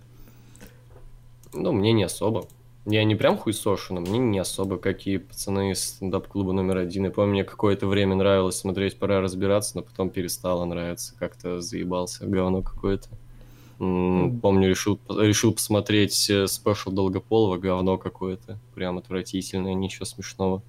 Ну, 1.53 1.71
мне 1.71 1.93
не 1.93 2.03
особо. 2.03 2.49
Я 2.89 3.03
не 3.03 3.17
прям 3.17 3.37
хуесошу, 3.37 3.95
но 3.95 4.01
мне 4.01 4.19
не 4.19 4.39
особо, 4.39 4.77
какие 4.79 5.17
пацаны 5.17 5.73
из 5.73 5.83
стендап-клуба 5.83 6.53
номер 6.53 6.79
один. 6.79 7.05
Я 7.05 7.11
помню, 7.11 7.33
мне 7.33 7.45
какое-то 7.45 7.89
время 7.89 8.15
нравилось 8.15 8.59
смотреть 8.59 8.97
«Пора 8.97 9.21
разбираться», 9.21 9.77
но 9.77 9.83
потом 9.83 10.09
перестало 10.09 10.65
нравиться. 10.65 11.13
Как-то 11.19 11.61
заебался, 11.61 12.27
говно 12.27 12.63
какое-то. 12.63 13.09
М, 13.81 14.39
Помню, 14.41 14.69
решил, 14.69 15.01
решил 15.09 15.53
посмотреть 15.53 16.31
э, 16.31 16.47
special 16.47 16.93
Долгополова, 16.93 17.59
говно 17.59 17.99
какое-то. 17.99 18.61
Прям 18.77 18.99
отвратительное, 18.99 19.75
ничего 19.75 20.05
смешного. 20.05 20.63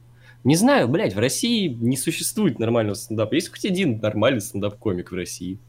Не 0.44 0.56
знаю, 0.56 0.88
блядь, 0.88 1.14
в 1.14 1.19
России 1.19 1.68
не 1.68 1.98
существует 1.98 2.57
нормального 2.57 2.95
стендапа. 2.95 3.35
Есть 3.35 3.49
хоть 3.49 3.65
один 3.65 3.99
нормальный 3.99 4.41
стендап-комик 4.41 5.11
в 5.11 5.15
России? 5.15 5.60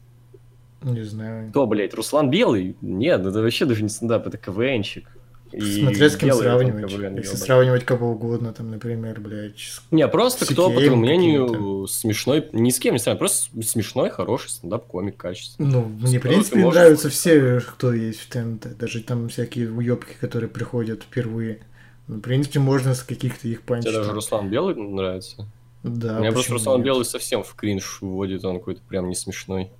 Не 0.81 1.03
знаю. 1.03 1.51
Кто, 1.51 1.67
блядь, 1.67 1.93
Руслан 1.93 2.31
Белый? 2.31 2.75
Нет, 2.81 3.23
это 3.23 3.39
вообще 3.41 3.65
даже 3.65 3.83
не 3.83 3.89
стендап, 3.89 4.25
это 4.25 4.37
КВНчик. 4.37 5.07
И 5.51 5.81
Смотря 5.81 6.09
с 6.09 6.15
кем 6.15 6.29
там 6.29 6.37
сравнивать. 6.39 6.91
КВН 6.91 7.17
Если 7.17 7.35
сравнивать 7.35 7.83
кого 7.83 8.11
угодно, 8.11 8.53
там, 8.53 8.69
например, 8.69 9.19
блядь, 9.19 9.57
с- 9.57 9.81
Не, 9.91 10.07
просто 10.07 10.45
с 10.45 10.49
кто, 10.49 10.67
по 10.69 10.75
твоему 10.75 10.97
мнению, 10.97 11.87
смешной, 11.87 12.47
ни 12.53 12.69
с 12.69 12.79
кем 12.79 12.93
не 12.93 12.99
сравнивать, 12.99 13.19
просто 13.19 13.63
смешной, 13.63 14.09
хороший 14.11 14.49
стендап-комик 14.49 15.17
качественный. 15.17 15.71
Ну, 15.71 15.85
мне, 15.85 16.19
в 16.19 16.21
принципе, 16.21 16.59
можешь 16.59 16.79
нравятся 16.79 17.09
все, 17.09 17.61
кто 17.61 17.93
есть 17.93 18.19
в 18.19 18.29
ТНТ. 18.29 18.77
Даже 18.77 19.01
там 19.01 19.29
всякие 19.29 19.71
уебки, 19.71 20.13
которые 20.21 20.49
приходят 20.49 21.01
впервые. 21.03 21.59
Ну, 22.07 22.17
в 22.17 22.21
принципе, 22.21 22.59
можно 22.59 22.93
с 22.93 23.01
каких-то 23.03 23.47
их 23.47 23.61
панчей. 23.63 23.89
Тебе 23.89 23.93
даже 23.97 24.07
там- 24.09 24.15
Руслан 24.15 24.49
Белый 24.49 24.75
нравится? 24.75 25.47
Да, 25.83 26.19
Мне 26.19 26.31
просто 26.31 26.53
Руслан 26.53 26.77
нет? 26.77 26.85
Белый 26.85 27.05
совсем 27.05 27.43
в 27.43 27.55
кринж 27.55 27.99
вводит, 28.01 28.43
он 28.45 28.59
какой-то 28.59 28.81
прям 28.87 29.07
не 29.09 29.15
смешной. 29.15 29.71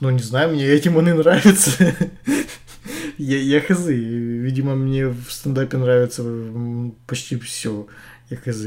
Ну, 0.00 0.10
не 0.10 0.20
знаю, 0.22 0.52
мне 0.54 0.64
этим 0.64 0.96
он 0.96 1.08
и 1.08 1.12
нравится. 1.12 1.94
я, 3.22 3.38
я 3.38 3.60
хз. 3.60 3.86
Видимо, 3.88 4.74
мне 4.74 5.08
в 5.08 5.30
стендапе 5.30 5.76
нравится 5.76 6.24
почти 7.06 7.38
все. 7.38 7.86
Я 8.30 8.36
хз. 8.36 8.66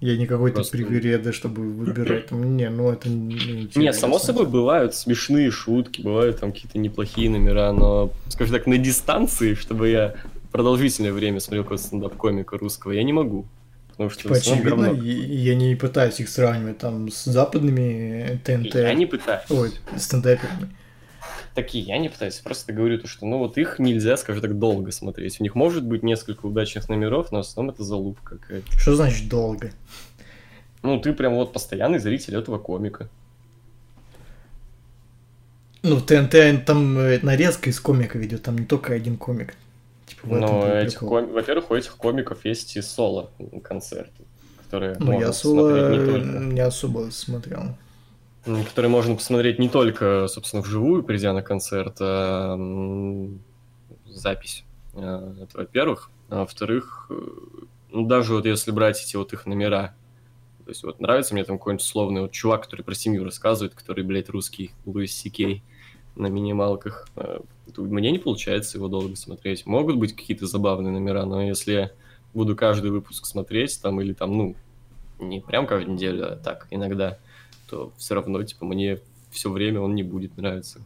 Я 0.00 0.16
не 0.18 0.26
какой-то 0.26 0.56
Просто- 0.56 0.76
привереда, 0.76 1.32
чтобы 1.32 1.62
выбирать. 1.72 2.30
Не, 2.30 2.68
ну 2.68 2.90
это 2.90 3.08
не 3.08 3.34
интересно. 3.36 3.80
Нет, 3.80 3.94
само 3.94 4.18
собой, 4.18 4.46
бывают 4.46 4.94
смешные 4.94 5.50
шутки, 5.50 6.02
бывают 6.02 6.40
там 6.40 6.52
какие-то 6.52 6.78
неплохие 6.78 7.30
номера, 7.30 7.72
но, 7.72 8.12
скажем 8.28 8.54
так, 8.54 8.66
на 8.66 8.76
дистанции, 8.76 9.54
чтобы 9.54 9.88
я 9.88 10.14
продолжительное 10.52 11.12
время 11.12 11.40
смотрел 11.40 11.62
какого-то 11.62 11.84
стендап-комика 11.84 12.58
русского, 12.58 12.92
я 12.92 13.02
не 13.02 13.12
могу. 13.14 13.46
Потому 13.92 14.10
что 14.10 14.22
Типа, 14.22 14.34
очевидно, 14.36 14.86
и- 14.86 15.36
я 15.36 15.54
не 15.54 15.74
пытаюсь 15.76 16.20
их 16.20 16.28
сравнивать 16.28 16.78
там 16.78 17.08
с 17.10 17.24
западными 17.24 18.40
ТНТ. 18.44 18.74
Я 18.74 18.92
не 18.94 19.06
пытаюсь. 19.06 19.48
Ой, 19.50 19.70
стендаперами. 19.96 20.68
Такие, 21.54 21.84
я 21.84 21.98
не 21.98 22.08
пытаюсь, 22.08 22.40
просто 22.40 22.72
говорю 22.72 22.98
то, 22.98 23.06
что, 23.06 23.26
ну, 23.26 23.38
вот 23.38 23.56
их 23.58 23.78
нельзя, 23.78 24.16
скажем 24.16 24.42
так, 24.42 24.58
долго 24.58 24.90
смотреть. 24.90 25.40
У 25.40 25.44
них 25.44 25.54
может 25.54 25.84
быть 25.84 26.02
несколько 26.02 26.46
удачных 26.46 26.88
номеров, 26.88 27.30
но 27.30 27.38
в 27.38 27.46
основном 27.46 27.72
это 27.74 27.84
залупа 27.84 28.20
какая-то. 28.24 28.66
Что 28.76 28.96
значит 28.96 29.28
долго? 29.28 29.70
Ну, 30.82 31.00
ты 31.00 31.12
прям 31.12 31.34
вот 31.34 31.52
постоянный 31.52 32.00
зритель 32.00 32.36
этого 32.36 32.58
комика. 32.58 33.08
Ну, 35.82 36.00
ТНТ 36.00 36.64
там 36.66 36.98
э, 36.98 37.20
нарезка 37.22 37.70
из 37.70 37.78
комика 37.78 38.18
ведет, 38.18 38.42
там 38.42 38.58
не 38.58 38.64
только 38.64 38.94
один 38.94 39.16
комик. 39.16 39.54
Типа, 40.06 40.26
Но 40.26 40.66
этих 40.66 40.98
ком- 40.98 41.32
во-первых, 41.32 41.70
у 41.70 41.74
этих 41.74 41.96
комиков 41.96 42.44
есть 42.44 42.76
и 42.76 42.82
соло-концерты, 42.82 44.24
которые 44.64 44.96
Ну, 44.98 45.20
я 45.20 45.32
соло 45.32 45.90
не 45.90 46.54
не 46.54 46.60
особо 46.60 47.10
смотрел. 47.10 47.76
М, 48.46 48.64
которые 48.64 48.90
можно 48.90 49.14
посмотреть 49.14 49.58
не 49.58 49.68
только, 49.68 50.26
собственно, 50.28 50.62
вживую, 50.62 51.02
придя 51.02 51.32
на 51.32 51.42
концерт, 51.42 51.96
а 52.00 52.56
запись. 54.06 54.64
А, 54.94 55.34
Это 55.42 55.58
во-первых. 55.58 56.10
А 56.30 56.40
во-вторых, 56.40 57.06
э, 57.10 57.14
ну, 57.90 58.06
даже 58.06 58.34
вот 58.34 58.46
если 58.46 58.70
брать 58.70 59.02
эти 59.02 59.16
вот 59.16 59.32
их 59.32 59.46
номера, 59.46 59.94
то 60.64 60.70
есть 60.70 60.82
вот 60.82 61.00
нравится 61.00 61.34
мне 61.34 61.44
там 61.44 61.58
какой-нибудь 61.58 61.84
условный 61.84 62.22
вот 62.22 62.32
чувак, 62.32 62.62
который 62.64 62.82
про 62.82 62.94
семью 62.94 63.24
рассказывает, 63.24 63.74
который, 63.74 64.04
блядь, 64.04 64.28
русский, 64.30 64.72
Луис 64.86 65.14
Сикей. 65.14 65.62
на 66.16 66.28
минималках. 66.28 67.08
Э, 67.16 67.40
Мне 67.76 68.12
не 68.12 68.18
получается 68.20 68.78
его 68.78 68.86
долго 68.86 69.16
смотреть. 69.16 69.66
Могут 69.66 69.96
быть 69.96 70.14
какие-то 70.14 70.46
забавные 70.46 70.92
номера, 70.92 71.24
но 71.24 71.42
если 71.42 71.90
буду 72.34 72.54
каждый 72.54 72.92
выпуск 72.92 73.26
смотреть, 73.26 73.80
там, 73.82 74.00
или 74.00 74.12
там, 74.12 74.36
ну, 74.38 74.54
не 75.18 75.40
прям 75.40 75.66
каждую 75.66 75.94
неделю, 75.96 76.32
а 76.32 76.36
так, 76.36 76.68
иногда, 76.70 77.18
то 77.74 77.92
все 77.96 78.14
равно, 78.14 78.40
типа, 78.44 78.64
мне 78.66 79.00
все 79.32 79.50
время 79.50 79.80
он 79.80 79.96
не 79.96 80.04
будет 80.04 80.36
нравиться. 80.36 80.78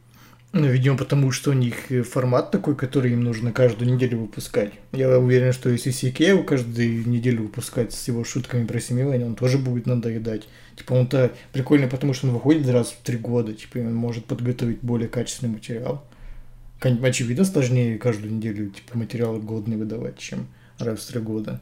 Ну, 0.55 0.67
видимо, 0.67 0.97
потому 0.97 1.31
что 1.33 1.51
у 1.51 1.53
них 1.53 1.93
э, 1.93 2.03
формат 2.03 2.51
такой, 2.51 2.75
который 2.75 3.13
им 3.13 3.23
нужно 3.23 3.53
каждую 3.53 3.93
неделю 3.93 4.21
выпускать. 4.21 4.73
Я 4.93 5.19
уверен, 5.19 5.53
что 5.53 5.69
если 5.69 5.93
CK 5.93 6.45
каждую 6.45 7.07
неделю 7.07 7.43
выпускать 7.43 7.93
с 7.93 8.09
его 8.09 8.25
шутками 8.25 8.65
про 8.65 8.81
семилание, 8.81 9.27
он 9.27 9.35
тоже 9.35 9.59
будет 9.59 9.85
надоедать. 9.85 10.49
Типа, 10.77 10.95
он-то 10.95 11.33
прикольный, 11.53 11.89
потому 11.89 12.15
что 12.15 12.29
он 12.29 12.33
выходит 12.33 12.67
раз 12.71 12.89
в 12.93 13.03
три 13.03 13.19
года, 13.19 13.53
типа, 13.53 13.77
он 13.77 13.95
может 13.95 14.25
подготовить 14.25 14.79
более 14.81 15.11
качественный 15.11 15.53
материал. 15.53 16.03
Очевидно, 16.81 17.45
сложнее 17.45 17.99
каждую 17.99 18.33
неделю, 18.33 18.71
типа, 18.71 18.97
материалы 18.97 19.41
годные 19.41 19.77
выдавать, 19.77 20.17
чем 20.17 20.47
раз 20.79 21.01
в 21.01 21.13
три 21.13 21.21
года. 21.21 21.61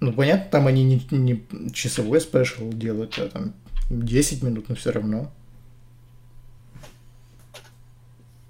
Ну, 0.00 0.14
понятно, 0.14 0.50
там 0.50 0.66
они 0.66 0.84
не, 0.84 1.06
не 1.10 1.44
часовой 1.74 2.22
special 2.22 2.72
делают, 2.72 3.18
а 3.18 3.28
там 3.28 3.52
10 3.90 4.42
минут, 4.42 4.68
но 4.68 4.74
все 4.74 4.90
равно. 4.92 5.30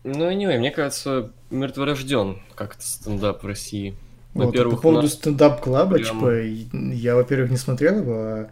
Ну, 0.05 0.31
anyway, 0.31 0.59
мне 0.59 0.71
кажется, 0.71 1.31
мертворожден 1.51 2.39
как-то 2.55 2.83
стендап 2.83 3.43
в 3.43 3.47
России. 3.47 3.95
Вот, 4.35 4.55
по 4.55 4.77
поводу 4.77 5.03
нас- 5.03 5.15
стендап-клаба, 5.15 5.97
прям- 5.97 6.19
типа, 6.19 6.41
и- 6.43 6.67
я, 6.95 7.15
во-первых, 7.15 7.51
не 7.51 7.57
смотрел 7.57 8.01
его, 8.01 8.15
а 8.15 8.51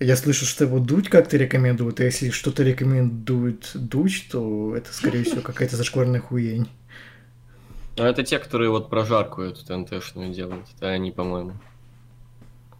я 0.00 0.16
слышу, 0.16 0.44
что 0.44 0.64
его 0.64 0.78
Дудь 0.78 1.08
как-то 1.08 1.36
рекомендует, 1.36 2.00
а 2.00 2.04
если 2.04 2.30
что-то 2.30 2.64
рекомендует 2.64 3.70
Дудь, 3.74 4.26
то 4.30 4.76
это, 4.76 4.92
скорее 4.92 5.24
всего, 5.24 5.40
какая-то 5.40 5.76
зашкварная 5.76 6.20
хуень. 6.20 6.68
Ну, 7.96 8.04
это 8.04 8.22
те, 8.22 8.38
которые 8.38 8.70
вот 8.70 8.90
прожарку 8.90 9.42
эту 9.42 9.64
ТНТшную 9.64 10.32
делают. 10.34 10.66
Это 10.76 10.88
они, 10.90 11.10
по-моему. 11.12 11.54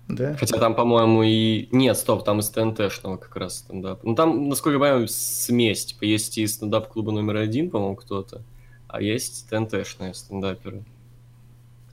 Да? 0.09 0.35
Хотя 0.37 0.59
там, 0.59 0.75
по-моему, 0.75 1.23
и... 1.23 1.69
Нет, 1.71 1.97
стоп, 1.97 2.25
там 2.25 2.41
из 2.41 2.49
ТНТшного 2.49 3.19
как 3.19 3.37
раз 3.37 3.59
стендап. 3.59 4.03
Ну, 4.05 4.15
там, 4.15 4.49
насколько 4.49 4.77
я 4.77 4.81
понимаю, 4.81 5.09
смесь. 5.09 5.85
Типа, 5.85 6.05
есть 6.05 6.39
и 6.39 6.47
стендап-клуба 6.47 7.13
номер 7.13 7.37
один, 7.37 7.71
по-моему, 7.71 7.95
кто-то, 7.97 8.43
а 8.89 9.03
есть 9.03 9.47
ТНТшные 9.51 10.15
стендаперы. 10.15 10.83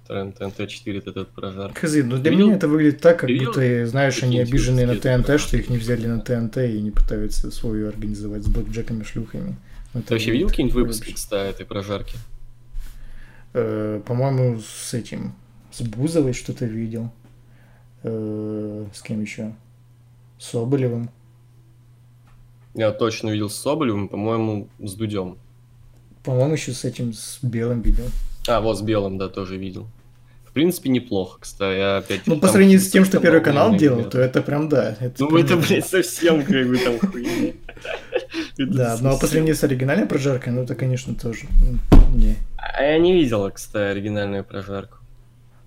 Которые 0.01 0.25
на 0.25 0.31
ТНТ-4 0.31 0.97
этот 0.99 1.29
прожарка. 1.29 1.87
Хз, 1.87 1.95
ну 2.03 2.17
для 2.17 2.31
Видел? 2.31 2.45
меня 2.45 2.55
это 2.55 2.67
выглядит 2.67 3.01
так, 3.01 3.19
как 3.19 3.29
Видел 3.29 3.47
будто, 3.47 3.87
знаешь, 3.87 4.21
они 4.23 4.39
обиженные 4.39 4.85
на 4.85 4.95
ТНТ, 4.95 5.39
что 5.39 5.57
их 5.57 5.67
не 5.67 5.77
взяли 5.77 6.05
на 6.05 6.19
ТНТ 6.21 6.57
и 6.57 6.79
не 6.79 6.91
пытаются 6.91 7.49
свою 7.51 7.89
организовать 7.89 8.43
с 8.43 8.47
блэкджеками 8.47 9.03
шлюхами. 9.03 9.57
Ты 9.93 10.13
вообще 10.13 10.31
видел 10.31 10.49
какие-нибудь 10.49 10.75
выпуски, 10.75 11.11
кстати, 11.11 11.55
этой 11.55 11.65
прожарки? 11.65 12.17
Э, 13.53 14.01
По-моему, 14.05 14.59
с 14.59 14.93
этим, 14.93 15.33
с 15.71 15.81
Бузовой 15.81 16.33
что-то 16.33 16.65
видел. 16.65 17.11
Э, 18.07 18.85
С 18.93 19.01
кем 19.01 19.21
еще? 19.21 19.51
С 20.37 20.51
Соболевым. 20.51 21.09
Я 22.75 22.91
точно 22.91 23.29
видел 23.29 23.49
с 23.49 23.55
Соболевым, 23.55 24.09
по-моему, 24.09 24.67
с 24.79 24.93
Дудем. 24.93 25.37
По-моему, 26.23 26.53
еще 26.53 26.73
с 26.73 26.85
этим, 26.85 27.13
с 27.13 27.39
Белым 27.41 27.81
видел. 27.81 28.05
А, 28.47 28.61
вот 28.61 28.77
с 28.77 28.81
Белым, 28.81 29.17
да, 29.17 29.27
тоже 29.27 29.57
видел. 29.57 29.87
В 30.45 30.51
принципе, 30.53 30.89
неплохо, 30.89 31.39
кстати. 31.41 31.77
Я 31.77 31.97
опять 31.97 32.21
Ну, 32.27 32.39
по 32.39 32.47
сравнению 32.47 32.79
с 32.79 32.89
тем, 32.89 33.05
что 33.05 33.19
Первый 33.19 33.41
канал 33.41 33.75
делал, 33.75 33.99
ребята. 33.99 34.11
то 34.11 34.19
это 34.21 34.41
прям 34.41 34.69
да. 34.69 34.95
Это 34.99 35.15
Ну, 35.23 35.29
прям 35.29 35.45
это, 35.45 35.57
блядь, 35.67 35.85
совсем 35.87 36.43
как 36.43 36.67
бы 36.67 36.77
там 36.77 36.99
хуйня. 36.99 37.53
Да, 38.57 38.97
ну 39.01 39.09
а 39.09 39.17
по 39.17 39.27
сравнению 39.27 39.55
с 39.55 39.63
оригинальной 39.63 40.05
прожаркой, 40.05 40.53
ну 40.53 40.63
это, 40.63 40.75
конечно, 40.75 41.13
тоже. 41.15 41.45
Не. 42.13 42.35
А 42.57 42.83
я 42.83 42.97
не 42.99 43.13
видела, 43.13 43.49
кстати, 43.49 43.91
оригинальную 43.91 44.43
прожарку. 44.45 44.97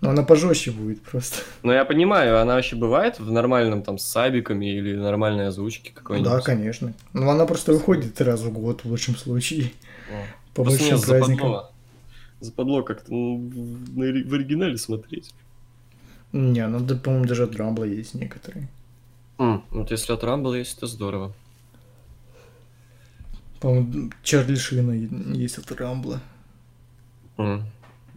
Но 0.01 0.11
она 0.11 0.23
пожестче 0.23 0.70
будет 0.70 1.03
просто. 1.03 1.39
Но 1.65 1.73
я 1.73 1.85
понимаю, 1.85 2.41
она 2.41 2.55
вообще 2.55 2.77
бывает 2.77 3.19
в 3.19 3.33
нормальном 3.33 3.83
там 3.83 3.99
с 3.99 4.05
сабиками 4.05 4.66
или 4.66 4.95
нормальной 4.95 5.49
озвучке 5.49 5.91
какой-нибудь? 5.93 6.31
Да, 6.31 6.41
конечно. 6.41 6.95
Ну 7.15 7.29
она 7.29 7.47
просто 7.47 7.73
выходит 7.73 8.20
раз 8.20 8.41
в 8.43 8.53
год 8.53 8.85
в 8.85 8.89
лучшем 8.91 9.16
случае. 9.16 9.73
О. 10.11 10.25
По 10.55 10.62
Просто 10.65 10.79
большим 10.91 11.01
праздникам. 11.09 11.37
западло. 11.49 11.73
Западло 12.41 12.83
как-то 12.85 13.12
ну, 13.12 13.37
в 13.49 13.99
на 13.99 14.05
ори- 14.05 14.23
в 14.23 14.33
оригинале 14.35 14.79
смотреть. 14.79 15.35
Не, 16.33 16.66
ну 16.69 16.79
да, 16.79 16.95
по-моему, 16.95 17.25
даже 17.27 17.43
от 17.45 17.57
Рамбла 17.57 17.85
есть 17.85 18.15
некоторые. 18.15 18.69
М, 19.39 19.65
Вот 19.70 19.91
если 19.91 20.12
от 20.12 20.23
Рамбла 20.23 20.55
есть, 20.55 20.79
то 20.79 20.87
здорово. 20.87 21.33
По-моему, 23.61 24.12
Чарли 24.23 24.55
Шина 24.55 24.93
есть 24.93 25.59
от 25.59 25.73
Рамбла. 25.73 26.20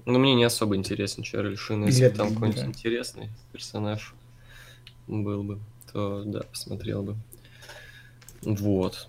Ну, 0.06 0.20
мне 0.20 0.36
не 0.36 0.44
особо 0.44 0.76
интересен 0.76 1.24
Чарли 1.24 1.56
Шин. 1.56 1.86
Если 1.86 2.10
бы 2.10 2.16
там 2.16 2.34
какой-нибудь 2.34 2.64
интересный 2.64 3.30
персонаж 3.52 4.14
был 5.08 5.44
бы, 5.44 5.60
то 5.92 6.24
да, 6.26 6.42
посмотрел 6.44 7.04
бы. 7.04 7.16
Вот. 8.42 9.08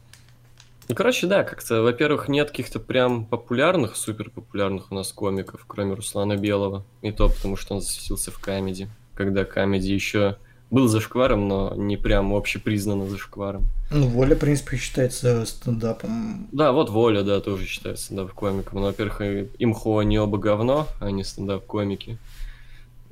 Ну, 0.88 0.94
короче, 0.94 1.26
да, 1.26 1.44
как-то, 1.44 1.82
во-первых, 1.82 2.28
нет 2.28 2.50
каких-то 2.50 2.80
прям 2.80 3.24
популярных, 3.24 3.96
супер 3.96 4.30
популярных 4.30 4.90
у 4.92 4.94
нас 4.94 5.12
комиков, 5.12 5.64
кроме 5.66 5.94
Руслана 5.94 6.36
Белого. 6.36 6.84
И 7.00 7.12
то 7.12 7.28
потому, 7.28 7.56
что 7.56 7.74
он 7.74 7.80
засветился 7.80 8.30
в 8.30 8.38
камеди. 8.38 8.88
Когда 9.14 9.44
камеди 9.44 9.92
еще 9.92 10.36
был 10.72 10.88
зашкваром, 10.88 11.48
но 11.48 11.74
не 11.76 11.98
прям 11.98 12.32
общепризнанно 12.32 13.06
зашкваром. 13.06 13.66
Ну, 13.90 14.08
Воля, 14.08 14.34
в 14.34 14.38
принципе, 14.38 14.78
считается 14.78 15.44
стендапом. 15.44 16.48
Да, 16.50 16.72
вот 16.72 16.88
Воля, 16.88 17.22
да, 17.22 17.40
тоже 17.40 17.66
считается 17.66 18.06
стендап-комиком. 18.06 18.80
Но, 18.80 18.86
во-первых, 18.86 19.20
имхо 19.58 19.98
они 19.98 20.18
оба 20.18 20.38
говно, 20.38 20.88
а 20.98 21.10
не 21.10 21.24
стендап-комики. 21.24 22.16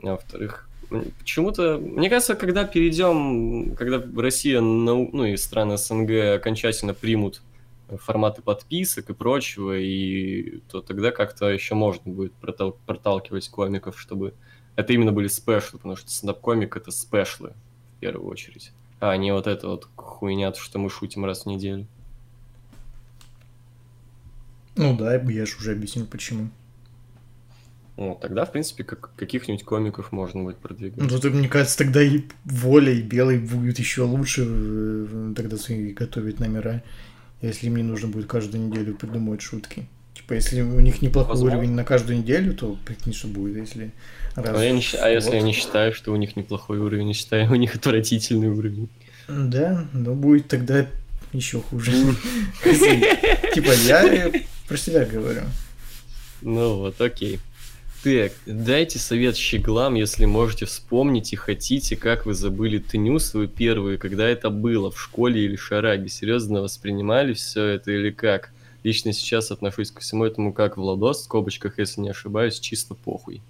А 0.02 0.12
во-вторых, 0.12 0.70
почему-то, 1.18 1.76
мне 1.76 2.08
кажется, 2.08 2.34
когда 2.34 2.64
перейдем, 2.64 3.76
когда 3.76 4.02
Россия, 4.16 4.62
ну 4.62 5.24
и 5.26 5.36
страны 5.36 5.76
СНГ 5.76 6.36
окончательно 6.36 6.94
примут 6.94 7.42
форматы 7.90 8.40
подписок 8.40 9.10
и 9.10 9.12
прочего, 9.12 9.76
и 9.76 10.60
то 10.70 10.80
тогда 10.80 11.10
как-то 11.10 11.50
еще 11.50 11.74
можно 11.74 12.10
будет 12.10 12.32
протал- 12.40 12.76
проталкивать 12.86 13.50
комиков, 13.50 14.00
чтобы 14.00 14.32
это 14.80 14.92
именно 14.92 15.12
были 15.12 15.28
спешлы, 15.28 15.78
потому 15.78 15.96
что 15.96 16.10
стендап-комик 16.10 16.76
это 16.76 16.90
спешлы 16.90 17.52
в 17.96 18.00
первую 18.00 18.28
очередь, 18.28 18.72
а 18.98 19.16
не 19.16 19.32
вот 19.32 19.46
это 19.46 19.68
вот 19.68 19.88
хуйня, 19.96 20.52
что 20.54 20.78
мы 20.78 20.90
шутим 20.90 21.24
раз 21.24 21.42
в 21.42 21.46
неделю. 21.46 21.86
Ну 24.76 24.96
да, 24.96 25.16
я 25.16 25.46
же 25.46 25.56
уже 25.56 25.72
объяснил, 25.72 26.06
почему. 26.06 26.50
Ну, 27.96 28.18
тогда, 28.18 28.46
в 28.46 28.52
принципе, 28.52 28.82
как, 28.82 29.12
каких-нибудь 29.14 29.62
комиков 29.62 30.10
можно 30.10 30.42
будет 30.42 30.56
продвигать. 30.56 30.96
Ну, 30.96 31.18
тут, 31.18 31.34
мне 31.34 31.48
кажется, 31.48 31.76
тогда 31.76 32.02
и 32.02 32.22
Воля, 32.44 32.92
и 32.92 33.02
Белый 33.02 33.38
будут 33.38 33.78
еще 33.78 34.02
лучше 34.04 34.46
э, 34.48 35.34
тогда 35.36 35.58
свои 35.58 35.92
готовить 35.92 36.40
номера, 36.40 36.82
если 37.42 37.66
им 37.66 37.76
не 37.76 37.82
нужно 37.82 38.08
будет 38.08 38.26
каждую 38.26 38.68
неделю 38.68 38.94
придумывать 38.94 39.42
шутки. 39.42 39.86
Типа, 40.30 40.36
если 40.36 40.60
у 40.60 40.78
них 40.78 41.02
неплохой 41.02 41.30
Возможно. 41.30 41.58
уровень 41.58 41.72
на 41.72 41.82
каждую 41.82 42.18
неделю, 42.18 42.54
то 42.54 42.78
прикинь, 42.84 43.12
что 43.12 43.26
будет, 43.26 43.56
если 43.56 43.90
раз 44.36 44.56
А, 44.56 44.62
я 44.62 44.70
не 44.70 44.80
а 45.02 45.08
если 45.08 45.34
я 45.34 45.40
не 45.40 45.52
считаю, 45.52 45.92
что 45.92 46.12
у 46.12 46.16
них 46.16 46.36
неплохой 46.36 46.78
уровень, 46.78 47.08
я 47.08 47.14
считаю, 47.14 47.50
у 47.50 47.56
них 47.56 47.74
отвратительный 47.74 48.46
уровень. 48.46 48.88
Да, 49.26 49.88
но 49.92 50.14
будет 50.14 50.46
тогда 50.46 50.86
еще 51.32 51.60
хуже. 51.60 51.90
Типа, 52.62 53.72
я 53.72 54.30
про 54.68 54.76
себя 54.76 55.04
говорю. 55.04 55.42
Ну 56.42 56.76
вот, 56.76 57.00
окей. 57.00 57.40
Так, 58.04 58.30
дайте 58.46 59.00
совет 59.00 59.36
щеглам, 59.36 59.96
если 59.96 60.26
можете 60.26 60.64
вспомнить 60.64 61.32
и 61.32 61.36
хотите, 61.36 61.96
как 61.96 62.24
вы 62.24 62.34
забыли 62.34 62.78
тыню 62.78 63.18
свою 63.18 63.48
первую, 63.48 63.98
когда 63.98 64.28
это 64.28 64.48
было, 64.50 64.92
в 64.92 65.00
школе 65.00 65.44
или 65.44 65.56
шараге. 65.56 66.08
Серьезно 66.08 66.62
воспринимали 66.62 67.32
все 67.32 67.64
это 67.64 67.90
или 67.90 68.10
как? 68.10 68.52
Лично 68.82 69.12
сейчас 69.12 69.50
отношусь 69.50 69.90
ко 69.90 70.00
всему 70.00 70.24
этому 70.24 70.52
как 70.52 70.76
Владос, 70.76 71.20
в 71.20 71.24
скобочках, 71.24 71.78
если 71.78 72.00
не 72.00 72.10
ошибаюсь, 72.10 72.58
чисто 72.58 72.94
похуй. 72.94 73.42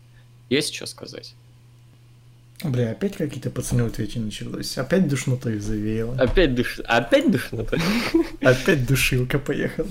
Есть 0.48 0.74
что 0.74 0.86
сказать? 0.86 1.34
Бля, 2.62 2.90
опять 2.90 3.16
какие-то 3.16 3.48
пацаны 3.48 3.84
вот 3.84 3.98
эти 3.98 4.18
началось. 4.18 4.76
Опять 4.76 5.08
душнотой 5.08 5.58
завеяло. 5.60 6.14
Опять 6.16 6.54
душ... 6.54 6.80
Опять 6.84 7.30
душно-то? 7.30 7.78
Опять 8.42 8.86
душилка 8.86 9.38
поехала. 9.38 9.88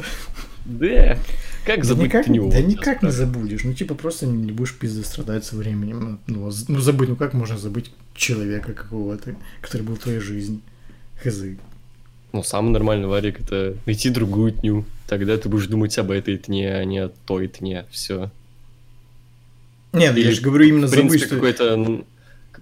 Да. 0.65 1.17
Как 1.65 1.79
Да 1.79 1.85
забыть 1.87 2.07
никак, 2.07 2.25
тыню? 2.25 2.51
да 2.51 2.61
никак 2.61 3.01
не 3.01 3.11
забудешь. 3.11 3.63
Ну, 3.63 3.73
типа, 3.73 3.95
просто 3.95 4.27
не 4.27 4.51
будешь 4.51 4.77
пизды 4.77 5.03
страдать 5.03 5.45
со 5.45 5.55
временем. 5.55 6.19
Ну, 6.27 6.35
ну, 6.41 6.51
ну, 6.67 6.79
забыть, 6.79 7.09
ну 7.09 7.15
как 7.15 7.33
можно 7.33 7.57
забыть 7.57 7.91
человека 8.13 8.73
какого-то, 8.73 9.35
который 9.61 9.81
был 9.81 9.95
в 9.95 9.99
твоей 9.99 10.19
жизни? 10.19 10.59
Хз. 11.23 11.41
Ну, 12.31 12.43
самый 12.43 12.69
нормальный 12.71 13.07
варик 13.07 13.39
это 13.41 13.75
найти 13.85 14.09
другую 14.09 14.51
тню. 14.53 14.85
Тогда 15.07 15.37
ты 15.37 15.49
будешь 15.49 15.67
думать 15.67 15.97
об 15.97 16.11
этой 16.11 16.37
тне, 16.37 16.73
а 16.75 16.85
не 16.85 16.99
о 16.99 17.09
той 17.09 17.47
тне. 17.47 17.85
Все. 17.89 18.29
Нет, 19.93 20.15
я 20.15 20.23
Или, 20.23 20.31
же 20.31 20.41
говорю 20.41 20.67
именно 20.67 20.87
В 20.87 20.89
забыть, 20.91 21.09
принципе, 21.09 21.25
что... 21.25 21.35
какой-то... 21.35 22.03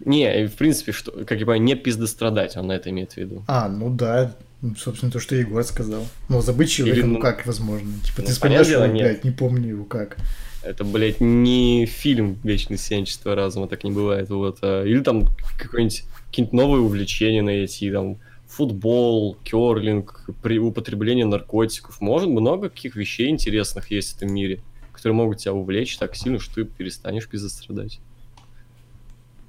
Не, 0.06 0.48
в 0.48 0.54
принципе, 0.54 0.92
что, 0.92 1.12
как 1.12 1.40
я 1.40 1.46
понимаю, 1.46 1.62
не 1.62 1.76
пиздострадать, 1.76 2.56
он 2.56 2.68
на 2.68 2.74
это 2.74 2.90
имеет 2.92 3.14
в 3.14 3.18
виду. 3.18 3.44
А, 3.48 3.68
ну 3.68 3.90
да. 3.90 4.36
Ну, 4.62 4.76
собственно, 4.76 5.12
то, 5.12 5.20
что 5.20 5.36
Егор 5.36 5.64
сказал. 5.64 6.08
Но 6.30 6.42
забыть 6.42 6.70
Или, 6.70 6.76
человека, 6.78 7.08
ну 7.08 7.14
ну, 7.16 7.20
как 7.20 7.46
возможно? 7.46 7.92
Типа, 8.04 8.22
ну, 8.22 8.26
ты 8.26 8.32
вспоминаешь 8.32 8.68
его, 8.68 8.86
нет. 8.86 9.06
блядь, 9.06 9.24
не 9.24 9.32
помню 9.32 9.70
его 9.70 9.86
как. 9.86 10.18
Это, 10.64 10.84
блядь, 10.84 11.22
не 11.22 11.86
фильм 11.86 12.38
«Вечное 12.44 12.78
сиянчество 12.78 13.36
разума», 13.36 13.68
так 13.68 13.84
не 13.84 13.92
бывает, 13.92 14.30
вот. 14.30 14.60
а, 14.62 14.84
Или 14.84 15.02
там 15.02 15.28
какое-нибудь 15.58 16.04
какие-нибудь 16.28 16.54
новые 16.54 16.82
увлечения 16.82 17.42
найти, 17.42 17.92
там, 17.92 18.18
футбол, 18.58 19.38
керлинг, 19.44 20.28
при 20.42 20.58
употребление 20.58 21.26
наркотиков. 21.26 22.02
Может, 22.02 22.30
много 22.30 22.70
каких 22.70 22.96
вещей 22.96 23.30
интересных 23.30 23.92
есть 23.92 24.14
в 24.14 24.18
этом 24.18 24.34
мире, 24.34 24.62
которые 24.92 25.16
могут 25.16 25.38
тебя 25.38 25.54
увлечь 25.54 25.98
так 25.98 26.16
сильно, 26.16 26.40
что 26.40 26.56
ты 26.56 26.66
перестанешь 26.66 27.30
пиздострадать. 27.30 28.00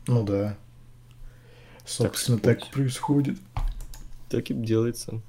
Ну 0.07 0.25
да. 0.25 0.59
Собственно, 1.87 2.39
так, 2.39 2.59
сказать. 2.59 2.75
происходит. 2.75 3.39
Так 4.29 4.51
и 4.51 4.55
делается. 4.55 5.23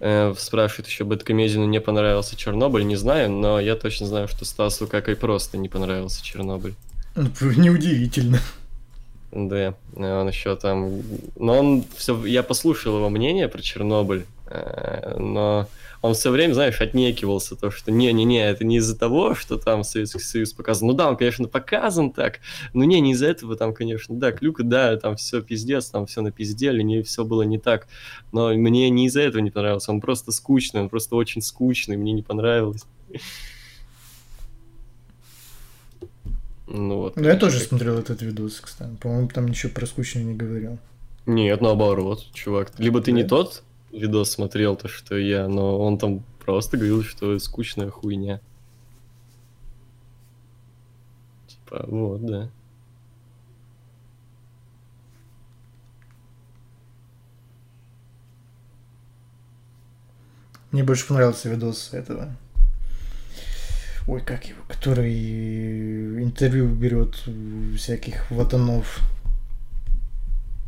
Э, 0.00 0.34
спрашивает 0.36 0.86
еще, 0.88 1.04
Бэткомедину 1.04 1.64
не 1.64 1.80
понравился 1.80 2.36
Чернобыль, 2.36 2.86
не 2.86 2.96
знаю, 2.96 3.30
но 3.30 3.58
я 3.58 3.74
точно 3.74 4.06
знаю, 4.06 4.28
что 4.28 4.44
Стасу 4.44 4.86
как 4.86 5.08
и 5.08 5.14
просто 5.14 5.56
не 5.56 5.70
понравился 5.70 6.22
Чернобыль. 6.22 6.74
Ну, 7.16 7.30
Неудивительно. 7.56 8.38
Да, 9.30 9.74
он 9.94 10.28
еще 10.28 10.56
там... 10.56 11.02
Но 11.36 11.58
он 11.58 11.84
все... 11.96 12.24
Я 12.24 12.42
послушал 12.42 12.96
его 12.96 13.10
мнение 13.10 13.48
про 13.48 13.60
Чернобыль, 13.60 14.24
э, 14.46 15.16
но 15.18 15.68
он 16.00 16.14
все 16.14 16.30
время, 16.30 16.54
знаешь, 16.54 16.80
отнекивался, 16.80 17.56
то, 17.56 17.70
что 17.70 17.90
не-не-не, 17.90 18.48
это 18.48 18.64
не 18.64 18.76
из-за 18.76 18.96
того, 18.96 19.34
что 19.34 19.58
там 19.58 19.82
Советский 19.82 20.20
Союз 20.20 20.52
показан. 20.52 20.88
Ну 20.88 20.94
да, 20.94 21.08
он, 21.08 21.16
конечно, 21.16 21.48
показан 21.48 22.12
так, 22.12 22.38
но 22.72 22.84
не, 22.84 23.00
не 23.00 23.12
из-за 23.12 23.26
этого 23.26 23.56
там, 23.56 23.74
конечно, 23.74 24.14
да, 24.14 24.30
Клюка, 24.32 24.62
да, 24.62 24.96
там 24.96 25.16
все 25.16 25.42
пиздец, 25.42 25.86
там 25.86 26.06
все 26.06 26.20
напиздели, 26.20 26.82
не 26.82 27.02
все 27.02 27.24
было 27.24 27.42
не 27.42 27.58
так, 27.58 27.88
но 28.32 28.54
мне 28.54 28.88
не 28.90 29.06
из-за 29.06 29.22
этого 29.22 29.42
не 29.42 29.50
понравился, 29.50 29.90
он 29.90 30.00
просто 30.00 30.30
скучный, 30.30 30.82
он 30.82 30.88
просто 30.88 31.16
очень 31.16 31.42
скучный, 31.42 31.96
мне 31.96 32.12
не 32.12 32.22
понравилось. 32.22 32.84
Ну 36.70 36.98
вот. 36.98 37.16
Ну, 37.16 37.26
я 37.26 37.36
тоже 37.36 37.60
смотрел 37.60 37.98
этот 37.98 38.20
видос, 38.20 38.60
кстати. 38.60 38.94
По-моему, 38.96 39.28
там 39.28 39.48
ничего 39.48 39.72
про 39.72 39.86
скучное 39.86 40.22
не 40.22 40.34
говорил. 40.34 40.78
Нет, 41.24 41.62
наоборот, 41.62 42.26
чувак. 42.34 42.72
Либо 42.78 43.00
ты 43.00 43.12
не 43.12 43.22
Да? 43.22 43.28
тот 43.28 43.62
видос 43.90 44.30
смотрел, 44.32 44.76
то 44.76 44.86
что 44.86 45.16
я, 45.16 45.48
но 45.48 45.80
он 45.80 45.98
там 45.98 46.22
просто 46.44 46.76
говорил, 46.76 47.02
что 47.02 47.38
скучная 47.38 47.88
хуйня. 47.90 48.40
Типа, 51.46 51.84
вот, 51.88 52.24
да. 52.26 52.50
Мне 60.70 60.84
больше 60.84 61.06
понравился 61.06 61.48
видос 61.48 61.94
этого. 61.94 62.36
Ой, 64.08 64.22
как 64.22 64.46
его, 64.46 64.62
который 64.66 65.12
интервью 66.22 66.66
берет 66.66 67.22
всяких 67.76 68.30
ватанов. 68.30 69.00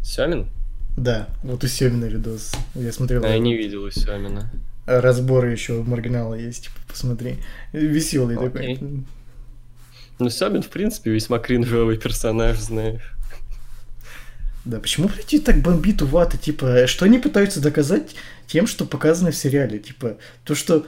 Семин? 0.02 0.50
Да, 0.98 1.26
вот 1.42 1.64
у 1.64 1.66
Семина 1.66 2.04
видос. 2.04 2.52
Я 2.74 2.92
смотрел. 2.92 3.24
А 3.24 3.28
я 3.28 3.38
не 3.38 3.56
видел 3.56 3.84
у 3.84 3.90
Семина. 3.90 4.50
Разбор 4.84 5.46
еще 5.46 5.82
маргинала 5.82 6.34
есть, 6.34 6.64
типа, 6.64 6.76
посмотри. 6.86 7.38
Веселый 7.72 8.36
Окей. 8.36 8.76
такой. 8.76 9.04
Ну, 10.18 10.28
Семин, 10.28 10.60
в 10.60 10.68
принципе, 10.68 11.10
весьма 11.10 11.38
кринжовый 11.38 11.96
персонаж, 11.96 12.58
знаешь. 12.58 13.14
Да, 14.66 14.80
почему, 14.80 15.08
блядь, 15.08 15.42
так 15.42 15.62
бомбит 15.62 16.02
у 16.02 16.06
ваты? 16.06 16.36
Типа, 16.36 16.86
что 16.86 17.06
они 17.06 17.18
пытаются 17.18 17.62
доказать 17.62 18.14
тем, 18.46 18.66
что 18.66 18.84
показано 18.84 19.30
в 19.30 19.36
сериале? 19.36 19.78
Типа, 19.78 20.18
то, 20.44 20.54
что 20.54 20.86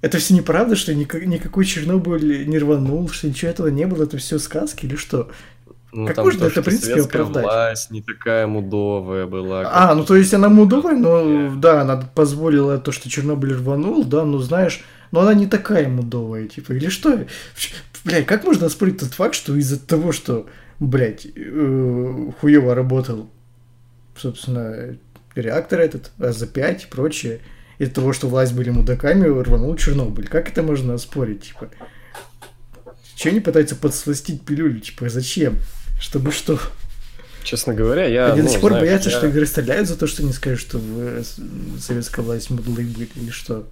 это 0.00 0.18
все 0.18 0.34
неправда, 0.34 0.76
что 0.76 0.94
никак- 0.94 1.26
никакой 1.26 1.64
Чернобыль 1.64 2.46
не 2.48 2.58
рванул, 2.58 3.08
что 3.10 3.28
ничего 3.28 3.50
этого 3.50 3.68
не 3.68 3.86
было, 3.86 4.04
это 4.04 4.16
все 4.18 4.38
сказки 4.38 4.86
или 4.86 4.96
что? 4.96 5.30
Ну, 5.92 6.06
Как 6.06 6.16
там 6.16 6.24
можно 6.24 6.40
то, 6.42 6.46
это, 6.46 6.62
в 6.62 6.64
принципе, 6.64 7.00
оправдать? 7.02 7.42
власть 7.44 7.90
не 7.90 8.00
такая 8.00 8.46
мудовая 8.46 9.26
была. 9.26 9.68
А, 9.72 9.94
ну 9.94 10.04
то 10.04 10.14
есть 10.14 10.32
она 10.32 10.48
мудовая, 10.48 10.94
но 10.96 11.54
да, 11.56 11.80
она 11.82 11.96
позволила 12.14 12.78
то, 12.78 12.92
что 12.92 13.10
Чернобыль 13.10 13.54
рванул, 13.54 14.04
да, 14.04 14.24
ну 14.24 14.38
знаешь, 14.38 14.84
но 15.10 15.20
она 15.20 15.34
не 15.34 15.46
такая 15.48 15.88
мудовая, 15.88 16.46
типа, 16.46 16.72
или 16.72 16.88
что? 16.88 17.26
Блядь, 18.04 18.24
как 18.26 18.44
можно 18.44 18.66
оспорить 18.66 18.98
тот 18.98 19.10
факт, 19.14 19.34
что 19.34 19.56
из-за 19.56 19.78
того, 19.80 20.12
что, 20.12 20.46
блядь, 20.78 21.26
э, 21.34 22.30
хуево 22.40 22.74
работал, 22.74 23.28
собственно, 24.16 24.96
реактор 25.34 25.80
этот, 25.80 26.12
АЗ-5 26.18 26.84
и 26.84 26.86
прочее, 26.90 27.40
из-за 27.80 27.94
того, 27.94 28.12
что 28.12 28.28
власть 28.28 28.52
были 28.54 28.70
мудаками, 28.70 29.26
рванул 29.26 29.74
Чернобыль. 29.74 30.28
Как 30.28 30.50
это 30.50 30.62
можно 30.62 30.94
оспорить, 30.94 31.44
типа? 31.44 31.70
Че 33.16 33.30
они 33.30 33.40
пытаются 33.40 33.74
подсластить 33.74 34.42
пилюлю, 34.42 34.80
типа, 34.80 35.08
зачем? 35.08 35.56
Чтобы 35.98 36.30
что? 36.30 36.58
Честно 37.42 37.72
говоря, 37.74 38.06
я... 38.06 38.32
Они 38.32 38.42
ну, 38.42 38.46
до 38.48 38.52
сих 38.52 38.60
пор 38.60 38.72
знаешь, 38.72 38.86
боятся, 38.86 39.10
я- 39.10 39.16
что 39.16 39.26
их 39.28 39.34
расстреляют 39.36 39.88
за 39.88 39.96
то, 39.98 40.06
что 40.06 40.22
не 40.22 40.32
скажут, 40.32 40.60
что 40.60 40.78
в- 40.78 41.22
с- 41.24 41.40
советская 41.80 42.22
власть 42.24 42.50
мудлы 42.50 42.84
были 42.84 43.08
или 43.16 43.30
что. 43.30 43.66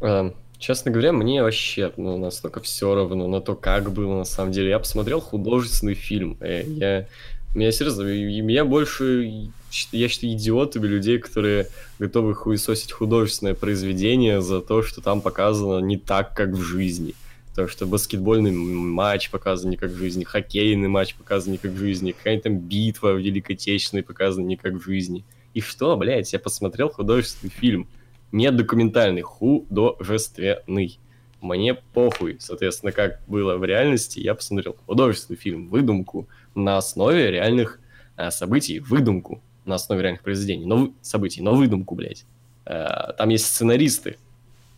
Эм, 0.00 0.34
Честно 0.58 0.90
говоря, 0.90 1.12
мне 1.12 1.42
вообще 1.42 1.90
ну, 1.96 2.18
настолько 2.18 2.60
все 2.60 2.94
равно 2.94 3.28
на 3.28 3.40
то, 3.40 3.54
как 3.54 3.92
было 3.92 4.16
на 4.18 4.24
самом 4.24 4.52
деле. 4.52 4.68
Я 4.70 4.78
посмотрел 4.78 5.20
художественный 5.20 5.94
фильм. 5.94 6.36
э, 6.40 6.64
Я, 6.66 7.06
меня 7.54 7.72
серьезно, 7.72 8.02
и 8.02 8.40
меня 8.40 8.64
больше, 8.64 9.50
я 9.92 10.08
считаю, 10.08 10.34
идиотами 10.34 10.86
людей, 10.86 11.18
которые 11.18 11.68
готовы 11.98 12.34
хуесосить 12.34 12.92
художественное 12.92 13.54
произведение 13.54 14.40
за 14.40 14.60
то, 14.60 14.82
что 14.82 15.00
там 15.00 15.20
показано 15.20 15.84
не 15.84 15.96
так, 15.96 16.34
как 16.34 16.50
в 16.50 16.62
жизни. 16.62 17.14
То, 17.56 17.66
что 17.66 17.86
баскетбольный 17.86 18.52
матч 18.52 19.30
показан 19.30 19.70
не 19.70 19.76
как 19.76 19.90
в 19.90 19.96
жизни, 19.96 20.22
хоккейный 20.22 20.88
матч 20.88 21.16
показан 21.16 21.52
не 21.52 21.58
как 21.58 21.72
в 21.72 21.78
жизни, 21.78 22.12
какая-нибудь 22.12 22.44
там 22.44 22.58
битва 22.58 23.14
Великой 23.14 23.56
Отечественной 23.56 24.04
показана 24.04 24.46
не 24.46 24.56
как 24.56 24.74
в 24.74 24.84
жизни. 24.84 25.24
И 25.52 25.60
что, 25.60 25.96
блядь, 25.96 26.32
я 26.32 26.38
посмотрел 26.38 26.90
художественный 26.90 27.50
фильм. 27.50 27.88
Не 28.30 28.52
документальный, 28.52 29.22
художественный. 29.22 31.00
Мне 31.40 31.74
похуй, 31.74 32.36
соответственно, 32.38 32.92
как 32.92 33.20
было 33.26 33.56
в 33.56 33.64
реальности, 33.64 34.20
я 34.20 34.34
посмотрел 34.34 34.76
художественный 34.86 35.38
фильм, 35.38 35.68
выдумку 35.68 36.28
на 36.54 36.76
основе 36.76 37.30
реальных 37.30 37.80
э, 38.16 38.30
событий, 38.30 38.80
выдумку 38.80 39.42
на 39.64 39.76
основе 39.76 40.02
реальных 40.02 40.22
произведений, 40.22 40.66
но 40.66 40.92
событий, 41.00 41.40
но 41.40 41.54
выдумку, 41.54 41.94
блядь. 41.94 42.24
Э, 42.66 43.12
там 43.16 43.30
есть 43.30 43.46
сценаристы, 43.46 44.18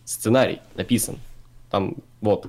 сценарий 0.05 0.59
написан, 0.75 1.17
там, 1.69 1.95
вот, 2.21 2.47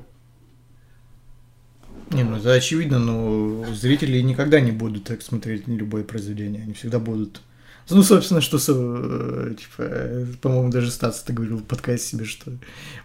Не, 2.10 2.22
ну 2.22 2.36
это 2.36 2.52
очевидно, 2.52 2.98
но 2.98 3.64
зрители 3.74 4.20
никогда 4.20 4.60
не 4.60 4.70
будут 4.70 5.04
так 5.04 5.22
смотреть 5.22 5.66
любое 5.66 6.04
произведение. 6.04 6.62
Они 6.62 6.72
всегда 6.72 6.98
будут... 6.98 7.40
Ну, 7.90 8.02
собственно, 8.02 8.40
что, 8.40 8.58
э, 8.68 9.54
типа, 9.58 10.36
по-моему, 10.40 10.70
даже 10.70 10.90
Стас 10.90 11.22
это 11.22 11.32
говорил 11.32 11.58
в 11.58 11.64
подкасте 11.64 12.16
себе, 12.16 12.24
что 12.24 12.52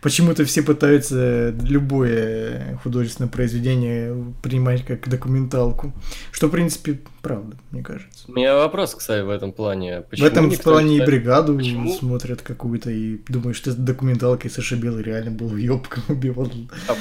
почему-то 0.01 0.45
все 0.45 0.61
пытаются 0.61 1.53
любое 1.63 2.79
художественное 2.83 3.29
произведение 3.29 4.33
принимать 4.41 4.85
как 4.85 5.09
документалку. 5.09 5.93
Что, 6.31 6.47
в 6.47 6.51
принципе, 6.51 7.01
правда, 7.21 7.57
мне 7.71 7.83
кажется. 7.83 8.25
У 8.27 8.33
меня 8.33 8.55
вопрос, 8.55 8.95
кстати, 8.95 9.23
в 9.23 9.29
этом 9.29 9.51
плане. 9.51 10.03
в 10.11 10.23
этом 10.23 10.49
никто 10.49 10.71
плане 10.71 10.89
не 10.89 10.97
и 10.97 11.05
бригаду 11.05 11.57
почему? 11.57 11.93
смотрят 11.93 12.41
какую-то 12.41 12.89
и 12.89 13.19
думают, 13.27 13.57
что 13.57 13.73
документалка, 13.73 14.47
и 14.47 14.51
Саша 14.51 14.75
Белый 14.75 15.03
реально 15.03 15.31
был 15.31 15.55
ёбком, 15.55 16.03
убивал 16.07 16.49
А, 16.87 16.95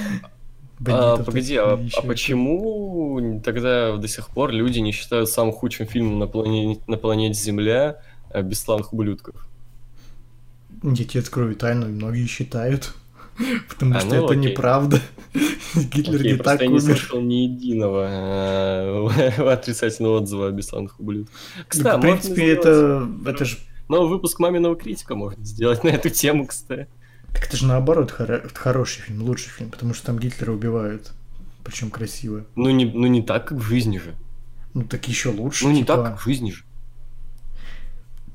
бандитов. 0.78 1.20
а, 1.20 1.24
погоди, 1.24 1.56
а, 1.56 1.74
или 1.74 1.82
а 1.82 1.84
ещё 1.84 2.02
почему 2.02 3.40
тогда 3.44 3.96
до 3.96 4.08
сих 4.08 4.28
пор 4.28 4.50
люди 4.52 4.78
не 4.78 4.92
считают 4.92 5.28
самым 5.28 5.52
худшим 5.52 5.86
фильмом 5.86 6.18
на 6.18 6.26
планете, 6.26 6.80
на 6.86 6.96
планете 6.96 7.40
Земля 7.40 8.00
э, 8.30 8.42
«Бесславных 8.42 8.92
ублюдков»? 8.92 9.46
Я 10.82 11.04
тебе 11.04 11.20
открою 11.20 11.56
тайну, 11.56 11.86
многие 11.88 12.26
считают. 12.26 12.94
Потому 13.68 13.94
А, 13.96 14.00
что 14.00 14.08
ну 14.08 14.24
это 14.24 14.34
окей. 14.34 14.50
неправда. 14.52 15.00
Гитлер 15.74 16.20
Окей, 16.20 16.32
не 16.32 16.38
так 16.38 16.60
я 16.60 16.66
не 16.66 16.80
слышал 16.80 17.20
ни 17.20 17.34
единого 17.34 18.06
э, 18.08 19.42
отрицательного 19.52 20.18
отзыва 20.18 20.48
о 20.48 20.50
«Бесславных 20.50 20.98
ублюдках». 20.98 21.34
Кстати, 21.68 21.84
Так, 21.84 21.98
в 21.98 22.00
принципе, 22.00 22.50
это, 22.52 23.08
это 23.26 23.44
же 23.44 23.58
Новый 23.88 24.08
выпуск 24.10 24.38
«Маминого 24.38 24.76
критика» 24.76 25.14
можно 25.14 25.44
сделать 25.44 25.82
на 25.84 25.88
эту 25.88 26.10
тему, 26.10 26.46
кстати. 26.46 26.88
Так 27.32 27.46
это 27.46 27.56
же 27.56 27.66
наоборот 27.66 28.14
хоро- 28.16 28.50
хороший 28.54 29.02
фильм, 29.02 29.22
лучший 29.22 29.50
фильм, 29.50 29.70
потому 29.70 29.94
что 29.94 30.06
там 30.06 30.18
Гитлера 30.18 30.52
убивают. 30.52 31.12
Причем 31.64 31.90
красиво. 31.90 32.44
Ну 32.56 32.70
не, 32.70 32.86
ну 32.86 33.06
не 33.06 33.22
так, 33.22 33.48
как 33.48 33.58
в 33.58 33.62
жизни 33.62 33.98
же. 33.98 34.14
Ну 34.74 34.84
так 34.84 35.06
еще 35.08 35.30
лучше. 35.30 35.64
Ну 35.64 35.70
не 35.72 35.80
типа, 35.80 35.96
так, 35.96 36.06
как 36.06 36.20
в 36.20 36.24
жизни 36.24 36.50
же. 36.50 36.64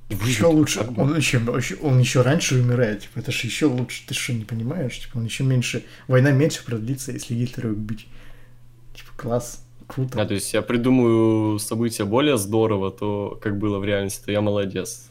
Еще 0.09 0.45
лучше. 0.45 0.79
как 0.79 0.97
Он 0.97 1.15
еще, 1.15 1.41
он 1.81 1.99
еще 1.99 2.21
раньше 2.21 2.55
умирает. 2.55 3.01
Типа, 3.01 3.19
это 3.19 3.31
же 3.31 3.47
еще 3.47 3.65
лучше. 3.65 4.03
Ты 4.07 4.13
что, 4.13 4.33
не 4.33 4.45
понимаешь? 4.45 4.99
Типа, 4.99 5.17
он 5.17 5.25
еще 5.25 5.43
меньше. 5.43 5.83
Война 6.07 6.31
меньше 6.31 6.63
продлится, 6.63 7.11
если 7.11 7.33
Гитлера 7.33 7.69
убить. 7.69 8.07
Типа, 8.93 9.09
класс. 9.15 9.65
Круто. 9.87 10.21
А, 10.21 10.25
то 10.25 10.33
есть 10.33 10.53
я 10.53 10.61
придумаю 10.61 11.59
события 11.59 12.05
более 12.05 12.37
здорово, 12.37 12.91
то 12.91 13.39
как 13.41 13.57
было 13.57 13.79
в 13.79 13.85
реальности, 13.85 14.25
то 14.25 14.31
я 14.31 14.41
молодец. 14.41 15.09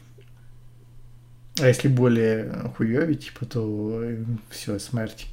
А 1.59 1.67
если 1.67 1.87
более 1.87 2.51
хуёвее, 2.75 3.15
типа, 3.15 3.45
то 3.45 4.03
все, 4.49 4.79
смерть. 4.79 5.27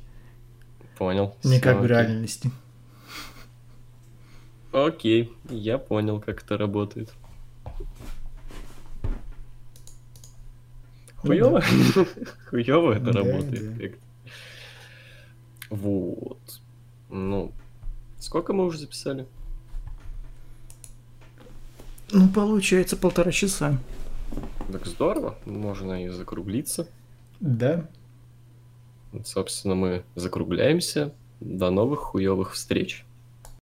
Понял. 0.99 1.35
Не 1.45 1.61
как 1.61 1.81
в 1.81 1.87
реальности. 1.87 2.51
Окей, 4.73 5.33
я 5.49 5.79
понял, 5.79 6.21
как 6.21 6.43
это 6.43 6.57
работает. 6.59 7.11
Ну 11.23 11.29
Хуёво? 11.29 11.63
Хуёво 12.51 12.93
это 12.93 13.13
Да, 13.13 13.21
работает. 13.21 13.77
да. 13.77 13.83
как-то. 13.89 13.99
Вот. 15.71 16.61
Ну, 17.09 17.53
сколько 18.19 18.53
мы 18.53 18.65
уже 18.67 18.79
записали? 18.79 19.27
Ну, 22.13 22.29
получается, 22.29 22.97
полтора 22.97 23.33
часа. 23.33 23.79
Так 24.71 24.87
здорово, 24.87 25.37
можно 25.45 26.05
и 26.05 26.09
закруглиться. 26.09 26.87
Да. 27.41 27.89
Собственно, 29.25 29.75
мы 29.75 30.05
закругляемся. 30.15 31.13
До 31.41 31.71
новых 31.71 32.01
хуёвых 32.01 32.53
встреч. 32.53 33.05